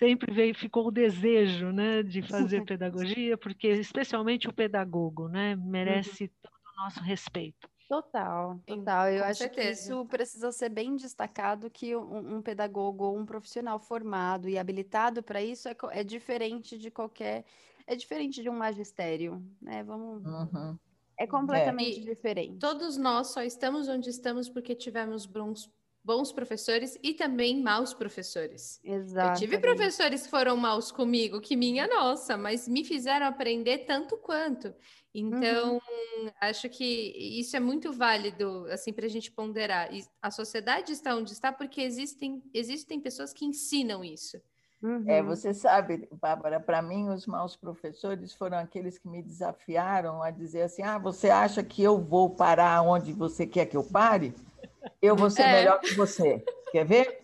sempre 0.00 0.34
veio, 0.34 0.52
ficou 0.52 0.88
o 0.88 0.90
desejo 0.90 1.70
né, 1.70 2.02
de 2.02 2.22
fazer 2.22 2.64
pedagogia, 2.66 3.38
porque 3.38 3.68
especialmente 3.68 4.48
o 4.48 4.52
pedagogo 4.52 5.28
né, 5.28 5.54
merece 5.54 6.24
uhum. 6.24 6.30
todo 6.42 6.74
o 6.74 6.82
nosso 6.82 7.00
respeito. 7.00 7.68
Total, 7.88 8.58
total. 8.66 9.08
Eu 9.10 9.24
acho 9.24 9.38
certeza. 9.38 9.66
que 9.68 9.72
isso 9.72 10.04
precisa 10.06 10.50
ser 10.50 10.68
bem 10.68 10.96
destacado 10.96 11.70
que 11.70 11.94
um, 11.94 12.36
um 12.36 12.42
pedagogo 12.42 13.04
ou 13.04 13.16
um 13.16 13.24
profissional 13.24 13.78
formado 13.78 14.48
e 14.48 14.58
habilitado 14.58 15.22
para 15.22 15.40
isso 15.40 15.68
é, 15.68 15.76
é, 15.92 16.02
diferente 16.02 16.76
de 16.76 16.90
qualquer, 16.90 17.44
é 17.86 17.94
diferente 17.94 18.42
de 18.42 18.50
um 18.50 18.56
magistério, 18.56 19.40
né? 19.62 19.84
Vamos, 19.84 20.24
uhum. 20.24 20.76
é 21.16 21.26
completamente 21.28 22.00
é. 22.00 22.02
diferente. 22.02 22.58
Todos 22.58 22.96
nós 22.96 23.28
só 23.28 23.42
estamos 23.42 23.88
onde 23.88 24.10
estamos 24.10 24.48
porque 24.48 24.74
tivemos 24.74 25.24
bons 25.24 25.70
bons 26.06 26.30
professores 26.30 26.96
e 27.02 27.12
também 27.12 27.60
maus 27.60 27.92
professores. 27.92 28.80
Exato. 28.84 29.32
Eu 29.32 29.40
tive 29.40 29.58
professores 29.58 30.22
que 30.22 30.30
foram 30.30 30.56
maus 30.56 30.92
comigo, 30.92 31.40
que 31.40 31.56
minha 31.56 31.88
nossa, 31.88 32.36
mas 32.36 32.68
me 32.68 32.84
fizeram 32.84 33.26
aprender 33.26 33.78
tanto 33.78 34.16
quanto. 34.16 34.72
Então, 35.12 35.74
uhum. 35.74 36.30
acho 36.40 36.68
que 36.68 37.12
isso 37.40 37.56
é 37.56 37.60
muito 37.60 37.92
válido, 37.92 38.66
assim, 38.70 38.92
para 38.92 39.06
a 39.06 39.08
gente 39.08 39.32
ponderar. 39.32 39.88
A 40.22 40.30
sociedade 40.30 40.92
está 40.92 41.16
onde 41.16 41.32
está 41.32 41.52
porque 41.52 41.80
existem, 41.80 42.40
existem 42.54 43.00
pessoas 43.00 43.32
que 43.32 43.44
ensinam 43.44 44.04
isso. 44.04 44.36
É, 44.36 44.86
uhum. 44.86 45.04
É, 45.08 45.22
você 45.22 45.52
sabe, 45.52 46.08
Bárbara, 46.20 46.60
para 46.60 46.82
mim, 46.82 47.08
os 47.08 47.26
maus 47.26 47.56
professores 47.56 48.32
foram 48.34 48.58
aqueles 48.58 48.96
que 48.98 49.08
me 49.08 49.22
desafiaram 49.22 50.22
a 50.22 50.30
dizer 50.30 50.62
assim: 50.62 50.82
ah, 50.82 50.98
você 50.98 51.30
acha 51.30 51.64
que 51.64 51.82
eu 51.82 51.98
vou 51.98 52.30
parar 52.30 52.82
onde 52.82 53.12
você 53.12 53.46
quer 53.46 53.66
que 53.66 53.76
eu 53.76 53.82
pare? 53.82 54.34
Eu 55.00 55.16
vou 55.16 55.30
ser 55.30 55.42
é. 55.42 55.52
melhor 55.52 55.80
que 55.80 55.94
você. 55.94 56.44
Quer 56.70 56.84
ver? 56.84 57.20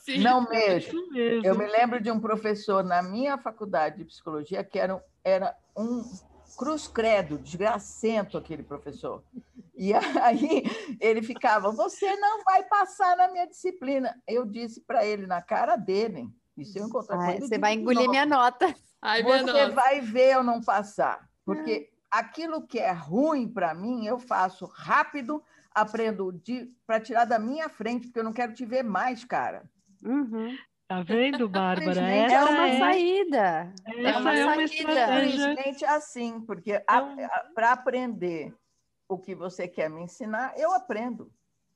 Sim, 0.00 0.18
não 0.18 0.46
mesmo. 0.48 1.10
mesmo. 1.10 1.46
Eu 1.46 1.56
me 1.56 1.66
lembro 1.66 2.00
de 2.00 2.10
um 2.10 2.20
professor 2.20 2.84
na 2.84 3.02
minha 3.02 3.36
faculdade 3.36 3.98
de 3.98 4.04
psicologia 4.04 4.62
que 4.62 4.78
era, 4.78 5.02
era 5.24 5.54
um 5.76 6.02
cruz 6.56 6.86
credo, 6.86 7.38
desgracento 7.38 8.38
aquele 8.38 8.62
professor. 8.62 9.22
E 9.76 9.92
aí 10.22 10.64
ele 11.00 11.22
ficava: 11.22 11.70
Você 11.72 12.16
não 12.16 12.42
vai 12.44 12.62
passar 12.64 13.16
na 13.16 13.28
minha 13.28 13.46
disciplina. 13.46 14.14
Eu 14.26 14.46
disse 14.46 14.80
para 14.80 15.04
ele 15.04 15.26
na 15.26 15.42
cara 15.42 15.76
dele: 15.76 16.28
E 16.56 16.64
se 16.64 16.78
eu 16.78 16.86
encontrar 16.86 17.18
Ai, 17.18 17.40
Você 17.40 17.58
vai 17.58 17.74
engolir 17.74 18.08
minha 18.08 18.26
nota. 18.26 18.74
Ai, 19.02 19.22
minha 19.22 19.38
você 19.38 19.52
nota. 19.52 19.70
vai 19.70 20.00
ver 20.00 20.34
eu 20.34 20.42
não 20.42 20.62
passar. 20.62 21.28
Porque 21.44 21.90
aquilo 22.10 22.66
que 22.66 22.78
é 22.78 22.92
ruim 22.92 23.48
para 23.48 23.74
mim, 23.74 24.06
eu 24.06 24.18
faço 24.18 24.66
rápido 24.66 25.42
aprendo 25.76 26.32
para 26.86 27.00
tirar 27.00 27.26
da 27.26 27.38
minha 27.38 27.68
frente, 27.68 28.06
porque 28.06 28.18
eu 28.18 28.24
não 28.24 28.32
quero 28.32 28.54
te 28.54 28.64
ver 28.64 28.82
mais, 28.82 29.24
cara. 29.24 29.68
Uhum. 30.02 30.56
Tá 30.88 31.02
vendo, 31.02 31.46
Bárbara? 31.50 32.00
Essa 32.00 32.34
é 32.34 32.44
uma 32.44 32.66
é... 32.66 32.78
saída. 32.78 33.72
Essa 33.84 34.08
é 34.08 34.16
uma, 34.18 34.34
é 34.34 34.44
uma 34.46 34.62
estratégia. 34.62 35.26
Infelizmente, 35.26 35.84
assim, 35.84 36.40
porque 36.40 36.72
então... 36.74 37.16
para 37.54 37.72
aprender 37.72 38.54
o 39.06 39.18
que 39.18 39.34
você 39.34 39.68
quer 39.68 39.90
me 39.90 40.02
ensinar, 40.02 40.54
eu 40.56 40.72
aprendo. 40.72 41.30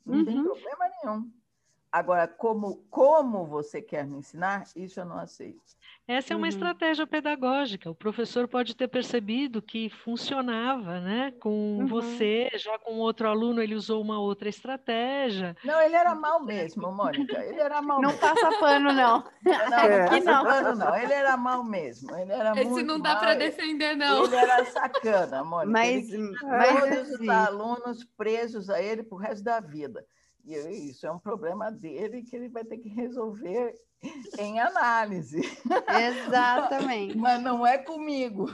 Não 0.06 0.18
uhum. 0.18 0.24
tem 0.24 0.42
problema 0.42 0.90
nenhum. 1.02 1.30
Agora, 1.92 2.28
como, 2.28 2.84
como 2.88 3.44
você 3.46 3.82
quer 3.82 4.06
me 4.06 4.18
ensinar, 4.18 4.64
isso 4.76 5.00
eu 5.00 5.04
não 5.04 5.18
aceito. 5.18 5.60
Essa 6.06 6.34
é 6.34 6.36
uma 6.36 6.42
uhum. 6.42 6.48
estratégia 6.48 7.06
pedagógica. 7.06 7.88
O 7.88 7.94
professor 7.94 8.48
pode 8.48 8.74
ter 8.74 8.88
percebido 8.88 9.62
que 9.62 9.88
funcionava, 9.88 11.00
né? 11.00 11.32
Com 11.40 11.78
uhum. 11.78 11.86
você, 11.86 12.50
já 12.54 12.76
com 12.80 12.98
outro 12.98 13.28
aluno, 13.28 13.62
ele 13.62 13.76
usou 13.76 14.02
uma 14.02 14.20
outra 14.20 14.48
estratégia. 14.48 15.56
Não, 15.64 15.80
ele 15.80 15.94
era 15.94 16.14
mal 16.14 16.44
mesmo, 16.44 16.90
Mônica. 16.90 17.38
Ele 17.44 17.60
era 17.60 17.80
mal. 17.80 18.00
Não 18.00 18.10
mesmo. 18.10 18.20
passa 18.20 18.58
pano, 18.58 18.92
não. 18.92 19.24
Não, 19.44 19.52
é. 19.52 20.20
não 20.20 20.44
passa 20.44 20.62
pano, 20.62 20.78
não. 20.78 20.96
Ele 20.96 21.12
era 21.12 21.36
mal 21.36 21.62
mesmo. 21.62 22.16
Ele 22.16 22.32
era 22.32 22.52
Esse 22.52 22.70
muito 22.70 22.86
não 22.86 23.00
dá 23.00 23.16
para 23.16 23.34
defender, 23.34 23.96
não. 23.96 24.24
Ele 24.24 24.34
era 24.36 24.64
sacana, 24.64 25.44
Mônica. 25.44 25.70
Mas, 25.70 26.12
ele, 26.12 26.34
mas 26.42 26.80
todos 26.80 27.20
os 27.20 27.28
alunos 27.28 28.04
presos 28.16 28.68
a 28.68 28.82
ele 28.82 29.04
pro 29.04 29.16
resto 29.16 29.44
da 29.44 29.60
vida. 29.60 30.04
E 30.44 30.54
isso 30.90 31.06
é 31.06 31.12
um 31.12 31.18
problema 31.18 31.70
dele 31.70 32.22
que 32.22 32.34
ele 32.34 32.48
vai 32.48 32.64
ter 32.64 32.78
que 32.78 32.88
resolver 32.88 33.74
em 34.38 34.58
análise. 34.60 35.40
Exatamente. 36.26 37.16
Mas 37.16 37.42
não 37.42 37.66
é 37.66 37.78
comigo. 37.78 38.46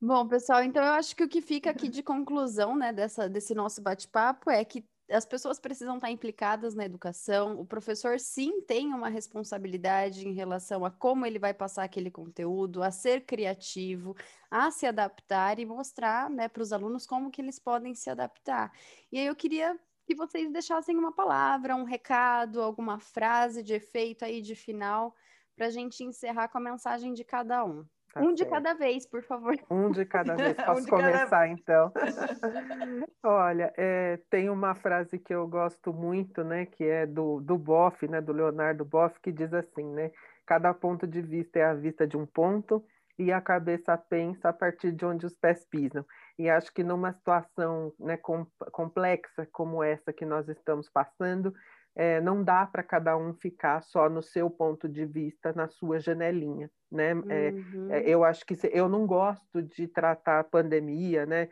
Bom, 0.00 0.26
pessoal, 0.26 0.64
então 0.64 0.82
eu 0.82 0.94
acho 0.94 1.14
que 1.14 1.22
o 1.22 1.28
que 1.28 1.40
fica 1.40 1.70
aqui 1.70 1.88
de 1.88 2.02
conclusão, 2.02 2.76
né, 2.76 2.92
dessa, 2.92 3.28
desse 3.28 3.54
nosso 3.54 3.80
bate-papo 3.80 4.50
é 4.50 4.64
que 4.64 4.84
as 5.12 5.26
pessoas 5.26 5.60
precisam 5.60 5.96
estar 5.96 6.10
implicadas 6.10 6.74
na 6.74 6.84
educação. 6.84 7.60
O 7.60 7.66
professor, 7.66 8.18
sim, 8.18 8.62
tem 8.62 8.92
uma 8.94 9.08
responsabilidade 9.08 10.26
em 10.26 10.32
relação 10.32 10.84
a 10.84 10.90
como 10.90 11.26
ele 11.26 11.38
vai 11.38 11.52
passar 11.52 11.84
aquele 11.84 12.10
conteúdo, 12.10 12.82
a 12.82 12.90
ser 12.90 13.26
criativo, 13.26 14.16
a 14.50 14.70
se 14.70 14.86
adaptar 14.86 15.58
e 15.58 15.66
mostrar 15.66 16.30
né, 16.30 16.48
para 16.48 16.62
os 16.62 16.72
alunos 16.72 17.06
como 17.06 17.30
que 17.30 17.42
eles 17.42 17.58
podem 17.58 17.94
se 17.94 18.08
adaptar. 18.08 18.72
E 19.10 19.18
aí 19.18 19.26
eu 19.26 19.36
queria 19.36 19.78
que 20.06 20.14
vocês 20.14 20.50
deixassem 20.50 20.96
uma 20.96 21.12
palavra, 21.12 21.76
um 21.76 21.84
recado, 21.84 22.62
alguma 22.62 22.98
frase 22.98 23.62
de 23.62 23.74
efeito 23.74 24.24
aí 24.24 24.40
de 24.40 24.54
final, 24.54 25.14
para 25.54 25.66
a 25.66 25.70
gente 25.70 26.02
encerrar 26.02 26.48
com 26.48 26.58
a 26.58 26.60
mensagem 26.60 27.12
de 27.12 27.24
cada 27.24 27.64
um. 27.64 27.86
Tá 28.12 28.20
um 28.20 28.36
certo. 28.36 28.36
de 28.36 28.46
cada 28.46 28.74
vez, 28.74 29.06
por 29.06 29.22
favor. 29.22 29.56
Um 29.70 29.90
de 29.90 30.04
cada 30.04 30.34
vez. 30.34 30.54
Posso 30.66 30.82
um 30.82 30.86
começar, 30.86 31.28
cada... 31.28 31.48
então? 31.48 31.92
Olha, 33.22 33.72
é, 33.76 34.18
tem 34.28 34.50
uma 34.50 34.74
frase 34.74 35.18
que 35.18 35.34
eu 35.34 35.46
gosto 35.48 35.92
muito, 35.92 36.44
né? 36.44 36.66
Que 36.66 36.84
é 36.84 37.06
do, 37.06 37.40
do 37.40 37.56
Boff, 37.56 38.06
né? 38.06 38.20
Do 38.20 38.32
Leonardo 38.32 38.84
Boff, 38.84 39.18
que 39.20 39.32
diz 39.32 39.52
assim, 39.54 39.84
né? 39.84 40.10
Cada 40.44 40.74
ponto 40.74 41.06
de 41.06 41.22
vista 41.22 41.58
é 41.58 41.64
a 41.64 41.74
vista 41.74 42.06
de 42.06 42.16
um 42.16 42.26
ponto 42.26 42.84
e 43.18 43.32
a 43.32 43.40
cabeça 43.40 43.96
pensa 43.96 44.48
a 44.48 44.52
partir 44.52 44.92
de 44.92 45.04
onde 45.04 45.24
os 45.24 45.34
pés 45.34 45.64
pisam. 45.64 46.04
E 46.38 46.50
acho 46.50 46.72
que 46.72 46.82
numa 46.82 47.12
situação 47.12 47.92
né, 47.98 48.16
com, 48.16 48.46
complexa 48.72 49.46
como 49.52 49.82
essa 49.82 50.12
que 50.12 50.24
nós 50.24 50.48
estamos 50.48 50.88
passando, 50.88 51.54
é, 51.94 52.20
não 52.20 52.42
dá 52.42 52.66
para 52.66 52.82
cada 52.82 53.16
um 53.16 53.34
ficar 53.34 53.82
só 53.82 54.08
no 54.08 54.22
seu 54.22 54.50
ponto 54.50 54.88
de 54.88 55.04
vista, 55.04 55.52
na 55.52 55.68
sua 55.68 56.00
janelinha, 56.00 56.70
né? 56.90 57.10
É, 57.28 57.50
uhum. 57.50 57.92
É, 57.92 58.08
eu 58.08 58.24
acho 58.24 58.44
que 58.46 58.54
se, 58.54 58.70
eu 58.72 58.88
não 58.88 59.06
gosto 59.06 59.62
de 59.62 59.86
tratar 59.86 60.40
a 60.40 60.44
pandemia, 60.44 61.26
né? 61.26 61.48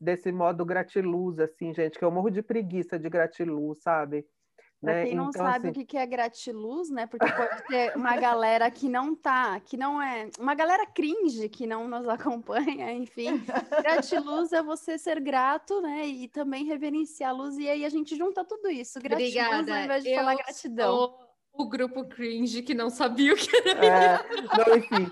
Desse 0.00 0.32
modo 0.32 0.64
gratiluz, 0.64 1.38
assim, 1.38 1.72
gente, 1.72 1.98
que 1.98 2.04
eu 2.04 2.10
morro 2.10 2.30
de 2.30 2.42
preguiça 2.42 2.98
de 2.98 3.08
gratiluz, 3.08 3.80
sabe? 3.82 4.26
Para 4.80 4.94
né? 4.94 5.04
quem 5.04 5.14
não 5.14 5.30
então, 5.30 5.44
sabe 5.44 5.68
assim... 5.68 5.80
o 5.80 5.86
que 5.86 5.96
é 5.96 6.06
gratiluz, 6.06 6.90
né? 6.90 7.06
Porque 7.06 7.26
pode 7.32 7.66
ter 7.66 7.96
uma 7.96 8.16
galera 8.16 8.70
que 8.70 8.88
não 8.88 9.14
tá, 9.14 9.58
que 9.60 9.76
não 9.76 10.00
é. 10.00 10.28
Uma 10.38 10.54
galera 10.54 10.86
cringe 10.86 11.48
que 11.48 11.66
não 11.66 11.88
nos 11.88 12.06
acompanha, 12.08 12.92
enfim. 12.92 13.42
Gratiluz 13.82 14.52
é 14.52 14.62
você 14.62 14.98
ser 14.98 15.20
grato, 15.20 15.80
né? 15.80 16.06
E 16.06 16.28
também 16.28 16.64
reverenciar 16.64 17.30
a 17.30 17.32
luz. 17.32 17.56
E 17.58 17.68
aí 17.68 17.84
a 17.84 17.88
gente 17.88 18.14
junta 18.16 18.44
tudo 18.44 18.68
isso. 18.68 19.00
Gratiluz 19.00 19.34
Obrigada. 19.34 19.74
ao 19.74 19.84
invés 19.84 20.04
de 20.04 20.10
Eu 20.10 20.16
falar 20.16 20.34
gratidão. 20.36 20.96
Sou 20.96 21.25
o 21.58 21.68
grupo 21.68 22.04
cringe 22.04 22.62
que 22.62 22.74
não 22.74 22.90
sabia 22.90 23.32
o 23.32 23.36
que 23.36 23.50
era. 23.68 23.86
É, 23.86 24.24
não, 24.56 24.76
enfim, 24.76 25.08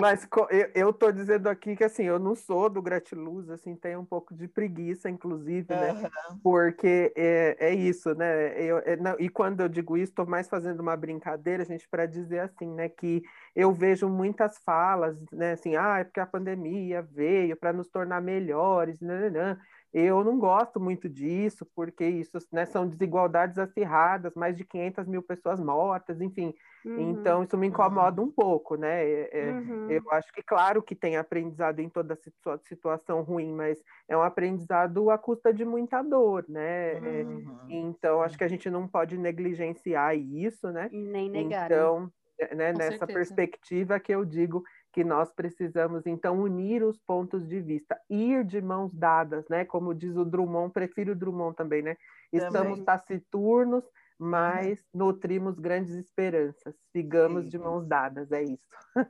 mas 0.00 0.26
eu, 0.50 0.70
eu 0.74 0.92
tô 0.92 1.10
dizendo 1.12 1.48
aqui 1.48 1.76
que 1.76 1.84
assim, 1.84 2.04
eu 2.04 2.18
não 2.18 2.34
sou 2.34 2.68
do 2.68 2.82
gratiluz, 2.82 3.48
assim, 3.50 3.74
tenho 3.76 4.00
um 4.00 4.04
pouco 4.04 4.34
de 4.34 4.48
preguiça, 4.48 5.08
inclusive, 5.08 5.66
né? 5.68 5.92
Uhum. 5.92 6.38
Porque 6.42 7.12
é, 7.16 7.56
é 7.58 7.74
isso, 7.74 8.14
né? 8.14 8.60
Eu, 8.60 8.78
é, 8.78 8.96
não, 8.96 9.16
e 9.18 9.28
quando 9.28 9.60
eu 9.60 9.68
digo 9.68 9.96
isso, 9.96 10.12
estou 10.12 10.26
mais 10.26 10.48
fazendo 10.48 10.80
uma 10.80 10.96
brincadeira, 10.96 11.64
gente, 11.64 11.88
para 11.88 12.06
dizer 12.06 12.40
assim, 12.40 12.68
né, 12.68 12.88
que 12.88 13.22
eu 13.54 13.72
vejo 13.72 14.08
muitas 14.08 14.58
falas, 14.58 15.16
né, 15.32 15.52
assim, 15.52 15.76
ah, 15.76 15.98
é 16.00 16.04
porque 16.04 16.20
a 16.20 16.26
pandemia 16.26 17.02
veio 17.02 17.56
para 17.56 17.72
nos 17.72 17.88
tornar 17.88 18.20
melhores, 18.20 19.00
né. 19.00 19.58
Eu 19.94 20.24
não 20.24 20.40
gosto 20.40 20.80
muito 20.80 21.08
disso, 21.08 21.64
porque 21.72 22.04
isso 22.04 22.36
né, 22.50 22.66
são 22.66 22.84
desigualdades 22.84 23.58
acirradas, 23.58 24.34
mais 24.34 24.56
de 24.56 24.64
500 24.64 25.06
mil 25.06 25.22
pessoas 25.22 25.60
mortas, 25.60 26.20
enfim. 26.20 26.52
Uhum. 26.84 27.12
Então, 27.12 27.44
isso 27.44 27.56
me 27.56 27.68
incomoda 27.68 28.20
um 28.20 28.28
pouco, 28.28 28.74
né? 28.74 29.04
É, 29.04 29.30
é, 29.32 29.52
uhum. 29.52 29.88
Eu 29.88 30.02
acho 30.10 30.32
que, 30.32 30.42
claro, 30.42 30.82
que 30.82 30.96
tem 30.96 31.16
aprendizado 31.16 31.78
em 31.78 31.88
toda 31.88 32.18
situação 32.64 33.22
ruim, 33.22 33.52
mas 33.52 33.80
é 34.08 34.16
um 34.16 34.22
aprendizado 34.22 35.10
à 35.10 35.16
custa 35.16 35.54
de 35.54 35.64
muita 35.64 36.02
dor, 36.02 36.44
né? 36.48 36.94
É, 36.94 37.22
uhum. 37.22 37.66
então, 37.68 38.20
acho 38.20 38.36
que 38.36 38.44
a 38.44 38.48
gente 38.48 38.68
não 38.68 38.88
pode 38.88 39.16
negligenciar 39.16 40.16
isso, 40.16 40.72
né? 40.72 40.88
E 40.90 40.98
nem 40.98 41.30
negar. 41.30 41.70
Né? 41.70 41.76
Então, 41.76 42.12
né, 42.52 42.72
nessa 42.72 42.98
certeza. 42.98 43.06
perspectiva 43.06 44.00
que 44.00 44.12
eu 44.12 44.24
digo 44.24 44.64
que 44.94 45.02
nós 45.02 45.32
precisamos 45.32 46.06
então 46.06 46.40
unir 46.40 46.84
os 46.84 46.96
pontos 47.00 47.48
de 47.48 47.60
vista, 47.60 48.00
ir 48.08 48.44
de 48.44 48.62
mãos 48.62 48.94
dadas, 48.94 49.44
né? 49.48 49.64
Como 49.64 49.92
diz 49.92 50.14
o 50.16 50.24
Drummond, 50.24 50.72
prefiro 50.72 51.12
o 51.12 51.16
Drummond 51.16 51.56
também, 51.56 51.82
né? 51.82 51.96
Estamos 52.32 52.78
também. 52.78 52.84
taciturnos, 52.84 53.84
mas 54.16 54.78
uhum. 54.94 55.06
nutrimos 55.06 55.58
grandes 55.58 55.94
esperanças. 55.94 56.76
Sigamos 56.92 57.50
de 57.50 57.58
mãos 57.58 57.84
dadas, 57.88 58.30
é 58.30 58.44
isso. 58.44 58.62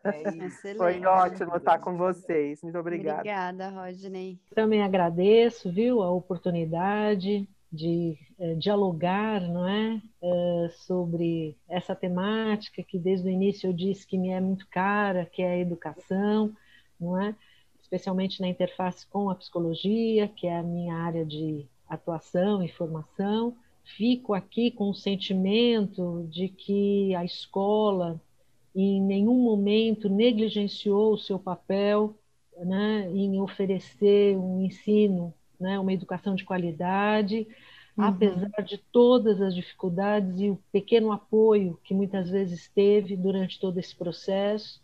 É 0.04 0.46
isso. 0.46 0.62
Foi 0.78 1.04
ótimo 1.04 1.54
estar 1.54 1.78
com 1.78 1.98
vocês. 1.98 2.62
Muito 2.62 2.78
obrigada. 2.78 3.18
Obrigada, 3.18 3.68
Rodney. 3.68 4.40
Também 4.54 4.82
agradeço, 4.82 5.70
viu, 5.70 6.02
a 6.02 6.10
oportunidade 6.10 7.46
de 7.74 8.16
é, 8.38 8.54
dialogar 8.54 9.40
não 9.40 9.68
é, 9.68 10.00
é, 10.22 10.68
sobre 10.86 11.56
essa 11.68 11.94
temática 11.94 12.82
que 12.82 12.98
desde 12.98 13.28
o 13.28 13.30
início 13.30 13.68
eu 13.68 13.72
disse 13.72 14.06
que 14.06 14.16
me 14.16 14.30
é 14.30 14.40
muito 14.40 14.66
cara, 14.68 15.26
que 15.26 15.42
é 15.42 15.52
a 15.52 15.58
educação, 15.58 16.54
não 17.00 17.20
é? 17.20 17.34
especialmente 17.94 18.40
na 18.40 18.48
interface 18.48 19.06
com 19.06 19.30
a 19.30 19.34
psicologia, 19.34 20.26
que 20.26 20.46
é 20.46 20.58
a 20.58 20.62
minha 20.62 20.94
área 20.96 21.24
de 21.24 21.66
atuação 21.88 22.62
e 22.62 22.68
formação. 22.68 23.56
Fico 23.84 24.34
aqui 24.34 24.70
com 24.70 24.90
o 24.90 24.94
sentimento 24.94 26.26
de 26.30 26.48
que 26.48 27.14
a 27.14 27.24
escola 27.24 28.20
em 28.74 29.00
nenhum 29.00 29.38
momento 29.38 30.08
negligenciou 30.08 31.12
o 31.12 31.18
seu 31.18 31.38
papel 31.38 32.16
né, 32.58 33.08
em 33.12 33.40
oferecer 33.40 34.36
um 34.36 34.62
ensino 34.62 35.32
né, 35.58 35.78
uma 35.78 35.92
educação 35.92 36.34
de 36.34 36.44
qualidade, 36.44 37.46
uhum. 37.96 38.04
apesar 38.04 38.62
de 38.62 38.78
todas 38.92 39.40
as 39.40 39.54
dificuldades 39.54 40.40
e 40.40 40.50
o 40.50 40.58
pequeno 40.72 41.12
apoio 41.12 41.78
que 41.84 41.94
muitas 41.94 42.28
vezes 42.30 42.70
teve 42.74 43.16
durante 43.16 43.58
todo 43.58 43.78
esse 43.78 43.94
processo, 43.94 44.82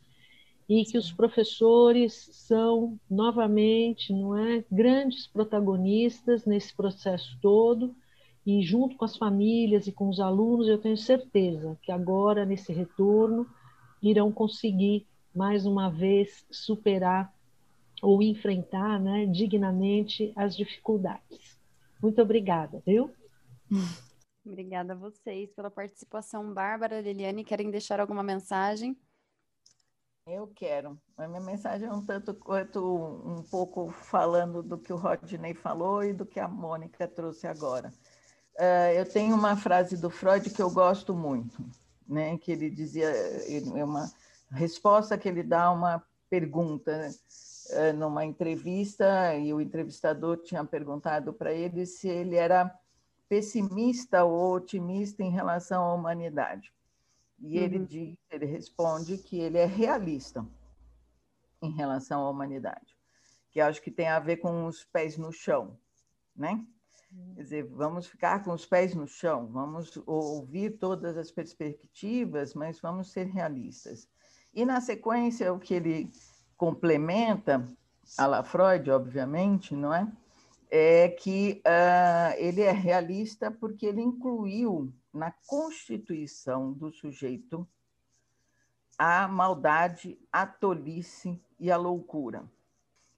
e 0.69 0.85
que 0.85 0.97
os 0.97 1.11
professores 1.11 2.31
são 2.33 2.97
novamente, 3.11 4.13
não 4.13 4.37
é, 4.37 4.65
grandes 4.71 5.27
protagonistas 5.27 6.47
nesse 6.47 6.73
processo 6.73 7.37
todo, 7.43 7.93
e 8.47 8.63
junto 8.63 8.97
com 8.97 9.05
as 9.05 9.17
famílias 9.17 9.87
e 9.89 9.93
com 9.93 10.09
os 10.09 10.21
alunos, 10.21 10.69
eu 10.69 10.79
tenho 10.79 10.97
certeza 10.97 11.77
que 11.83 11.91
agora 11.91 12.47
nesse 12.47 12.73
retorno 12.73 13.47
irão 14.01 14.31
conseguir 14.31 15.07
mais 15.35 15.67
uma 15.67 15.91
vez 15.91 16.45
superar 16.51 17.33
ou 18.03 18.23
enfrentar 18.23 18.99
né, 19.01 19.27
dignamente 19.27 20.33
as 20.37 20.57
dificuldades. 20.57 21.59
Muito 22.03 22.21
obrigada, 22.23 22.83
viu? 22.87 23.11
Obrigada 24.45 24.95
a 24.95 24.97
vocês 24.97 25.53
pela 25.53 25.71
participação. 25.71 26.53
Bárbara, 26.53 27.01
Liliane, 27.01 27.45
querem 27.45 27.71
deixar 27.71 28.01
alguma 28.01 28.23
mensagem? 28.23 28.97
Eu 30.27 30.47
quero. 30.55 30.99
A 31.17 31.27
minha 31.27 31.41
mensagem 31.41 31.89
é 31.89 31.93
um 31.93 32.05
tanto 32.05 32.35
quanto 32.35 32.81
um 33.25 33.43
pouco 33.43 33.91
falando 33.91 34.63
do 34.63 34.79
que 34.79 34.93
o 34.93 34.97
Rodney 34.97 35.55
falou 35.55 36.05
e 36.05 36.13
do 36.13 36.25
que 36.25 36.39
a 36.39 36.49
Mônica 36.49 37.07
trouxe 37.09 37.47
agora. 37.47 37.93
Uh, 38.57 38.93
eu 38.97 39.11
tenho 39.11 39.35
uma 39.35 39.57
frase 39.57 39.97
do 39.97 40.11
Freud 40.11 40.51
que 40.51 40.63
eu 40.63 40.71
gosto 40.71 41.15
muito, 41.15 41.65
né? 42.07 42.37
Que 42.39 42.53
ele 42.53 42.71
dizia, 42.71 43.09
é 43.09 43.85
uma 43.85 44.11
resposta 44.51 45.17
que 45.19 45.29
ele 45.29 45.43
dá 45.43 45.65
a 45.65 45.73
uma 45.73 46.03
pergunta. 46.29 47.11
Eh, 47.73 47.93
numa 47.93 48.25
entrevista 48.25 49.35
e 49.37 49.53
o 49.53 49.61
entrevistador 49.61 50.39
tinha 50.39 50.65
perguntado 50.65 51.33
para 51.33 51.53
ele 51.53 51.87
se 51.87 52.09
ele 52.09 52.35
era 52.35 52.75
pessimista 53.29 54.25
ou 54.25 54.55
otimista 54.55 55.23
em 55.23 55.31
relação 55.31 55.85
à 55.85 55.95
humanidade. 55.95 56.73
E 57.39 57.59
ele 57.59 57.79
uhum. 57.79 57.85
diz, 57.85 58.19
ele 58.31 58.47
responde 58.47 59.19
que 59.19 59.39
ele 59.39 59.57
é 59.57 59.67
realista 59.67 60.45
em 61.63 61.71
relação 61.71 62.23
à 62.23 62.31
humanidade, 62.31 62.99
que 63.51 63.61
acho 63.61 63.81
que 63.81 63.91
tem 63.91 64.09
a 64.09 64.19
ver 64.19 64.39
com 64.39 64.67
os 64.67 64.85
pés 64.85 65.17
no 65.17 65.33
chão, 65.33 65.79
né? 66.35 66.65
Uhum. 67.13 67.35
Quer 67.37 67.43
dizer, 67.43 67.65
vamos 67.65 68.07
ficar 68.07 68.43
com 68.43 68.53
os 68.53 68.67
pés 68.67 68.95
no 68.95 69.07
chão, 69.07 69.47
vamos 69.47 69.97
ouvir 70.07 70.79
todas 70.79 71.17
as 71.17 71.31
perspectivas, 71.31 72.53
mas 72.53 72.81
vamos 72.81 73.13
ser 73.13 73.27
realistas. 73.27 74.09
E 74.53 74.65
na 74.65 74.81
sequência, 74.81 75.53
o 75.53 75.61
que 75.61 75.75
ele 75.75 76.11
complementa 76.61 77.67
a 78.19 78.43
Freud, 78.43 78.91
obviamente, 78.91 79.75
não 79.75 79.95
é? 79.95 80.07
É 80.71 81.09
que 81.09 81.63
uh, 81.67 82.37
ele 82.37 82.61
é 82.61 82.71
realista 82.71 83.51
porque 83.51 83.87
ele 83.87 84.03
incluiu 84.03 84.93
na 85.11 85.33
constituição 85.47 86.71
do 86.71 86.93
sujeito 86.93 87.67
a 88.99 89.27
maldade, 89.27 90.19
a 90.31 90.47
tolice 90.47 91.43
e 91.59 91.71
a 91.71 91.79
loucura. 91.79 92.45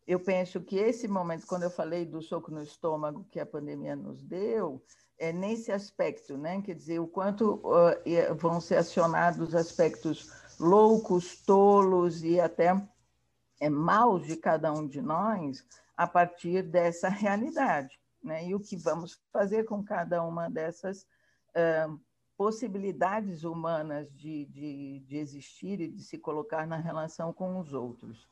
Eu 0.06 0.20
penso 0.20 0.60
que 0.60 0.76
esse 0.76 1.08
momento, 1.08 1.44
quando 1.44 1.64
eu 1.64 1.70
falei 1.70 2.06
do 2.06 2.22
soco 2.22 2.52
no 2.52 2.62
estômago 2.62 3.26
que 3.28 3.40
a 3.40 3.46
pandemia 3.46 3.96
nos 3.96 4.22
deu, 4.22 4.80
é 5.18 5.32
nesse 5.32 5.72
aspecto, 5.72 6.36
né? 6.36 6.62
Quer 6.62 6.76
dizer, 6.76 7.00
o 7.00 7.08
quanto 7.08 7.54
uh, 7.64 8.34
vão 8.36 8.60
ser 8.60 8.76
acionados 8.76 9.52
aspectos 9.52 10.30
loucos, 10.60 11.42
tolos 11.44 12.22
e 12.22 12.40
até 12.40 12.72
é, 13.62 13.70
maus 13.70 14.26
de 14.26 14.36
cada 14.36 14.72
um 14.72 14.88
de 14.88 15.00
nós 15.00 15.64
a 15.96 16.04
partir 16.04 16.64
dessa 16.64 17.08
realidade. 17.08 17.96
Né? 18.20 18.48
E 18.48 18.54
o 18.56 18.60
que 18.60 18.76
vamos 18.76 19.22
fazer 19.32 19.64
com 19.64 19.84
cada 19.84 20.20
uma 20.24 20.50
dessas 20.50 21.06
uh, 21.54 22.00
possibilidades 22.36 23.44
humanas 23.44 24.12
de, 24.16 24.46
de, 24.46 24.98
de 25.06 25.16
existir 25.16 25.80
e 25.80 25.86
de 25.86 26.02
se 26.02 26.18
colocar 26.18 26.66
na 26.66 26.76
relação 26.76 27.32
com 27.32 27.60
os 27.60 27.72
outros. 27.72 28.28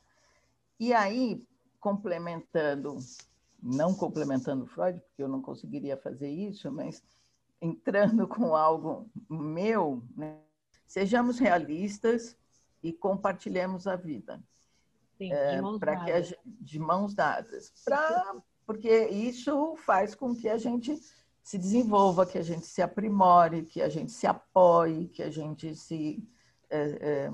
E 0.80 0.92
aí, 0.92 1.46
complementando, 1.78 2.96
não 3.62 3.94
complementando 3.94 4.66
Freud, 4.66 4.98
porque 4.98 5.22
eu 5.22 5.28
não 5.28 5.40
conseguiria 5.40 5.96
fazer 5.96 6.28
isso, 6.28 6.72
mas 6.72 7.04
entrando 7.62 8.26
com 8.26 8.56
algo 8.56 9.08
meu, 9.28 10.02
né? 10.16 10.40
sejamos 10.88 11.38
realistas 11.38 12.36
e 12.82 12.92
compartilhemos 12.92 13.86
a 13.86 13.94
vida 13.94 14.42
é, 15.20 15.60
para 15.78 16.04
que 16.04 16.12
a, 16.12 16.20
de 16.46 16.78
mãos 16.78 17.14
dadas, 17.14 17.72
para 17.84 18.42
porque 18.66 19.08
isso 19.08 19.74
faz 19.84 20.14
com 20.14 20.34
que 20.34 20.48
a 20.48 20.56
gente 20.56 20.96
se 21.42 21.58
desenvolva, 21.58 22.24
que 22.24 22.38
a 22.38 22.42
gente 22.42 22.66
se 22.66 22.80
aprimore, 22.80 23.64
que 23.64 23.82
a 23.82 23.88
gente 23.88 24.12
se 24.12 24.26
apoie, 24.26 25.08
que 25.08 25.22
a 25.22 25.30
gente 25.30 25.74
se 25.74 26.22
é, 26.70 26.80
é, 26.80 27.30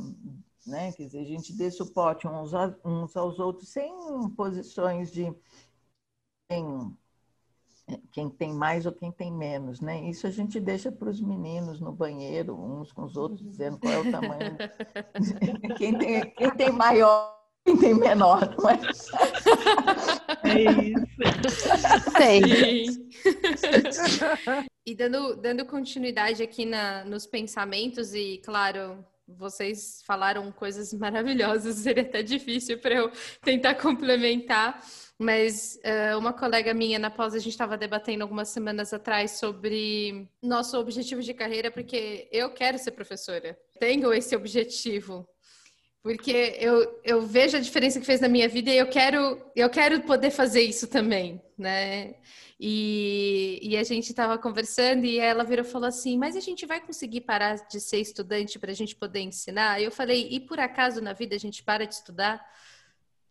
né, 0.67 0.93
quer 0.93 1.05
dizer, 1.05 1.21
a 1.21 1.25
gente 1.25 1.53
dê 1.53 1.71
suporte 1.71 2.27
uns, 2.27 2.55
a, 2.55 2.75
uns 2.85 3.17
aos 3.17 3.39
outros 3.39 3.69
sem 3.69 3.95
posições 4.31 5.13
de 5.13 5.33
em, 6.51 6.97
quem 8.11 8.29
tem 8.29 8.53
mais 8.53 8.85
ou 8.85 8.93
quem 8.93 9.13
tem 9.13 9.31
menos, 9.31 9.81
né? 9.81 10.01
Isso 10.09 10.27
a 10.27 10.31
gente 10.31 10.59
deixa 10.59 10.91
para 10.91 11.09
os 11.09 11.21
meninos 11.21 11.81
no 11.81 11.93
banheiro, 11.93 12.59
uns 12.59 12.91
com 12.91 13.05
os 13.05 13.17
outros, 13.17 13.41
dizendo 13.41 13.79
qual 13.79 13.93
é 13.93 13.99
o 13.99 14.11
tamanho. 14.11 14.57
quem, 15.79 15.97
tem, 15.97 16.31
quem 16.33 16.51
tem 16.57 16.73
maior, 16.73 17.36
tem 17.81 17.95
menor, 17.95 18.55
não 18.57 18.71
é? 18.71 18.79
É 20.45 20.63
isso. 22.73 23.01
Sei. 24.47 24.65
E 24.87 24.95
dando, 24.95 25.35
dando 25.37 25.67
continuidade 25.67 26.43
aqui 26.43 26.65
na, 26.65 27.05
nos 27.05 27.27
pensamentos, 27.27 28.15
e 28.15 28.41
claro, 28.45 29.05
vocês 29.27 30.03
falaram 30.07 30.53
coisas 30.53 30.95
maravilhosas, 30.95 31.77
seria 31.83 32.05
até 32.05 32.23
difícil 32.23 32.79
para 32.79 32.95
eu 32.95 33.11
tentar 33.43 33.75
complementar, 33.75 34.81
mas 35.19 35.79
uh, 35.85 36.17
uma 36.19 36.33
colega 36.33 36.73
minha 36.73 36.99
na 36.99 37.11
pós, 37.11 37.35
a 37.35 37.39
gente 37.39 37.51
estava 37.51 37.77
debatendo 37.77 38.23
algumas 38.23 38.49
semanas 38.49 38.93
atrás 38.93 39.33
sobre 39.33 40.29
nosso 40.43 40.79
objetivo 40.79 41.23
de 41.23 41.35
carreira, 41.35 41.71
porque 41.71 42.29
eu 42.31 42.51
quero 42.51 42.79
ser 42.79 42.93
professora, 42.93 43.59
tenho 43.81 44.13
esse 44.13 44.37
objetivo. 44.37 45.29
Porque 46.07 46.57
eu, 46.61 47.01
eu 47.03 47.21
vejo 47.23 47.57
a 47.57 47.61
diferença 47.61 47.99
que 47.99 48.07
fez 48.07 48.21
na 48.21 48.29
minha 48.29 48.49
vida 48.49 48.71
e 48.71 48.77
eu 48.77 48.87
quero, 48.87 49.43
eu 49.57 49.69
quero 49.69 50.01
poder 50.03 50.31
fazer 50.31 50.61
isso 50.61 50.87
também, 50.87 51.43
né? 51.59 52.15
E, 52.61 53.59
e 53.61 53.77
a 53.77 53.83
gente 53.83 54.11
estava 54.11 54.39
conversando 54.39 55.05
e 55.05 55.19
ela 55.19 55.43
virou 55.43 55.67
e 55.67 55.69
falou 55.69 55.89
assim: 55.89 56.17
Mas 56.17 56.37
a 56.37 56.41
gente 56.41 56.65
vai 56.65 56.81
conseguir 56.81 57.23
parar 57.23 57.57
de 57.57 57.81
ser 57.81 57.99
estudante 57.99 58.57
para 58.57 58.71
a 58.71 58.75
gente 58.75 58.95
poder 58.95 59.19
ensinar? 59.19 59.83
Eu 59.83 59.91
falei: 59.91 60.29
E 60.31 60.39
por 60.39 60.61
acaso 60.61 61.01
na 61.01 61.13
vida 61.13 61.35
a 61.35 61.41
gente 61.41 61.61
para 61.65 61.85
de 61.85 61.95
estudar? 61.95 62.41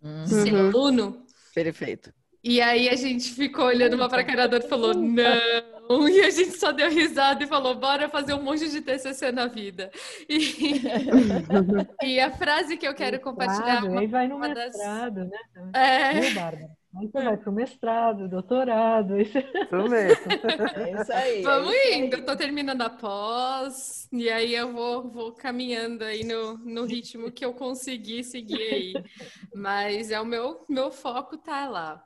Uhum. 0.03 0.27
Ser 0.27 0.53
aluno? 0.57 1.26
Perfeito. 1.53 2.14
E 2.47 2.61
aí 2.61 2.88
a 2.89 2.95
gente 2.95 3.34
ficou 3.34 3.65
olhando 3.65 3.95
uma 3.95 4.07
para 4.07 4.22
a 4.22 4.23
cara 4.23 4.47
da 4.47 4.57
outra 4.57 4.67
e 4.67 4.69
falou: 4.69 4.93
Não! 4.93 6.07
E 6.07 6.22
a 6.22 6.30
gente 6.30 6.51
só 6.57 6.72
deu 6.72 6.91
risada 6.91 7.43
e 7.43 7.47
falou: 7.47 7.73
Bora 7.73 8.07
fazer 8.07 8.35
um 8.35 8.43
monte 8.43 8.69
de 8.69 8.81
TCC 8.81 9.31
na 9.31 9.47
vida. 9.47 9.89
E, 10.30 10.81
e 12.03 12.19
a 12.19 12.30
frase 12.31 12.77
que 12.77 12.88
eu 12.88 12.93
quero 12.93 13.19
compartilhar. 13.19 13.81
Mestrado, 13.81 13.97
aí 13.97 14.07
vai 14.07 14.27
no 14.27 14.35
uma 14.35 14.53
das- 14.53 14.73
mestrado, 14.73 15.26
né? 15.26 15.38
É, 15.73 16.19
Viu, 16.22 16.34
Bárbara? 16.35 16.69
Aí 16.97 17.07
você 17.07 17.23
vai 17.23 17.35
pro 17.35 17.51
mestrado, 17.51 18.30
doutorado. 18.30 19.15
Aí. 19.15 19.23
Isso 19.23 19.34
mesmo. 19.89 20.26
É 20.77 21.01
isso 21.01 21.13
aí. 21.13 21.41
Vamos 21.41 21.73
é 21.73 21.77
isso 21.77 21.93
aí. 21.93 21.99
indo, 21.99 22.15
eu 22.17 22.26
tô 22.26 22.35
terminando 22.35 22.81
a 22.84 22.89
pós, 22.89 24.07
e 24.13 24.30
aí 24.30 24.53
eu 24.55 24.72
vou, 24.72 25.09
vou 25.11 25.34
caminhando 25.34 26.03
aí 26.03 26.23
no, 26.23 26.57
no 26.59 26.85
ritmo 26.85 27.31
que 27.31 27.43
eu 27.43 27.53
conseguir 27.53 28.23
seguir 28.23 28.61
aí. 28.61 28.93
Mas 29.53 30.09
é 30.09 30.22
o 30.22 30.26
meu, 30.26 30.63
meu 30.69 30.89
foco 30.91 31.38
tá 31.38 31.67
lá. 31.67 32.03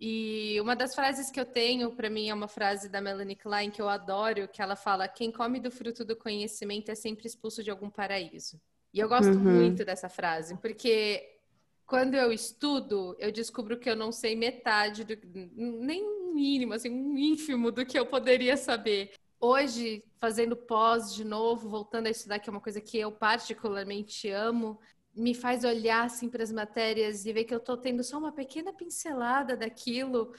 E 0.00 0.58
uma 0.60 0.74
das 0.74 0.94
frases 0.94 1.30
que 1.30 1.38
eu 1.38 1.44
tenho, 1.44 1.94
para 1.94 2.08
mim, 2.08 2.28
é 2.30 2.34
uma 2.34 2.48
frase 2.48 2.88
da 2.88 3.00
Melanie 3.02 3.36
Klein 3.36 3.70
que 3.70 3.82
eu 3.82 3.88
adoro, 3.88 4.48
que 4.48 4.62
ela 4.62 4.74
fala: 4.76 5.06
quem 5.08 5.30
come 5.30 5.60
do 5.60 5.70
fruto 5.70 6.04
do 6.04 6.16
conhecimento 6.16 6.90
é 6.90 6.94
sempre 6.94 7.26
expulso 7.26 7.62
de 7.62 7.70
algum 7.70 7.90
paraíso. 7.90 8.60
E 8.94 8.98
eu 8.98 9.08
gosto 9.08 9.38
Uhum. 9.38 9.44
muito 9.44 9.84
dessa 9.84 10.08
frase, 10.08 10.56
porque 10.58 11.38
quando 11.86 12.14
eu 12.14 12.32
estudo, 12.32 13.16
eu 13.18 13.30
descubro 13.32 13.78
que 13.78 13.90
eu 13.90 13.96
não 13.96 14.10
sei 14.12 14.34
metade, 14.36 15.04
do, 15.04 15.16
nem 15.54 16.02
um 16.04 16.32
mínimo, 16.34 16.72
assim, 16.72 16.88
um 16.90 17.16
ínfimo 17.18 17.70
do 17.70 17.84
que 17.84 17.98
eu 17.98 18.06
poderia 18.06 18.56
saber. 18.56 19.12
Hoje, 19.38 20.04
fazendo 20.20 20.56
pós 20.56 21.14
de 21.14 21.24
novo, 21.24 21.68
voltando 21.68 22.06
a 22.06 22.10
estudar, 22.10 22.38
que 22.38 22.48
é 22.48 22.52
uma 22.52 22.60
coisa 22.60 22.80
que 22.80 22.98
eu 22.98 23.10
particularmente 23.12 24.28
amo, 24.30 24.78
me 25.20 25.34
faz 25.34 25.64
olhar 25.64 26.04
assim 26.04 26.28
para 26.28 26.42
as 26.42 26.50
matérias 26.50 27.26
e 27.26 27.32
ver 27.32 27.44
que 27.44 27.54
eu 27.54 27.58
estou 27.58 27.76
tendo 27.76 28.02
só 28.02 28.18
uma 28.18 28.32
pequena 28.32 28.72
pincelada 28.72 29.56
daquilo 29.56 30.32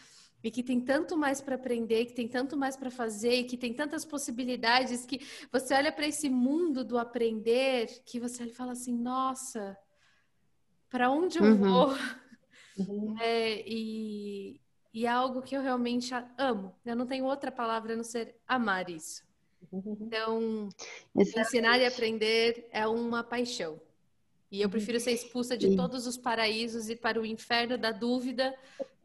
e 0.44 0.50
que 0.50 0.64
tem 0.64 0.82
tanto 0.82 1.16
mais 1.16 1.40
para 1.40 1.54
aprender, 1.56 2.06
que 2.08 2.14
tem 2.16 2.28
tanto 2.28 2.58
mais 2.58 2.76
para 2.76 2.90
fazer, 2.90 3.34
e 3.36 3.44
que 3.44 3.56
tem 3.56 3.74
tantas 3.76 4.04
possibilidades 4.04 5.06
que 5.06 5.20
você 5.52 5.76
olha 5.76 5.92
para 5.92 6.08
esse 6.08 6.30
mundo 6.30 6.84
do 6.84 6.98
aprender 6.98 8.02
que 8.04 8.20
você 8.20 8.48
fala 8.48 8.72
assim, 8.72 8.98
nossa, 8.98 9.78
para 10.90 11.12
onde 11.12 11.38
eu 11.38 11.44
Uhum. 11.44 11.58
vou? 11.58 11.90
É, 13.20 13.62
e, 13.70 14.60
e 14.92 15.06
é 15.06 15.10
algo 15.10 15.44
que 15.44 15.56
eu 15.56 15.62
realmente 15.62 16.12
amo. 16.38 16.76
Eu 16.84 16.96
não 16.96 17.06
tenho 17.06 17.26
outra 17.26 17.52
palavra 17.52 17.94
a 17.94 17.96
não 17.96 18.04
ser 18.04 18.36
amar 18.48 18.90
isso. 18.90 19.24
Então, 19.72 20.70
ensinar 21.16 21.78
e 21.78 21.86
aprender 21.86 22.68
é 22.72 22.88
uma 22.88 23.24
paixão. 23.24 23.80
E 24.52 24.62
eu 24.62 24.70
prefiro 24.70 25.00
ser 25.00 25.12
expulsa 25.12 25.58
de 25.58 25.78
todos 25.78 26.06
os 26.06 26.18
paraísos 26.18 26.90
e 26.90 26.96
para 26.96 27.20
o 27.20 27.26
inferno 27.26 27.78
da 27.78 27.92
dúvida, 27.92 28.54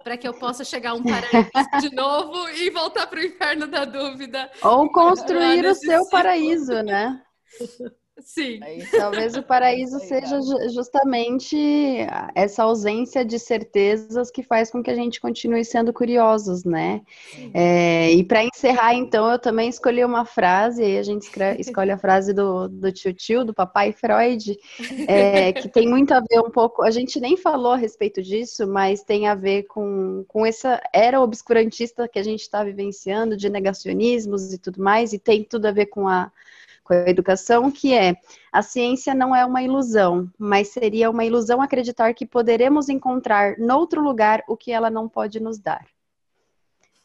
para 0.03 0.17
que 0.17 0.27
eu 0.27 0.35
possa 0.41 0.65
chegar 0.65 0.91
a 0.91 0.95
um 0.95 1.05
paraíso 1.05 1.89
de 1.89 1.95
novo 1.95 2.49
e 2.49 2.69
voltar 2.71 3.07
para 3.07 3.21
o 3.21 3.25
inferno 3.25 3.69
da 3.69 3.85
dúvida. 3.85 4.51
Ou 4.63 4.91
construir 4.91 5.65
o 5.65 5.75
seu 5.75 6.09
paraíso, 6.09 6.83
né? 6.83 7.23
Sim. 8.19 8.61
Isso. 8.79 8.97
Talvez 8.97 9.37
o 9.37 9.43
paraíso 9.43 9.97
aí, 10.01 10.07
seja 10.07 10.41
justamente 10.73 11.57
essa 12.35 12.63
ausência 12.63 13.25
de 13.25 13.39
certezas 13.39 14.31
que 14.31 14.43
faz 14.43 14.71
com 14.71 14.83
que 14.83 14.91
a 14.91 14.95
gente 14.95 15.21
continue 15.21 15.65
sendo 15.65 15.93
curiosos, 15.93 16.65
né? 16.65 17.03
É, 17.53 18.11
e 18.13 18.25
para 18.25 18.43
encerrar, 18.43 18.95
então, 18.95 19.31
eu 19.31 19.39
também 19.39 19.69
escolhi 19.69 20.03
uma 20.05 20.25
frase, 20.25 20.83
aí 20.83 20.99
a 20.99 21.03
gente 21.03 21.29
escolhe 21.59 21.91
a 21.91 21.99
frase 21.99 22.33
do, 22.33 22.69
do 22.69 22.91
tio 22.91 23.13
tio, 23.13 23.45
do 23.45 23.53
papai 23.53 23.93
Freud, 23.93 24.59
é, 25.07 25.53
que 25.53 25.69
tem 25.69 25.87
muito 25.87 26.13
a 26.13 26.21
ver 26.21 26.41
um 26.41 26.51
pouco, 26.51 26.83
a 26.83 26.91
gente 26.91 27.21
nem 27.21 27.37
falou 27.37 27.73
a 27.73 27.77
respeito 27.77 28.23
disso, 28.23 28.67
mas 28.67 29.03
tem 29.03 29.29
a 29.29 29.35
ver 29.35 29.65
com, 29.65 30.25
com 30.27 30.47
essa 30.47 30.81
era 30.93 31.21
obscurantista 31.21 32.09
que 32.09 32.19
a 32.19 32.23
gente 32.23 32.41
está 32.41 32.65
vivenciando, 32.65 33.37
de 33.37 33.51
negacionismos 33.51 34.55
e 34.55 34.59
tudo 34.59 34.83
mais, 34.83 35.13
e 35.13 35.19
tem 35.19 35.45
tudo 35.45 35.67
a 35.67 35.73
ver 35.73 35.87
com 35.87 36.09
a 36.09 36.33
com 36.87 36.95
a 36.95 37.11
educação, 37.11 37.71
que 37.71 37.93
é 37.93 38.17
a 38.53 38.63
ciência 38.63 39.13
não 39.13 39.35
é 39.35 39.45
uma 39.45 39.61
ilusão, 39.61 40.31
mas 40.39 40.69
seria 40.69 41.11
uma 41.11 41.25
ilusão 41.25 41.61
acreditar 41.61 42.15
que 42.15 42.25
poderemos 42.25 42.89
encontrar 42.89 43.59
noutro 43.59 44.01
lugar 44.01 44.45
o 44.47 44.57
que 44.57 44.71
ela 44.71 44.89
não 44.89 45.09
pode 45.09 45.41
nos 45.41 45.59
dar. 45.59 45.85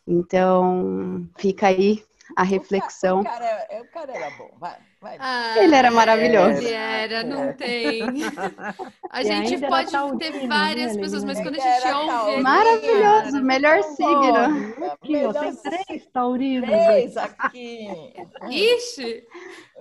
Então, 0.07 1.27
fica 1.37 1.67
aí 1.67 2.03
a 2.35 2.43
reflexão. 2.43 3.21
O 3.21 3.23
cara, 3.23 3.45
é- 3.69 3.81
o 3.81 3.85
cara 3.91 4.11
era 4.13 4.29
bom, 4.37 4.49
vai. 4.59 4.77
vai. 5.01 5.17
Ah, 5.19 5.53
Ele 5.57 5.75
era 5.75 5.91
maravilhoso. 5.91 6.57
Ele 6.59 6.71
era, 6.73 7.23
não 7.23 7.53
tem. 7.53 8.01
A 9.11 9.21
E 9.21 9.25
gente 9.25 9.55
era 9.55 9.67
pode 9.67 9.91
taurino, 9.91 10.17
ter 10.19 10.31
né, 10.31 10.47
várias 10.47 10.87
Aline? 10.91 11.01
pessoas, 11.03 11.23
mas 11.25 11.39
quando 11.41 11.55
a 11.55 11.59
gente 11.59 11.85
era 11.85 11.97
ouve. 11.99 12.41
Maravilhoso, 12.41 13.41
melhor 13.43 13.83
signo. 13.83 14.35
Aqui, 14.37 14.83
ó, 14.83 14.95
tem 14.97 15.11
melhor 15.11 15.53
três 15.61 16.05
taurinos. 16.13 16.69
três 16.69 17.17
aqui. 17.17 18.13
Ixi! 18.49 19.23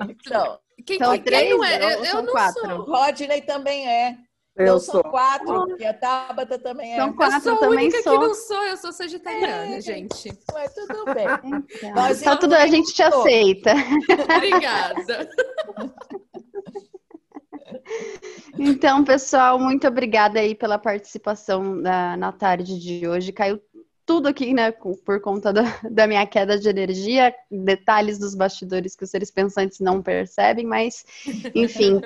Então, 0.02 0.58
Quem, 0.86 0.98
São 0.98 1.12
quem 1.12 1.22
três 1.22 1.50
não 1.50 1.64
é? 1.64 1.76
Eu, 1.94 2.04
eu 2.04 2.22
não 2.22 2.32
quatro? 2.32 2.60
sou. 2.60 2.82
Rodney 2.84 3.42
também 3.42 3.86
é. 3.88 4.16
Eu 4.56 4.64
Então 4.64 4.80
são 4.80 4.94
sou. 4.94 5.04
quatro, 5.04 5.66
porque 5.68 5.84
a 5.84 5.94
Tabata 5.94 6.58
também 6.58 6.92
é. 6.92 6.96
São 6.96 7.08
Eu 7.08 7.14
quatro, 7.14 7.40
sou 7.40 7.52
a 7.54 7.56
também 7.58 7.78
única 7.86 8.02
sou. 8.02 8.18
que 8.20 8.26
não 8.26 8.34
sou, 8.34 8.62
eu 8.64 8.76
sou 8.76 8.92
sagitariana, 8.92 9.76
É. 9.76 9.80
gente. 9.80 10.32
Mas 10.52 10.74
tudo 10.74 11.04
bem. 11.14 11.26
Então, 11.82 11.94
Nós 11.94 12.20
tá 12.20 12.36
tudo, 12.36 12.54
a 12.54 12.66
gente 12.66 12.92
te 12.92 13.02
aceita. 13.02 13.72
Obrigada. 14.36 15.30
Então, 18.58 19.04
pessoal, 19.04 19.58
muito 19.58 19.86
obrigada 19.86 20.40
aí 20.40 20.54
pela 20.54 20.78
participação 20.78 21.80
da- 21.80 22.16
na 22.16 22.32
tarde 22.32 22.78
de 22.78 23.06
hoje. 23.06 23.32
Caiu 23.32 23.60
tudo 24.04 24.26
aqui, 24.28 24.52
né, 24.52 24.72
por 24.72 25.20
conta 25.20 25.52
da, 25.52 25.62
da 25.88 26.06
minha 26.06 26.26
queda 26.26 26.58
de 26.58 26.68
energia, 26.68 27.32
detalhes 27.50 28.18
dos 28.18 28.34
bastidores 28.34 28.96
que 28.96 29.04
os 29.04 29.10
seres 29.10 29.30
pensantes 29.30 29.78
não 29.78 30.02
percebem, 30.02 30.66
mas, 30.66 31.04
enfim. 31.54 32.00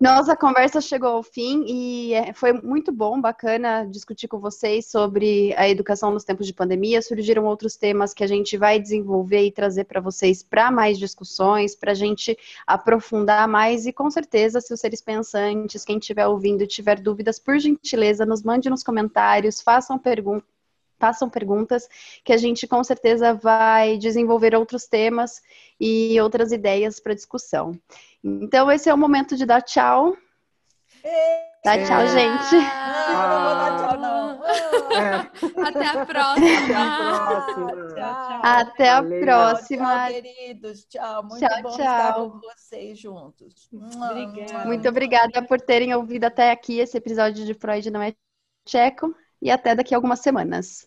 Nossa 0.00 0.34
conversa 0.34 0.80
chegou 0.80 1.10
ao 1.10 1.22
fim 1.22 1.62
e 1.66 2.14
é, 2.14 2.32
foi 2.32 2.54
muito 2.54 2.90
bom, 2.90 3.20
bacana 3.20 3.84
discutir 3.84 4.28
com 4.28 4.38
vocês 4.38 4.86
sobre 4.86 5.54
a 5.58 5.68
educação 5.68 6.10
nos 6.10 6.24
tempos 6.24 6.46
de 6.46 6.54
pandemia. 6.54 7.02
Surgiram 7.02 7.44
outros 7.44 7.76
temas 7.76 8.14
que 8.14 8.24
a 8.24 8.26
gente 8.26 8.56
vai 8.56 8.80
desenvolver 8.80 9.44
e 9.44 9.52
trazer 9.52 9.84
para 9.84 10.00
vocês 10.00 10.42
para 10.42 10.70
mais 10.70 10.98
discussões, 10.98 11.76
para 11.76 11.92
a 11.92 11.94
gente 11.94 12.34
aprofundar 12.66 13.46
mais 13.46 13.84
e 13.84 13.92
com 13.92 14.10
certeza, 14.10 14.58
se 14.62 14.72
os 14.72 14.80
seres 14.80 15.02
pensantes, 15.02 15.84
quem 15.84 15.98
estiver 15.98 16.26
ouvindo, 16.26 16.66
tiver 16.66 16.98
dúvidas, 16.98 17.38
por 17.38 17.58
gentileza, 17.58 18.24
nos 18.24 18.42
mande 18.42 18.70
nos 18.70 18.82
comentários, 18.82 19.60
façam 19.60 19.98
perguntas. 19.98 20.59
Façam 21.00 21.30
perguntas 21.30 21.88
que 22.22 22.32
a 22.32 22.36
gente 22.36 22.66
com 22.66 22.84
certeza 22.84 23.32
vai 23.32 23.96
desenvolver 23.96 24.54
outros 24.54 24.86
temas 24.86 25.40
e 25.80 26.20
outras 26.20 26.52
ideias 26.52 27.00
para 27.00 27.14
discussão. 27.14 27.72
Então, 28.22 28.70
esse 28.70 28.90
é 28.90 28.94
o 28.94 28.98
momento 28.98 29.34
de 29.34 29.46
dar 29.46 29.62
tchau. 29.62 30.14
Dá 31.64 31.82
tchau, 31.84 32.06
gente. 32.06 32.54
Não, 32.54 33.28
não 33.28 33.44
vou 33.44 33.54
dar 33.54 33.78
tchau, 33.78 34.00
não. 34.00 34.20
É. 34.92 35.30
Até 35.68 35.86
a 35.86 36.06
próxima. 36.06 36.80
Até 38.42 38.90
a 38.90 39.02
próxima. 39.02 39.96
Tchau, 39.96 40.22
queridos. 40.22 40.84
Tchau. 40.84 41.22
Muito 41.24 41.38
Tchau, 41.38 41.62
bom 41.62 41.70
tchau. 41.70 41.80
estar 41.80 42.14
com 42.14 42.40
vocês 42.40 42.98
juntos. 42.98 43.70
Obrigada. 43.72 44.64
Muito 44.66 44.88
obrigada 44.88 45.42
por 45.46 45.60
terem 45.60 45.94
ouvido 45.94 46.24
até 46.24 46.50
aqui 46.50 46.78
esse 46.78 46.96
episódio 46.96 47.46
de 47.46 47.54
Freud 47.54 47.90
Não 47.90 48.02
é 48.02 48.14
Tcheco 48.66 49.14
e 49.40 49.50
até 49.50 49.74
daqui 49.74 49.94
a 49.94 49.96
algumas 49.98 50.20
semanas. 50.20 50.86